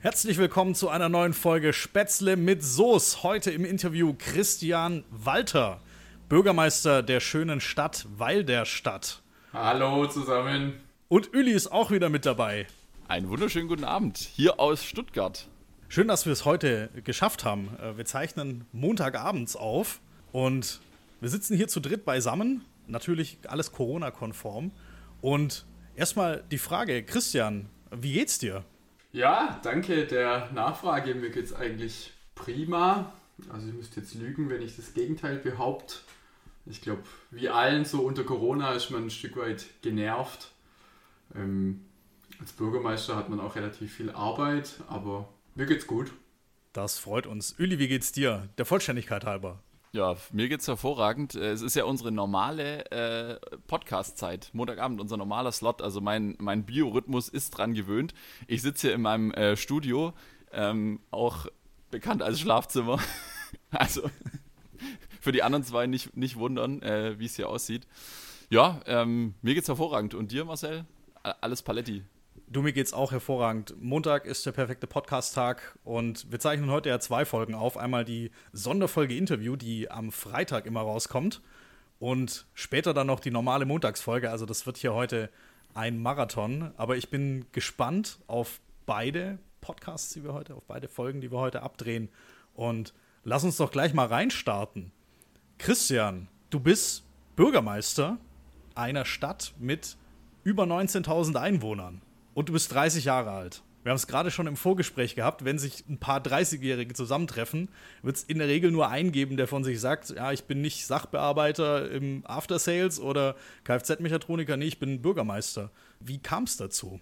Herzlich 0.00 0.36
willkommen 0.36 0.74
zu 0.74 0.90
einer 0.90 1.08
neuen 1.08 1.32
Folge 1.32 1.72
Spätzle 1.72 2.36
mit 2.36 2.62
Soße. 2.62 3.22
Heute 3.22 3.50
im 3.50 3.64
Interview 3.64 4.14
Christian 4.16 5.04
Walter, 5.10 5.80
Bürgermeister 6.28 7.02
der 7.02 7.18
schönen 7.20 7.60
Stadt 7.62 8.06
Weil 8.16 8.44
der 8.44 8.66
Stadt. 8.66 9.22
Hallo 9.54 10.06
zusammen. 10.06 10.74
Und 11.08 11.34
Uli 11.34 11.50
ist 11.50 11.72
auch 11.72 11.90
wieder 11.90 12.10
mit 12.10 12.26
dabei. 12.26 12.66
Einen 13.08 13.30
wunderschönen 13.30 13.68
guten 13.68 13.84
Abend 13.84 14.18
hier 14.18 14.60
aus 14.60 14.84
Stuttgart. 14.84 15.48
Schön, 15.88 16.08
dass 16.08 16.26
wir 16.26 16.32
es 16.34 16.44
heute 16.44 16.90
geschafft 17.02 17.46
haben. 17.46 17.70
Äh, 17.82 17.96
wir 17.96 18.04
zeichnen 18.04 18.66
Montagabends 18.72 19.56
auf 19.56 20.00
und 20.30 20.80
wir 21.20 21.30
sitzen 21.30 21.56
hier 21.56 21.68
zu 21.68 21.80
dritt 21.80 22.04
beisammen. 22.04 22.66
Natürlich 22.86 23.38
alles 23.48 23.72
Corona-konform. 23.72 24.72
Und 25.22 25.64
erstmal 25.96 26.44
die 26.50 26.58
Frage, 26.58 27.02
Christian, 27.02 27.70
wie 27.90 28.12
geht's 28.12 28.38
dir? 28.38 28.62
Ja, 29.16 29.58
danke 29.62 30.06
der 30.06 30.50
Nachfrage. 30.52 31.14
Mir 31.14 31.30
geht's 31.30 31.54
eigentlich 31.54 32.12
prima. 32.34 33.14
Also 33.48 33.68
ich 33.68 33.72
müsste 33.72 34.00
jetzt 34.00 34.12
lügen, 34.14 34.50
wenn 34.50 34.60
ich 34.60 34.76
das 34.76 34.92
Gegenteil 34.92 35.38
behaupte. 35.38 35.94
Ich 36.66 36.82
glaube, 36.82 37.02
wie 37.30 37.48
allen 37.48 37.86
so 37.86 38.02
unter 38.02 38.24
Corona 38.24 38.72
ist 38.72 38.90
man 38.90 39.04
ein 39.04 39.10
Stück 39.10 39.38
weit 39.38 39.64
genervt. 39.80 40.52
Ähm, 41.34 41.86
als 42.40 42.52
Bürgermeister 42.52 43.16
hat 43.16 43.30
man 43.30 43.40
auch 43.40 43.56
relativ 43.56 43.90
viel 43.90 44.10
Arbeit, 44.10 44.80
aber 44.86 45.32
mir 45.54 45.64
geht's 45.64 45.86
gut. 45.86 46.12
Das 46.74 46.98
freut 46.98 47.26
uns. 47.26 47.58
Uli, 47.58 47.78
wie 47.78 47.88
geht's 47.88 48.12
dir? 48.12 48.50
Der 48.58 48.66
Vollständigkeit 48.66 49.24
halber. 49.24 49.62
Ja, 49.96 50.14
mir 50.30 50.50
geht's 50.50 50.68
hervorragend. 50.68 51.36
Äh, 51.36 51.52
es 51.52 51.62
ist 51.62 51.74
ja 51.74 51.86
unsere 51.86 52.12
normale 52.12 52.84
äh, 52.90 53.40
Podcast-Zeit. 53.66 54.50
Montagabend, 54.52 55.00
unser 55.00 55.16
normaler 55.16 55.52
Slot. 55.52 55.80
Also 55.80 56.02
mein, 56.02 56.36
mein 56.38 56.66
Biorhythmus 56.66 57.30
ist 57.30 57.56
dran 57.56 57.72
gewöhnt. 57.72 58.12
Ich 58.46 58.60
sitze 58.60 58.88
hier 58.88 58.94
in 58.94 59.00
meinem 59.00 59.30
äh, 59.30 59.56
Studio, 59.56 60.12
ähm, 60.52 61.00
auch 61.10 61.46
bekannt 61.90 62.22
als 62.22 62.40
Schlafzimmer. 62.40 62.98
also 63.70 64.02
für 65.22 65.32
die 65.32 65.42
anderen 65.42 65.64
zwei 65.64 65.86
nicht, 65.86 66.14
nicht 66.14 66.36
wundern, 66.36 66.82
äh, 66.82 67.18
wie 67.18 67.24
es 67.24 67.36
hier 67.36 67.48
aussieht. 67.48 67.86
Ja, 68.50 68.82
ähm, 68.84 69.32
mir 69.40 69.54
geht's 69.54 69.68
hervorragend. 69.68 70.12
Und 70.12 70.30
dir, 70.30 70.44
Marcel? 70.44 70.84
Alles 71.22 71.62
Paletti. 71.62 72.02
Du, 72.48 72.62
mir 72.62 72.72
geht's 72.72 72.92
auch 72.92 73.10
hervorragend. 73.10 73.74
Montag 73.80 74.24
ist 74.24 74.46
der 74.46 74.52
perfekte 74.52 74.86
Podcast-Tag 74.86 75.76
und 75.82 76.30
wir 76.30 76.38
zeichnen 76.38 76.70
heute 76.70 76.88
ja 76.88 77.00
zwei 77.00 77.24
Folgen 77.24 77.56
auf. 77.56 77.76
Einmal 77.76 78.04
die 78.04 78.30
Sonderfolge 78.52 79.16
Interview, 79.16 79.56
die 79.56 79.90
am 79.90 80.12
Freitag 80.12 80.64
immer 80.64 80.82
rauskommt 80.82 81.42
und 81.98 82.46
später 82.54 82.94
dann 82.94 83.08
noch 83.08 83.18
die 83.18 83.32
normale 83.32 83.64
Montagsfolge. 83.64 84.30
Also 84.30 84.46
das 84.46 84.64
wird 84.64 84.76
hier 84.76 84.94
heute 84.94 85.28
ein 85.74 85.98
Marathon. 85.98 86.70
Aber 86.76 86.96
ich 86.96 87.10
bin 87.10 87.46
gespannt 87.50 88.20
auf 88.28 88.60
beide 88.86 89.40
Podcasts, 89.60 90.12
die 90.12 90.22
wir 90.22 90.32
heute, 90.32 90.54
auf 90.54 90.66
beide 90.68 90.86
Folgen, 90.86 91.20
die 91.20 91.32
wir 91.32 91.38
heute 91.38 91.62
abdrehen. 91.62 92.10
Und 92.54 92.94
lass 93.24 93.42
uns 93.42 93.56
doch 93.56 93.72
gleich 93.72 93.92
mal 93.92 94.06
reinstarten. 94.06 94.92
Christian, 95.58 96.28
du 96.50 96.60
bist 96.60 97.02
Bürgermeister 97.34 98.18
einer 98.76 99.04
Stadt 99.04 99.52
mit 99.58 99.96
über 100.44 100.62
19.000 100.62 101.34
Einwohnern 101.34 102.02
und 102.36 102.50
du 102.50 102.52
bist 102.52 102.72
30 102.74 103.06
Jahre 103.06 103.30
alt. 103.30 103.62
Wir 103.82 103.90
haben 103.90 103.96
es 103.96 104.06
gerade 104.06 104.30
schon 104.30 104.46
im 104.46 104.56
Vorgespräch 104.56 105.14
gehabt, 105.14 105.46
wenn 105.46 105.58
sich 105.58 105.84
ein 105.88 105.98
paar 105.98 106.20
30-Jährige 106.20 106.92
zusammentreffen, 106.92 107.70
wird 108.02 108.16
es 108.16 108.24
in 108.24 108.38
der 108.38 108.48
Regel 108.48 108.70
nur 108.70 108.90
einen 108.90 109.10
geben, 109.10 109.38
der 109.38 109.48
von 109.48 109.64
sich 109.64 109.80
sagt, 109.80 110.10
ja, 110.10 110.32
ich 110.32 110.44
bin 110.44 110.60
nicht 110.60 110.86
Sachbearbeiter 110.86 111.90
im 111.90 112.26
After 112.26 112.58
Sales 112.58 113.00
oder 113.00 113.36
Kfz-Mechatroniker, 113.64 114.58
nee, 114.58 114.66
ich 114.66 114.78
bin 114.78 115.00
Bürgermeister. 115.00 115.70
Wie 116.00 116.18
kam 116.18 116.44
es 116.44 116.58
dazu? 116.58 117.00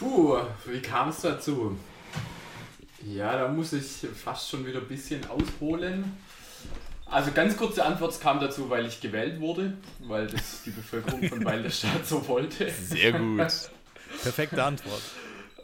Puh, 0.00 0.38
wie 0.64 0.80
kam 0.80 1.10
es 1.10 1.20
dazu? 1.20 1.78
Ja, 3.06 3.38
da 3.38 3.48
muss 3.48 3.72
ich 3.72 4.08
fast 4.16 4.50
schon 4.50 4.66
wieder 4.66 4.80
ein 4.80 4.88
bisschen 4.88 5.24
ausholen. 5.26 6.12
Also 7.08 7.30
ganz 7.30 7.56
kurze 7.56 7.84
Antwort, 7.84 8.12
es 8.12 8.20
kam 8.20 8.40
dazu, 8.40 8.68
weil 8.68 8.86
ich 8.86 9.00
gewählt 9.00 9.40
wurde, 9.40 9.74
weil 10.00 10.26
das 10.26 10.62
die 10.64 10.70
Bevölkerung 10.70 11.22
von 11.28 11.44
Weil 11.44 11.62
der 11.62 11.70
Stadt 11.70 12.04
so 12.04 12.26
wollte. 12.26 12.68
Sehr 12.68 13.12
gut. 13.12 13.70
Perfekte 14.22 14.62
Antwort. 14.62 15.02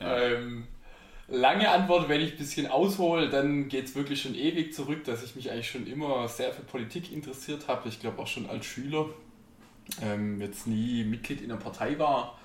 Ähm, 0.00 0.68
lange 1.28 1.68
Antwort, 1.68 2.08
wenn 2.08 2.20
ich 2.20 2.32
ein 2.32 2.38
bisschen 2.38 2.68
aushole, 2.68 3.28
dann 3.28 3.68
geht 3.68 3.86
es 3.86 3.96
wirklich 3.96 4.22
schon 4.22 4.36
ewig 4.36 4.72
zurück, 4.72 5.04
dass 5.04 5.24
ich 5.24 5.34
mich 5.34 5.50
eigentlich 5.50 5.70
schon 5.70 5.86
immer 5.86 6.28
sehr 6.28 6.52
für 6.52 6.62
Politik 6.62 7.12
interessiert 7.12 7.66
habe. 7.66 7.88
Ich 7.88 7.98
glaube 7.98 8.22
auch 8.22 8.28
schon 8.28 8.48
als 8.48 8.64
Schüler. 8.64 9.06
Ähm, 10.00 10.40
jetzt 10.40 10.68
nie 10.68 11.02
Mitglied 11.02 11.40
in 11.40 11.50
einer 11.50 11.60
Partei 11.60 11.98
war, 11.98 12.38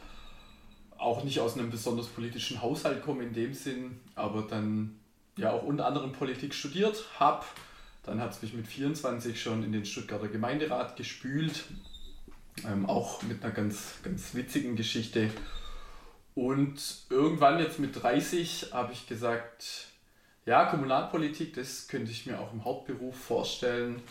auch 0.97 1.23
nicht 1.23 1.39
aus 1.39 1.55
einem 1.55 1.69
besonders 1.69 2.07
politischen 2.07 2.63
Haushalt 2.63 3.03
komme 3.03 3.23
in 3.23 3.33
dem 3.33 3.53
Sinn, 3.53 3.99
aber 4.15 4.41
dann 4.41 4.99
ja 5.35 5.51
auch 5.51 5.61
unter 5.61 5.85
anderem 5.85 6.13
Politik 6.13 6.55
studiert 6.55 7.05
habe 7.19 7.45
dann 8.07 8.21
hat 8.21 8.31
es 8.31 8.41
mich 8.41 8.53
mit 8.53 8.65
24 8.65 9.39
schon 9.39 9.63
in 9.63 9.73
den 9.73 9.85
Stuttgarter 9.85 10.29
Gemeinderat 10.29 10.95
gespült, 10.95 11.65
ähm, 12.65 12.85
auch 12.85 13.21
mit 13.23 13.43
einer 13.43 13.53
ganz, 13.53 13.95
ganz 14.01 14.33
witzigen 14.33 14.75
Geschichte. 14.75 15.29
Und 16.33 17.05
irgendwann 17.09 17.59
jetzt 17.59 17.79
mit 17.79 18.01
30 18.01 18.71
habe 18.71 18.93
ich 18.93 19.07
gesagt, 19.07 19.87
ja, 20.45 20.65
Kommunalpolitik, 20.65 21.53
das 21.55 21.87
könnte 21.89 22.11
ich 22.11 22.25
mir 22.25 22.39
auch 22.39 22.53
im 22.53 22.63
Hauptberuf 22.63 23.15
vorstellen. 23.15 24.01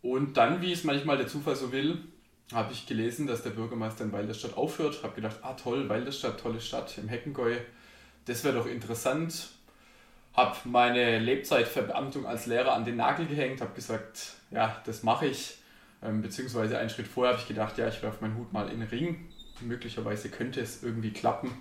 Und 0.00 0.36
dann, 0.38 0.62
wie 0.62 0.72
es 0.72 0.84
manchmal 0.84 1.18
der 1.18 1.28
Zufall 1.28 1.56
so 1.56 1.72
will, 1.72 1.98
habe 2.52 2.72
ich 2.72 2.86
gelesen, 2.86 3.26
dass 3.26 3.42
der 3.42 3.50
Bürgermeister 3.50 4.04
in 4.04 4.12
Walderstadt 4.12 4.56
aufhört. 4.56 5.02
Habe 5.02 5.14
gedacht, 5.14 5.38
ah 5.42 5.54
toll, 5.54 5.88
Walderstadt, 5.88 6.40
tolle 6.40 6.60
Stadt 6.60 6.96
im 6.96 7.08
Heckengäu. 7.08 7.56
Das 8.24 8.44
wäre 8.44 8.54
doch 8.54 8.66
interessant 8.66 9.50
habe 10.34 10.56
meine 10.64 11.18
Lebzeitverbeamtung 11.18 12.26
als 12.26 12.46
Lehrer 12.46 12.74
an 12.74 12.84
den 12.84 12.96
Nagel 12.96 13.26
gehängt, 13.26 13.60
habe 13.60 13.74
gesagt, 13.74 14.34
ja, 14.50 14.80
das 14.84 15.02
mache 15.02 15.26
ich. 15.26 15.58
Ähm, 16.02 16.22
beziehungsweise 16.22 16.78
einen 16.78 16.90
Schritt 16.90 17.06
vorher 17.06 17.32
habe 17.32 17.42
ich 17.42 17.48
gedacht, 17.48 17.78
ja, 17.78 17.88
ich 17.88 18.02
werfe 18.02 18.18
meinen 18.20 18.36
Hut 18.36 18.52
mal 18.52 18.68
in 18.68 18.80
den 18.80 18.88
Ring. 18.88 19.28
Möglicherweise 19.60 20.28
könnte 20.28 20.60
es 20.60 20.82
irgendwie 20.82 21.12
klappen. 21.12 21.52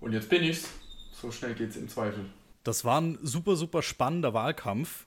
Und 0.00 0.12
jetzt 0.12 0.28
bin 0.28 0.42
ich's. 0.42 0.68
So 1.12 1.32
schnell 1.32 1.54
geht 1.54 1.70
es 1.70 1.76
im 1.76 1.88
Zweifel. 1.88 2.26
Das 2.62 2.84
war 2.84 3.00
ein 3.00 3.18
super, 3.22 3.56
super 3.56 3.82
spannender 3.82 4.34
Wahlkampf. 4.34 5.06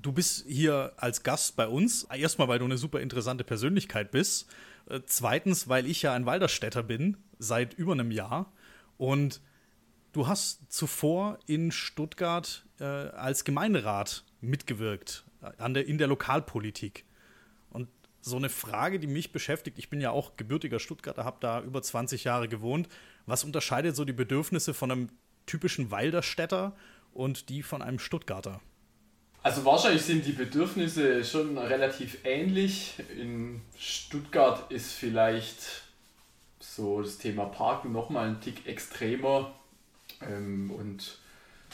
Du 0.00 0.12
bist 0.12 0.46
hier 0.48 0.94
als 0.96 1.22
Gast 1.22 1.56
bei 1.56 1.68
uns. 1.68 2.04
Erstmal, 2.04 2.48
weil 2.48 2.58
du 2.58 2.64
eine 2.64 2.78
super 2.78 3.00
interessante 3.00 3.44
Persönlichkeit 3.44 4.10
bist. 4.10 4.48
Äh, 4.88 5.00
zweitens, 5.04 5.68
weil 5.68 5.86
ich 5.86 6.00
ja 6.00 6.14
ein 6.14 6.24
Walderstädter 6.24 6.82
bin, 6.82 7.18
seit 7.38 7.74
über 7.74 7.92
einem 7.92 8.10
Jahr. 8.10 8.50
Und 8.96 9.42
Du 10.12 10.26
hast 10.26 10.70
zuvor 10.70 11.38
in 11.46 11.72
Stuttgart 11.72 12.66
äh, 12.78 12.84
als 12.84 13.44
Gemeinderat 13.44 14.24
mitgewirkt, 14.42 15.24
äh, 15.40 15.50
an 15.56 15.72
der, 15.72 15.86
in 15.86 15.96
der 15.96 16.06
Lokalpolitik. 16.06 17.06
Und 17.70 17.88
so 18.20 18.36
eine 18.36 18.50
Frage, 18.50 19.00
die 19.00 19.06
mich 19.06 19.32
beschäftigt, 19.32 19.78
ich 19.78 19.88
bin 19.88 20.02
ja 20.02 20.10
auch 20.10 20.36
gebürtiger 20.36 20.78
Stuttgarter, 20.80 21.24
habe 21.24 21.38
da 21.40 21.62
über 21.62 21.80
20 21.80 22.24
Jahre 22.24 22.46
gewohnt. 22.46 22.88
Was 23.24 23.42
unterscheidet 23.42 23.96
so 23.96 24.04
die 24.04 24.12
Bedürfnisse 24.12 24.74
von 24.74 24.90
einem 24.90 25.08
typischen 25.46 25.90
Walderstädter 25.90 26.76
und 27.14 27.48
die 27.48 27.62
von 27.62 27.80
einem 27.80 27.98
Stuttgarter? 27.98 28.60
Also 29.42 29.64
wahrscheinlich 29.64 30.02
sind 30.02 30.26
die 30.26 30.32
Bedürfnisse 30.32 31.24
schon 31.24 31.56
relativ 31.56 32.18
ähnlich. 32.24 33.02
In 33.18 33.62
Stuttgart 33.78 34.70
ist 34.70 34.92
vielleicht 34.92 35.84
so 36.60 37.00
das 37.00 37.16
Thema 37.16 37.46
Parken 37.46 37.92
nochmal 37.92 38.28
ein 38.28 38.40
Tick 38.42 38.66
extremer 38.66 39.54
ähm, 40.30 40.70
und 40.70 41.18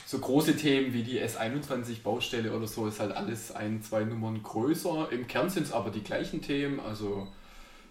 so 0.07 0.19
große 0.19 0.57
Themen 0.57 0.93
wie 0.93 1.03
die 1.03 1.21
S21-Baustelle 1.21 2.53
oder 2.53 2.67
so 2.67 2.87
ist 2.87 3.01
halt 3.01 3.13
alles 3.13 3.53
ein, 3.53 3.83
zwei 3.83 4.05
Nummern 4.05 4.43
größer. 4.43 5.09
Im 5.11 5.27
Kern 5.27 5.51
sind 5.51 5.65
es 5.65 5.73
aber 5.73 5.91
die 5.91 6.03
gleichen 6.03 6.41
Themen, 6.41 6.81
also 6.81 7.29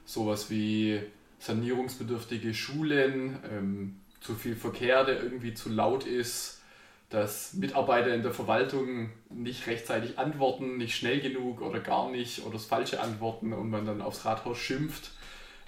sowas 0.06 0.50
wie 0.50 1.02
sanierungsbedürftige 1.40 2.54
Schulen, 2.54 3.38
ähm, 3.52 4.00
zu 4.22 4.34
viel 4.34 4.56
Verkehr, 4.56 5.04
der 5.04 5.22
irgendwie 5.22 5.54
zu 5.54 5.70
laut 5.70 6.06
ist, 6.06 6.62
dass 7.10 7.54
Mitarbeiter 7.54 8.14
in 8.14 8.24
der 8.24 8.34
Verwaltung 8.34 9.12
nicht 9.30 9.68
rechtzeitig 9.68 10.18
antworten, 10.18 10.78
nicht 10.78 10.96
schnell 10.96 11.22
genug 11.22 11.62
oder 11.62 11.80
gar 11.80 12.12
nicht 12.12 12.44
oder 12.44 12.54
das 12.54 12.66
falsche 12.66 13.00
antworten 13.00 13.54
und 13.54 13.70
man 13.70 13.86
dann 13.86 14.02
aufs 14.02 14.26
Rathaus 14.26 14.58
schimpft. 14.58 15.12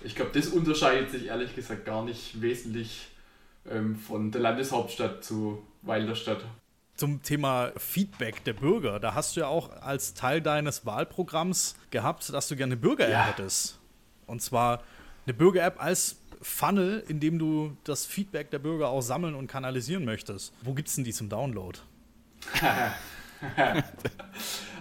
Ich 0.03 0.15
glaube, 0.15 0.31
das 0.33 0.47
unterscheidet 0.47 1.11
sich 1.11 1.27
ehrlich 1.27 1.55
gesagt 1.55 1.85
gar 1.85 2.03
nicht 2.03 2.41
wesentlich 2.41 3.07
ähm, 3.69 3.95
von 3.95 4.31
der 4.31 4.41
Landeshauptstadt 4.41 5.23
zu 5.23 5.63
Weilerstadt. 5.81 6.43
Zum 6.95 7.23
Thema 7.23 7.71
Feedback 7.77 8.43
der 8.43 8.53
Bürger, 8.53 8.99
da 8.99 9.13
hast 9.13 9.35
du 9.35 9.41
ja 9.41 9.47
auch 9.47 9.69
als 9.81 10.13
Teil 10.13 10.41
deines 10.41 10.85
Wahlprogramms 10.85 11.75
gehabt, 11.91 12.31
dass 12.33 12.49
du 12.49 12.55
gerne 12.55 12.73
eine 12.73 12.81
Bürger-App 12.81 13.11
ja. 13.11 13.25
hättest. 13.25 13.79
Und 14.27 14.41
zwar 14.41 14.83
eine 15.25 15.33
Bürger-App 15.33 15.81
als 15.81 16.17
Funnel, 16.41 17.03
in 17.07 17.19
dem 17.19 17.39
du 17.39 17.75
das 17.83 18.05
Feedback 18.05 18.51
der 18.51 18.59
Bürger 18.59 18.89
auch 18.89 19.01
sammeln 19.01 19.35
und 19.35 19.47
kanalisieren 19.47 20.05
möchtest. 20.05 20.53
Wo 20.61 20.73
gibt 20.73 20.89
es 20.89 20.95
denn 20.95 21.03
die 21.03 21.13
zum 21.13 21.29
Download? 21.29 21.79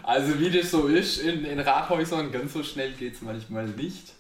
also 0.03 0.39
wie 0.39 0.51
das 0.51 0.71
so 0.71 0.87
ist 0.87 1.19
in, 1.19 1.45
in 1.45 1.59
Rathäusern, 1.61 2.31
ganz 2.31 2.53
so 2.53 2.63
schnell 2.63 2.93
geht 2.93 3.15
es 3.15 3.23
manchmal 3.23 3.67
nicht. 3.67 4.15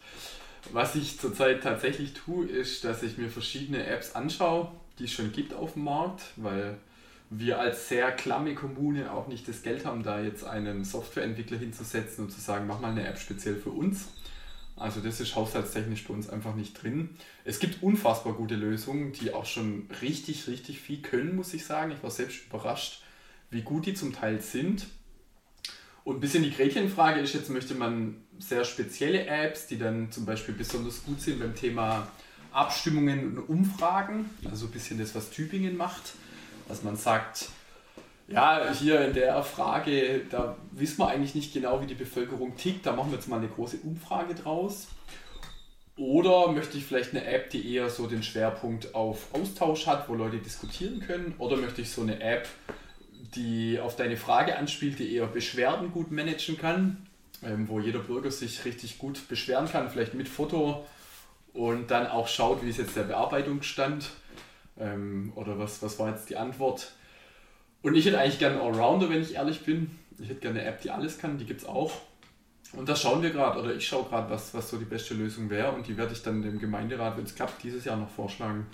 Was 0.72 0.94
ich 0.94 1.19
zurzeit 1.19 1.62
tatsächlich 1.62 2.14
tue, 2.14 2.46
ist, 2.46 2.84
dass 2.84 3.02
ich 3.02 3.16
mir 3.16 3.31
verschiedene 3.31 3.87
Apps 3.87 4.14
anschaue, 4.14 4.70
die 4.99 5.05
es 5.05 5.12
schon 5.12 5.32
gibt 5.32 5.55
auf 5.55 5.75
dem 5.75 5.84
Markt, 5.84 6.22
weil 6.37 6.78
wir 7.31 7.58
als 7.60 7.88
sehr 7.88 8.10
klamme 8.12 8.55
Kommune 8.55 9.12
auch 9.12 9.28
nicht 9.28 9.46
das 9.49 9.62
Geld 9.62 9.84
haben, 9.84 10.02
da 10.02 10.20
jetzt 10.20 10.44
einen 10.44 10.84
Softwareentwickler 10.84 11.58
hinzusetzen 11.58 12.25
und 12.25 12.31
zu 12.31 12.40
sagen, 12.40 12.66
mach 12.66 12.81
mal 12.81 12.90
eine 12.90 13.06
App 13.06 13.19
speziell 13.19 13.56
für 13.56 13.70
uns. 13.70 14.08
Also 14.76 15.00
das 15.00 15.20
ist 15.20 15.34
haushaltstechnisch 15.34 16.05
bei 16.05 16.14
uns 16.14 16.28
einfach 16.31 16.55
nicht 16.55 16.81
drin. 16.81 17.10
Es 17.44 17.58
gibt 17.58 17.82
unfassbar 17.82 18.34
gute 18.34 18.55
Lösungen, 18.55 19.12
die 19.12 19.32
auch 19.32 19.44
schon 19.44 19.88
richtig, 20.00 20.46
richtig 20.46 20.81
viel 20.81 21.02
können, 21.02 21.34
muss 21.34 21.52
ich 21.52 21.64
sagen. 21.66 21.90
Ich 21.90 22.02
war 22.02 22.10
selbst 22.10 22.46
überrascht, 22.46 23.02
wie 23.50 23.62
gut 23.62 23.87
die 23.87 23.94
zum 23.94 24.12
Teil 24.12 24.40
sind. 24.40 24.87
Und 26.08 26.16
ein 26.16 26.20
bisschen 26.20 26.43
die 26.43 26.50
Gretchenfrage 26.50 27.20
ist 27.20 27.34
jetzt, 27.34 27.50
möchte 27.50 27.75
man 27.75 28.16
sehr 28.38 28.64
spezielle 28.64 29.26
Apps, 29.26 29.66
die 29.66 29.76
dann 29.76 30.10
zum 30.10 30.25
Beispiel 30.25 30.55
besonders 30.55 31.05
gut 31.05 31.20
sind 31.20 31.38
beim 31.38 31.55
Thema 31.55 32.08
Abstimmungen 32.50 33.37
und 33.37 33.46
Umfragen, 33.46 34.31
also 34.50 34.64
ein 34.64 34.70
bisschen 34.70 34.99
das, 34.99 35.14
was 35.14 35.28
Tübingen 35.28 35.76
macht, 35.76 36.14
dass 36.66 36.82
man 36.82 36.96
sagt, 36.96 37.50
ja, 38.26 38.72
hier 38.72 39.02
in 39.02 39.12
der 39.12 39.43
Frage, 39.43 40.22
da 40.31 40.56
wissen 40.70 40.96
wir 40.96 41.08
eigentlich 41.08 41.34
nicht 41.34 41.52
genau, 41.52 41.82
wie 41.82 41.87
die 41.87 41.94
Bevölkerung 41.94 42.56
tickt, 42.56 42.87
da 42.87 42.94
machen 42.94 43.10
wir 43.10 43.19
jetzt 43.19 43.28
mal 43.28 43.37
eine 43.37 43.49
große 43.49 43.76
Umfrage 43.84 44.34
draus. 44.34 44.88
Oder 45.99 46.52
möchte 46.52 46.78
ich 46.78 46.87
vielleicht 46.87 47.10
eine 47.10 47.26
App, 47.26 47.50
die 47.50 47.75
eher 47.75 47.90
so 47.90 48.06
den 48.06 48.22
Schwerpunkt 48.22 48.94
auf 48.94 49.34
Austausch 49.34 49.87
hat, 49.87 50.08
wo 50.08 50.14
Leute 50.14 50.38
diskutieren 50.38 51.00
können? 51.00 51.34
Oder 51.37 51.58
möchte 51.58 51.82
ich 51.82 51.90
so 51.90 52.00
eine 52.00 52.19
App, 52.22 52.49
die 53.35 53.79
auf 53.81 53.97
deine 53.97 54.17
Frage 54.17 54.57
anspielt, 54.57 54.99
die 54.99 55.15
eher 55.15 55.27
Beschwerden 55.27 55.93
gut 55.93 56.11
managen 56.11 56.59
kann, 56.59 57.07
ähm, 57.43 57.69
wo 57.69 57.81
jeder 57.81 58.01
Bürger 58.01 58.31
sich 58.31 58.65
richtig 58.65 58.99
gut 58.99 59.29
beschweren 59.29 59.69
kann, 59.69 59.91
vielleicht 59.91 60.15
mit 60.15 60.29
Foto 60.29 60.87
und 61.53 61.91
dann 61.91 62.07
auch 62.07 62.29
schaut, 62.29 62.63
wie 62.63 62.71
ist 62.71 62.79
jetzt 62.79 62.97
der 62.97 63.05
Bearbeitungsstand 63.05 64.11
ähm, 64.79 65.33
oder 65.35 65.59
was, 65.59 65.83
was 65.83 65.99
war 65.99 66.11
jetzt 66.11 66.31
die 66.31 66.37
Antwort. 66.37 66.93
Und 67.83 67.95
ich 67.95 68.07
hätte 68.07 68.19
eigentlich 68.19 68.39
gerne 68.39 68.61
einen 68.61 68.75
Allrounder, 68.75 69.09
wenn 69.09 69.23
ich 69.23 69.35
ehrlich 69.35 69.65
bin. 69.65 69.91
Ich 70.19 70.29
hätte 70.29 70.41
gerne 70.41 70.61
eine 70.61 70.69
App, 70.69 70.81
die 70.81 70.91
alles 70.91 71.19
kann, 71.19 71.39
die 71.39 71.45
gibt 71.45 71.61
es 71.61 71.67
auch. 71.67 71.93
Und 72.73 72.89
da 72.89 72.97
schauen 72.97 73.23
wir 73.23 73.31
gerade, 73.31 73.61
oder 73.61 73.75
ich 73.75 73.87
schaue 73.87 74.05
gerade, 74.05 74.29
was, 74.31 74.53
was 74.53 74.69
so 74.69 74.77
die 74.77 74.85
beste 74.85 75.15
Lösung 75.15 75.49
wäre 75.49 75.73
und 75.73 75.87
die 75.87 75.97
werde 75.97 76.13
ich 76.13 76.23
dann 76.23 76.43
dem 76.43 76.59
Gemeinderat, 76.59 77.17
wenn 77.17 77.25
es 77.25 77.35
klappt, 77.35 77.63
dieses 77.63 77.85
Jahr 77.85 77.97
noch 77.97 78.11
vorschlagen. 78.11 78.67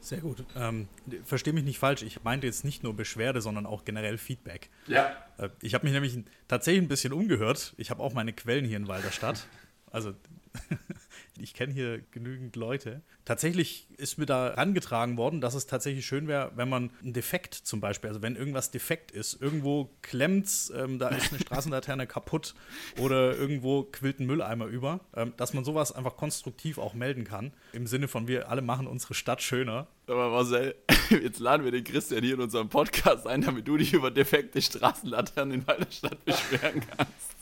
Sehr 0.00 0.18
gut. 0.18 0.44
Ähm, 0.54 0.88
Verstehe 1.24 1.52
mich 1.52 1.64
nicht 1.64 1.78
falsch, 1.78 2.02
ich 2.02 2.22
meinte 2.22 2.46
jetzt 2.46 2.64
nicht 2.64 2.82
nur 2.82 2.94
Beschwerde, 2.94 3.40
sondern 3.40 3.66
auch 3.66 3.84
generell 3.84 4.18
Feedback. 4.18 4.70
Ja. 4.86 5.16
Äh, 5.38 5.48
ich 5.62 5.74
habe 5.74 5.84
mich 5.84 5.92
nämlich 5.92 6.18
tatsächlich 6.48 6.82
ein 6.82 6.88
bisschen 6.88 7.12
umgehört. 7.12 7.74
Ich 7.76 7.90
habe 7.90 8.02
auch 8.02 8.12
meine 8.12 8.32
Quellen 8.32 8.64
hier 8.64 8.76
in 8.76 8.88
Walderstadt. 8.88 9.46
Also 9.90 10.14
ich 11.38 11.54
kenne 11.54 11.72
hier 11.72 12.00
genügend 12.10 12.56
Leute. 12.56 13.02
Tatsächlich 13.24 13.88
ist 13.96 14.18
mir 14.18 14.26
da 14.26 14.50
herangetragen 14.50 15.16
worden, 15.16 15.40
dass 15.40 15.54
es 15.54 15.66
tatsächlich 15.66 16.06
schön 16.06 16.28
wäre, 16.28 16.52
wenn 16.56 16.68
man 16.68 16.90
einen 17.02 17.12
Defekt 17.12 17.54
zum 17.54 17.80
Beispiel, 17.80 18.08
also 18.08 18.22
wenn 18.22 18.36
irgendwas 18.36 18.70
defekt 18.70 19.10
ist, 19.10 19.40
irgendwo 19.40 19.90
klemmt's, 20.02 20.72
ähm, 20.74 20.98
da 20.98 21.08
ist 21.08 21.32
eine 21.32 21.40
Straßenlaterne 21.40 22.06
kaputt 22.06 22.54
oder 22.98 23.36
irgendwo 23.36 23.84
quillt 23.84 24.20
ein 24.20 24.26
Mülleimer 24.26 24.66
über, 24.66 25.00
ähm, 25.14 25.32
dass 25.36 25.54
man 25.54 25.64
sowas 25.64 25.92
einfach 25.92 26.16
konstruktiv 26.16 26.78
auch 26.78 26.94
melden 26.94 27.24
kann. 27.24 27.52
Im 27.72 27.86
Sinne 27.86 28.08
von, 28.08 28.28
wir 28.28 28.48
alle 28.50 28.62
machen 28.62 28.86
unsere 28.86 29.14
Stadt 29.14 29.42
schöner. 29.42 29.88
Aber 30.06 30.30
Marcel, 30.30 30.74
jetzt 31.10 31.40
laden 31.40 31.64
wir 31.64 31.72
den 31.72 31.84
Christian 31.84 32.22
hier 32.22 32.34
in 32.34 32.40
unserem 32.40 32.68
Podcast 32.68 33.26
ein, 33.26 33.42
damit 33.42 33.66
du 33.66 33.76
dich 33.76 33.92
über 33.92 34.10
defekte 34.10 34.62
Straßenlaternen 34.62 35.60
in 35.60 35.64
meiner 35.66 35.90
Stadt 35.90 36.24
beschweren 36.24 36.80
kannst. 36.96 37.35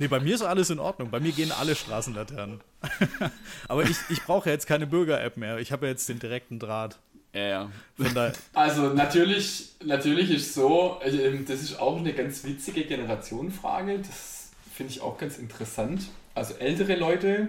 Nee, 0.00 0.08
bei 0.08 0.18
mir 0.18 0.34
ist 0.34 0.42
alles 0.42 0.70
in 0.70 0.78
Ordnung. 0.78 1.10
Bei 1.10 1.20
mir 1.20 1.30
gehen 1.30 1.52
alle 1.52 1.76
Straßenlaternen. 1.76 2.60
Aber 3.68 3.82
ich, 3.82 3.98
ich 4.08 4.22
brauche 4.22 4.48
ja 4.48 4.54
jetzt 4.54 4.66
keine 4.66 4.86
Bürger-App 4.86 5.36
mehr. 5.36 5.58
Ich 5.58 5.72
habe 5.72 5.84
ja 5.86 5.92
jetzt 5.92 6.08
den 6.08 6.18
direkten 6.18 6.58
Draht. 6.58 6.98
Ja, 7.34 7.42
ja. 7.42 7.70
Also 8.54 8.94
natürlich, 8.94 9.72
natürlich 9.84 10.30
ist 10.30 10.54
so, 10.54 10.98
ähm, 11.04 11.44
das 11.46 11.60
ist 11.60 11.78
auch 11.78 11.98
eine 11.98 12.14
ganz 12.14 12.44
witzige 12.44 12.84
Generationenfrage. 12.84 13.98
Das 13.98 14.48
finde 14.72 14.92
ich 14.94 15.02
auch 15.02 15.18
ganz 15.18 15.36
interessant. 15.36 16.08
Also 16.34 16.54
ältere 16.54 16.96
Leute 16.96 17.48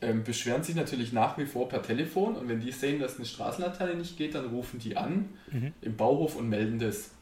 ähm, 0.00 0.24
beschweren 0.24 0.64
sich 0.64 0.74
natürlich 0.74 1.12
nach 1.12 1.38
wie 1.38 1.46
vor 1.46 1.68
per 1.68 1.82
Telefon 1.82 2.34
und 2.34 2.48
wenn 2.48 2.60
die 2.60 2.72
sehen, 2.72 2.98
dass 2.98 3.16
eine 3.16 3.26
Straßenlaterne 3.26 3.94
nicht 3.94 4.18
geht, 4.18 4.34
dann 4.34 4.46
rufen 4.46 4.80
die 4.80 4.96
an 4.96 5.28
mhm. 5.52 5.72
im 5.80 5.96
Bauhof 5.96 6.34
und 6.34 6.48
melden 6.48 6.80
das. 6.80 7.12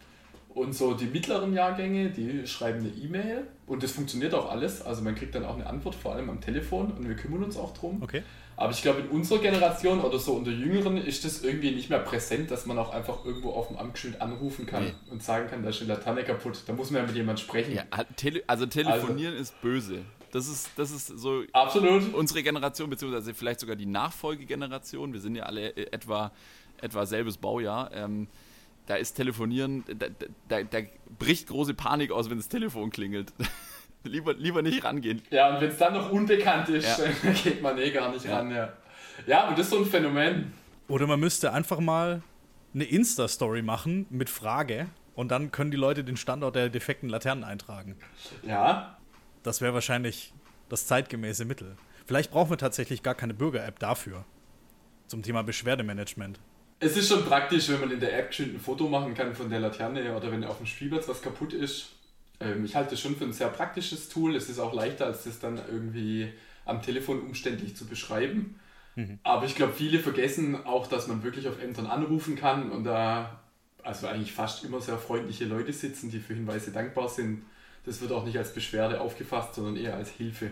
Und 0.53 0.75
so 0.75 0.95
die 0.95 1.07
mittleren 1.07 1.55
Jahrgänge, 1.55 2.11
die 2.11 2.47
schreiben 2.47 2.81
eine 2.81 2.89
E-Mail 2.89 3.47
und 3.67 3.85
das 3.85 3.93
funktioniert 3.93 4.35
auch 4.35 4.51
alles. 4.51 4.83
Also 4.83 5.01
man 5.03 5.15
kriegt 5.15 5.35
dann 5.35 5.45
auch 5.45 5.55
eine 5.55 5.67
Antwort, 5.67 5.95
vor 5.95 6.15
allem 6.15 6.29
am 6.29 6.41
Telefon 6.41 6.91
und 6.91 7.09
wir 7.09 7.15
kümmern 7.15 7.45
uns 7.45 7.57
auch 7.57 7.73
drum. 7.73 8.03
Okay. 8.03 8.23
Aber 8.57 8.73
ich 8.73 8.83
glaube, 8.83 9.01
in 9.01 9.09
unserer 9.09 9.39
Generation 9.39 10.01
oder 10.01 10.19
so 10.19 10.33
unter 10.33 10.51
Jüngeren 10.51 10.99
ist 10.99 11.25
das 11.25 11.43
irgendwie 11.43 11.71
nicht 11.71 11.89
mehr 11.89 12.01
präsent, 12.01 12.51
dass 12.51 12.67
man 12.67 12.79
auch 12.79 12.93
einfach 12.93 13.25
irgendwo 13.25 13.53
auf 13.53 13.69
dem 13.69 13.79
Amtsschild 13.79 14.21
anrufen 14.21 14.67
kann 14.67 14.85
nee. 14.85 14.93
und 15.11 15.23
sagen 15.23 15.49
kann, 15.49 15.63
da 15.63 15.71
ist 15.71 15.81
eine 15.81 15.95
Laterne 15.95 16.25
kaputt. 16.25 16.63
Da 16.67 16.75
muss 16.75 16.91
man 16.91 17.01
ja 17.03 17.07
mit 17.07 17.17
jemandem 17.17 17.43
sprechen. 17.43 17.73
Ja, 17.73 17.85
tele 18.17 18.43
also 18.47 18.67
telefonieren 18.67 19.33
also, 19.33 19.43
ist 19.43 19.63
böse. 19.63 20.03
Das 20.33 20.47
ist, 20.47 20.69
das 20.77 20.91
ist 20.91 21.07
so 21.07 21.43
absolut. 21.53 22.13
unsere 22.13 22.43
Generation, 22.43 22.91
beziehungsweise 22.91 23.33
vielleicht 23.33 23.61
sogar 23.61 23.77
die 23.77 23.87
Nachfolgegeneration. 23.87 25.13
Wir 25.13 25.21
sind 25.21 25.37
ja 25.37 25.45
alle 25.45 25.75
etwa, 25.93 26.31
etwa 26.83 27.07
selbes 27.07 27.39
Baujahr. 27.39 27.91
Ähm, 27.95 28.29
da 28.91 28.97
ist 28.97 29.15
Telefonieren, 29.15 29.85
da, 29.87 30.09
da, 30.49 30.63
da 30.65 30.79
bricht 31.17 31.47
große 31.47 31.75
Panik 31.75 32.11
aus, 32.11 32.29
wenn 32.29 32.39
das 32.39 32.49
Telefon 32.49 32.91
klingelt. 32.91 33.33
lieber, 34.03 34.35
lieber 34.35 34.63
nicht 34.63 34.83
rangehen. 34.83 35.23
Ja, 35.31 35.55
und 35.55 35.61
wenn 35.61 35.71
es 35.71 35.79
dann 35.79 35.95
noch 35.95 36.11
unbekannt 36.11 36.69
ist, 36.71 36.99
ja. 36.99 37.33
geht 37.45 37.63
man 37.63 37.79
eh 37.79 37.93
gar 37.93 38.11
nicht 38.13 38.25
ja. 38.25 38.39
ran. 38.39 38.51
Ja. 38.51 38.73
ja, 39.29 39.49
und 39.49 39.57
das 39.57 39.67
ist 39.67 39.71
so 39.71 39.79
ein 39.79 39.87
Phänomen. 39.87 40.53
Oder 40.89 41.07
man 41.07 41.21
müsste 41.21 41.53
einfach 41.53 41.79
mal 41.79 42.23
eine 42.75 42.83
Insta-Story 42.83 43.63
machen 43.63 44.07
mit 44.11 44.29
Frage 44.29 44.89
und 45.15 45.31
dann 45.31 45.53
können 45.53 45.71
die 45.71 45.77
Leute 45.77 46.03
den 46.03 46.17
Standort 46.17 46.57
der 46.57 46.69
defekten 46.69 47.09
Laternen 47.09 47.45
eintragen. 47.45 47.95
Ja. 48.43 48.99
Das 49.45 49.61
wäre 49.61 49.73
wahrscheinlich 49.73 50.35
das 50.69 50.89
zeitgemäße 50.89 51.45
Mittel. 51.45 51.77
Vielleicht 52.07 52.33
brauchen 52.33 52.51
wir 52.51 52.59
tatsächlich 52.59 53.05
gar 53.05 53.15
keine 53.15 53.35
Bürger-App 53.35 53.79
dafür. 53.79 54.25
Zum 55.07 55.23
Thema 55.23 55.45
Beschwerdemanagement. 55.45 56.41
Es 56.83 56.97
ist 56.97 57.09
schon 57.09 57.25
praktisch, 57.27 57.69
wenn 57.69 57.81
man 57.81 57.91
in 57.91 58.01
der 58.01 58.19
App 58.19 58.33
ein 58.39 58.59
Foto 58.59 58.89
machen 58.89 59.15
kann 59.15 59.35
von 59.35 59.51
der 59.51 59.61
Laterne 59.61 60.17
oder 60.17 60.33
wenn 60.33 60.43
auf 60.45 60.57
dem 60.57 60.67
Spielplatz 60.67 61.07
was 61.09 61.21
kaputt 61.21 61.53
ist. 61.53 61.91
Ähm, 62.41 62.65
ich 62.65 62.75
halte 62.75 62.95
es 62.95 63.01
schon 63.01 63.17
für 63.17 63.25
ein 63.25 63.35
sehr 63.35 63.49
praktisches 63.49 64.09
Tool. 64.09 64.35
Es 64.35 64.49
ist 64.49 64.59
auch 64.59 64.73
leichter, 64.73 65.05
als 65.05 65.25
das 65.25 65.39
dann 65.39 65.61
irgendwie 65.71 66.33
am 66.65 66.81
Telefon 66.81 67.21
umständlich 67.21 67.77
zu 67.77 67.87
beschreiben. 67.87 68.59
Mhm. 68.97 69.19
Aber 69.23 69.45
ich 69.45 69.57
glaube, 69.57 69.75
viele 69.75 69.99
vergessen 69.99 70.65
auch, 70.65 70.87
dass 70.87 71.07
man 71.07 71.23
wirklich 71.23 71.49
auf 71.49 71.61
Ämtern 71.63 71.87
anrufen 71.87 72.35
kann 72.35 72.71
und 72.71 72.85
da 72.85 73.41
also 73.83 74.07
eigentlich 74.07 74.33
fast 74.33 74.65
immer 74.65 74.81
sehr 74.81 74.97
freundliche 74.97 75.45
Leute 75.45 75.75
sitzen, 75.75 76.11
die 76.11 76.19
für 76.19 76.35
Hinweise 76.35 76.73
dankbar 76.73 77.11
sind. 77.11 77.43
Das 77.85 78.01
wird 78.01 78.13
auch 78.13 78.25
nicht 78.25 78.39
als 78.39 78.55
Beschwerde 78.55 79.03
aufgefasst, 79.03 79.55
sondern 79.55 79.77
eher 79.77 79.97
als 79.97 80.11
Hilfe. 80.11 80.51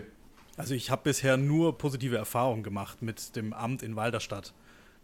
Also 0.57 0.75
ich 0.75 0.91
habe 0.91 1.03
bisher 1.05 1.37
nur 1.37 1.77
positive 1.77 2.17
Erfahrungen 2.17 2.63
gemacht 2.63 3.01
mit 3.01 3.35
dem 3.35 3.53
Amt 3.53 3.81
in 3.81 3.95
Walderstadt 3.95 4.53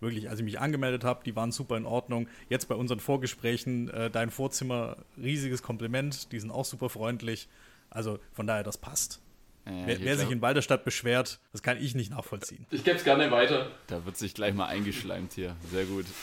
wirklich, 0.05 0.29
als 0.29 0.39
ich 0.39 0.45
mich 0.45 0.59
angemeldet 0.59 1.03
habe, 1.03 1.23
die 1.23 1.35
waren 1.35 1.51
super 1.51 1.77
in 1.77 1.85
Ordnung. 1.85 2.27
Jetzt 2.49 2.67
bei 2.67 2.75
unseren 2.75 2.99
Vorgesprächen, 2.99 3.89
äh, 3.89 4.09
dein 4.09 4.29
Vorzimmer, 4.29 4.97
riesiges 5.17 5.61
Kompliment, 5.61 6.31
die 6.31 6.39
sind 6.39 6.51
auch 6.51 6.65
super 6.65 6.89
freundlich. 6.89 7.47
Also 7.89 8.19
von 8.31 8.47
daher, 8.47 8.63
das 8.63 8.77
passt. 8.77 9.21
Ja, 9.65 9.71
wer, 9.85 9.99
wer 10.01 10.17
sich 10.17 10.29
in 10.29 10.39
Balderstadt 10.39 10.85
beschwert, 10.85 11.39
das 11.51 11.63
kann 11.63 11.81
ich 11.81 11.95
nicht 11.95 12.11
nachvollziehen. 12.11 12.67
Ich 12.69 12.83
gebe 12.83 12.97
es 12.97 13.03
gerne 13.03 13.31
weiter. 13.31 13.71
Da 13.87 14.05
wird 14.05 14.15
sich 14.15 14.35
gleich 14.35 14.53
mal 14.53 14.67
eingeschleimt 14.67 15.33
hier. 15.33 15.55
Sehr 15.71 15.85
gut. 15.85 16.05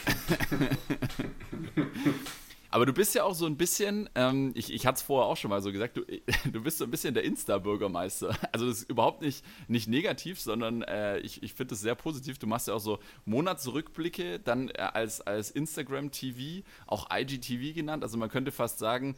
Aber 2.73 2.87
du 2.87 2.93
bist 2.93 3.13
ja 3.13 3.23
auch 3.23 3.35
so 3.35 3.45
ein 3.45 3.55
bisschen, 3.55 4.09
ähm, 4.15 4.51
ich, 4.55 4.73
ich 4.73 4.87
hatte 4.87 4.95
es 4.95 5.03
vorher 5.03 5.29
auch 5.29 5.37
schon 5.37 5.51
mal 5.51 5.61
so 5.61 5.71
gesagt, 5.71 5.95
du, 5.95 6.01
du 6.51 6.63
bist 6.63 6.79
so 6.79 6.85
ein 6.85 6.89
bisschen 6.89 7.13
der 7.13 7.23
Insta-Bürgermeister. 7.23 8.35
Also 8.51 8.65
das 8.67 8.79
ist 8.79 8.89
überhaupt 8.89 9.21
nicht, 9.21 9.45
nicht 9.67 9.87
negativ, 9.87 10.39
sondern 10.41 10.81
äh, 10.81 11.19
ich, 11.19 11.43
ich 11.43 11.53
finde 11.53 11.75
es 11.75 11.81
sehr 11.81 11.93
positiv. 11.93 12.39
Du 12.39 12.47
machst 12.47 12.67
ja 12.67 12.73
auch 12.73 12.79
so 12.79 12.97
Monatsrückblicke, 13.25 14.39
dann 14.39 14.69
äh, 14.69 14.89
als, 14.91 15.21
als 15.21 15.51
Instagram-TV, 15.51 16.65
auch 16.87 17.09
IGTV 17.15 17.75
genannt. 17.75 18.01
Also 18.01 18.17
man 18.17 18.29
könnte 18.29 18.51
fast 18.51 18.79
sagen, 18.79 19.17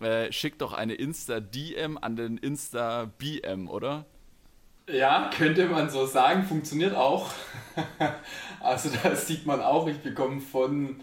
äh, 0.00 0.32
schick 0.32 0.58
doch 0.58 0.72
eine 0.72 0.94
Insta-DM 0.94 1.98
an 1.98 2.16
den 2.16 2.38
Insta-BM, 2.38 3.68
oder? 3.68 4.06
Ja, 4.88 5.28
könnte 5.36 5.66
man 5.66 5.90
so 5.90 6.06
sagen, 6.06 6.44
funktioniert 6.44 6.94
auch. 6.94 7.30
also 8.60 8.88
das 9.02 9.26
sieht 9.26 9.44
man 9.44 9.60
auch, 9.60 9.88
ich 9.88 9.98
bekomme 9.98 10.40
von 10.40 11.02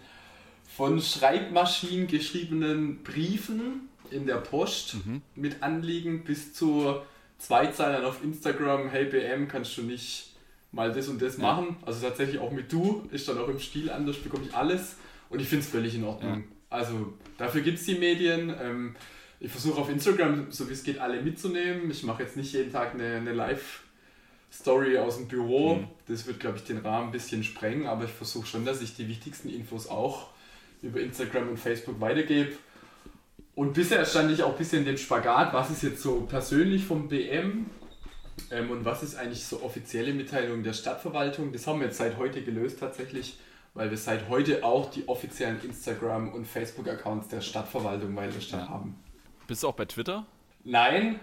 von 0.76 1.00
Schreibmaschinen 1.00 2.06
geschriebenen 2.06 3.02
Briefen 3.02 3.88
in 4.10 4.26
der 4.26 4.36
Post 4.36 4.96
mhm. 5.06 5.22
mit 5.34 5.62
Anliegen 5.62 6.24
bis 6.24 6.54
zu 6.54 6.96
Zweizeilern 7.38 8.04
auf 8.04 8.22
Instagram, 8.22 8.88
hey 8.88 9.04
BM, 9.04 9.48
kannst 9.48 9.76
du 9.76 9.82
nicht 9.82 10.34
mal 10.70 10.92
das 10.92 11.08
und 11.08 11.20
das 11.20 11.36
ja. 11.36 11.42
machen? 11.42 11.76
Also 11.84 12.06
tatsächlich 12.06 12.38
auch 12.38 12.52
mit 12.52 12.72
du, 12.72 13.06
ist 13.10 13.28
dann 13.28 13.38
auch 13.38 13.48
im 13.48 13.58
Stil 13.58 13.90
anders, 13.90 14.16
bekomme 14.16 14.44
ich 14.48 14.54
alles 14.54 14.96
und 15.28 15.40
ich 15.40 15.48
finde 15.48 15.64
es 15.64 15.70
völlig 15.70 15.94
in 15.94 16.04
Ordnung. 16.04 16.38
Ja. 16.38 16.44
Also 16.70 17.12
dafür 17.36 17.60
gibt 17.62 17.78
es 17.78 17.84
die 17.84 17.96
Medien. 17.96 18.54
Ähm, 18.60 18.96
ich 19.40 19.50
versuche 19.50 19.80
auf 19.80 19.90
Instagram, 19.90 20.52
so 20.52 20.68
wie 20.68 20.72
es 20.72 20.84
geht, 20.84 20.98
alle 20.98 21.20
mitzunehmen. 21.20 21.90
Ich 21.90 22.04
mache 22.04 22.22
jetzt 22.22 22.36
nicht 22.36 22.52
jeden 22.52 22.72
Tag 22.72 22.94
eine, 22.94 23.16
eine 23.16 23.32
Live- 23.32 23.82
Story 24.52 24.98
aus 24.98 25.16
dem 25.16 25.28
Büro. 25.28 25.76
Mhm. 25.76 25.88
Das 26.08 26.26
wird, 26.26 26.38
glaube 26.38 26.58
ich, 26.58 26.64
den 26.64 26.76
Rahmen 26.76 27.08
ein 27.08 27.12
bisschen 27.12 27.42
sprengen, 27.42 27.86
aber 27.86 28.04
ich 28.04 28.10
versuche 28.10 28.46
schon, 28.46 28.66
dass 28.66 28.82
ich 28.82 28.94
die 28.94 29.08
wichtigsten 29.08 29.48
Infos 29.48 29.86
auch 29.86 30.28
über 30.82 31.00
Instagram 31.00 31.48
und 31.48 31.58
Facebook 31.58 32.00
weitergebe. 32.00 32.52
Und 33.54 33.74
bisher 33.74 34.04
stand 34.04 34.30
ich 34.32 34.42
auch 34.42 34.52
ein 34.52 34.58
bisschen 34.58 34.80
in 34.80 34.86
dem 34.86 34.96
Spagat, 34.96 35.52
was 35.52 35.70
ist 35.70 35.82
jetzt 35.82 36.02
so 36.02 36.22
persönlich 36.22 36.84
vom 36.84 37.08
BM 37.08 37.66
ähm, 38.50 38.70
und 38.70 38.84
was 38.84 39.02
ist 39.02 39.14
eigentlich 39.14 39.44
so 39.44 39.62
offizielle 39.62 40.14
Mitteilung 40.14 40.62
der 40.62 40.72
Stadtverwaltung. 40.72 41.52
Das 41.52 41.66
haben 41.66 41.80
wir 41.80 41.86
jetzt 41.86 41.98
seit 41.98 42.16
heute 42.16 42.42
gelöst 42.42 42.80
tatsächlich, 42.80 43.38
weil 43.74 43.90
wir 43.90 43.98
seit 43.98 44.28
heute 44.28 44.64
auch 44.64 44.90
die 44.90 45.06
offiziellen 45.06 45.62
Instagram- 45.62 46.32
und 46.32 46.46
Facebook-Accounts 46.46 47.28
der 47.28 47.42
Stadtverwaltung 47.42 48.16
weiter 48.16 48.38
ja. 48.50 48.68
haben. 48.68 48.96
Bist 49.46 49.62
du 49.62 49.68
auch 49.68 49.74
bei 49.74 49.84
Twitter? 49.84 50.26
Nein. 50.64 51.20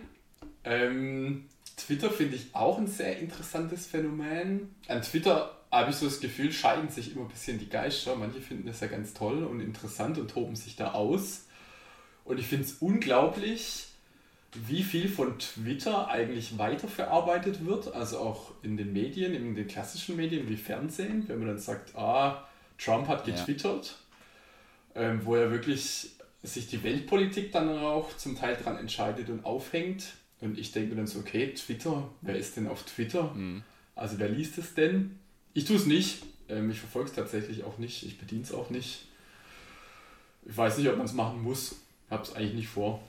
Ähm, 0.64 1.46
Twitter 1.78 2.12
finde 2.12 2.36
ich 2.36 2.54
auch 2.54 2.78
ein 2.78 2.88
sehr 2.88 3.18
interessantes 3.20 3.88
Phänomen. 3.88 4.76
An 4.88 5.02
Twitter 5.02 5.59
habe 5.72 5.92
ich 5.92 5.98
so 5.98 6.06
das 6.06 6.20
Gefühl, 6.20 6.52
scheiden 6.52 6.90
sich 6.90 7.14
immer 7.14 7.26
ein 7.26 7.30
bisschen 7.30 7.60
die 7.60 7.70
Geister. 7.70 8.16
Manche 8.16 8.42
finden 8.42 8.68
das 8.68 8.80
ja 8.80 8.88
ganz 8.88 9.14
toll 9.14 9.44
und 9.44 9.60
interessant 9.60 10.18
und 10.18 10.32
toben 10.32 10.56
sich 10.56 10.76
da 10.76 10.94
aus. 10.94 11.46
Und 12.26 12.40
ich 12.40 12.48
finde 12.48 12.66
es 12.66 12.74
unglaublich, 12.74 13.88
wie 14.54 14.84
viel 14.84 15.10
von 15.10 15.38
Twitter 15.38 16.08
eigentlich 16.08 16.58
weiterverarbeitet 16.58 17.66
wird, 17.66 17.94
also 17.94 18.20
auch 18.20 18.52
in 18.64 18.78
den 18.78 18.94
Medien, 18.94 19.36
in 19.36 19.54
den 19.56 19.68
klassischen 19.68 20.16
Medien 20.16 20.50
wie 20.50 20.58
Fernsehen, 20.58 21.28
wenn 21.28 21.40
man 21.40 21.50
dann 21.50 21.60
sagt, 21.60 21.96
ah, 21.96 22.48
Trump 22.80 23.08
hat 23.08 23.26
getwittert, 23.26 23.98
ja. 24.96 25.02
ähm, 25.02 25.22
wo 25.24 25.36
er 25.36 25.52
wirklich 25.52 26.12
sich 26.42 26.68
die 26.68 26.84
Weltpolitik 26.84 27.52
dann 27.52 27.70
auch 27.70 28.16
zum 28.18 28.38
Teil 28.38 28.56
dran 28.56 28.78
entscheidet 28.78 29.30
und 29.30 29.46
aufhängt. 29.46 30.14
Und 30.42 30.58
ich 30.58 30.72
denke 30.72 30.92
mir 30.92 30.96
dann 30.96 31.08
so, 31.08 31.20
okay, 31.20 31.54
Twitter, 31.54 32.10
wer 32.22 32.38
ist 32.38 32.56
denn 32.56 32.68
auf 32.68 32.84
Twitter? 32.84 33.34
Mhm. 33.34 33.64
Also 33.96 34.18
wer 34.20 34.30
liest 34.30 34.58
es 34.58 34.74
denn? 34.74 35.20
Ich 35.54 35.66
tue 35.66 35.76
es 35.76 35.86
nicht. 35.86 36.24
Ähm, 36.48 36.72
ich 36.72 36.80
verfolge 36.80 37.10
es 37.10 37.16
tatsächlich 37.16 37.64
auch 37.64 37.78
nicht. 37.78 38.04
Ich 38.04 38.18
bediene 38.18 38.42
es 38.42 38.54
auch 38.54 38.70
nicht. 38.70 39.06
Ich 40.46 40.56
weiß 40.56 40.78
nicht, 40.78 40.90
ob 40.90 40.98
man 40.98 41.06
es 41.06 41.14
machen 41.14 41.42
muss. 41.42 41.76
Habe 42.10 42.24
es 42.24 42.34
eigentlich 42.34 42.54
nicht 42.54 42.68
vor. 42.70 43.02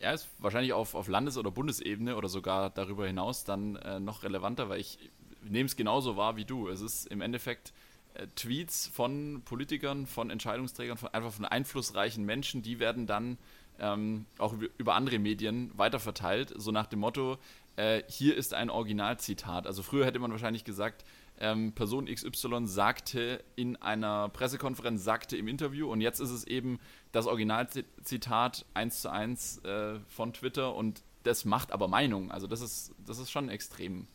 Ja, 0.00 0.12
ist 0.12 0.28
wahrscheinlich 0.38 0.72
auf, 0.72 0.94
auf 0.94 1.08
Landes- 1.08 1.36
oder 1.36 1.50
Bundesebene 1.50 2.16
oder 2.16 2.28
sogar 2.28 2.70
darüber 2.70 3.06
hinaus 3.06 3.44
dann 3.44 3.76
äh, 3.76 4.00
noch 4.00 4.24
relevanter, 4.24 4.68
weil 4.68 4.80
ich 4.80 4.98
nehme 5.42 5.66
es 5.66 5.76
genauso 5.76 6.16
wahr 6.16 6.36
wie 6.36 6.44
du. 6.44 6.68
Es 6.68 6.80
ist 6.80 7.06
im 7.06 7.20
Endeffekt 7.20 7.72
äh, 8.14 8.26
Tweets 8.34 8.88
von 8.88 9.42
Politikern, 9.44 10.06
von 10.06 10.30
Entscheidungsträgern, 10.30 10.98
von, 10.98 11.08
einfach 11.10 11.32
von 11.32 11.44
einflussreichen 11.44 12.24
Menschen, 12.24 12.62
die 12.62 12.78
werden 12.78 13.06
dann 13.06 13.38
ähm, 13.78 14.26
auch 14.38 14.54
über 14.76 14.94
andere 14.94 15.18
Medien 15.18 15.70
weiterverteilt, 15.76 16.52
so 16.56 16.70
nach 16.72 16.86
dem 16.86 17.00
Motto, 17.00 17.38
äh, 17.76 18.02
hier 18.08 18.36
ist 18.36 18.54
ein 18.54 18.70
Originalzitat. 18.70 19.66
Also 19.66 19.82
früher 19.82 20.04
hätte 20.04 20.18
man 20.18 20.30
wahrscheinlich 20.30 20.64
gesagt, 20.64 21.04
ähm, 21.38 21.72
Person 21.72 22.06
XY 22.06 22.66
sagte 22.66 23.42
in 23.56 23.76
einer 23.76 24.28
Pressekonferenz, 24.28 25.02
sagte 25.02 25.36
im 25.36 25.48
Interview 25.48 25.90
und 25.90 26.00
jetzt 26.00 26.20
ist 26.20 26.30
es 26.30 26.44
eben 26.44 26.78
das 27.10 27.26
Originalzitat 27.26 28.64
eins 28.74 29.00
zu 29.00 29.10
eins 29.10 29.58
äh, 29.64 29.98
von 30.08 30.32
Twitter 30.32 30.74
und 30.74 31.02
das 31.24 31.44
macht 31.44 31.72
aber 31.72 31.88
Meinung. 31.88 32.30
Also 32.30 32.46
das 32.46 32.60
ist, 32.60 32.94
das 33.06 33.18
ist 33.18 33.30
schon 33.30 33.48
extrem. 33.48 34.06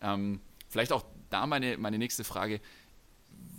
Ähm, 0.00 0.40
vielleicht 0.68 0.92
auch 0.92 1.04
da 1.30 1.46
meine, 1.46 1.78
meine 1.78 1.98
nächste 1.98 2.24
Frage. 2.24 2.60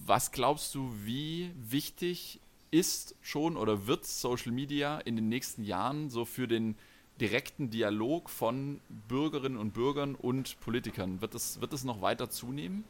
Was 0.05 0.31
glaubst 0.31 0.75
du, 0.75 0.93
wie 1.03 1.51
wichtig 1.55 2.39
ist 2.71 3.15
schon 3.21 3.57
oder 3.57 3.87
wird 3.87 4.05
Social 4.05 4.51
Media 4.51 4.99
in 4.99 5.15
den 5.15 5.29
nächsten 5.29 5.63
Jahren 5.63 6.09
so 6.09 6.25
für 6.25 6.47
den 6.47 6.75
direkten 7.19 7.69
Dialog 7.69 8.29
von 8.29 8.81
Bürgerinnen 9.07 9.57
und 9.57 9.73
Bürgern 9.73 10.15
und 10.15 10.59
Politikern? 10.59 11.21
Wird 11.21 11.33
das, 11.33 11.61
wird 11.61 11.73
das 11.73 11.83
noch 11.83 12.01
weiter 12.01 12.29
zunehmen? 12.29 12.83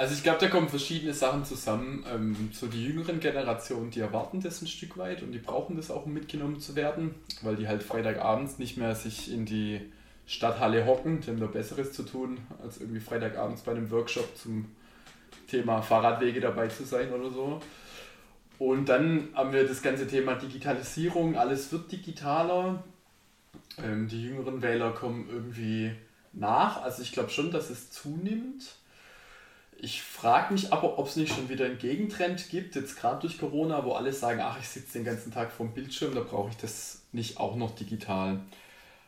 Also 0.00 0.14
ich 0.14 0.22
glaube, 0.22 0.38
da 0.38 0.48
kommen 0.48 0.70
verschiedene 0.70 1.12
Sachen 1.12 1.44
zusammen. 1.44 2.06
Ähm, 2.10 2.48
so 2.54 2.68
die 2.68 2.86
jüngeren 2.86 3.20
Generationen, 3.20 3.90
die 3.90 4.00
erwarten 4.00 4.40
das 4.40 4.62
ein 4.62 4.66
Stück 4.66 4.96
weit 4.96 5.22
und 5.22 5.32
die 5.32 5.38
brauchen 5.38 5.76
das 5.76 5.90
auch, 5.90 6.06
um 6.06 6.14
mitgenommen 6.14 6.58
zu 6.58 6.74
werden, 6.74 7.14
weil 7.42 7.56
die 7.56 7.68
halt 7.68 7.82
Freitagabends 7.82 8.58
nicht 8.58 8.78
mehr 8.78 8.94
sich 8.94 9.30
in 9.30 9.44
die 9.44 9.92
Stadthalle 10.24 10.86
hocken, 10.86 11.20
die 11.20 11.28
haben 11.28 11.38
da 11.38 11.48
Besseres 11.48 11.92
zu 11.92 12.02
tun, 12.04 12.38
als 12.62 12.80
irgendwie 12.80 13.00
Freitagabends 13.00 13.60
bei 13.60 13.72
einem 13.72 13.90
Workshop 13.90 14.38
zum 14.38 14.70
Thema 15.48 15.82
Fahrradwege 15.82 16.40
dabei 16.40 16.68
zu 16.68 16.84
sein 16.84 17.12
oder 17.12 17.28
so. 17.28 17.60
Und 18.58 18.88
dann 18.88 19.28
haben 19.34 19.52
wir 19.52 19.68
das 19.68 19.82
ganze 19.82 20.06
Thema 20.06 20.34
Digitalisierung, 20.34 21.36
alles 21.36 21.72
wird 21.72 21.92
digitaler. 21.92 22.82
Ähm, 23.76 24.08
die 24.08 24.22
jüngeren 24.22 24.62
Wähler 24.62 24.92
kommen 24.92 25.28
irgendwie 25.30 25.92
nach. 26.32 26.80
Also 26.80 27.02
ich 27.02 27.12
glaube 27.12 27.28
schon, 27.28 27.50
dass 27.50 27.68
es 27.68 27.90
zunimmt. 27.90 28.79
Ich 29.82 30.02
frage 30.02 30.52
mich 30.52 30.74
aber, 30.74 30.98
ob 30.98 31.06
es 31.06 31.16
nicht 31.16 31.34
schon 31.34 31.48
wieder 31.48 31.64
einen 31.64 31.78
Gegentrend 31.78 32.50
gibt, 32.50 32.74
jetzt 32.74 33.00
gerade 33.00 33.20
durch 33.20 33.38
Corona, 33.38 33.82
wo 33.84 33.92
alle 33.92 34.12
sagen, 34.12 34.40
ach, 34.42 34.58
ich 34.60 34.68
sitze 34.68 34.94
den 34.94 35.04
ganzen 35.04 35.32
Tag 35.32 35.50
vorm 35.50 35.72
Bildschirm, 35.72 36.14
da 36.14 36.20
brauche 36.20 36.50
ich 36.50 36.56
das 36.58 37.02
nicht 37.12 37.38
auch 37.38 37.56
noch 37.56 37.74
digital. 37.74 38.40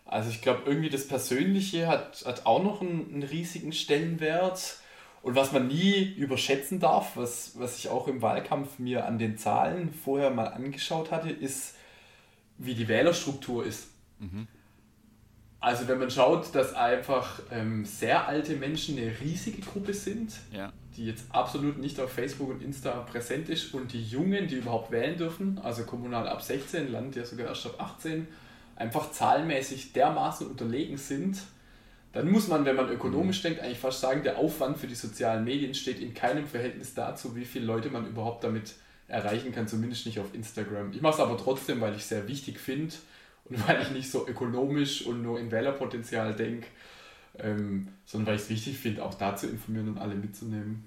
Also 0.07 0.31
ich 0.31 0.41
glaube, 0.41 0.63
irgendwie 0.65 0.89
das 0.89 1.07
Persönliche 1.07 1.89
hat, 1.89 2.25
hat 2.25 2.47
auch 2.47 2.63
noch 2.63 2.81
einen, 2.81 3.13
einen, 3.13 3.23
riesigen 3.23 3.73
Stellenwert. 3.73 4.79
Und 5.23 5.35
was 5.35 5.53
man 5.53 5.69
nie 5.69 6.15
überschätzen 6.15 6.81
darf, 6.81 7.17
was, 7.17 7.53
was 7.59 7.79
ich 7.79 7.91
auch 7.91 8.09
im 8.09 8.23
Wahlkampf 8.23 8.79
mir 8.79 9.05
an 9.07 9.19
den 9.19 9.37
Zahlen 9.37 9.93
vorher 9.93 10.31
mal 10.31 10.47
angeschaut 10.47 11.11
hatte, 11.11 11.31
ist, 11.31 11.77
wie 12.57 12.75
die 12.75 12.89
Wählerstruktur 12.89 13.65
ist. 13.67 13.89
Mhm. 14.19 14.49
Also 15.63 15.87
wenn 15.87 16.01
man 16.01 16.11
schaut, 16.11 16.53
dass 16.57 16.75
einfach 16.75 17.41
ähm, 17.53 17.85
sehr 17.85 18.27
alte 18.27 18.57
Menschen 18.57 18.99
eine 18.99 19.13
riesige 19.21 19.63
Gruppe 19.63 19.95
sind, 19.95 20.33
ja. 20.53 20.73
die 20.97 21.07
jetzt 21.07 21.27
absolut 21.31 21.79
nicht 21.79 22.01
auf 22.01 22.11
Facebook 22.11 22.51
und 22.51 22.65
Insta 22.65 22.91
präsent 23.03 23.49
ist 23.49 23.73
und 23.73 23.93
die 23.93 24.03
Jungen, 24.03 24.49
die 24.49 24.57
überhaupt 24.57 24.91
wählen 24.91 25.17
dürfen, 25.17 25.61
also 25.63 25.85
kommunal 25.85 26.27
ab 26.27 26.43
16, 26.43 26.91
Land 26.91 27.15
ja 27.15 27.25
sogar 27.25 27.47
erst 27.47 27.67
ab 27.67 27.77
18, 27.79 28.27
einfach 28.75 29.13
zahlenmäßig 29.13 29.93
dermaßen 29.93 30.49
unterlegen 30.49 30.97
sind, 30.97 31.39
dann 32.13 32.29
muss 32.29 32.49
man, 32.49 32.65
wenn 32.65 32.75
man 32.75 32.91
ökonomisch 32.91 33.39
mhm. 33.39 33.49
denkt, 33.49 33.61
eigentlich 33.61 33.79
fast 33.79 34.01
sagen, 34.01 34.25
der 34.25 34.39
Aufwand 34.39 34.79
für 34.79 34.89
die 34.89 34.97
sozialen 34.97 35.45
Medien 35.45 35.75
steht 35.75 36.01
in 36.01 36.13
keinem 36.13 36.49
Verhältnis 36.49 36.93
dazu, 36.95 37.37
wie 37.37 37.45
viele 37.45 37.67
Leute 37.67 37.89
man 37.89 38.05
überhaupt 38.05 38.43
damit 38.43 38.75
erreichen 39.07 39.53
kann, 39.53 39.69
zumindest 39.69 40.07
nicht 40.07 40.19
auf 40.19 40.35
Instagram. 40.35 40.91
Ich 40.93 41.03
mache 41.03 41.15
es 41.15 41.21
aber 41.21 41.39
trotzdem, 41.39 41.81
weil 41.81 41.93
ich 41.93 42.03
es 42.03 42.09
sehr 42.09 42.27
wichtig 42.27 42.59
finde 42.59 42.95
und 43.53 43.69
weil 43.69 43.83
ich 43.83 43.91
nicht 43.91 44.11
so 44.11 44.27
ökonomisch 44.27 45.07
und 45.07 45.23
nur 45.23 45.39
in 45.39 45.51
Wählerpotenzial 45.51 46.35
denke, 46.35 46.67
ähm, 47.39 47.89
sondern 48.05 48.29
weil 48.29 48.37
ich 48.37 48.43
es 48.43 48.51
wichtig 48.51 48.79
finde, 48.79 49.05
auch 49.05 49.15
da 49.15 49.37
zu 49.37 49.49
informieren 49.49 49.89
und 49.89 49.99
alle 49.99 50.15
mitzunehmen. 50.15 50.85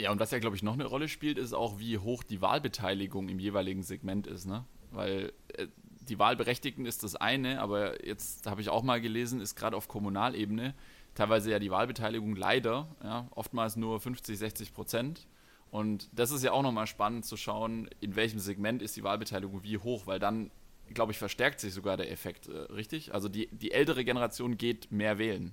Ja, 0.00 0.12
und 0.12 0.20
was 0.20 0.30
ja, 0.30 0.38
glaube 0.38 0.54
ich, 0.54 0.62
noch 0.62 0.74
eine 0.74 0.84
Rolle 0.84 1.08
spielt, 1.08 1.38
ist 1.38 1.52
auch, 1.52 1.80
wie 1.80 1.98
hoch 1.98 2.22
die 2.22 2.40
Wahlbeteiligung 2.40 3.28
im 3.28 3.40
jeweiligen 3.40 3.82
Segment 3.82 4.28
ist, 4.28 4.46
ne? 4.46 4.64
Weil 4.92 5.32
äh, 5.54 5.66
die 6.08 6.18
Wahlberechtigten 6.18 6.86
ist 6.86 7.02
das 7.02 7.16
eine, 7.16 7.60
aber 7.60 8.06
jetzt 8.06 8.46
habe 8.46 8.60
ich 8.60 8.68
auch 8.70 8.82
mal 8.82 9.00
gelesen, 9.00 9.40
ist 9.40 9.56
gerade 9.56 9.76
auf 9.76 9.88
Kommunalebene 9.88 10.74
teilweise 11.18 11.50
ja 11.50 11.58
die 11.58 11.70
Wahlbeteiligung 11.70 12.36
leider, 12.36 12.86
ja, 13.02 13.26
oftmals 13.32 13.76
nur 13.76 14.00
50, 14.00 14.38
60 14.38 14.72
Prozent. 14.72 15.26
Und 15.70 16.08
das 16.12 16.30
ist 16.30 16.44
ja 16.44 16.52
auch 16.52 16.62
nochmal 16.62 16.86
spannend 16.86 17.26
zu 17.26 17.36
schauen, 17.36 17.90
in 18.00 18.16
welchem 18.16 18.38
Segment 18.38 18.80
ist 18.80 18.96
die 18.96 19.02
Wahlbeteiligung 19.02 19.64
wie 19.64 19.78
hoch, 19.78 20.06
weil 20.06 20.18
dann 20.18 20.50
glaube 20.94 21.12
ich, 21.12 21.18
verstärkt 21.18 21.60
sich 21.60 21.72
sogar 21.72 21.96
der 21.96 22.10
Effekt, 22.10 22.48
äh, 22.48 22.72
richtig? 22.72 23.14
Also 23.14 23.28
die, 23.28 23.48
die 23.52 23.72
ältere 23.72 24.04
Generation 24.04 24.56
geht 24.56 24.90
mehr 24.90 25.18
wählen. 25.18 25.52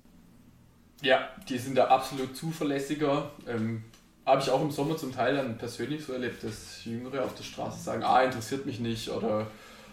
Ja, 1.01 1.29
die 1.49 1.57
sind 1.57 1.75
da 1.75 1.87
absolut 1.87 2.35
zuverlässiger. 2.35 3.31
Ähm, 3.47 3.83
Habe 4.25 4.41
ich 4.41 4.49
auch 4.49 4.61
im 4.61 4.71
Sommer 4.71 4.97
zum 4.97 5.13
Teil 5.13 5.35
dann 5.35 5.57
persönlich 5.57 6.03
so 6.05 6.13
erlebt, 6.13 6.43
dass 6.43 6.83
Jüngere 6.85 7.23
auf 7.23 7.35
der 7.35 7.43
Straße 7.43 7.81
sagen, 7.81 8.03
ah, 8.03 8.23
interessiert 8.23 8.65
mich 8.65 8.79
nicht 8.79 9.09
oder 9.09 9.47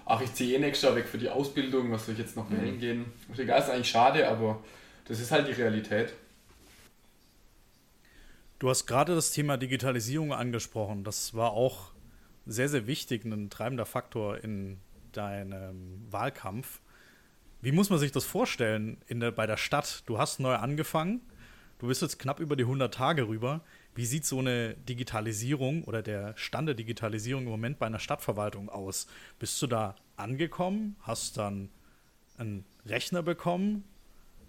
ach, 0.07 0.21
ich 0.21 0.33
ziehe 0.35 0.57
eh 0.57 0.59
nächstes 0.59 0.89
Jahr 0.89 0.97
weg 0.97 1.07
für 1.07 1.19
die 1.19 1.29
Ausbildung, 1.29 1.91
was 1.93 2.07
soll 2.07 2.15
ich 2.15 2.21
jetzt 2.21 2.37
noch 2.37 2.49
mhm. 2.49 2.63
wählen 2.63 2.79
gehen? 2.79 3.05
Und 3.29 3.39
egal, 3.39 3.61
ist 3.61 3.71
eigentlich 3.71 3.91
schade, 3.91 4.29
aber 4.29 4.63
das 5.07 5.21
ist 5.21 5.31
halt 5.31 5.49
die 5.49 5.53
Realität. 5.53 6.13
Du 8.59 8.71
hast 8.71 8.87
gerade 8.87 9.15
das 9.15 9.33
Thema 9.33 9.57
Digitalisierung 9.57 10.33
angesprochen. 10.33 11.03
Das 11.03 11.35
war 11.35 11.51
auch 11.51 11.91
sehr, 12.47 12.69
sehr 12.69 12.87
wichtig, 12.87 13.25
ein 13.25 13.51
treibender 13.51 13.87
Faktor 13.87 14.39
in 14.39 14.79
deinem 15.17 16.07
Wahlkampf. 16.11 16.81
Wie 17.61 17.73
muss 17.73 17.91
man 17.91 17.99
sich 17.99 18.13
das 18.13 18.25
vorstellen 18.25 18.99
in 19.07 19.21
der, 19.21 19.31
bei 19.31 19.47
der 19.47 19.57
Stadt? 19.57 20.03
Du 20.07 20.19
hast 20.19 20.41
neu 20.41 20.55
angefangen, 20.55 21.21
du 21.79 21.87
bist 21.87 22.03
jetzt 22.03 22.19
knapp 22.19 22.41
über 22.41 22.57
die 22.57 22.65
100 22.65 22.93
Tage 22.93 23.29
rüber. 23.29 23.61
Wie 23.95 24.07
sieht 24.07 24.25
so 24.25 24.39
eine 24.39 24.75
Digitalisierung 24.75 25.85
oder 25.85 26.03
der 26.03 26.37
Stand 26.37 26.67
der 26.67 26.75
Digitalisierung 26.75 27.45
im 27.45 27.51
Moment 27.51 27.79
bei 27.79 27.87
einer 27.87 27.99
Stadtverwaltung 27.99 28.69
aus? 28.69 29.07
Bist 29.39 29.61
du 29.63 29.67
da 29.67 29.97
angekommen? 30.17 30.97
Hast 31.01 31.37
dann 31.37 31.69
einen 32.37 32.65
Rechner 32.87 33.23
bekommen? 33.23 33.85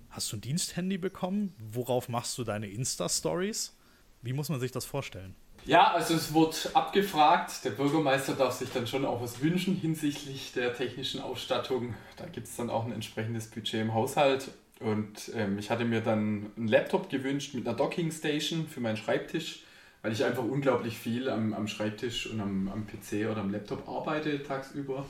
Hast 0.10 0.32
du 0.32 0.38
ein 0.38 0.42
Diensthandy 0.42 0.98
bekommen? 0.98 1.54
Worauf 1.60 2.08
machst 2.08 2.38
du 2.38 2.44
deine 2.44 2.68
Insta-Stories? 2.68 3.76
Wie 4.22 4.34
muss 4.34 4.50
man 4.50 4.60
sich 4.60 4.72
das 4.72 4.86
vorstellen? 4.86 5.36
Ja, 5.66 5.94
also 5.94 6.14
es 6.16 6.34
wird 6.34 6.72
abgefragt. 6.74 7.64
Der 7.64 7.70
Bürgermeister 7.70 8.34
darf 8.34 8.54
sich 8.54 8.70
dann 8.72 8.86
schon 8.86 9.06
auch 9.06 9.22
was 9.22 9.42
wünschen 9.42 9.76
hinsichtlich 9.76 10.52
der 10.52 10.76
technischen 10.76 11.22
Ausstattung. 11.22 11.94
Da 12.18 12.26
gibt 12.26 12.48
es 12.48 12.58
dann 12.58 12.70
auch 12.70 12.86
ein 12.86 12.92
entsprechendes 12.92 13.48
Budget 13.48 13.82
im 13.82 13.94
Haushalt. 13.94 14.52
Und 14.82 15.32
ähm, 15.34 15.58
ich 15.58 15.70
hatte 15.70 15.86
mir 15.86 16.02
dann 16.02 16.52
einen 16.58 16.68
Laptop 16.68 17.10
gewünscht 17.10 17.54
mit 17.54 17.66
einer 17.66 17.78
Docking 17.78 18.12
Station 18.12 18.68
für 18.68 18.82
meinen 18.82 18.98
Schreibtisch, 18.98 19.64
weil 20.02 20.12
ich 20.12 20.26
einfach 20.26 20.44
unglaublich 20.44 20.98
viel 20.98 21.30
am, 21.30 21.54
am 21.54 21.70
Schreibtisch 21.70 22.28
und 22.28 22.42
am, 22.42 22.68
am 22.68 22.86
PC 22.86 23.32
oder 23.32 23.40
am 23.40 23.50
Laptop 23.50 23.88
arbeite 23.88 24.44
tagsüber. 24.44 25.06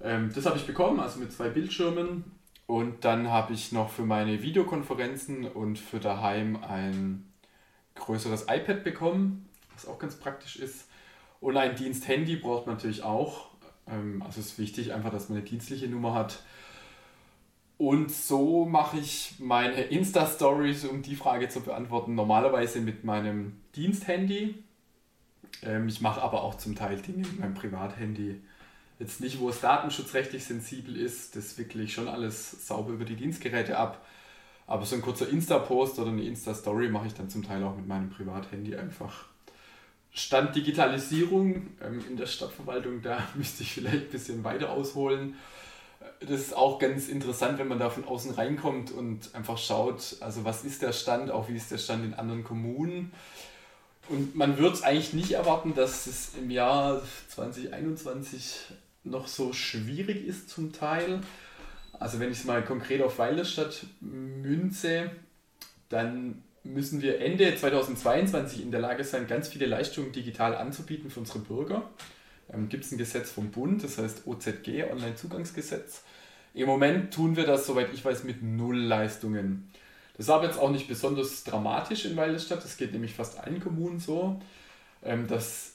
Ähm, 0.00 0.30
das 0.32 0.46
habe 0.46 0.58
ich 0.58 0.66
bekommen, 0.66 1.00
also 1.00 1.18
mit 1.18 1.32
zwei 1.32 1.48
Bildschirmen. 1.48 2.24
Und 2.68 3.04
dann 3.04 3.30
habe 3.30 3.52
ich 3.52 3.72
noch 3.72 3.90
für 3.90 4.04
meine 4.04 4.42
Videokonferenzen 4.42 5.44
und 5.46 5.78
für 5.80 5.98
daheim 5.98 6.56
ein 6.62 7.32
größeres 7.96 8.46
iPad 8.48 8.84
bekommen, 8.84 9.45
was 9.76 9.86
auch 9.86 9.98
ganz 9.98 10.16
praktisch 10.16 10.56
ist. 10.56 10.86
Und 11.40 11.56
ein 11.56 11.76
Diensthandy 11.76 12.36
braucht 12.36 12.66
man 12.66 12.76
natürlich 12.76 13.02
auch. 13.02 13.50
Ähm, 13.88 14.22
also 14.22 14.40
es 14.40 14.48
ist 14.48 14.58
wichtig 14.58 14.92
einfach, 14.92 15.10
dass 15.10 15.28
man 15.28 15.38
eine 15.38 15.46
dienstliche 15.46 15.86
Nummer 15.86 16.14
hat. 16.14 16.42
Und 17.78 18.10
so 18.10 18.64
mache 18.64 18.98
ich 18.98 19.34
meine 19.38 19.82
Insta-Stories, 19.82 20.86
um 20.86 21.02
die 21.02 21.14
Frage 21.14 21.48
zu 21.48 21.60
beantworten, 21.60 22.14
normalerweise 22.14 22.80
mit 22.80 23.04
meinem 23.04 23.60
Diensthandy. 23.74 24.62
Ähm, 25.62 25.88
ich 25.88 26.00
mache 26.00 26.22
aber 26.22 26.42
auch 26.42 26.54
zum 26.54 26.74
Teil 26.74 27.00
Dinge 27.00 27.18
mit 27.18 27.38
meinem 27.38 27.54
Privathandy. 27.54 28.40
Jetzt 28.98 29.20
nicht, 29.20 29.40
wo 29.40 29.50
es 29.50 29.60
datenschutzrechtlich 29.60 30.44
sensibel 30.44 30.96
ist, 30.96 31.36
das 31.36 31.58
wickle 31.58 31.82
ich 31.82 31.92
schon 31.92 32.08
alles 32.08 32.66
sauber 32.66 32.92
über 32.92 33.04
die 33.04 33.16
Dienstgeräte 33.16 33.76
ab. 33.76 34.06
Aber 34.66 34.86
so 34.86 34.96
ein 34.96 35.02
kurzer 35.02 35.28
Insta-Post 35.28 35.98
oder 35.98 36.10
eine 36.10 36.24
Insta-Story 36.24 36.88
mache 36.88 37.08
ich 37.08 37.14
dann 37.14 37.28
zum 37.28 37.42
Teil 37.44 37.62
auch 37.62 37.76
mit 37.76 37.86
meinem 37.86 38.08
Privathandy 38.08 38.74
einfach. 38.74 39.26
Stand 40.16 40.56
Digitalisierung 40.56 41.68
ähm, 41.82 42.02
in 42.08 42.16
der 42.16 42.26
Stadtverwaltung, 42.26 43.02
da 43.02 43.18
müsste 43.34 43.62
ich 43.62 43.72
vielleicht 43.74 44.06
ein 44.06 44.10
bisschen 44.10 44.44
weiter 44.44 44.70
ausholen. 44.70 45.36
Das 46.20 46.40
ist 46.40 46.56
auch 46.56 46.78
ganz 46.78 47.08
interessant, 47.08 47.58
wenn 47.58 47.68
man 47.68 47.78
da 47.78 47.90
von 47.90 48.06
außen 48.06 48.32
reinkommt 48.32 48.90
und 48.90 49.34
einfach 49.34 49.58
schaut, 49.58 50.16
also 50.20 50.44
was 50.44 50.64
ist 50.64 50.80
der 50.80 50.92
Stand, 50.92 51.30
auch 51.30 51.50
wie 51.50 51.56
ist 51.56 51.70
der 51.70 51.76
Stand 51.76 52.06
in 52.06 52.14
anderen 52.14 52.44
Kommunen. 52.44 53.12
Und 54.08 54.34
man 54.34 54.56
wird 54.56 54.74
es 54.74 54.82
eigentlich 54.82 55.12
nicht 55.12 55.32
erwarten, 55.32 55.74
dass 55.74 56.06
es 56.06 56.34
im 56.36 56.50
Jahr 56.50 57.02
2021 57.28 58.60
noch 59.04 59.28
so 59.28 59.52
schwierig 59.52 60.26
ist 60.26 60.48
zum 60.48 60.72
Teil. 60.72 61.20
Also 61.92 62.20
wenn 62.20 62.32
ich 62.32 62.38
es 62.38 62.44
mal 62.44 62.64
konkret 62.64 63.02
auf 63.02 63.18
Weilerstadt 63.18 63.84
münze, 64.00 65.10
dann 65.90 66.42
müssen 66.66 67.02
wir 67.02 67.20
Ende 67.20 67.54
2022 67.54 68.62
in 68.62 68.70
der 68.70 68.80
Lage 68.80 69.04
sein, 69.04 69.26
ganz 69.26 69.48
viele 69.48 69.66
Leistungen 69.66 70.12
digital 70.12 70.54
anzubieten 70.54 71.10
für 71.10 71.20
unsere 71.20 71.38
Bürger. 71.40 71.88
Ähm, 72.52 72.68
Gibt 72.68 72.84
es 72.84 72.92
ein 72.92 72.98
Gesetz 72.98 73.30
vom 73.30 73.50
Bund, 73.50 73.82
das 73.82 73.98
heißt 73.98 74.26
OZG, 74.26 74.84
Online-Zugangsgesetz. 74.90 76.02
Im 76.54 76.66
Moment 76.66 77.12
tun 77.12 77.36
wir 77.36 77.44
das, 77.44 77.66
soweit 77.66 77.92
ich 77.92 78.04
weiß, 78.04 78.24
mit 78.24 78.42
null 78.42 78.78
Leistungen. 78.78 79.70
Das 80.16 80.26
ist 80.26 80.30
aber 80.30 80.46
jetzt 80.46 80.58
auch 80.58 80.70
nicht 80.70 80.88
besonders 80.88 81.44
dramatisch 81.44 82.06
in 82.06 82.16
Weilerstadt, 82.16 82.64
das 82.64 82.76
geht 82.76 82.92
nämlich 82.92 83.14
fast 83.14 83.38
allen 83.38 83.60
Kommunen 83.60 84.00
so, 84.00 84.40
ähm, 85.02 85.26
dass 85.26 85.74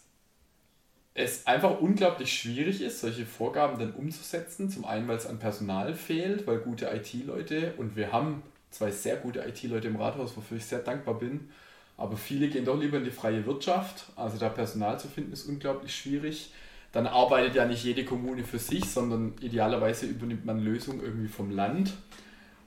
es 1.14 1.46
einfach 1.46 1.80
unglaublich 1.80 2.34
schwierig 2.34 2.82
ist, 2.82 3.02
solche 3.02 3.26
Vorgaben 3.26 3.78
dann 3.78 3.94
umzusetzen. 3.94 4.70
Zum 4.70 4.86
einen, 4.86 5.08
weil 5.08 5.18
es 5.18 5.28
an 5.28 5.40
Personal 5.40 5.94
fehlt, 5.94 6.48
weil 6.48 6.60
gute 6.60 6.86
IT-Leute, 6.88 7.74
und 7.78 7.96
wir 7.96 8.12
haben 8.12 8.42
zwei 8.72 8.92
sehr 8.92 9.18
gute 9.18 9.40
IT-Leute 9.40 9.88
im 9.88 9.98
Rathaus, 9.98 10.36
wofür 10.36 10.58
ich 10.58 10.66
sehr 10.66 10.80
dankbar 10.80 11.20
bin, 11.20 11.50
aber 11.98 12.18
viele 12.18 12.48
gehen 12.48 12.66
doch 12.66 12.80
lieber 12.80 12.98
in 12.98 13.04
die 13.04 13.12
freie 13.12 13.46
Wirtschaft. 13.46 14.06
Also 14.16 14.38
da 14.38 14.50
Personal 14.50 15.00
zu 15.00 15.08
finden 15.08 15.34
ist 15.34 15.48
unglaublich 15.48 15.96
schwierig. 15.96 16.52
Dann 16.92 17.06
arbeitet 17.06 17.56
ja 17.56 17.66
nicht 17.66 17.84
jede 17.84 18.04
Kommune 18.04 18.44
für 18.44 18.60
sich, 18.60 18.90
sondern 18.90 19.34
idealerweise 19.40 20.08
übernimmt 20.08 20.46
man 20.46 20.60
Lösungen 20.60 21.02
irgendwie 21.02 21.28
vom 21.28 21.52
Land. 21.52 21.94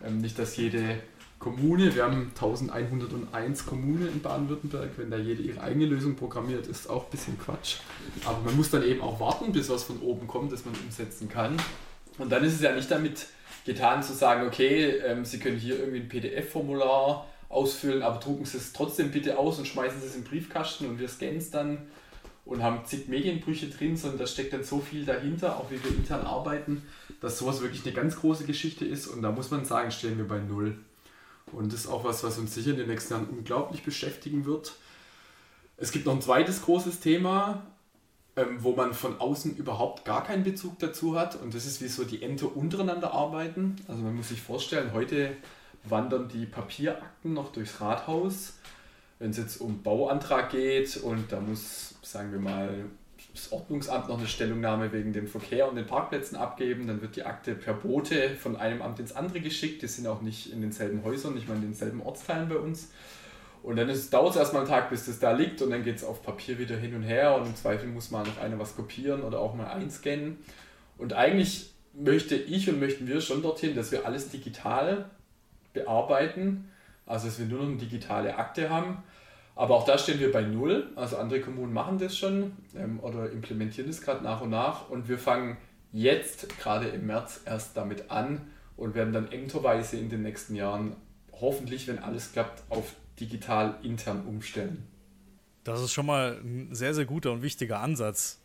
Ähm, 0.04 0.18
nicht, 0.18 0.38
dass 0.38 0.56
jede 0.56 0.98
Kommune, 1.40 1.94
wir 1.94 2.04
haben 2.04 2.30
1101 2.34 3.66
Kommunen 3.66 4.08
in 4.08 4.22
Baden-Württemberg, 4.22 4.90
wenn 4.96 5.10
da 5.10 5.18
jede 5.18 5.42
ihre 5.42 5.60
eigene 5.60 5.86
Lösung 5.86 6.14
programmiert, 6.14 6.68
ist 6.68 6.88
auch 6.88 7.04
ein 7.04 7.10
bisschen 7.10 7.38
Quatsch. 7.38 7.78
Aber 8.24 8.38
man 8.44 8.56
muss 8.56 8.70
dann 8.70 8.82
eben 8.82 9.02
auch 9.02 9.20
warten, 9.20 9.52
bis 9.52 9.68
was 9.68 9.82
von 9.82 9.98
oben 10.00 10.26
kommt, 10.26 10.52
das 10.52 10.64
man 10.64 10.74
umsetzen 10.86 11.28
kann. 11.28 11.56
Und 12.18 12.30
dann 12.30 12.44
ist 12.44 12.54
es 12.54 12.60
ja 12.60 12.74
nicht 12.74 12.90
damit 12.90 13.26
getan 13.64 14.02
zu 14.02 14.12
sagen, 14.12 14.46
okay, 14.46 14.98
ähm, 15.04 15.24
Sie 15.24 15.38
können 15.38 15.58
hier 15.58 15.78
irgendwie 15.78 16.00
ein 16.00 16.08
PDF-Formular 16.08 17.26
ausfüllen, 17.48 18.02
aber 18.02 18.18
drucken 18.18 18.44
Sie 18.44 18.58
es 18.58 18.72
trotzdem 18.72 19.10
bitte 19.10 19.38
aus 19.38 19.58
und 19.58 19.66
schmeißen 19.66 20.00
Sie 20.00 20.06
es 20.06 20.14
in 20.14 20.22
den 20.22 20.30
Briefkasten 20.30 20.86
und 20.86 20.98
wir 20.98 21.08
scannen 21.08 21.38
es 21.38 21.50
dann 21.50 21.86
und 22.44 22.62
haben 22.62 22.84
zig 22.84 23.08
Medienbrüche 23.08 23.68
drin, 23.68 23.96
sondern 23.96 24.18
da 24.18 24.26
steckt 24.26 24.52
dann 24.52 24.64
so 24.64 24.80
viel 24.80 25.04
dahinter, 25.04 25.56
auch 25.56 25.70
wie 25.70 25.82
wir 25.82 25.90
intern 25.90 26.26
arbeiten, 26.26 26.82
dass 27.20 27.38
sowas 27.38 27.62
wirklich 27.62 27.84
eine 27.84 27.94
ganz 27.94 28.16
große 28.16 28.44
Geschichte 28.44 28.84
ist 28.84 29.06
und 29.06 29.22
da 29.22 29.30
muss 29.30 29.50
man 29.50 29.64
sagen, 29.64 29.90
stehen 29.90 30.18
wir 30.18 30.28
bei 30.28 30.38
Null. 30.38 30.76
Und 31.52 31.72
das 31.72 31.80
ist 31.80 31.86
auch 31.86 32.04
was, 32.04 32.24
was 32.24 32.38
uns 32.38 32.54
sicher 32.54 32.70
in 32.70 32.78
den 32.78 32.88
nächsten 32.88 33.14
Jahren 33.14 33.28
unglaublich 33.28 33.82
beschäftigen 33.82 34.44
wird. 34.44 34.74
Es 35.76 35.92
gibt 35.92 36.06
noch 36.06 36.14
ein 36.14 36.22
zweites 36.22 36.62
großes 36.62 37.00
Thema, 37.00 37.64
ähm, 38.36 38.58
wo 38.60 38.72
man 38.72 38.94
von 38.94 39.20
außen 39.20 39.56
überhaupt 39.56 40.04
gar 40.04 40.24
keinen 40.24 40.44
Bezug 40.44 40.78
dazu 40.78 41.18
hat. 41.18 41.40
Und 41.40 41.54
das 41.54 41.66
ist, 41.66 41.80
wie 41.80 41.88
so 41.88 42.04
die 42.04 42.22
Ämter 42.22 42.56
untereinander 42.56 43.12
arbeiten. 43.12 43.76
Also 43.88 44.02
man 44.02 44.16
muss 44.16 44.30
sich 44.30 44.42
vorstellen, 44.42 44.92
heute 44.92 45.36
wandern 45.84 46.28
die 46.28 46.46
Papierakten 46.46 47.32
noch 47.32 47.52
durchs 47.52 47.80
Rathaus. 47.80 48.54
Wenn 49.18 49.30
es 49.30 49.36
jetzt 49.36 49.60
um 49.60 49.82
Bauantrag 49.82 50.50
geht 50.50 50.96
und 50.96 51.30
da 51.30 51.40
muss, 51.40 51.94
sagen 52.02 52.32
wir 52.32 52.40
mal, 52.40 52.86
das 53.32 53.52
Ordnungsamt 53.52 54.08
noch 54.08 54.18
eine 54.18 54.28
Stellungnahme 54.28 54.92
wegen 54.92 55.12
dem 55.12 55.26
Verkehr 55.26 55.68
und 55.68 55.76
den 55.76 55.86
Parkplätzen 55.86 56.36
abgeben. 56.36 56.86
Dann 56.86 57.02
wird 57.02 57.16
die 57.16 57.24
Akte 57.24 57.54
per 57.54 57.74
Bote 57.74 58.30
von 58.36 58.56
einem 58.56 58.80
Amt 58.80 59.00
ins 59.00 59.12
andere 59.12 59.40
geschickt. 59.40 59.82
Die 59.82 59.88
sind 59.88 60.06
auch 60.06 60.22
nicht 60.22 60.52
in 60.52 60.60
denselben 60.60 61.02
Häusern, 61.02 61.34
nicht 61.34 61.48
mal 61.48 61.56
in 61.56 61.62
denselben 61.62 62.00
Ortsteilen 62.00 62.48
bei 62.48 62.56
uns. 62.56 62.90
Und 63.64 63.76
dann 63.76 63.88
dauert 64.10 64.30
es 64.30 64.36
erstmal 64.36 64.62
einen 64.62 64.70
Tag, 64.70 64.90
bis 64.90 65.06
das 65.06 65.18
da 65.18 65.32
liegt 65.32 65.60
und 65.62 65.70
dann 65.70 65.82
geht 65.82 65.96
es 65.96 66.04
auf 66.04 66.22
Papier 66.22 66.58
wieder 66.58 66.76
hin 66.76 66.94
und 66.94 67.02
her 67.02 67.34
und 67.34 67.46
im 67.46 67.56
Zweifel 67.56 67.88
muss 67.88 68.10
mal 68.10 68.24
noch 68.24 68.38
einer 68.38 68.58
was 68.58 68.76
kopieren 68.76 69.22
oder 69.22 69.40
auch 69.40 69.54
mal 69.54 69.66
einscannen. 69.66 70.38
Und 70.98 71.14
eigentlich 71.14 71.72
möchte 71.94 72.36
ich 72.36 72.68
und 72.68 72.78
möchten 72.78 73.08
wir 73.08 73.20
schon 73.20 73.42
dorthin, 73.42 73.74
dass 73.74 73.90
wir 73.90 74.06
alles 74.06 74.28
digital 74.28 75.06
bearbeiten, 75.72 76.70
also 77.06 77.26
dass 77.26 77.38
wir 77.38 77.46
nur 77.46 77.60
noch 77.60 77.68
eine 77.68 77.76
digitale 77.78 78.36
Akte 78.36 78.70
haben 78.70 79.02
aber 79.56 79.76
auch 79.76 79.84
da 79.84 79.98
stehen 79.98 80.18
wir 80.18 80.32
bei 80.32 80.42
Null. 80.42 80.90
Also 80.96 81.16
andere 81.16 81.40
Kommunen 81.40 81.72
machen 81.72 81.98
das 81.98 82.16
schon 82.16 82.52
ähm, 82.76 82.98
oder 83.00 83.30
implementieren 83.30 83.88
das 83.88 84.00
gerade 84.00 84.24
nach 84.24 84.40
und 84.40 84.50
nach. 84.50 84.90
Und 84.90 85.08
wir 85.08 85.18
fangen 85.18 85.56
jetzt 85.92 86.58
gerade 86.58 86.88
im 86.88 87.06
März 87.06 87.42
erst 87.44 87.76
damit 87.76 88.10
an 88.10 88.40
und 88.76 88.94
werden 88.94 89.12
dann 89.12 89.30
ämterweise 89.30 89.96
in 89.96 90.10
den 90.10 90.22
nächsten 90.22 90.56
Jahren 90.56 90.96
hoffentlich, 91.40 91.86
wenn 91.86 92.00
alles 92.00 92.32
klappt, 92.32 92.62
auf 92.68 92.94
digital 93.20 93.78
intern 93.82 94.26
umstellen. 94.26 94.86
Das 95.64 95.80
ist 95.80 95.92
schon 95.92 96.06
mal 96.06 96.40
ein 96.42 96.74
sehr, 96.74 96.94
sehr 96.94 97.06
guter 97.06 97.32
und 97.32 97.42
wichtiger 97.42 97.80
Ansatz. 97.80 98.40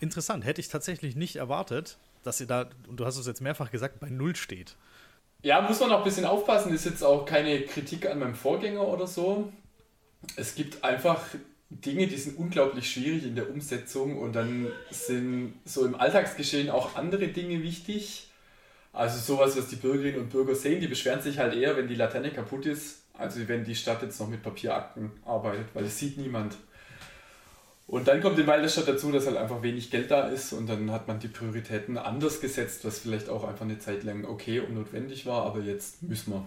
Interessant, 0.00 0.44
hätte 0.44 0.60
ich 0.60 0.68
tatsächlich 0.68 1.16
nicht 1.16 1.36
erwartet, 1.36 1.98
dass 2.22 2.40
ihr 2.40 2.46
da, 2.46 2.68
und 2.88 2.98
du 2.98 3.04
hast 3.04 3.16
es 3.16 3.26
jetzt 3.26 3.40
mehrfach 3.40 3.70
gesagt, 3.70 4.00
bei 4.00 4.10
Null 4.10 4.34
steht. 4.34 4.76
Ja, 5.42 5.60
muss 5.60 5.78
man 5.80 5.92
auch 5.92 5.98
ein 5.98 6.04
bisschen 6.04 6.24
aufpassen. 6.24 6.74
Ist 6.74 6.84
jetzt 6.84 7.04
auch 7.04 7.24
keine 7.24 7.62
Kritik 7.62 8.08
an 8.10 8.18
meinem 8.18 8.34
Vorgänger 8.34 8.86
oder 8.86 9.06
so 9.06 9.52
es 10.36 10.54
gibt 10.54 10.84
einfach 10.84 11.22
Dinge, 11.70 12.06
die 12.06 12.16
sind 12.16 12.38
unglaublich 12.38 12.90
schwierig 12.90 13.24
in 13.24 13.34
der 13.34 13.50
Umsetzung 13.50 14.18
und 14.18 14.34
dann 14.34 14.68
sind 14.90 15.54
so 15.64 15.84
im 15.84 15.94
Alltagsgeschehen 15.94 16.70
auch 16.70 16.96
andere 16.96 17.28
Dinge 17.28 17.62
wichtig. 17.62 18.28
Also 18.92 19.18
sowas, 19.18 19.56
was 19.56 19.68
die 19.68 19.76
Bürgerinnen 19.76 20.18
und 20.18 20.30
Bürger 20.30 20.54
sehen, 20.54 20.80
die 20.80 20.88
beschweren 20.88 21.20
sich 21.20 21.38
halt 21.38 21.54
eher, 21.54 21.76
wenn 21.76 21.88
die 21.88 21.94
Laterne 21.94 22.30
kaputt 22.30 22.66
ist, 22.66 23.02
also 23.18 23.46
wenn 23.48 23.64
die 23.64 23.74
Stadt 23.74 24.02
jetzt 24.02 24.18
noch 24.20 24.28
mit 24.28 24.42
Papierakten 24.42 25.10
arbeitet, 25.26 25.66
weil 25.74 25.84
es 25.84 25.98
sieht 25.98 26.16
niemand. 26.16 26.56
Und 27.86 28.06
dann 28.06 28.20
kommt 28.20 28.38
in 28.38 28.46
Walderstadt 28.46 28.88
dazu, 28.88 29.10
dass 29.12 29.26
halt 29.26 29.36
einfach 29.36 29.62
wenig 29.62 29.90
Geld 29.90 30.10
da 30.10 30.28
ist 30.28 30.52
und 30.52 30.68
dann 30.68 30.90
hat 30.90 31.08
man 31.08 31.20
die 31.20 31.28
Prioritäten 31.28 31.96
anders 31.98 32.40
gesetzt, 32.40 32.84
was 32.84 32.98
vielleicht 32.98 33.28
auch 33.28 33.44
einfach 33.44 33.64
eine 33.64 33.78
Zeit 33.78 34.04
lang 34.04 34.24
okay 34.24 34.60
und 34.60 34.74
notwendig 34.74 35.26
war, 35.26 35.44
aber 35.44 35.60
jetzt 35.60 36.02
müssen 36.02 36.32
wir 36.32 36.46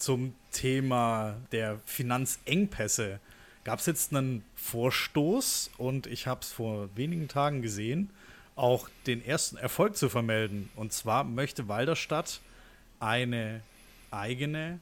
zum 0.00 0.34
Thema 0.50 1.36
der 1.52 1.78
Finanzengpässe 1.84 3.20
gab 3.64 3.78
es 3.78 3.86
jetzt 3.86 4.14
einen 4.14 4.42
Vorstoß 4.56 5.70
und 5.76 6.06
ich 6.06 6.26
habe 6.26 6.40
es 6.40 6.50
vor 6.50 6.88
wenigen 6.96 7.28
Tagen 7.28 7.62
gesehen, 7.62 8.10
auch 8.56 8.88
den 9.06 9.24
ersten 9.24 9.56
Erfolg 9.56 9.96
zu 9.96 10.08
vermelden. 10.08 10.70
Und 10.74 10.92
zwar 10.92 11.24
möchte 11.24 11.68
Walderstadt 11.68 12.40
eine 12.98 13.60
eigene 14.10 14.80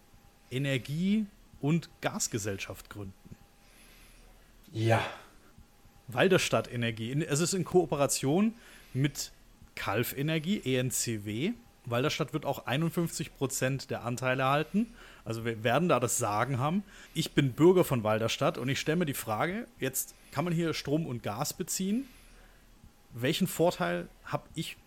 Energie- 0.50 1.26
und 1.61 1.88
Gasgesellschaft 2.00 2.90
gründen. 2.90 3.37
Ja. 4.72 5.04
Walderstadt 6.06 6.72
Energie. 6.72 7.12
Es 7.22 7.40
ist 7.40 7.54
in 7.54 7.64
Kooperation 7.64 8.54
mit 8.94 9.32
Kalf 9.74 10.16
Energie, 10.16 10.61
ENCW. 10.64 11.52
Walderstadt 11.84 12.32
wird 12.32 12.44
auch 12.44 12.66
51 12.66 13.34
Prozent 13.37 13.90
der 13.90 14.04
Anteile 14.04 14.42
erhalten 14.42 14.87
also 15.28 15.44
wir 15.44 15.62
werden 15.62 15.90
da 15.90 16.00
das 16.00 16.16
Sagen 16.16 16.58
haben. 16.58 16.82
Ich 17.12 17.32
bin 17.32 17.52
Bürger 17.52 17.84
von 17.84 18.02
Walderstadt 18.02 18.56
und 18.56 18.70
ich 18.70 18.80
stelle 18.80 18.96
mir 18.96 19.04
die 19.04 19.12
Frage, 19.12 19.66
jetzt 19.78 20.14
kann 20.32 20.42
man 20.42 20.54
hier 20.54 20.72
Strom 20.72 21.04
und 21.04 21.22
Gas 21.22 21.52
beziehen. 21.52 22.08
Welchen 23.12 23.46
Vorteil 23.46 24.08
habe 24.24 24.48
ich 24.54 24.78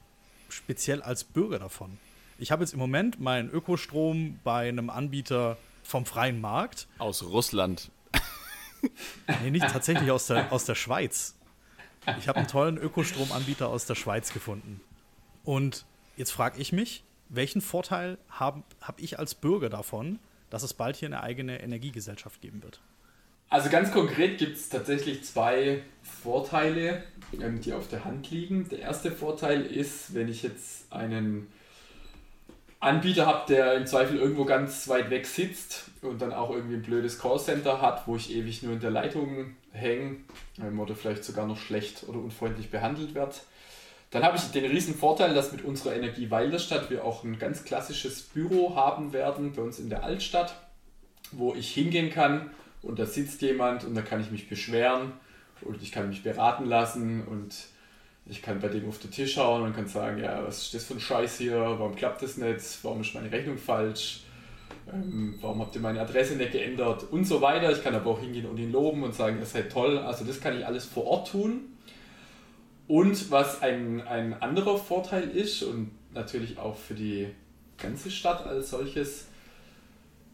speziell 0.50 1.04
als 1.04 1.24
Bürger 1.24 1.60
davon? 1.60 2.00
Ich 2.42 2.52
habe 2.52 2.64
jetzt 2.64 2.74
im 2.74 2.80
Moment 2.80 3.20
meinen 3.20 3.52
Ökostrom 3.52 4.40
bei 4.44 4.68
einem 4.68 4.90
Anbieter 4.90 5.58
vom 5.84 6.06
freien 6.06 6.42
Markt. 6.42 6.88
Aus 6.98 7.24
Russland. 7.24 7.92
Nee, 9.44 9.52
nicht 9.52 9.68
tatsächlich 9.70 10.10
aus 10.10 10.26
der, 10.26 10.52
aus 10.52 10.66
der 10.66 10.74
Schweiz. 10.74 11.36
Ich 12.18 12.28
habe 12.28 12.40
einen 12.40 12.48
tollen 12.48 12.78
Ökostromanbieter 12.78 13.70
aus 13.70 13.86
der 13.86 13.94
Schweiz 13.94 14.34
gefunden. 14.34 14.82
Und 15.44 15.86
jetzt 16.18 16.32
frage 16.32 16.60
ich 16.60 16.72
mich, 16.72 17.04
welchen 17.30 17.62
Vorteil 17.62 18.18
habe 18.28 18.64
hab 18.82 19.00
ich 19.00 19.20
als 19.20 19.36
Bürger 19.36 19.70
davon, 19.70 20.18
dass 20.50 20.64
es 20.64 20.74
bald 20.74 20.96
hier 20.96 21.10
eine 21.10 21.22
eigene 21.22 21.62
Energiegesellschaft 21.62 22.42
geben 22.42 22.64
wird? 22.64 22.82
Also 23.50 23.70
ganz 23.70 23.92
konkret 23.92 24.40
gibt 24.40 24.58
es 24.58 24.70
tatsächlich 24.70 25.24
zwei 25.26 25.84
Vorteile, 26.02 27.04
ähm, 27.40 27.62
die 27.62 27.74
auf 27.74 27.88
der 27.88 28.04
Hand 28.04 28.32
liegen. 28.32 28.68
Der 28.70 28.80
erste 28.80 29.12
Vorteil 29.12 29.62
ist, 29.62 30.16
wenn 30.16 30.28
ich 30.28 30.42
jetzt 30.42 30.92
einen 30.92 31.48
Anbieter 32.82 33.28
habe, 33.28 33.46
der 33.48 33.76
im 33.76 33.86
Zweifel 33.86 34.18
irgendwo 34.18 34.44
ganz 34.44 34.88
weit 34.90 35.12
weg 35.12 35.28
sitzt 35.28 35.86
und 36.02 36.20
dann 36.20 36.34
auch 36.34 36.50
irgendwie 36.50 36.76
ein 36.76 36.82
blödes 36.82 37.20
Callcenter 37.20 37.80
hat, 37.80 38.08
wo 38.08 38.16
ich 38.16 38.36
ewig 38.36 38.64
nur 38.64 38.74
in 38.74 38.80
der 38.80 38.90
Leitung 38.90 39.56
hänge 39.72 40.18
ähm, 40.60 40.80
oder 40.80 40.96
vielleicht 40.96 41.24
sogar 41.24 41.46
noch 41.46 41.60
schlecht 41.60 42.04
oder 42.08 42.18
unfreundlich 42.18 42.72
behandelt 42.72 43.14
werde, 43.14 43.36
dann 44.10 44.24
habe 44.24 44.36
ich 44.36 44.44
den 44.52 44.66
riesen 44.66 44.96
Vorteil, 44.96 45.36
dass 45.36 45.52
mit 45.52 45.64
unserer 45.64 45.96
Energie 45.96 46.32
Walderstadt 46.32 46.90
wir 46.90 47.06
auch 47.06 47.24
ein 47.24 47.38
ganz 47.38 47.64
klassisches 47.64 48.24
Büro 48.24 48.76
haben 48.76 49.14
werden 49.14 49.54
bei 49.54 49.62
uns 49.62 49.78
in 49.78 49.90
der 49.90 50.04
Altstadt, 50.04 50.56
wo 51.32 51.54
ich 51.54 51.72
hingehen 51.72 52.10
kann 52.10 52.50
und 52.82 52.98
da 52.98 53.06
sitzt 53.06 53.44
jemand 53.44 53.84
und 53.84 53.94
da 53.94 54.02
kann 54.02 54.22
ich 54.22 54.32
mich 54.32 54.50
beschweren 54.50 55.14
und 55.62 55.84
ich 55.84 55.92
kann 55.92 56.10
mich 56.10 56.24
beraten 56.24 56.66
lassen 56.66 57.26
und 57.28 57.54
ich 58.26 58.42
kann 58.42 58.60
bei 58.60 58.68
dem 58.68 58.88
auf 58.88 59.00
den 59.00 59.12
Tisch 59.12 59.34
schauen 59.34 59.64
und 59.64 59.76
kann 59.76 59.88
sagen, 59.88 60.20
ja, 60.20 60.46
was 60.46 60.64
ist 60.64 60.74
das 60.74 60.86
für 60.86 60.94
ein 60.94 61.00
Scheiß 61.00 61.38
hier, 61.38 61.60
warum 61.60 61.96
klappt 61.96 62.22
das 62.22 62.38
nicht, 62.38 62.62
warum 62.84 63.02
ist 63.02 63.14
meine 63.14 63.32
Rechnung 63.32 63.58
falsch, 63.58 64.22
ähm, 64.92 65.38
warum 65.42 65.62
habt 65.62 65.76
ihr 65.76 65.82
meine 65.82 66.02
Adresse 66.02 66.36
nicht 66.36 66.52
geändert 66.52 67.04
und 67.12 67.26
so 67.26 67.42
weiter. 67.42 67.72
Ich 67.72 67.84
kann 67.84 67.96
aber 67.96 68.12
auch 68.12 68.20
hingehen 68.20 68.46
und 68.46 68.58
ihn 68.58 68.72
loben 68.72 69.04
und 69.04 69.14
sagen, 69.14 69.40
ihr 69.40 69.46
seid 69.46 69.72
toll. 69.72 69.98
Also 69.98 70.26
das 70.26 70.40
kann 70.40 70.58
ich 70.58 70.66
alles 70.66 70.86
vor 70.86 71.06
Ort 71.06 71.32
tun. 71.32 71.62
Und 72.88 73.32
was 73.32 73.62
ein, 73.62 74.02
ein 74.02 74.34
anderer 74.42 74.78
Vorteil 74.78 75.30
ist 75.30 75.64
und 75.64 75.92
natürlich 76.14 76.58
auch 76.58 76.76
für 76.76 76.94
die 76.94 77.30
ganze 77.78 78.12
Stadt 78.12 78.46
als 78.46 78.72
solches, 78.72 79.28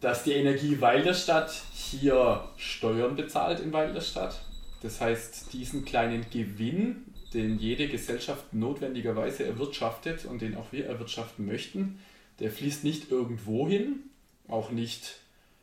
dass 0.00 0.24
die 0.24 0.32
Energie 0.32 0.80
Weilerstadt 0.80 1.50
hier 1.72 2.44
Steuern 2.56 3.16
bezahlt 3.16 3.60
in 3.60 3.72
Weilerstadt. 3.72 4.40
Das 4.82 5.00
heißt, 5.00 5.52
diesen 5.52 5.84
kleinen 5.84 6.26
Gewinn, 6.30 7.07
den 7.34 7.58
jede 7.58 7.88
Gesellschaft 7.88 8.52
notwendigerweise 8.54 9.44
erwirtschaftet 9.44 10.24
und 10.24 10.40
den 10.40 10.56
auch 10.56 10.72
wir 10.72 10.86
erwirtschaften 10.86 11.46
möchten, 11.46 11.98
der 12.40 12.50
fließt 12.50 12.84
nicht 12.84 13.10
irgendwo 13.10 13.68
hin, 13.68 14.04
auch 14.46 14.70
nicht 14.70 15.16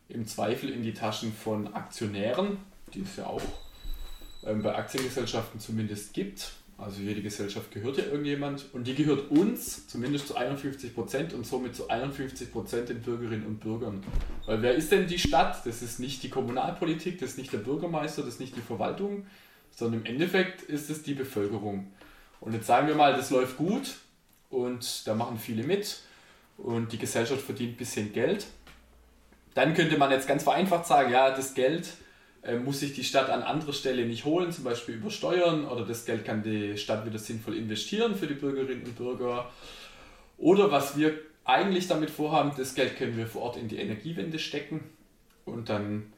im 0.10 0.28
Zweifel 0.28 0.69
in 0.69 0.84
die 0.84 0.93
Taschen 0.93 1.34
von 1.34 1.73
Aktionären, 1.73 2.58
die 2.93 3.01
es 3.01 3.15
ja 3.15 3.28
auch 3.28 3.41
ähm, 4.45 4.62
bei 4.62 4.75
Aktiengesellschaften 4.75 5.60
zumindest 5.60 6.13
gibt. 6.13 6.51
Also 6.78 7.01
jede 7.01 7.21
Gesellschaft 7.21 7.71
gehört 7.71 7.97
ja 7.97 8.04
irgendjemand 8.04 8.65
und 8.73 8.86
die 8.86 8.95
gehört 8.95 9.32
uns 9.32 9.88
zumindest 9.88 10.28
zu 10.28 10.36
51 10.36 10.93
Prozent 10.93 11.34
und 11.34 11.47
somit 11.47 11.73
zu 11.73 11.89
51 11.89 12.51
Prozent 12.51 12.89
den 12.89 13.01
Bürgerinnen 13.01 13.45
und 13.45 13.62
Bürgern. 13.62 14.04
Weil 14.45 14.62
wer 14.62 14.75
ist 14.75 14.91
denn 14.91 15.08
die 15.08 15.17
Stadt? 15.17 15.65
Das 15.65 15.82
ist 15.82 16.01
nicht 16.01 16.21
die 16.21 16.30
Kommunalpolitik, 16.30 17.17
das 17.19 17.32
ist 17.32 17.38
nicht 17.38 17.54
der 17.54 17.60
Bürgermeister, 17.60 18.23
das 18.23 18.34
ist 18.34 18.39
nicht 18.41 18.58
die 18.58 18.62
Verwaltung, 18.62 19.25
sondern 19.75 20.01
im 20.01 20.05
Endeffekt 20.05 20.63
ist 20.63 20.89
es 20.89 21.03
die 21.03 21.13
Bevölkerung. 21.13 21.91
Und 22.39 22.53
jetzt 22.53 22.67
sagen 22.67 22.88
wir 22.88 22.95
mal, 22.95 23.13
das 23.13 23.29
läuft 23.29 23.57
gut 23.57 23.95
und 24.49 25.05
da 25.05 25.13
machen 25.13 25.38
viele 25.38 25.63
mit 25.63 25.99
und 26.57 26.91
die 26.91 26.97
Gesellschaft 26.97 27.41
verdient 27.41 27.73
ein 27.73 27.77
bisschen 27.77 28.13
Geld. 28.13 28.47
Dann 29.53 29.73
könnte 29.73 29.97
man 29.97 30.11
jetzt 30.11 30.27
ganz 30.27 30.43
vereinfacht 30.43 30.85
sagen, 30.85 31.11
ja, 31.11 31.31
das 31.31 31.53
Geld 31.53 31.93
äh, 32.41 32.57
muss 32.57 32.79
sich 32.79 32.93
die 32.93 33.03
Stadt 33.03 33.29
an 33.29 33.41
anderer 33.41 33.73
Stelle 33.73 34.05
nicht 34.05 34.25
holen, 34.25 34.51
zum 34.51 34.63
Beispiel 34.63 34.95
über 34.95 35.09
Steuern 35.09 35.65
oder 35.65 35.85
das 35.85 36.05
Geld 36.05 36.25
kann 36.25 36.43
die 36.43 36.77
Stadt 36.77 37.05
wieder 37.05 37.19
sinnvoll 37.19 37.55
investieren 37.55 38.15
für 38.15 38.27
die 38.27 38.33
Bürgerinnen 38.33 38.83
und 38.83 38.95
Bürger. 38.95 39.49
Oder 40.38 40.71
was 40.71 40.97
wir 40.97 41.13
eigentlich 41.43 41.88
damit 41.88 42.09
vorhaben, 42.09 42.51
das 42.57 42.75
Geld 42.75 42.97
können 42.97 43.17
wir 43.17 43.27
vor 43.27 43.43
Ort 43.43 43.57
in 43.57 43.67
die 43.67 43.77
Energiewende 43.77 44.39
stecken 44.39 44.83
und 45.45 45.69
dann 45.69 46.11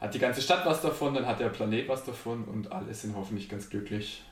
hat 0.00 0.14
die 0.14 0.18
ganze 0.18 0.40
Stadt 0.40 0.64
was 0.64 0.80
davon, 0.80 1.14
dann 1.14 1.26
hat 1.26 1.40
der 1.40 1.50
Planet 1.50 1.88
was 1.88 2.04
davon 2.04 2.44
und 2.44 2.72
alle 2.72 2.92
sind 2.94 3.14
hoffentlich 3.14 3.48
ganz 3.48 3.68
glücklich. 3.68 4.22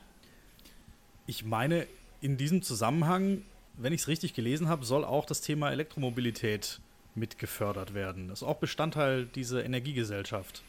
Ich 1.27 1.45
meine, 1.45 1.85
in 2.21 2.37
diesem 2.37 2.63
Zusammenhang, 2.63 3.43
wenn 3.77 3.93
ich 3.93 4.01
es 4.01 4.07
richtig 4.07 4.33
gelesen 4.33 4.67
habe, 4.67 4.83
soll 4.83 5.05
auch 5.05 5.25
das 5.25 5.41
Thema 5.41 5.71
Elektromobilität 5.71 6.79
mit 7.13 7.37
gefördert 7.37 7.93
werden. 7.93 8.29
Das 8.29 8.41
ist 8.41 8.47
auch 8.47 8.57
Bestandteil 8.57 9.25
dieser 9.25 9.63
Energiegesellschaft. 9.63 10.63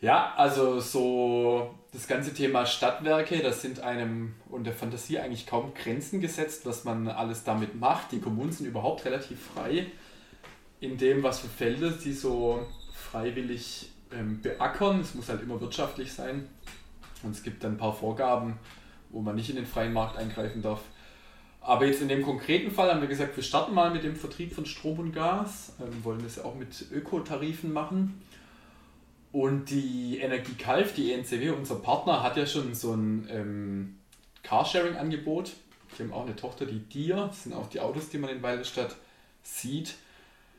Ja, 0.00 0.32
also 0.36 0.80
so 0.80 1.74
das 1.92 2.06
ganze 2.06 2.32
Thema 2.32 2.64
Stadtwerke, 2.66 3.42
das 3.42 3.62
sind 3.62 3.80
einem 3.80 4.34
und 4.48 4.64
der 4.64 4.72
Fantasie 4.72 5.18
eigentlich 5.18 5.46
kaum 5.46 5.74
Grenzen 5.74 6.20
gesetzt, 6.20 6.64
was 6.64 6.84
man 6.84 7.08
alles 7.08 7.42
damit 7.42 7.74
macht. 7.74 8.12
Die 8.12 8.20
Kommunen 8.20 8.52
sind 8.52 8.66
überhaupt 8.66 9.04
relativ 9.04 9.38
frei 9.54 9.86
in 10.80 10.96
dem, 10.96 11.22
was 11.22 11.40
für 11.40 11.48
Felder 11.48 11.92
sie 11.92 12.12
so 12.12 12.66
freiwillig 12.92 13.90
ähm, 14.12 14.40
beackern. 14.40 15.00
Es 15.00 15.14
muss 15.14 15.28
halt 15.28 15.42
immer 15.42 15.60
wirtschaftlich 15.60 16.12
sein. 16.12 16.48
Und 17.22 17.32
es 17.32 17.42
gibt 17.42 17.64
dann 17.64 17.72
ein 17.72 17.78
paar 17.78 17.94
Vorgaben, 17.94 18.54
wo 19.10 19.20
man 19.20 19.36
nicht 19.36 19.50
in 19.50 19.56
den 19.56 19.66
freien 19.66 19.92
Markt 19.92 20.16
eingreifen 20.16 20.62
darf. 20.62 20.80
Aber 21.60 21.86
jetzt 21.86 22.00
in 22.00 22.08
dem 22.08 22.22
konkreten 22.22 22.70
Fall 22.70 22.90
haben 22.90 23.00
wir 23.00 23.08
gesagt, 23.08 23.36
wir 23.36 23.42
starten 23.42 23.74
mal 23.74 23.90
mit 23.90 24.04
dem 24.04 24.16
Vertrieb 24.16 24.54
von 24.54 24.64
Strom 24.64 25.00
und 25.00 25.12
Gas, 25.12 25.74
ähm, 25.80 26.04
wollen 26.04 26.22
das 26.22 26.36
ja 26.36 26.44
auch 26.44 26.54
mit 26.54 26.90
Ökotarifen 26.92 27.72
machen. 27.72 28.22
Und 29.32 29.68
die 29.68 30.18
Energie 30.18 30.54
Kalf, 30.54 30.94
die 30.94 31.12
ENCW, 31.12 31.50
unser 31.50 31.76
Partner, 31.76 32.22
hat 32.22 32.36
ja 32.36 32.46
schon 32.46 32.74
so 32.74 32.94
ein 32.94 33.28
ähm, 33.30 33.98
Carsharing-Angebot. 34.42 35.52
Die 35.98 36.02
haben 36.02 36.12
auch 36.12 36.24
eine 36.24 36.36
Tochter, 36.36 36.64
die 36.64 36.78
DIR, 36.78 37.26
das 37.28 37.42
sind 37.42 37.52
auch 37.52 37.68
die 37.68 37.80
Autos, 37.80 38.08
die 38.08 38.18
man 38.18 38.30
in 38.30 38.42
Weilestadt 38.42 38.96
sieht. 39.42 39.94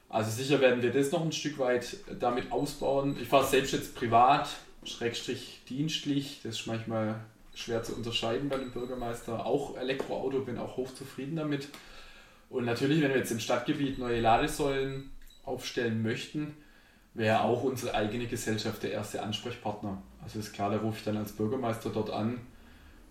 Also 0.09 0.31
sicher 0.31 0.59
werden 0.59 0.81
wir 0.81 0.91
das 0.91 1.11
noch 1.11 1.23
ein 1.23 1.31
Stück 1.31 1.59
weit 1.59 1.97
damit 2.19 2.51
ausbauen. 2.51 3.15
Ich 3.21 3.27
fahre 3.27 3.45
selbst 3.45 3.73
jetzt 3.73 3.95
privat, 3.95 4.49
schrägstrich 4.83 5.61
dienstlich. 5.69 6.41
Das 6.43 6.59
ist 6.59 6.67
manchmal 6.67 7.19
schwer 7.53 7.83
zu 7.83 7.95
unterscheiden 7.95 8.49
bei 8.49 8.57
dem 8.57 8.71
Bürgermeister. 8.71 9.45
Auch 9.45 9.77
Elektroauto, 9.77 10.39
bin 10.41 10.57
auch 10.57 10.77
hochzufrieden 10.77 11.35
damit. 11.35 11.67
Und 12.49 12.65
natürlich, 12.65 13.01
wenn 13.01 13.11
wir 13.11 13.17
jetzt 13.17 13.31
im 13.31 13.39
Stadtgebiet 13.39 13.99
neue 13.99 14.19
Ladesäulen 14.19 15.11
aufstellen 15.45 16.01
möchten, 16.01 16.55
wäre 17.13 17.41
auch 17.41 17.63
unsere 17.63 17.93
eigene 17.93 18.25
Gesellschaft 18.25 18.81
der 18.81 18.91
erste 18.91 19.21
Ansprechpartner. 19.21 20.01
Also 20.23 20.39
ist 20.39 20.53
klar, 20.53 20.71
da 20.71 20.77
rufe 20.77 20.97
ich 20.97 21.03
dann 21.03 21.17
als 21.17 21.33
Bürgermeister 21.33 21.91
dort 21.91 22.09
an, 22.09 22.39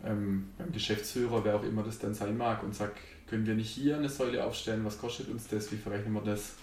ähm, 0.05 0.51
beim 0.59 0.73
Geschäftsführer, 0.73 1.45
wer 1.45 1.57
auch 1.57 1.63
immer 1.63 1.83
das 1.83 1.99
dann 1.99 2.15
sein 2.15 2.37
mag, 2.37 2.63
und 2.63 2.75
sage, 2.75 2.93
können 3.29 3.47
wir 3.47 3.55
nicht 3.55 3.71
hier 3.71 3.97
eine 3.97 4.09
Säule 4.09 4.45
aufstellen, 4.45 4.85
was 4.85 4.99
kostet 4.99 5.29
uns 5.29 5.47
das, 5.49 5.71
wie 5.71 5.77
verrechnen 5.77 6.15
wir 6.15 6.23
das? 6.23 6.55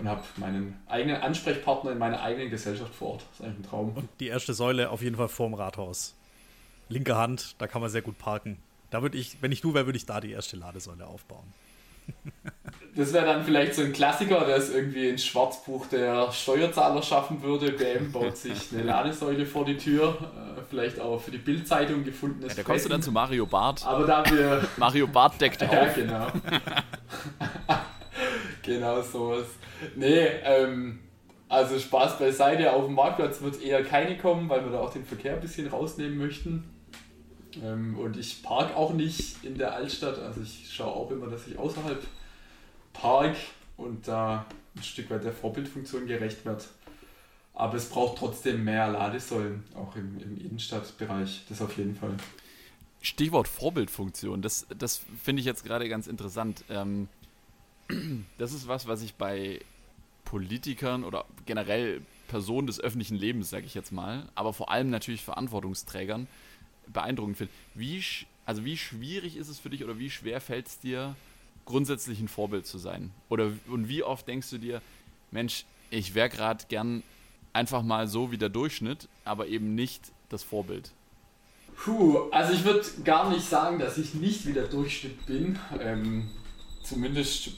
Und 0.00 0.08
habe 0.08 0.22
meinen 0.36 0.78
eigenen 0.88 1.20
Ansprechpartner 1.20 1.92
in 1.92 1.98
meiner 1.98 2.22
eigenen 2.22 2.50
Gesellschaft 2.50 2.94
vor 2.94 3.12
Ort. 3.12 3.22
Das 3.30 3.40
ist 3.40 3.44
eigentlich 3.44 3.66
ein 3.66 3.70
Traum. 3.70 3.92
Und 3.96 4.08
die 4.18 4.28
erste 4.28 4.54
Säule 4.54 4.90
auf 4.90 5.02
jeden 5.02 5.16
Fall 5.16 5.28
vorm 5.28 5.54
Rathaus. 5.54 6.14
Linke 6.88 7.16
Hand, 7.16 7.54
da 7.58 7.66
kann 7.66 7.80
man 7.80 7.90
sehr 7.90 8.02
gut 8.02 8.18
parken. 8.18 8.58
Da 8.90 9.02
würde 9.02 9.16
ich, 9.18 9.36
wenn 9.40 9.52
ich 9.52 9.60
du 9.60 9.74
wäre, 9.74 9.86
würde 9.86 9.96
ich 9.96 10.06
da 10.06 10.20
die 10.20 10.32
erste 10.32 10.56
Ladesäule 10.56 11.06
aufbauen. 11.06 11.52
Das 12.96 13.12
wäre 13.12 13.24
dann 13.24 13.44
vielleicht 13.44 13.76
so 13.76 13.82
ein 13.82 13.92
Klassiker, 13.92 14.44
der 14.44 14.56
es 14.56 14.68
irgendwie 14.68 15.08
ins 15.08 15.24
Schwarzbuch 15.24 15.86
der 15.86 16.32
Steuerzahler 16.32 17.02
schaffen 17.02 17.40
würde. 17.40 17.70
BM 17.70 18.10
baut 18.10 18.36
sich 18.36 18.72
eine 18.72 18.82
Ladesäule 18.82 19.46
vor 19.46 19.64
die 19.64 19.76
Tür, 19.76 20.18
äh, 20.20 20.60
vielleicht 20.68 20.98
auch 20.98 21.20
für 21.20 21.30
die 21.30 21.38
Bildzeitung 21.38 22.02
gefundenes. 22.02 22.48
Ja, 22.48 22.56
da 22.56 22.62
kommst 22.64 22.86
du 22.86 22.88
dann 22.88 23.00
zu 23.00 23.12
Mario 23.12 23.46
Barth. 23.46 23.86
Aber 23.86 24.06
da 24.06 24.28
wir. 24.28 24.66
Mario 24.76 25.06
Barth 25.06 25.40
deckt 25.40 25.62
auf. 25.62 25.72
Ja, 25.72 25.86
genau. 25.92 26.26
genau 28.62 29.02
sowas. 29.02 29.46
Nee, 29.96 30.26
ähm, 30.44 31.00
also 31.48 31.78
Spaß 31.78 32.18
beiseite. 32.18 32.72
Auf 32.72 32.86
dem 32.86 32.94
Marktplatz 32.94 33.40
wird 33.42 33.60
eher 33.62 33.82
keine 33.82 34.16
kommen, 34.16 34.48
weil 34.48 34.64
wir 34.64 34.72
da 34.72 34.80
auch 34.80 34.92
den 34.92 35.04
Verkehr 35.04 35.34
ein 35.34 35.40
bisschen 35.40 35.66
rausnehmen 35.66 36.16
möchten. 36.18 36.64
Ähm, 37.62 37.98
und 37.98 38.16
ich 38.16 38.42
park 38.42 38.76
auch 38.76 38.92
nicht 38.92 39.44
in 39.44 39.58
der 39.58 39.74
Altstadt. 39.74 40.18
Also 40.18 40.42
ich 40.42 40.72
schaue 40.72 40.94
auch 40.94 41.10
immer, 41.10 41.26
dass 41.26 41.46
ich 41.46 41.58
außerhalb 41.58 42.00
park 42.92 43.36
und 43.76 44.06
da 44.06 44.46
ein 44.76 44.82
Stück 44.82 45.10
weit 45.10 45.24
der 45.24 45.32
Vorbildfunktion 45.32 46.06
gerecht 46.06 46.44
wird. 46.44 46.68
Aber 47.54 47.74
es 47.74 47.88
braucht 47.88 48.18
trotzdem 48.18 48.64
mehr 48.64 48.88
Ladesäulen, 48.88 49.64
auch 49.74 49.96
im, 49.96 50.18
im 50.20 50.38
Innenstadtbereich. 50.38 51.44
Das 51.48 51.60
auf 51.60 51.76
jeden 51.76 51.96
Fall. 51.96 52.14
Stichwort 53.02 53.48
Vorbildfunktion, 53.48 54.42
das, 54.42 54.66
das 54.78 55.00
finde 55.22 55.40
ich 55.40 55.46
jetzt 55.46 55.64
gerade 55.64 55.88
ganz 55.88 56.06
interessant. 56.06 56.64
Ähm, 56.68 57.08
das 58.38 58.52
ist 58.52 58.68
was, 58.68 58.86
was 58.86 59.02
ich 59.02 59.14
bei 59.14 59.60
Politikern 60.24 61.04
oder 61.04 61.24
generell 61.46 62.02
Personen 62.28 62.66
des 62.66 62.80
öffentlichen 62.80 63.16
Lebens, 63.16 63.50
sage 63.50 63.66
ich 63.66 63.74
jetzt 63.74 63.90
mal, 63.90 64.28
aber 64.34 64.52
vor 64.52 64.70
allem 64.70 64.90
natürlich 64.90 65.24
Verantwortungsträgern 65.24 66.28
beeindruckend 66.86 67.36
finde. 67.36 67.52
Wie, 67.74 68.02
also 68.46 68.64
wie 68.64 68.76
schwierig 68.76 69.36
ist 69.36 69.48
es 69.48 69.58
für 69.58 69.70
dich 69.70 69.82
oder 69.82 69.98
wie 69.98 70.10
schwer 70.10 70.40
fällt 70.40 70.68
es 70.68 70.78
dir, 70.78 71.16
grundsätzlich 71.64 72.20
ein 72.20 72.28
Vorbild 72.28 72.66
zu 72.66 72.78
sein? 72.78 73.10
Oder 73.28 73.52
und 73.68 73.88
wie 73.88 74.02
oft 74.02 74.28
denkst 74.28 74.50
du 74.50 74.58
dir, 74.58 74.80
Mensch, 75.30 75.64
ich 75.90 76.14
wäre 76.14 76.28
gerade 76.28 76.64
gern 76.68 77.02
einfach 77.52 77.82
mal 77.82 78.06
so 78.06 78.30
wie 78.30 78.38
der 78.38 78.48
Durchschnitt, 78.48 79.08
aber 79.24 79.48
eben 79.48 79.74
nicht 79.74 80.12
das 80.28 80.42
Vorbild? 80.42 80.92
Puh, 81.76 82.30
also 82.30 82.52
ich 82.52 82.64
würde 82.64 82.86
gar 83.04 83.30
nicht 83.30 83.44
sagen, 83.44 83.78
dass 83.78 83.98
ich 83.98 84.14
nicht 84.14 84.46
wie 84.46 84.52
der 84.52 84.68
Durchschnitt 84.68 85.26
bin. 85.26 85.58
Ähm, 85.80 86.28
zumindest 86.82 87.50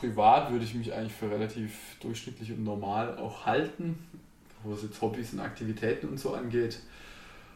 privat 0.00 0.50
würde 0.52 0.64
ich 0.64 0.74
mich 0.74 0.92
eigentlich 0.92 1.12
für 1.12 1.30
relativ 1.30 1.96
durchschnittlich 2.00 2.52
und 2.52 2.64
normal 2.64 3.18
auch 3.18 3.46
halten, 3.46 3.98
wo 4.62 4.72
es 4.72 4.82
jetzt 4.82 5.00
Hobbys 5.00 5.32
und 5.32 5.40
Aktivitäten 5.40 6.08
und 6.08 6.18
so 6.18 6.34
angeht. 6.34 6.80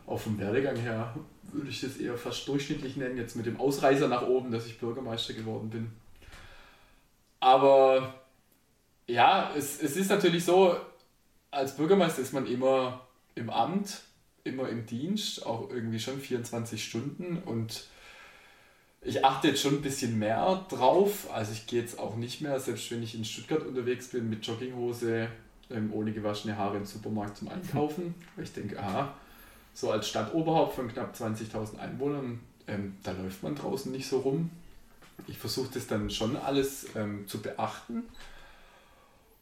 Auch 0.06 0.18
vom 0.18 0.38
Werdegang 0.38 0.76
her 0.76 1.14
würde 1.52 1.70
ich 1.70 1.80
das 1.80 1.96
eher 1.96 2.16
fast 2.16 2.46
durchschnittlich 2.48 2.96
nennen, 2.96 3.16
jetzt 3.16 3.36
mit 3.36 3.46
dem 3.46 3.60
Ausreißer 3.60 4.08
nach 4.08 4.22
oben, 4.22 4.50
dass 4.50 4.66
ich 4.66 4.78
Bürgermeister 4.78 5.34
geworden 5.34 5.70
bin. 5.70 5.90
Aber 7.40 8.14
ja, 9.06 9.50
es, 9.56 9.82
es 9.82 9.96
ist 9.96 10.10
natürlich 10.10 10.44
so, 10.44 10.76
als 11.50 11.76
Bürgermeister 11.76 12.22
ist 12.22 12.32
man 12.32 12.46
immer 12.46 13.06
im 13.34 13.50
Amt, 13.50 14.02
immer 14.44 14.68
im 14.68 14.86
Dienst, 14.86 15.44
auch 15.44 15.70
irgendwie 15.70 16.00
schon 16.00 16.18
24 16.18 16.82
Stunden 16.82 17.38
und 17.44 17.88
ich 19.02 19.24
achte 19.24 19.48
jetzt 19.48 19.62
schon 19.62 19.76
ein 19.76 19.82
bisschen 19.82 20.18
mehr 20.18 20.64
drauf. 20.68 21.28
Also 21.32 21.52
ich 21.52 21.66
gehe 21.66 21.80
jetzt 21.80 21.98
auch 21.98 22.16
nicht 22.16 22.40
mehr, 22.40 22.60
selbst 22.60 22.90
wenn 22.90 23.02
ich 23.02 23.14
in 23.14 23.24
Stuttgart 23.24 23.64
unterwegs 23.66 24.08
bin, 24.08 24.28
mit 24.28 24.46
Jogginghose, 24.46 25.28
ähm, 25.70 25.90
ohne 25.92 26.12
gewaschene 26.12 26.56
Haare 26.56 26.76
im 26.76 26.84
Supermarkt 26.84 27.38
zum 27.38 27.48
Einkaufen. 27.48 28.14
Weil 28.36 28.44
ich 28.44 28.52
denke, 28.52 28.78
aha, 28.78 29.14
so 29.72 29.90
als 29.90 30.08
Stadtoberhaupt 30.08 30.74
von 30.74 30.88
knapp 30.88 31.14
20.000 31.14 31.78
Einwohnern, 31.78 32.40
ähm, 32.66 32.96
da 33.02 33.12
läuft 33.12 33.42
man 33.42 33.54
draußen 33.54 33.90
nicht 33.90 34.06
so 34.06 34.18
rum. 34.18 34.50
Ich 35.26 35.38
versuche 35.38 35.70
das 35.72 35.86
dann 35.86 36.10
schon 36.10 36.36
alles 36.36 36.86
ähm, 36.94 37.26
zu 37.26 37.40
beachten. 37.40 38.04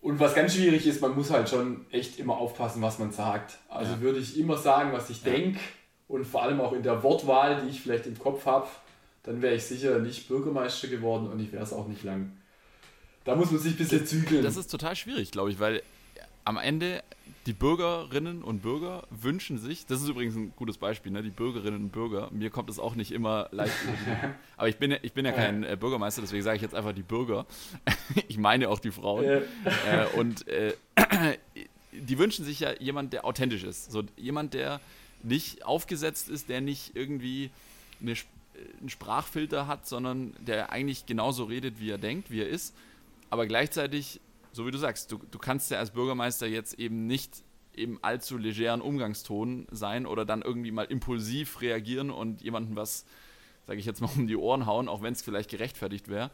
Und 0.00 0.20
was 0.20 0.34
ganz 0.34 0.54
schwierig 0.54 0.86
ist, 0.86 1.00
man 1.00 1.16
muss 1.16 1.30
halt 1.30 1.48
schon 1.48 1.84
echt 1.90 2.20
immer 2.20 2.36
aufpassen, 2.36 2.80
was 2.82 3.00
man 3.00 3.10
sagt. 3.10 3.58
Also 3.68 3.92
ja. 3.92 4.00
würde 4.00 4.20
ich 4.20 4.38
immer 4.38 4.56
sagen, 4.56 4.92
was 4.92 5.10
ich 5.10 5.24
ja. 5.24 5.32
denke 5.32 5.58
und 6.06 6.24
vor 6.24 6.42
allem 6.44 6.60
auch 6.60 6.72
in 6.72 6.84
der 6.84 7.02
Wortwahl, 7.02 7.62
die 7.62 7.70
ich 7.70 7.80
vielleicht 7.80 8.06
im 8.06 8.18
Kopf 8.18 8.46
habe, 8.46 8.68
dann 9.22 9.42
wäre 9.42 9.54
ich 9.54 9.64
sicher 9.64 9.98
nicht 9.98 10.28
Bürgermeister 10.28 10.88
geworden 10.88 11.28
und 11.28 11.40
ich 11.40 11.52
wäre 11.52 11.62
es 11.62 11.72
auch 11.72 11.88
nicht 11.88 12.02
lang. 12.04 12.32
Da 13.24 13.36
muss 13.36 13.50
man 13.50 13.60
sich 13.60 13.72
ein 13.72 13.78
bisschen 13.78 14.06
zügeln. 14.06 14.42
Das 14.42 14.56
ist 14.56 14.70
total 14.70 14.96
schwierig, 14.96 15.30
glaube 15.30 15.50
ich, 15.50 15.60
weil 15.60 15.82
am 16.44 16.56
Ende 16.56 17.02
die 17.44 17.52
Bürgerinnen 17.52 18.42
und 18.42 18.62
Bürger 18.62 19.06
wünschen 19.10 19.58
sich, 19.58 19.86
das 19.86 20.02
ist 20.02 20.08
übrigens 20.08 20.34
ein 20.34 20.52
gutes 20.56 20.78
Beispiel, 20.78 21.12
ne? 21.12 21.22
die 21.22 21.30
Bürgerinnen 21.30 21.84
und 21.84 21.92
Bürger, 21.92 22.30
mir 22.30 22.50
kommt 22.50 22.70
es 22.70 22.78
auch 22.78 22.94
nicht 22.94 23.12
immer 23.12 23.48
leicht 23.52 23.74
aber 24.56 24.68
ich 24.68 24.76
bin, 24.76 24.96
ich 25.02 25.12
bin 25.12 25.26
ja 25.26 25.32
kein 25.32 25.62
äh, 25.62 25.76
Bürgermeister, 25.78 26.22
deswegen 26.22 26.42
sage 26.42 26.56
ich 26.56 26.62
jetzt 26.62 26.74
einfach 26.74 26.92
die 26.92 27.02
Bürger. 27.02 27.46
ich 28.28 28.38
meine 28.38 28.68
auch 28.68 28.80
die 28.80 28.90
Frauen. 28.90 29.24
Äh, 29.24 29.42
und 30.16 30.48
äh, 30.48 30.74
die 31.92 32.18
wünschen 32.18 32.44
sich 32.44 32.60
ja 32.60 32.72
jemand, 32.80 33.12
der 33.12 33.24
authentisch 33.24 33.64
ist. 33.64 33.90
So 33.92 34.04
jemand, 34.16 34.54
der 34.54 34.80
nicht 35.22 35.64
aufgesetzt 35.64 36.28
ist, 36.28 36.48
der 36.48 36.60
nicht 36.60 36.96
irgendwie 36.96 37.50
eine, 38.00 38.14
einen 38.80 38.88
Sprachfilter 38.88 39.66
hat, 39.66 39.86
sondern 39.86 40.34
der 40.40 40.70
eigentlich 40.70 41.06
genauso 41.06 41.44
redet, 41.44 41.80
wie 41.80 41.90
er 41.90 41.98
denkt, 41.98 42.30
wie 42.30 42.40
er 42.40 42.48
ist, 42.48 42.74
aber 43.30 43.46
gleichzeitig 43.46 44.20
so 44.52 44.66
wie 44.66 44.70
du 44.70 44.78
sagst, 44.78 45.12
du, 45.12 45.20
du 45.30 45.38
kannst 45.38 45.70
ja 45.70 45.78
als 45.78 45.90
Bürgermeister 45.90 46.46
jetzt 46.46 46.78
eben 46.78 47.06
nicht 47.06 47.44
im 47.74 47.98
allzu 48.02 48.36
legeren 48.36 48.80
Umgangston 48.80 49.68
sein 49.70 50.04
oder 50.04 50.24
dann 50.24 50.42
irgendwie 50.42 50.72
mal 50.72 50.86
impulsiv 50.86 51.60
reagieren 51.60 52.10
und 52.10 52.42
jemandem 52.42 52.74
was, 52.74 53.04
sage 53.66 53.78
ich 53.78 53.86
jetzt 53.86 54.00
mal, 54.00 54.10
um 54.16 54.26
die 54.26 54.36
Ohren 54.36 54.66
hauen, 54.66 54.88
auch 54.88 55.02
wenn 55.02 55.12
es 55.12 55.22
vielleicht 55.22 55.50
gerechtfertigt 55.50 56.08
wäre. 56.08 56.30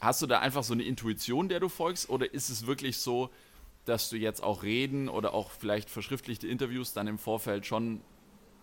Hast 0.00 0.22
du 0.22 0.26
da 0.26 0.40
einfach 0.40 0.62
so 0.62 0.72
eine 0.72 0.84
Intuition, 0.84 1.48
der 1.48 1.60
du 1.60 1.68
folgst, 1.68 2.08
oder 2.08 2.32
ist 2.32 2.48
es 2.48 2.66
wirklich 2.66 2.98
so, 2.98 3.30
dass 3.84 4.08
du 4.08 4.16
jetzt 4.16 4.42
auch 4.42 4.62
Reden 4.62 5.08
oder 5.08 5.32
auch 5.32 5.50
vielleicht 5.50 5.90
verschriftlichte 5.90 6.48
Interviews 6.48 6.92
dann 6.92 7.06
im 7.06 7.18
Vorfeld 7.18 7.66
schon 7.66 8.00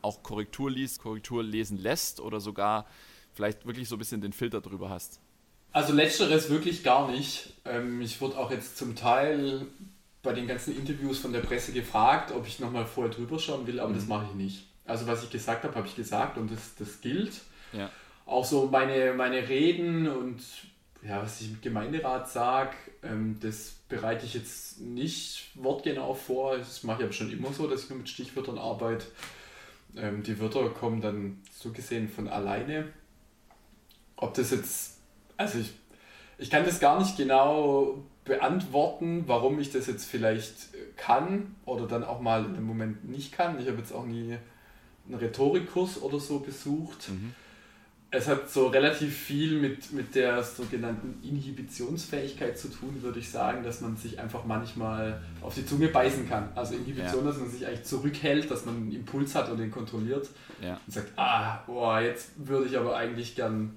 auch 0.03 0.23
Korrektur 0.23 0.69
liest, 0.69 0.99
Korrektur 0.99 1.43
lesen 1.43 1.77
lässt 1.77 2.19
oder 2.19 2.39
sogar 2.39 2.85
vielleicht 3.33 3.65
wirklich 3.65 3.89
so 3.89 3.95
ein 3.95 3.99
bisschen 3.99 4.21
den 4.21 4.33
Filter 4.33 4.61
drüber 4.61 4.89
hast? 4.89 5.19
Also 5.71 5.93
letzteres 5.93 6.49
wirklich 6.49 6.83
gar 6.83 7.09
nicht. 7.09 7.53
Ähm, 7.65 8.01
ich 8.01 8.21
wurde 8.21 8.37
auch 8.37 8.51
jetzt 8.51 8.77
zum 8.77 8.95
Teil 8.95 9.65
bei 10.21 10.33
den 10.33 10.47
ganzen 10.47 10.77
Interviews 10.77 11.19
von 11.19 11.33
der 11.33 11.41
Presse 11.41 11.73
gefragt, 11.73 12.31
ob 12.31 12.47
ich 12.47 12.59
nochmal 12.59 12.85
vorher 12.85 13.11
drüber 13.11 13.39
schauen 13.39 13.65
will, 13.67 13.79
aber 13.79 13.89
mhm. 13.89 13.95
das 13.95 14.07
mache 14.07 14.27
ich 14.29 14.35
nicht. 14.35 14.67
Also 14.85 15.07
was 15.07 15.23
ich 15.23 15.29
gesagt 15.29 15.63
habe, 15.63 15.75
habe 15.75 15.87
ich 15.87 15.95
gesagt 15.95 16.37
und 16.37 16.51
das, 16.51 16.75
das 16.77 17.01
gilt. 17.01 17.41
Ja. 17.71 17.89
Auch 18.25 18.45
so 18.45 18.67
meine, 18.67 19.13
meine 19.13 19.49
Reden 19.49 20.07
und 20.07 20.41
ja, 21.05 21.21
was 21.21 21.41
ich 21.41 21.49
im 21.49 21.61
Gemeinderat 21.61 22.29
sage, 22.29 22.75
ähm, 23.01 23.37
das 23.41 23.75
bereite 23.89 24.25
ich 24.25 24.33
jetzt 24.33 24.79
nicht 24.79 25.51
wortgenau 25.55 26.13
vor. 26.13 26.57
Das 26.57 26.83
mache 26.83 26.99
ich 26.99 27.03
aber 27.05 27.13
schon 27.13 27.31
immer 27.31 27.51
so, 27.51 27.67
dass 27.67 27.83
ich 27.83 27.89
nur 27.89 27.99
mit 27.99 28.09
Stichwörtern 28.09 28.57
arbeite. 28.57 29.05
Ähm, 29.95 30.23
die 30.23 30.39
Wörter 30.39 30.69
kommen 30.69 31.01
dann 31.01 31.41
so 31.51 31.71
gesehen 31.71 32.09
von 32.09 32.27
alleine. 32.27 32.91
Ob 34.15 34.33
das 34.33 34.51
jetzt 34.51 34.93
also 35.37 35.59
ich, 35.59 35.73
ich 36.37 36.49
kann 36.49 36.65
das 36.65 36.79
gar 36.79 36.99
nicht 36.99 37.17
genau 37.17 38.03
beantworten, 38.25 39.23
warum 39.27 39.59
ich 39.59 39.71
das 39.71 39.87
jetzt 39.87 40.05
vielleicht 40.05 40.69
kann 40.95 41.55
oder 41.65 41.87
dann 41.87 42.03
auch 42.03 42.21
mal 42.21 42.45
im 42.45 42.63
Moment 42.63 43.09
nicht 43.09 43.33
kann. 43.33 43.59
Ich 43.59 43.67
habe 43.67 43.77
jetzt 43.77 43.91
auch 43.91 44.05
nie 44.05 44.37
einen 45.07 45.17
Rhetorikkurs 45.17 46.01
oder 46.01 46.19
so 46.19 46.39
besucht. 46.39 47.09
Mhm. 47.09 47.35
Es 48.15 48.27
hat 48.27 48.47
so 48.47 48.67
relativ 48.67 49.17
viel 49.17 49.59
mit, 49.59 49.91
mit 49.91 50.13
der 50.13 50.43
sogenannten 50.43 51.19
Inhibitionsfähigkeit 51.23 52.55
zu 52.57 52.67
tun, 52.67 53.01
würde 53.01 53.17
ich 53.17 53.31
sagen, 53.31 53.63
dass 53.63 53.81
man 53.81 53.97
sich 53.97 54.19
einfach 54.19 54.45
manchmal 54.45 55.19
auf 55.41 55.55
die 55.55 55.65
Zunge 55.65 55.87
beißen 55.87 56.29
kann. 56.29 56.49
Also 56.53 56.75
Inhibition, 56.75 57.25
ja. 57.25 57.31
dass 57.31 57.39
man 57.39 57.49
sich 57.49 57.65
eigentlich 57.65 57.85
zurückhält, 57.85 58.51
dass 58.51 58.65
man 58.65 58.75
einen 58.75 58.91
Impuls 58.91 59.33
hat 59.33 59.49
und 59.49 59.57
den 59.57 59.71
kontrolliert 59.71 60.29
ja. 60.61 60.79
und 60.85 60.93
sagt, 60.93 61.11
ah, 61.15 61.63
boah, 61.65 62.01
jetzt 62.01 62.29
würde 62.37 62.67
ich 62.67 62.77
aber 62.77 62.95
eigentlich 62.95 63.35
gern 63.35 63.75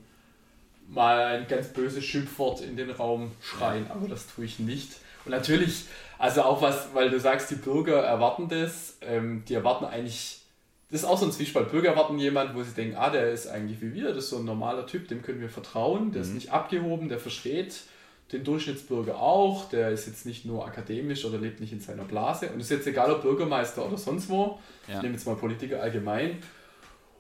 mal 0.89 1.25
ein 1.25 1.49
ganz 1.49 1.69
böses 1.69 2.05
Schimpfwort 2.05 2.61
in 2.61 2.77
den 2.77 2.91
Raum 2.91 3.33
schreien, 3.41 3.91
aber 3.91 4.07
das 4.07 4.27
tue 4.27 4.45
ich 4.45 4.59
nicht. 4.59 4.93
Und 5.25 5.33
natürlich, 5.33 5.87
also 6.19 6.43
auch 6.43 6.61
was, 6.61 6.89
weil 6.93 7.11
du 7.11 7.19
sagst, 7.19 7.51
die 7.51 7.57
Bürger 7.57 8.03
erwarten 8.03 8.49
das, 8.49 8.99
ähm, 9.01 9.45
die 9.49 9.55
erwarten 9.55 9.87
eigentlich, 9.87 10.43
das 10.91 11.03
ist 11.03 11.07
auch 11.07 11.19
so 11.19 11.27
ein 11.27 11.33
Zwiespalt. 11.33 11.71
Bürger 11.71 11.91
erwarten 11.91 12.19
jemanden, 12.19 12.55
wo 12.55 12.63
sie 12.63 12.75
denken, 12.75 12.97
ah, 12.97 13.11
der 13.11 13.31
ist 13.33 13.49
eigentlich 13.49 13.81
wie 13.81 13.95
wir, 13.95 14.09
das 14.09 14.25
ist 14.25 14.31
so 14.31 14.39
ein 14.39 14.45
normaler 14.45 14.87
Typ, 14.87 15.09
dem 15.09 15.23
können 15.23 15.41
wir 15.41 15.49
vertrauen, 15.49 16.13
der 16.13 16.23
mhm. 16.23 16.29
ist 16.29 16.35
nicht 16.35 16.53
abgehoben, 16.53 17.09
der 17.09 17.19
versteht 17.19 17.81
den 18.33 18.43
Durchschnittsbürger 18.43 19.21
auch, 19.21 19.69
der 19.69 19.91
ist 19.91 20.07
jetzt 20.07 20.27
nicht 20.27 20.45
nur 20.45 20.67
akademisch 20.67 21.25
oder 21.25 21.39
lebt 21.39 21.61
nicht 21.61 21.73
in 21.73 21.81
seiner 21.81 22.05
Blase 22.05 22.49
und 22.51 22.59
ist 22.59 22.71
jetzt 22.71 22.87
egal 22.87 23.13
ob 23.13 23.23
Bürgermeister 23.23 23.87
oder 23.87 23.97
sonst 23.97 24.29
wo, 24.29 24.59
ja. 24.89 24.97
ich 24.97 25.03
nehme 25.03 25.15
jetzt 25.15 25.27
mal 25.27 25.37
Politiker 25.37 25.81
allgemein, 25.81 26.39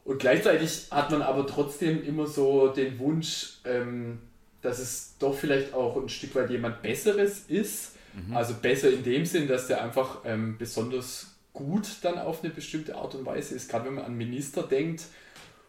und 0.07 0.20
gleichzeitig 0.20 0.87
hat 0.92 1.11
man 1.11 1.20
aber 1.20 1.46
trotzdem 1.46 2.05
immer 2.07 2.26
so 2.29 2.68
den 2.68 2.98
Wunsch, 3.00 3.55
ähm, 3.64 4.20
dass 4.62 4.79
es 4.79 5.16
doch 5.18 5.35
vielleicht 5.35 5.74
auch 5.74 6.00
ein 6.00 6.09
Stück 6.09 6.35
weit 6.37 6.48
jemand 6.48 6.81
Besseres 6.81 7.44
ist. 7.48 7.96
Mhm. 8.14 8.37
Also 8.37 8.55
besser 8.55 8.90
in 8.90 9.02
dem 9.02 9.26
Sinn, 9.26 9.48
dass 9.48 9.66
der 9.66 9.83
einfach 9.83 10.20
ähm, 10.24 10.57
besonders 10.59 11.36
gut 11.57 11.88
dann 12.03 12.19
auf 12.19 12.45
eine 12.45 12.53
bestimmte 12.53 12.95
Art 12.95 13.14
und 13.14 13.27
Weise 13.27 13.55
ist. 13.55 13.71
Gerade 13.71 13.87
wenn 13.87 13.95
man 13.95 14.05
an 14.05 14.14
Minister 14.14 14.62
denkt 14.62 15.07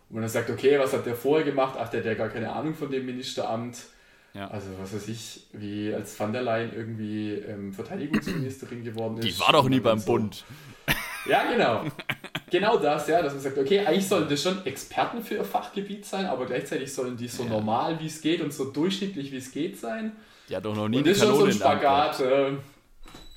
und 0.10 0.16
man 0.16 0.22
dann 0.22 0.30
sagt, 0.30 0.50
okay, 0.50 0.78
was 0.78 0.94
hat 0.94 1.06
der 1.06 1.16
vorher 1.16 1.46
gemacht? 1.46 1.76
Ach, 1.80 1.90
der 1.90 2.02
hat 2.02 2.06
ja 2.06 2.14
gar 2.14 2.30
keine 2.30 2.52
Ahnung 2.52 2.76
von 2.76 2.92
dem 2.92 3.06
Ministeramt. 3.06 3.78
Ja. 4.34 4.50
Also 4.50 4.68
was 4.80 4.94
weiß 4.94 5.08
ich, 5.08 5.48
wie 5.54 5.94
als 5.94 6.20
Van 6.20 6.34
der 6.34 6.44
Leyen 6.44 6.72
irgendwie 6.76 7.34
ähm, 7.34 7.74
Verteidigungsministerin 7.74 8.84
geworden 8.84 9.18
ist. 9.18 9.26
Die 9.26 9.40
war 9.40 9.54
doch 9.54 9.68
nie 9.68 9.80
beim 9.80 9.98
so. 9.98 10.06
Bund. 10.06 10.44
Ja, 11.26 11.44
genau. 11.52 11.84
genau 12.50 12.78
das, 12.78 13.06
ja, 13.10 13.22
dass 13.22 13.34
man 13.34 13.42
sagt, 13.42 13.58
okay, 13.58 13.86
eigentlich 13.86 14.08
sollen 14.08 14.30
das 14.30 14.42
schon 14.42 14.66
Experten 14.66 15.22
für 15.22 15.36
ihr 15.36 15.44
Fachgebiet 15.44 16.06
sein, 16.06 16.26
aber 16.26 16.46
gleichzeitig 16.46 16.94
sollen 16.94 17.18
die 17.18 17.28
so 17.28 17.44
ja. 17.44 17.50
normal 17.50 18.00
wie 18.00 18.06
es 18.06 18.22
geht 18.22 18.40
und 18.40 18.54
so 18.54 18.72
durchschnittlich 18.72 19.34
wie 19.34 19.36
es 19.36 19.52
geht 19.52 19.78
sein. 19.78 20.16
Ja, 20.48 20.62
doch 20.62 20.74
noch 20.74 20.88
nie 20.88 21.00
und 21.00 21.06
das 21.06 21.18
ist 21.18 21.26
schon 21.26 21.36
so 21.36 21.44
ein 21.44 21.52
Spagat. 21.52 22.22
Äh, 22.22 22.52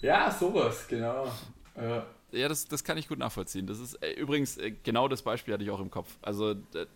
ja, 0.03 0.31
sowas, 0.31 0.87
genau. 0.87 1.27
Äh, 1.75 2.01
ja, 2.33 2.49
das, 2.49 2.66
das 2.66 2.85
kann 2.85 2.99
ich 2.99 3.09
gut 3.09 3.19
nachvollziehen. 3.19 3.66
Das 3.66 3.79
ist 3.79 3.95
äh, 4.03 4.12
übrigens 4.12 4.57
äh, 4.57 4.73
genau 4.83 5.09
das 5.09 5.23
Beispiel 5.23 5.55
hatte 5.55 5.64
ich 5.64 5.71
auch 5.71 5.81
im 5.81 5.90
Kopf. 5.90 6.16
Also, 6.23 6.53
äh, 6.53 6.87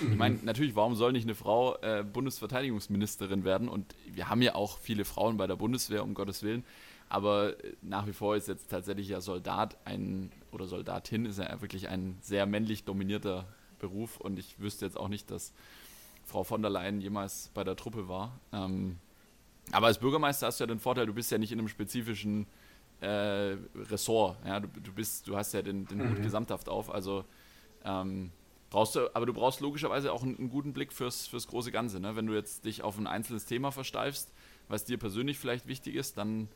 ich 0.00 0.16
meine, 0.16 0.36
mhm. 0.36 0.44
natürlich, 0.44 0.74
warum 0.74 0.94
soll 0.94 1.12
nicht 1.12 1.24
eine 1.24 1.34
Frau 1.34 1.76
äh, 1.82 2.02
Bundesverteidigungsministerin 2.02 3.44
werden? 3.44 3.68
Und 3.68 3.94
wir 4.06 4.28
haben 4.28 4.42
ja 4.42 4.54
auch 4.54 4.78
viele 4.78 5.04
Frauen 5.04 5.36
bei 5.36 5.46
der 5.46 5.56
Bundeswehr, 5.56 6.02
um 6.02 6.14
Gottes 6.14 6.42
Willen. 6.42 6.64
Aber 7.08 7.54
nach 7.82 8.06
wie 8.06 8.14
vor 8.14 8.36
ist 8.36 8.48
jetzt 8.48 8.70
tatsächlich 8.70 9.08
ja 9.08 9.20
Soldat 9.20 9.76
ein 9.84 10.32
oder 10.50 10.66
Soldatin 10.66 11.26
ist 11.26 11.38
ja 11.38 11.60
wirklich 11.60 11.88
ein 11.88 12.16
sehr 12.22 12.46
männlich 12.46 12.84
dominierter 12.84 13.46
Beruf 13.78 14.16
und 14.16 14.38
ich 14.38 14.58
wüsste 14.58 14.86
jetzt 14.86 14.96
auch 14.96 15.08
nicht, 15.08 15.30
dass 15.30 15.52
Frau 16.24 16.42
von 16.42 16.62
der 16.62 16.70
Leyen 16.70 17.02
jemals 17.02 17.50
bei 17.52 17.64
der 17.64 17.76
Truppe 17.76 18.08
war. 18.08 18.40
Ähm, 18.52 18.96
aber 19.72 19.88
als 19.88 19.98
Bürgermeister 19.98 20.46
hast 20.46 20.58
du 20.58 20.64
ja 20.64 20.68
den 20.68 20.78
Vorteil, 20.78 21.06
du 21.06 21.12
bist 21.12 21.30
ja 21.30 21.36
nicht 21.36 21.52
in 21.52 21.58
einem 21.58 21.68
spezifischen 21.68 22.46
äh, 23.02 23.56
Ressort. 23.90 24.38
Ja? 24.46 24.60
Du, 24.60 24.68
du, 24.68 24.92
bist, 24.92 25.28
du 25.28 25.36
hast 25.36 25.52
ja 25.52 25.62
den, 25.62 25.86
den 25.86 26.08
Hut 26.08 26.18
mhm. 26.18 26.22
gesamthaft 26.22 26.68
auf. 26.68 26.92
Also 26.92 27.24
ähm, 27.84 28.30
Brauchst 28.72 28.96
du, 28.96 29.14
aber 29.14 29.26
du 29.26 29.34
brauchst 29.34 29.60
logischerweise 29.60 30.10
auch 30.14 30.22
einen, 30.22 30.38
einen, 30.38 30.48
guten 30.48 30.72
Blick 30.72 30.94
fürs, 30.94 31.26
fürs 31.26 31.46
große 31.46 31.70
Ganze. 31.70 32.00
Ne? 32.00 32.16
Wenn 32.16 32.26
du 32.26 32.32
jetzt 32.32 32.64
dich 32.64 32.80
auf 32.80 32.96
ein 32.96 33.06
einzelnes 33.06 33.44
Thema 33.44 33.70
versteifst, 33.70 34.32
was 34.66 34.86
dir 34.86 34.96
persönlich 34.96 35.38
vielleicht 35.38 35.68
wichtig 35.68 35.94
ist, 35.94 36.16
dann 36.16 36.48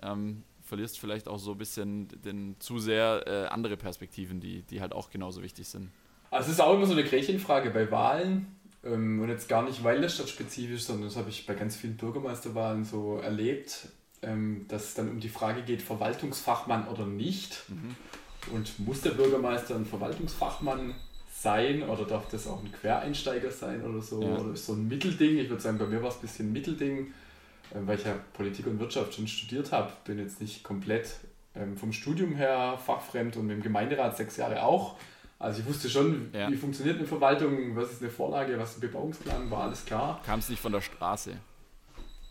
ähm, 0.00 0.44
verlierst 0.62 0.96
vielleicht 0.96 1.26
auch 1.26 1.40
so 1.40 1.50
ein 1.52 1.58
bisschen 1.58 2.06
den, 2.24 2.54
zu 2.60 2.78
sehr 2.78 3.24
äh, 3.26 3.46
andere 3.48 3.76
Perspektiven, 3.76 4.38
die, 4.38 4.62
die 4.62 4.80
halt 4.80 4.92
auch 4.92 5.10
genauso 5.10 5.42
wichtig 5.42 5.66
sind. 5.66 5.90
Also 6.30 6.46
es 6.46 6.58
ist 6.58 6.60
auch 6.60 6.72
immer 6.72 6.86
so 6.86 6.92
eine 6.92 7.02
Gretchenfrage 7.02 7.70
bei 7.70 7.90
Wahlen 7.90 8.46
ähm, 8.84 9.20
und 9.20 9.28
jetzt 9.28 9.48
gar 9.48 9.64
nicht 9.64 9.82
Weilderstadt 9.82 10.28
spezifisch, 10.28 10.84
sondern 10.84 11.08
das 11.08 11.16
habe 11.16 11.30
ich 11.30 11.46
bei 11.46 11.54
ganz 11.54 11.74
vielen 11.74 11.96
Bürgermeisterwahlen 11.96 12.84
so 12.84 13.18
erlebt, 13.18 13.88
ähm, 14.22 14.66
dass 14.68 14.84
es 14.84 14.94
dann 14.94 15.08
um 15.08 15.20
die 15.20 15.28
Frage 15.28 15.62
geht, 15.62 15.82
Verwaltungsfachmann 15.82 16.88
oder 16.88 17.06
nicht. 17.06 17.64
Mhm. 17.68 17.96
Und 18.52 18.78
muss 18.78 19.00
der 19.00 19.10
Bürgermeister 19.10 19.74
ein 19.74 19.86
Verwaltungsfachmann 19.86 20.94
sein 21.32 21.82
oder 21.82 22.04
darf 22.04 22.28
das 22.30 22.46
auch 22.46 22.62
ein 22.62 22.72
Quereinsteiger 22.72 23.50
sein 23.50 23.84
oder 23.84 24.00
so? 24.00 24.22
Ja. 24.22 24.36
Oder 24.36 24.54
ist 24.54 24.66
so 24.66 24.72
ein 24.72 24.88
Mittelding? 24.88 25.38
Ich 25.38 25.50
würde 25.50 25.62
sagen, 25.62 25.78
bei 25.78 25.86
mir 25.86 26.02
war 26.02 26.10
es 26.10 26.16
ein 26.16 26.20
bisschen 26.22 26.48
ein 26.48 26.52
Mittelding, 26.52 27.12
äh, 27.70 27.78
weil 27.84 27.98
ich 27.98 28.04
ja 28.04 28.14
Politik 28.32 28.66
und 28.66 28.78
Wirtschaft 28.78 29.14
schon 29.14 29.26
studiert 29.26 29.72
habe. 29.72 29.92
Bin 30.04 30.18
jetzt 30.18 30.40
nicht 30.40 30.62
komplett 30.62 31.16
ähm, 31.54 31.76
vom 31.76 31.92
Studium 31.92 32.34
her 32.34 32.78
fachfremd 32.84 33.36
und 33.36 33.46
mit 33.46 33.56
dem 33.56 33.62
Gemeinderat 33.62 34.16
sechs 34.16 34.36
Jahre 34.36 34.62
auch. 34.62 34.96
Also 35.38 35.60
ich 35.60 35.66
wusste 35.66 35.90
schon, 35.90 36.30
ja. 36.32 36.50
wie 36.50 36.56
funktioniert 36.56 36.96
eine 36.96 37.06
Verwaltung, 37.06 37.76
was 37.76 37.92
ist 37.92 38.00
eine 38.00 38.10
Vorlage, 38.10 38.58
was 38.58 38.70
ist 38.70 38.78
ein 38.78 38.80
Bebauungsplan, 38.80 39.50
war 39.50 39.64
alles 39.64 39.84
klar. 39.84 40.22
Kam 40.24 40.38
es 40.38 40.48
nicht 40.48 40.60
von 40.60 40.72
der 40.72 40.80
Straße? 40.80 41.36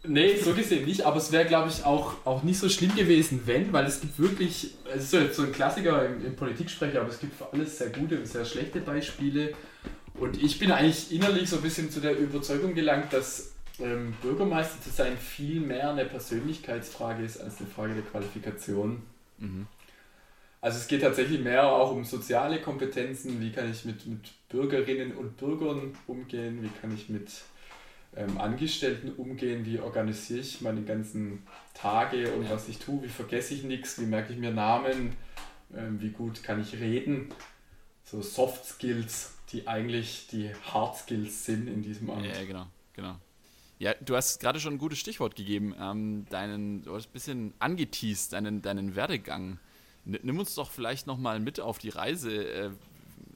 Nee, 0.08 0.38
so 0.38 0.54
gesehen 0.54 0.86
nicht, 0.86 1.06
aber 1.06 1.18
es 1.18 1.32
wäre, 1.32 1.46
glaube 1.46 1.70
ich, 1.70 1.84
auch, 1.84 2.16
auch 2.26 2.44
nicht 2.44 2.60
so 2.60 2.70
schlimm 2.70 2.96
gewesen, 2.96 3.42
wenn, 3.46 3.72
weil 3.74 3.86
es 3.86 4.02
gibt 4.02 4.20
wirklich, 4.20 4.76
es 4.94 5.14
ist 5.14 5.36
so, 5.36 5.44
ein 5.44 5.52
Klassiker 5.52 6.06
im, 6.06 6.26
im 6.26 6.36
Politiksprecher, 6.36 7.02
aber 7.02 7.10
es 7.10 7.20
gibt 7.20 7.36
für 7.36 7.52
alles 7.52 7.78
sehr 7.78 7.90
gute 7.90 8.18
und 8.18 8.28
sehr 8.28 8.46
schlechte 8.46 8.80
Beispiele. 8.80 9.54
Und 10.16 10.42
ich 10.42 10.60
bin 10.60 10.72
eigentlich 10.72 11.12
innerlich 11.12 11.50
so 11.50 11.58
ein 11.58 11.62
bisschen 11.62 11.92
zu 11.92 12.00
der 12.00 12.18
Überzeugung 12.18 12.74
gelangt, 12.74 13.12
dass 13.12 13.52
ähm, 13.80 14.14
Bürgermeister 14.22 14.82
zu 14.82 14.90
sein 14.90 15.18
viel 15.18 15.60
mehr 15.60 15.92
eine 15.92 16.06
Persönlichkeitsfrage 16.06 17.24
ist 17.24 17.42
als 17.42 17.60
eine 17.60 17.68
Frage 17.68 17.94
der 17.94 18.04
Qualifikation. 18.04 19.04
Mhm. 19.40 19.68
Also 20.62 20.80
es 20.80 20.88
geht 20.88 21.02
tatsächlich 21.02 21.42
mehr 21.42 21.68
auch 21.68 21.92
um 21.92 22.06
soziale 22.06 22.60
Kompetenzen, 22.60 23.40
wie 23.40 23.52
kann 23.52 23.70
ich 23.70 23.86
mit, 23.86 24.06
mit 24.08 24.32
Bürgerinnen 24.50 25.12
und 25.12 25.38
Bürgern 25.38 25.96
umgehen, 26.08 26.64
wie 26.64 26.70
kann 26.82 26.94
ich 26.96 27.10
mit 27.10 27.30
ähm, 28.16 28.38
Angestellten 28.38 29.12
umgehen, 29.14 29.66
wie 29.66 29.80
organisiere 29.80 30.40
ich 30.40 30.62
meine 30.62 30.82
ganzen 30.84 31.44
Tage 31.74 32.32
und 32.34 32.50
was 32.50 32.70
ich 32.70 32.80
tue, 32.80 33.04
wie 33.04 33.10
vergesse 33.10 33.54
ich 33.54 33.64
nichts, 33.64 34.00
wie 34.00 34.06
merke 34.06 34.34
ich 34.34 34.40
mir 34.40 34.52
Namen, 34.52 35.16
ähm, 35.76 36.02
wie 36.02 36.10
gut 36.10 36.44
kann 36.44 36.62
ich 36.62 36.74
reden. 36.76 37.30
So 38.04 38.22
Soft 38.22 38.66
Skills, 38.66 39.34
die 39.52 39.68
eigentlich 39.68 40.28
die 40.28 40.52
Hard 40.72 40.98
Skills 40.98 41.46
sind 41.46 41.68
in 41.68 41.82
diesem 41.82 42.10
Amt. 42.10 42.26
Ja, 42.26 42.46
genau, 42.46 42.68
genau. 42.94 43.16
Ja, 43.78 43.94
du 43.94 44.16
hast 44.16 44.40
gerade 44.40 44.60
schon 44.60 44.76
ein 44.76 44.78
gutes 44.78 45.00
Stichwort 45.00 45.36
gegeben. 45.36 45.76
Ähm, 45.80 46.26
deinen, 46.30 46.84
du 46.84 46.96
hast 46.96 47.08
ein 47.08 47.14
bisschen 47.14 47.54
angeteased, 47.60 48.32
deinen, 48.32 48.62
deinen 48.62 48.96
Werdegang. 48.96 49.60
Nimm 50.06 50.40
uns 50.40 50.56
doch 50.56 50.72
vielleicht 50.72 51.08
nochmal 51.08 51.40
mit 51.40 51.60
auf 51.60 51.80
die 51.80 51.90
Reise. 51.90 52.48
Äh, 52.48 52.70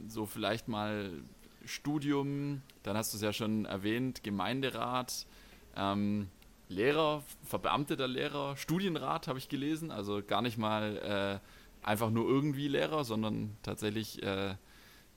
so 0.07 0.25
vielleicht 0.25 0.67
mal 0.67 1.11
Studium, 1.69 2.61
dann 2.83 2.97
hast 2.97 3.13
du 3.13 3.17
es 3.17 3.23
ja 3.23 3.33
schon 3.33 3.65
erwähnt, 3.65 4.23
Gemeinderat, 4.23 5.25
ähm, 5.75 6.27
Lehrer, 6.67 7.23
verbeamteter 7.43 8.07
Lehrer, 8.07 8.55
Studienrat 8.55 9.27
habe 9.27 9.39
ich 9.39 9.49
gelesen, 9.49 9.91
also 9.91 10.21
gar 10.25 10.41
nicht 10.41 10.57
mal 10.57 11.41
äh, 11.41 11.87
einfach 11.87 12.09
nur 12.11 12.29
irgendwie 12.29 12.67
Lehrer, 12.67 13.03
sondern 13.03 13.57
tatsächlich, 13.63 14.21
äh, 14.21 14.55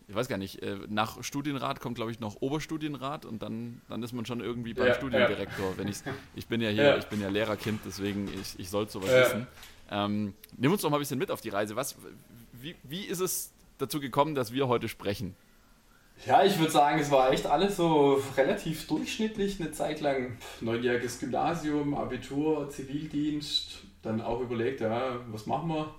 ich 0.09 0.15
weiß 0.15 0.29
gar 0.29 0.39
nicht, 0.39 0.63
äh, 0.63 0.79
nach 0.89 1.23
Studienrat 1.23 1.81
kommt 1.81 1.97
glaube 1.97 2.11
ich 2.11 2.21
noch 2.21 2.41
Oberstudienrat 2.41 3.27
und 3.27 3.43
dann, 3.43 3.83
dann 3.89 4.03
ist 4.03 4.13
man 4.13 4.25
schon 4.25 4.41
irgendwie 4.41 4.73
beim 4.73 4.89
ja, 4.89 4.95
Studiendirektor. 4.95 5.71
Ja. 5.73 5.79
Wenn 5.79 5.89
ich's, 5.89 6.05
ich 6.35 6.47
bin 6.47 6.61
ja 6.63 6.71
hier, 6.71 6.85
ja. 6.85 6.97
ich 6.97 7.07
bin 7.07 7.21
ja 7.21 7.29
Lehrerkind, 7.29 7.81
deswegen 7.85 8.29
ich, 8.29 8.59
ich 8.59 8.71
sollte 8.71 8.93
sowas 8.93 9.11
wissen. 9.11 9.47
Ähm, 9.91 10.35
nimm 10.57 10.73
uns 10.73 10.81
doch 10.81 10.89
mal 10.89 10.97
ein 10.97 11.01
bisschen 11.01 11.19
mit 11.19 11.31
auf 11.31 11.43
die 11.43 11.51
Reise. 11.51 11.77
Was, 11.77 11.97
wie, 12.53 12.75
wie 12.83 13.05
ist 13.05 13.21
es 13.21 13.53
dazu 13.77 14.01
gekommen, 14.01 14.35
dass 14.35 14.53
wir 14.53 14.69
heute 14.69 14.89
sprechen? 14.89 15.37
Ja, 16.25 16.45
ich 16.45 16.57
würde 16.57 16.71
sagen, 16.71 17.01
es 17.01 17.11
war 17.11 17.33
echt 17.33 17.47
alles 17.47 17.77
so 17.77 18.23
relativ 18.37 18.87
durchschnittlich 18.87 19.61
eine 19.61 19.73
Zeit 19.73 20.01
lang. 20.01 20.37
Neunjähriges 20.61 21.19
Gymnasium, 21.19 21.95
Abitur, 21.95 22.71
Zivildienst, 22.71 23.83
dann 24.03 24.21
auch 24.21 24.41
überlegt, 24.41 24.81
ja, 24.81 25.17
was 25.33 25.47
machen 25.47 25.69
wir? 25.71 25.93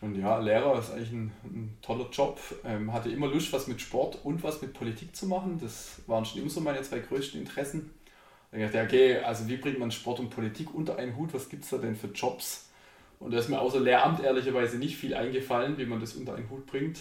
Und 0.00 0.16
ja, 0.16 0.38
Lehrer 0.38 0.78
ist 0.78 0.92
eigentlich 0.92 1.10
ein, 1.10 1.32
ein 1.44 1.78
toller 1.82 2.08
Job. 2.10 2.38
Ähm, 2.64 2.92
hatte 2.92 3.10
immer 3.10 3.26
Lust, 3.26 3.52
was 3.52 3.66
mit 3.66 3.80
Sport 3.80 4.18
und 4.22 4.44
was 4.44 4.62
mit 4.62 4.74
Politik 4.74 5.16
zu 5.16 5.26
machen. 5.26 5.58
Das 5.60 6.02
waren 6.06 6.24
schon 6.24 6.40
immer 6.40 6.50
so 6.50 6.60
meine 6.60 6.82
zwei 6.82 7.00
größten 7.00 7.40
Interessen. 7.40 7.90
Da 8.52 8.58
dachte 8.58 8.78
ich, 8.78 8.84
okay, 8.84 9.18
also 9.18 9.48
wie 9.48 9.56
bringt 9.56 9.80
man 9.80 9.90
Sport 9.90 10.20
und 10.20 10.30
Politik 10.30 10.72
unter 10.72 10.96
einen 10.96 11.16
Hut? 11.16 11.34
Was 11.34 11.48
gibt 11.48 11.64
es 11.64 11.70
da 11.70 11.78
denn 11.78 11.96
für 11.96 12.08
Jobs? 12.08 12.68
Und 13.18 13.32
da 13.32 13.38
ist 13.38 13.48
mir 13.48 13.60
außer 13.60 13.80
Lehramt 13.80 14.22
ehrlicherweise 14.22 14.76
nicht 14.78 14.96
viel 14.96 15.14
eingefallen, 15.14 15.78
wie 15.78 15.86
man 15.86 16.00
das 16.00 16.14
unter 16.14 16.34
einen 16.34 16.50
Hut 16.50 16.66
bringt. 16.66 16.98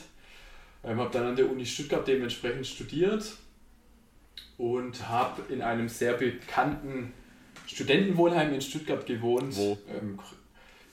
Ähm, 0.84 1.00
habe 1.00 1.12
dann 1.12 1.28
an 1.28 1.36
der 1.36 1.50
Uni 1.50 1.66
Stuttgart 1.66 2.08
dementsprechend 2.08 2.66
studiert 2.66 3.38
und 4.58 5.08
habe 5.08 5.54
in 5.54 5.62
einem 5.62 5.90
sehr 5.90 6.14
bekannten 6.14 7.14
Studentenwohnheim 7.68 8.54
in 8.54 8.62
Stuttgart 8.62 9.06
gewohnt. 9.06 9.56
Wo? 9.56 9.78
Ähm, 9.90 10.20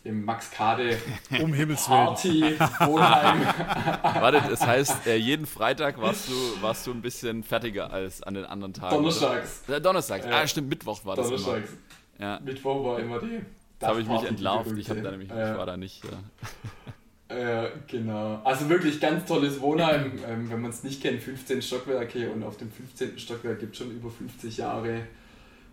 Im 0.05 0.25
Max 0.25 0.51
Kade 0.51 0.97
um 1.43 1.53
Himmels 1.53 1.87
Party 1.87 2.59
Wohnheim. 2.81 3.41
Warte, 4.03 4.43
das 4.49 4.67
heißt, 4.67 5.07
äh, 5.07 5.17
jeden 5.17 5.47
Freitag 5.47 6.01
warst 6.01 6.29
du, 6.29 6.63
warst 6.63 6.87
du 6.87 6.93
ein 6.93 7.03
bisschen 7.03 7.43
fertiger 7.43 7.93
als 7.93 8.23
an 8.23 8.35
den 8.35 8.45
anderen 8.45 8.75
Tagen. 8.75 8.95
Donnerstags. 8.95 9.69
Äh, 9.69 9.81
Donnerstags. 9.81 10.25
Ja. 10.25 10.43
Ah, 10.43 10.47
stimmt, 10.47 10.69
Mittwoch 10.69 11.05
war 11.05 11.17
das. 11.17 11.27
Donnerstags. 11.27 11.71
Immer. 12.19 12.27
Ja. 12.27 12.41
Mittwoch 12.41 12.85
war 12.85 12.99
immer 13.01 13.19
die. 13.21 13.41
Da 13.79 13.89
habe 13.89 14.01
ich 14.01 14.09
mich 14.09 14.23
entlarvt. 14.25 14.77
Ich, 14.77 14.91
hab 14.91 15.03
da 15.03 15.11
nämlich, 15.11 15.29
ja. 15.31 15.53
ich 15.53 15.59
war 15.59 15.67
da 15.67 15.77
nicht. 15.77 16.05
Ja. 16.05 16.11
Äh, 17.29 17.69
genau. 17.87 18.41
Also 18.45 18.69
wirklich 18.69 19.01
ganz 19.01 19.27
tolles 19.27 19.61
Wohnheim. 19.61 20.13
Ähm, 20.27 20.51
wenn 20.51 20.63
man 20.63 20.71
es 20.71 20.83
nicht 20.83 21.03
kennt, 21.03 21.23
15 21.23 21.61
Stockwerke 21.63 22.31
und 22.31 22.43
auf 22.43 22.57
dem 22.57 22.71
15. 22.71 23.19
Stockwerk 23.19 23.61
gibt 23.61 23.73
es 23.73 23.79
schon 23.79 23.91
über 23.91 24.11
50 24.11 24.57
Jahre 24.57 25.03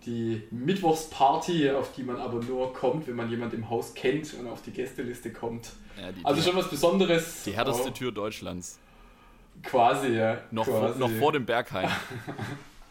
die 0.05 0.43
Mittwochsparty, 0.51 1.71
auf 1.71 1.91
die 1.93 2.03
man 2.03 2.17
aber 2.17 2.43
nur 2.43 2.73
kommt, 2.73 3.07
wenn 3.07 3.15
man 3.15 3.29
jemand 3.29 3.53
im 3.53 3.69
Haus 3.69 3.93
kennt 3.93 4.33
und 4.35 4.47
auf 4.47 4.61
die 4.61 4.71
Gästeliste 4.71 5.31
kommt. 5.31 5.71
Ja, 5.99 6.11
die, 6.11 6.23
also 6.23 6.41
schon 6.41 6.55
was 6.55 6.69
Besonderes. 6.69 7.43
Die 7.43 7.53
härteste 7.53 7.87
oh. 7.87 7.91
Tür 7.91 8.11
Deutschlands. 8.11 8.79
Quasi, 9.63 10.09
ja. 10.09 10.39
Noch, 10.51 10.65
quasi. 10.65 10.99
Vor, 10.99 11.09
noch 11.09 11.15
vor 11.17 11.31
dem 11.31 11.45
Bergheim. 11.45 11.89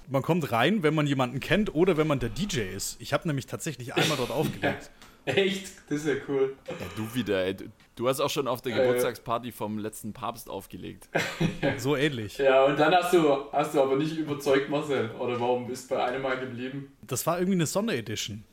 man 0.08 0.22
kommt 0.22 0.50
rein, 0.50 0.82
wenn 0.82 0.94
man 0.94 1.06
jemanden 1.06 1.40
kennt 1.40 1.74
oder 1.74 1.96
wenn 1.96 2.06
man 2.06 2.18
der 2.18 2.30
DJ 2.30 2.60
ist. 2.74 3.00
Ich 3.00 3.12
habe 3.12 3.28
nämlich 3.28 3.46
tatsächlich 3.46 3.94
einmal 3.94 4.16
dort 4.16 4.30
aufgelegt. 4.32 4.90
Echt? 5.26 5.72
Das 5.88 5.98
ist 5.98 6.06
ja 6.06 6.14
cool. 6.28 6.54
Ja, 6.68 6.86
du 6.96 7.14
wieder, 7.14 7.44
ey. 7.44 7.56
Du 7.96 8.08
hast 8.08 8.20
auch 8.20 8.30
schon 8.30 8.48
auf 8.48 8.60
der 8.60 8.72
Geburtstagsparty 8.72 9.52
vom 9.52 9.78
letzten 9.78 10.12
Papst 10.12 10.50
aufgelegt. 10.50 11.08
so 11.78 11.96
ähnlich. 11.96 12.38
Ja, 12.38 12.64
und 12.64 12.78
dann 12.78 12.94
hast 12.94 13.14
du, 13.14 13.50
hast 13.52 13.74
du 13.74 13.82
aber 13.82 13.96
nicht 13.96 14.16
überzeugt, 14.18 14.68
Marcel. 14.68 15.10
Oder 15.12 15.40
warum 15.40 15.66
bist 15.66 15.90
du 15.90 15.94
bei 15.94 16.04
einem 16.04 16.22
Mal 16.22 16.38
geblieben? 16.38 16.92
Das 17.02 17.26
war 17.26 17.38
irgendwie 17.38 17.56
eine 17.56 17.66
Sonderedition. 17.66 18.44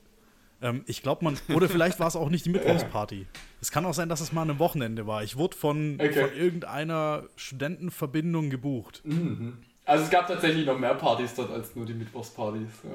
Ähm, 0.62 0.84
ich 0.86 1.02
glaube, 1.02 1.26
man. 1.26 1.38
Oder 1.54 1.68
vielleicht 1.68 2.00
war 2.00 2.08
es 2.08 2.16
auch 2.16 2.30
nicht 2.30 2.46
die 2.46 2.50
Mittwochsparty. 2.52 3.26
Es 3.60 3.72
kann 3.72 3.86
auch 3.86 3.94
sein, 3.94 4.10
dass 4.10 4.22
es 4.22 4.32
mal 4.32 4.48
ein 4.50 4.60
Wochenende 4.60 5.08
war. 5.08 5.24
Ich 5.24 5.38
wurde 5.38 5.58
von, 5.58 5.96
okay. 6.00 6.28
von 6.28 6.38
irgendeiner 6.38 7.24
Studentenverbindung 7.36 8.50
gebucht. 8.50 9.02
Mhm. 9.04 9.58
Also 9.86 10.06
es 10.06 10.10
gab 10.10 10.28
tatsächlich 10.28 10.66
noch 10.66 10.78
mehr 10.78 10.94
Partys 10.94 11.34
dort 11.36 11.52
als 11.52 11.76
nur 11.76 11.86
die 11.86 11.96
Mittwochspartys. 11.96 12.70
Ja. 12.84 12.92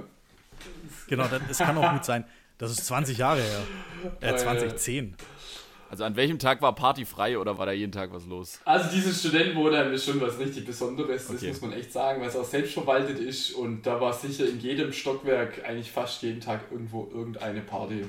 Genau, 1.09 1.27
es 1.51 1.59
kann 1.59 1.77
auch 1.77 1.93
gut 1.93 2.05
sein. 2.05 2.25
Das 2.59 2.71
ist 2.71 2.87
20 2.87 3.19
Jahre 3.19 3.40
her. 3.40 3.62
Äh, 4.21 4.37
2010. 4.37 5.16
Also 5.88 6.05
an 6.05 6.16
welchem 6.16 6.38
Tag 6.38 6.62
war 6.62 6.75
Party 6.75 7.05
frei 7.05 7.38
oder 7.38 7.59
war 7.59 7.66
da 7.66 7.73
jeden 7.73 7.92
Tag 7.92 8.12
was 8.12 8.27
los? 8.27 8.61
Also 8.64 8.90
dieses 8.90 9.21
Studentenwohnheim 9.21 9.92
ist 9.92 10.05
schon 10.05 10.21
was 10.21 10.38
richtig 10.38 10.66
Besonderes, 10.66 11.29
das 11.29 11.37
okay. 11.37 11.49
muss 11.49 11.61
man 11.61 11.73
echt 11.73 11.92
sagen, 11.92 12.21
weil 12.21 12.29
es 12.29 12.37
auch 12.37 12.45
selbstverwaltet 12.45 13.19
ist 13.21 13.53
und 13.53 13.87
da 13.87 14.01
war 14.01 14.12
sicher 14.12 14.49
in 14.49 14.59
jedem 14.59 14.92
Stockwerk 14.92 15.64
eigentlich 15.64 15.92
fast 15.92 16.23
jeden 16.23 16.40
Tag 16.40 16.63
irgendwo 16.73 17.09
irgendeine 17.15 17.61
Party. 17.61 18.04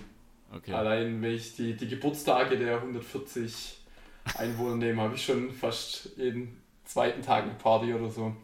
Okay. 0.55 0.73
Allein 0.73 1.21
wenn 1.21 1.35
ich 1.35 1.55
die, 1.55 1.75
die 1.75 1.87
Geburtstage 1.87 2.57
der 2.57 2.77
140 2.77 3.77
Einwohner 4.37 4.77
nehme, 4.77 5.01
habe 5.01 5.15
ich 5.15 5.23
schon 5.23 5.51
fast 5.51 6.09
jeden 6.17 6.59
zweiten 6.83 7.21
Tag 7.21 7.43
eine 7.43 7.53
Party 7.53 7.93
oder 7.93 8.09
so. 8.09 8.35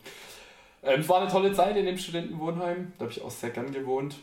Ähm, 0.84 0.99
es 0.99 1.10
war 1.10 1.22
eine 1.22 1.32
tolle 1.32 1.54
Zeit 1.54 1.76
in 1.76 1.86
dem 1.86 1.97
Studentenwohnheim, 1.97 2.93
da 2.97 3.06
habe 3.06 3.12
ich 3.12 3.22
auch 3.22 3.32
sehr 3.32 3.49
gern 3.49 3.72
gewohnt. 3.72 4.18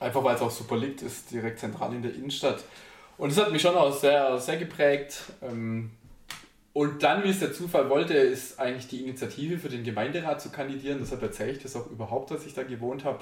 Einfach 0.00 0.24
weil 0.24 0.34
es 0.34 0.40
auch 0.40 0.50
super 0.50 0.76
liegt, 0.76 1.02
ist 1.02 1.30
direkt 1.30 1.60
zentral 1.60 1.94
in 1.94 2.02
der 2.02 2.14
Innenstadt. 2.14 2.64
Und 3.18 3.30
das 3.30 3.44
hat 3.44 3.52
mich 3.52 3.62
schon 3.62 3.76
auch 3.76 3.94
sehr, 3.94 4.38
sehr 4.38 4.56
geprägt. 4.56 5.22
Ähm, 5.42 5.90
und 6.72 7.02
dann, 7.02 7.22
wie 7.22 7.28
es 7.28 7.40
der 7.40 7.52
Zufall 7.52 7.90
wollte, 7.90 8.14
ist 8.14 8.58
eigentlich 8.58 8.88
die 8.88 9.02
Initiative 9.02 9.58
für 9.58 9.68
den 9.68 9.84
Gemeinderat 9.84 10.40
zu 10.40 10.50
kandidieren. 10.50 10.98
Deshalb 11.00 11.22
erzähle 11.22 11.52
ich 11.52 11.58
das 11.58 11.76
auch 11.76 11.86
überhaupt, 11.90 12.30
dass 12.30 12.46
ich 12.46 12.54
da 12.54 12.62
gewohnt 12.62 13.04
habe. 13.04 13.20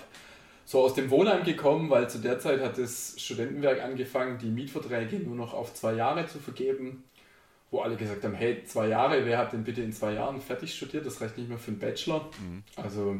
So 0.65 0.81
aus 0.81 0.95
dem 0.95 1.11
Wohnheim 1.11 1.45
gekommen, 1.45 1.91
weil 1.91 2.09
zu 2.09 2.19
der 2.19 2.39
Zeit 2.39 2.61
hat 2.61 2.79
das 2.79 3.15
Studentenwerk 3.17 3.83
angefangen, 3.83 4.39
die 4.39 4.51
Mietverträge 4.51 5.19
nur 5.19 5.35
noch 5.35 5.55
auf 5.55 5.75
zwei 5.75 5.95
Jahre 5.95 6.27
zu 6.27 6.39
vergeben. 6.39 7.05
wo 7.71 7.81
alle 7.81 7.97
gesagt 7.97 8.25
haben, 8.25 8.35
hey, 8.35 8.65
zwei 8.65 8.89
Jahre, 8.89 9.27
wer 9.27 9.39
hat 9.39 9.53
denn 9.53 9.65
bitte 9.65 9.83
in 9.83 9.93
zwei 9.93 10.13
Jahren 10.15 10.41
fertig 10.41 10.75
studiert? 10.75 11.05
Das 11.05 11.21
reicht 11.21 11.37
nicht 11.37 11.49
mehr 11.49 11.59
für 11.59 11.71
einen 11.71 11.79
Bachelor. 11.81 12.31
Mhm. 12.41 12.63
Also, 12.77 13.17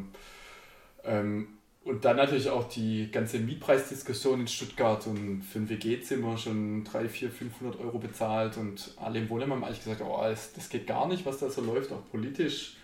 ähm, 1.03 1.58
und 1.89 2.05
dann 2.05 2.17
natürlich 2.17 2.51
auch 2.51 2.69
die 2.69 3.09
ganze 3.11 3.39
Mietpreisdiskussion 3.39 4.41
in 4.41 4.47
Stuttgart 4.47 5.07
und 5.07 5.41
für 5.41 5.57
ein 5.57 5.69
WG-Zimmer 5.69 6.37
schon 6.37 6.83
300, 6.83 7.11
400, 7.11 7.37
500 7.39 7.79
Euro 7.79 7.97
bezahlt 7.97 8.57
und 8.57 8.93
alle 8.97 9.17
im 9.17 9.29
Wohnheim 9.29 9.51
haben 9.51 9.63
eigentlich 9.63 9.83
gesagt, 9.83 10.01
oh, 10.01 10.19
das, 10.21 10.53
das 10.53 10.69
geht 10.69 10.85
gar 10.85 11.07
nicht, 11.07 11.25
was 11.25 11.39
da 11.39 11.49
so 11.49 11.61
läuft, 11.61 11.91
auch 11.91 12.07
politisch. 12.11 12.75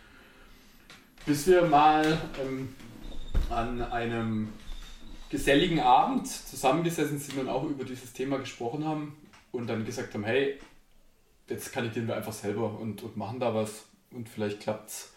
Bis 1.27 1.45
wir 1.45 1.61
mal 1.67 2.17
ähm, 2.43 2.73
an 3.51 3.83
einem 3.83 4.49
geselligen 5.29 5.81
Abend 5.81 6.27
zusammengesessen 6.27 7.19
sind 7.19 7.37
und 7.37 7.47
auch 7.47 7.63
über 7.65 7.83
dieses 7.83 8.11
Thema 8.11 8.39
gesprochen 8.39 8.85
haben 8.85 9.15
und 9.51 9.67
dann 9.67 9.85
gesagt 9.85 10.15
haben, 10.15 10.23
hey, 10.23 10.57
jetzt 11.47 11.71
kandidieren 11.71 12.07
wir 12.07 12.15
einfach 12.15 12.33
selber 12.33 12.79
und, 12.79 13.03
und 13.03 13.17
machen 13.17 13.39
da 13.39 13.53
was 13.53 13.85
und 14.09 14.29
vielleicht 14.29 14.61
klappt's. 14.61 15.13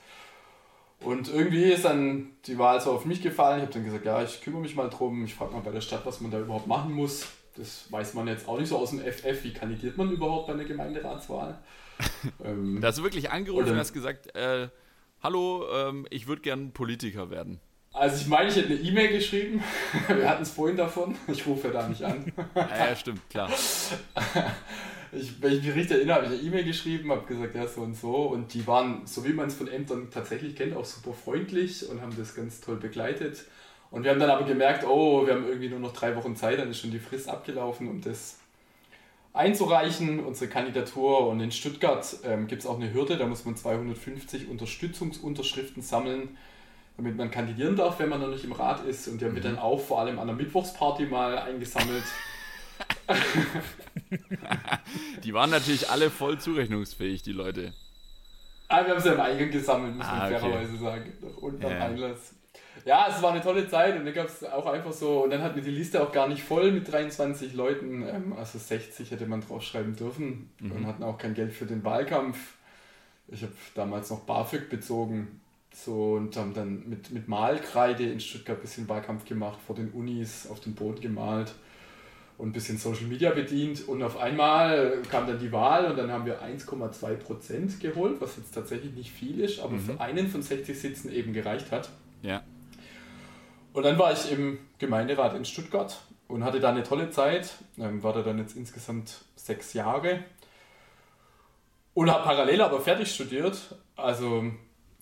Und 1.00 1.28
irgendwie 1.28 1.64
ist 1.64 1.84
dann 1.84 2.30
die 2.46 2.58
Wahl 2.58 2.80
so 2.80 2.92
auf 2.92 3.04
mich 3.04 3.22
gefallen. 3.22 3.58
Ich 3.58 3.62
habe 3.62 3.72
dann 3.72 3.84
gesagt, 3.84 4.04
ja, 4.04 4.22
ich 4.22 4.40
kümmere 4.40 4.62
mich 4.62 4.74
mal 4.74 4.90
drum. 4.90 5.24
Ich 5.24 5.34
frage 5.34 5.52
mal 5.52 5.60
bei 5.60 5.70
der 5.70 5.80
Stadt, 5.80 6.04
was 6.04 6.20
man 6.20 6.30
da 6.30 6.40
überhaupt 6.40 6.66
machen 6.66 6.92
muss. 6.92 7.26
Das 7.56 7.90
weiß 7.90 8.14
man 8.14 8.26
jetzt 8.28 8.48
auch 8.48 8.58
nicht 8.58 8.68
so 8.68 8.78
aus 8.78 8.90
dem 8.90 9.00
FF. 9.00 9.44
Wie 9.44 9.52
kandidiert 9.52 9.96
man 9.96 10.10
überhaupt 10.10 10.48
bei 10.48 10.54
einer 10.54 10.64
Gemeinderatswahl? 10.64 11.58
ähm, 12.44 12.80
da 12.80 12.88
hast 12.88 12.98
du 12.98 13.02
wirklich 13.02 13.30
angerufen 13.30 13.70
und 13.70 13.76
hast 13.76 13.92
gesagt, 13.92 14.34
äh, 14.34 14.68
hallo, 15.22 15.66
ähm, 15.72 16.06
ich 16.10 16.26
würde 16.26 16.42
gern 16.42 16.72
Politiker 16.72 17.30
werden. 17.30 17.60
Also 17.92 18.20
ich 18.20 18.28
meine, 18.28 18.48
ich 18.48 18.56
hätte 18.56 18.68
eine 18.68 18.76
E-Mail 18.76 19.08
geschrieben. 19.12 19.62
Wir 20.08 20.28
hatten 20.28 20.42
es 20.42 20.50
vorhin 20.50 20.76
davon. 20.76 21.16
Ich 21.26 21.46
rufe 21.46 21.68
ja 21.68 21.74
da 21.74 21.88
nicht 21.88 22.02
an. 22.02 22.32
ja, 22.54 22.86
ja, 22.88 22.96
stimmt, 22.96 23.28
klar. 23.30 23.50
ich, 25.12 25.40
wenn 25.40 25.52
ich 25.52 25.62
mich 25.62 25.74
richtig 25.74 25.96
erinnere, 25.98 26.16
habe 26.16 26.26
ich 26.26 26.40
eine 26.40 26.48
E-Mail 26.48 26.64
geschrieben, 26.64 27.10
habe 27.10 27.26
gesagt, 27.26 27.54
ja, 27.54 27.66
so 27.66 27.82
und 27.82 27.94
so. 27.94 28.14
Und 28.14 28.52
die 28.54 28.66
waren, 28.66 29.06
so 29.06 29.24
wie 29.24 29.32
man 29.32 29.48
es 29.48 29.54
von 29.54 29.68
Ämtern 29.68 30.08
tatsächlich 30.10 30.54
kennt, 30.56 30.76
auch 30.76 30.84
super 30.84 31.12
freundlich 31.12 31.88
und 31.88 32.02
haben 32.02 32.14
das 32.16 32.34
ganz 32.34 32.60
toll 32.60 32.76
begleitet. 32.76 33.44
Und 33.90 34.04
wir 34.04 34.10
haben 34.10 34.20
dann 34.20 34.30
aber 34.30 34.44
gemerkt, 34.44 34.84
oh, 34.84 35.26
wir 35.26 35.34
haben 35.34 35.46
irgendwie 35.46 35.70
nur 35.70 35.78
noch 35.78 35.92
drei 35.92 36.14
Wochen 36.14 36.36
Zeit, 36.36 36.58
dann 36.58 36.70
ist 36.70 36.80
schon 36.80 36.90
die 36.90 36.98
Frist 36.98 37.28
abgelaufen, 37.28 37.88
um 37.88 38.00
das 38.02 38.38
einzureichen, 39.32 40.20
unsere 40.20 40.50
Kandidatur. 40.50 41.28
Und 41.28 41.40
in 41.40 41.52
Stuttgart 41.52 42.04
ähm, 42.24 42.46
gibt 42.46 42.62
es 42.62 42.68
auch 42.68 42.76
eine 42.76 42.92
Hürde, 42.92 43.16
da 43.16 43.26
muss 43.26 43.44
man 43.44 43.56
250 43.56 44.48
Unterstützungsunterschriften 44.48 45.82
sammeln, 45.82 46.36
damit 46.98 47.16
man 47.16 47.30
kandidieren 47.30 47.76
darf, 47.76 47.98
wenn 47.98 48.10
man 48.10 48.20
noch 48.20 48.28
nicht 48.28 48.44
im 48.44 48.52
Rat 48.52 48.84
ist. 48.84 49.08
Und 49.08 49.20
die 49.20 49.24
haben 49.24 49.34
wir 49.34 49.40
mhm. 49.40 49.56
dann 49.56 49.58
auch 49.58 49.80
vor 49.80 50.00
allem 50.00 50.18
an 50.18 50.26
der 50.26 50.36
Mittwochsparty 50.36 51.06
mal 51.06 51.38
eingesammelt. 51.38 52.04
die 55.24 55.34
waren 55.34 55.50
natürlich 55.50 55.88
alle 55.88 56.10
voll 56.10 56.38
zurechnungsfähig, 56.38 57.22
die 57.22 57.32
Leute. 57.32 57.72
Ah, 58.68 58.84
wir 58.84 58.92
haben 58.92 59.00
sie 59.00 59.10
am 59.10 59.20
Eingang 59.20 59.50
gesammelt, 59.50 59.96
muss 59.96 60.06
ah, 60.06 60.16
man 60.16 60.32
okay. 60.32 60.40
fairerweise 60.40 60.76
sagen. 60.76 61.12
Noch 61.20 61.36
unten 61.38 61.62
ja. 61.62 61.68
am 61.68 61.82
Einlass. 61.82 62.34
Ja, 62.84 63.06
es 63.08 63.22
war 63.22 63.32
eine 63.32 63.42
tolle 63.42 63.68
Zeit 63.68 63.98
und 63.98 64.04
dann 64.04 64.14
gab 64.14 64.26
es 64.26 64.44
auch 64.44 64.66
einfach 64.66 64.92
so, 64.92 65.24
und 65.24 65.30
dann 65.30 65.42
hatten 65.42 65.56
wir 65.56 65.62
die 65.62 65.70
Liste 65.70 66.02
auch 66.02 66.12
gar 66.12 66.28
nicht 66.28 66.42
voll 66.42 66.70
mit 66.70 66.90
23 66.90 67.54
Leuten, 67.54 68.02
ähm, 68.02 68.34
also 68.38 68.58
60 68.58 69.10
hätte 69.10 69.26
man 69.26 69.40
draufschreiben 69.40 69.96
dürfen 69.96 70.50
mhm. 70.60 70.72
und 70.72 70.86
hatten 70.86 71.02
auch 71.02 71.18
kein 71.18 71.34
Geld 71.34 71.52
für 71.52 71.66
den 71.66 71.84
Wahlkampf. 71.84 72.38
Ich 73.28 73.42
habe 73.42 73.52
damals 73.74 74.10
noch 74.10 74.20
BAföG 74.20 74.70
bezogen 74.70 75.40
so 75.72 76.14
und 76.14 76.36
haben 76.36 76.54
dann 76.54 76.88
mit, 76.88 77.10
mit 77.10 77.28
Malkreide 77.28 78.04
in 78.04 78.20
Stuttgart 78.20 78.58
ein 78.58 78.62
bisschen 78.62 78.88
Wahlkampf 78.88 79.24
gemacht, 79.24 79.58
vor 79.66 79.76
den 79.76 79.90
Unis 79.90 80.48
auf 80.50 80.60
den 80.60 80.74
Boden 80.74 81.00
gemalt 81.00 81.52
und 82.38 82.50
ein 82.50 82.52
bisschen 82.52 82.78
Social 82.78 83.06
Media 83.06 83.30
bedient. 83.30 83.86
Und 83.86 84.02
auf 84.02 84.16
einmal 84.16 85.02
kam 85.10 85.26
dann 85.26 85.38
die 85.40 85.52
Wahl 85.52 85.90
und 85.90 85.98
dann 85.98 86.10
haben 86.10 86.24
wir 86.24 86.40
1,2 86.40 87.14
Prozent 87.16 87.80
geholt, 87.80 88.20
was 88.20 88.36
jetzt 88.36 88.54
tatsächlich 88.54 88.94
nicht 88.94 89.10
viel 89.10 89.40
ist, 89.40 89.58
aber 89.58 89.72
mhm. 89.72 89.80
für 89.80 90.00
einen 90.00 90.28
von 90.28 90.40
60 90.40 90.78
Sitzen 90.78 91.12
eben 91.12 91.32
gereicht 91.32 91.72
hat. 91.72 91.90
Ja. 92.22 92.42
Und 93.72 93.82
dann 93.82 93.98
war 93.98 94.12
ich 94.12 94.30
im 94.30 94.58
Gemeinderat 94.78 95.34
in 95.34 95.44
Stuttgart 95.44 96.00
und 96.28 96.44
hatte 96.44 96.60
da 96.60 96.70
eine 96.70 96.84
tolle 96.84 97.10
Zeit. 97.10 97.50
Ähm, 97.78 98.02
war 98.02 98.12
da 98.12 98.22
dann 98.22 98.38
jetzt 98.38 98.56
insgesamt 98.56 99.24
sechs 99.34 99.72
Jahre. 99.72 100.20
Und 101.94 102.10
habe 102.10 102.22
parallel 102.22 102.62
aber 102.62 102.80
fertig 102.80 103.12
studiert. 103.12 103.76
Also 103.96 104.44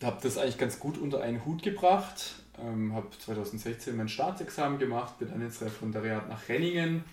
habe 0.03 0.17
das 0.23 0.39
eigentlich 0.39 0.59
ganz 0.59 0.81
gut 0.81 0.97
unter 0.97 1.21
einen 1.21 1.45
Hut 1.45 1.63
gebracht. 1.63 2.37
Ähm, 2.59 2.95
habe 2.95 3.09
2016 3.11 3.97
mein 3.97 4.09
Staatsexamen 4.09 4.79
gemacht, 4.79 5.19
bin 5.19 5.29
dann 5.29 5.43
ins 5.43 5.61
Referendariat 5.61 6.29
nach 6.29 6.49
Renningen 6.49 7.05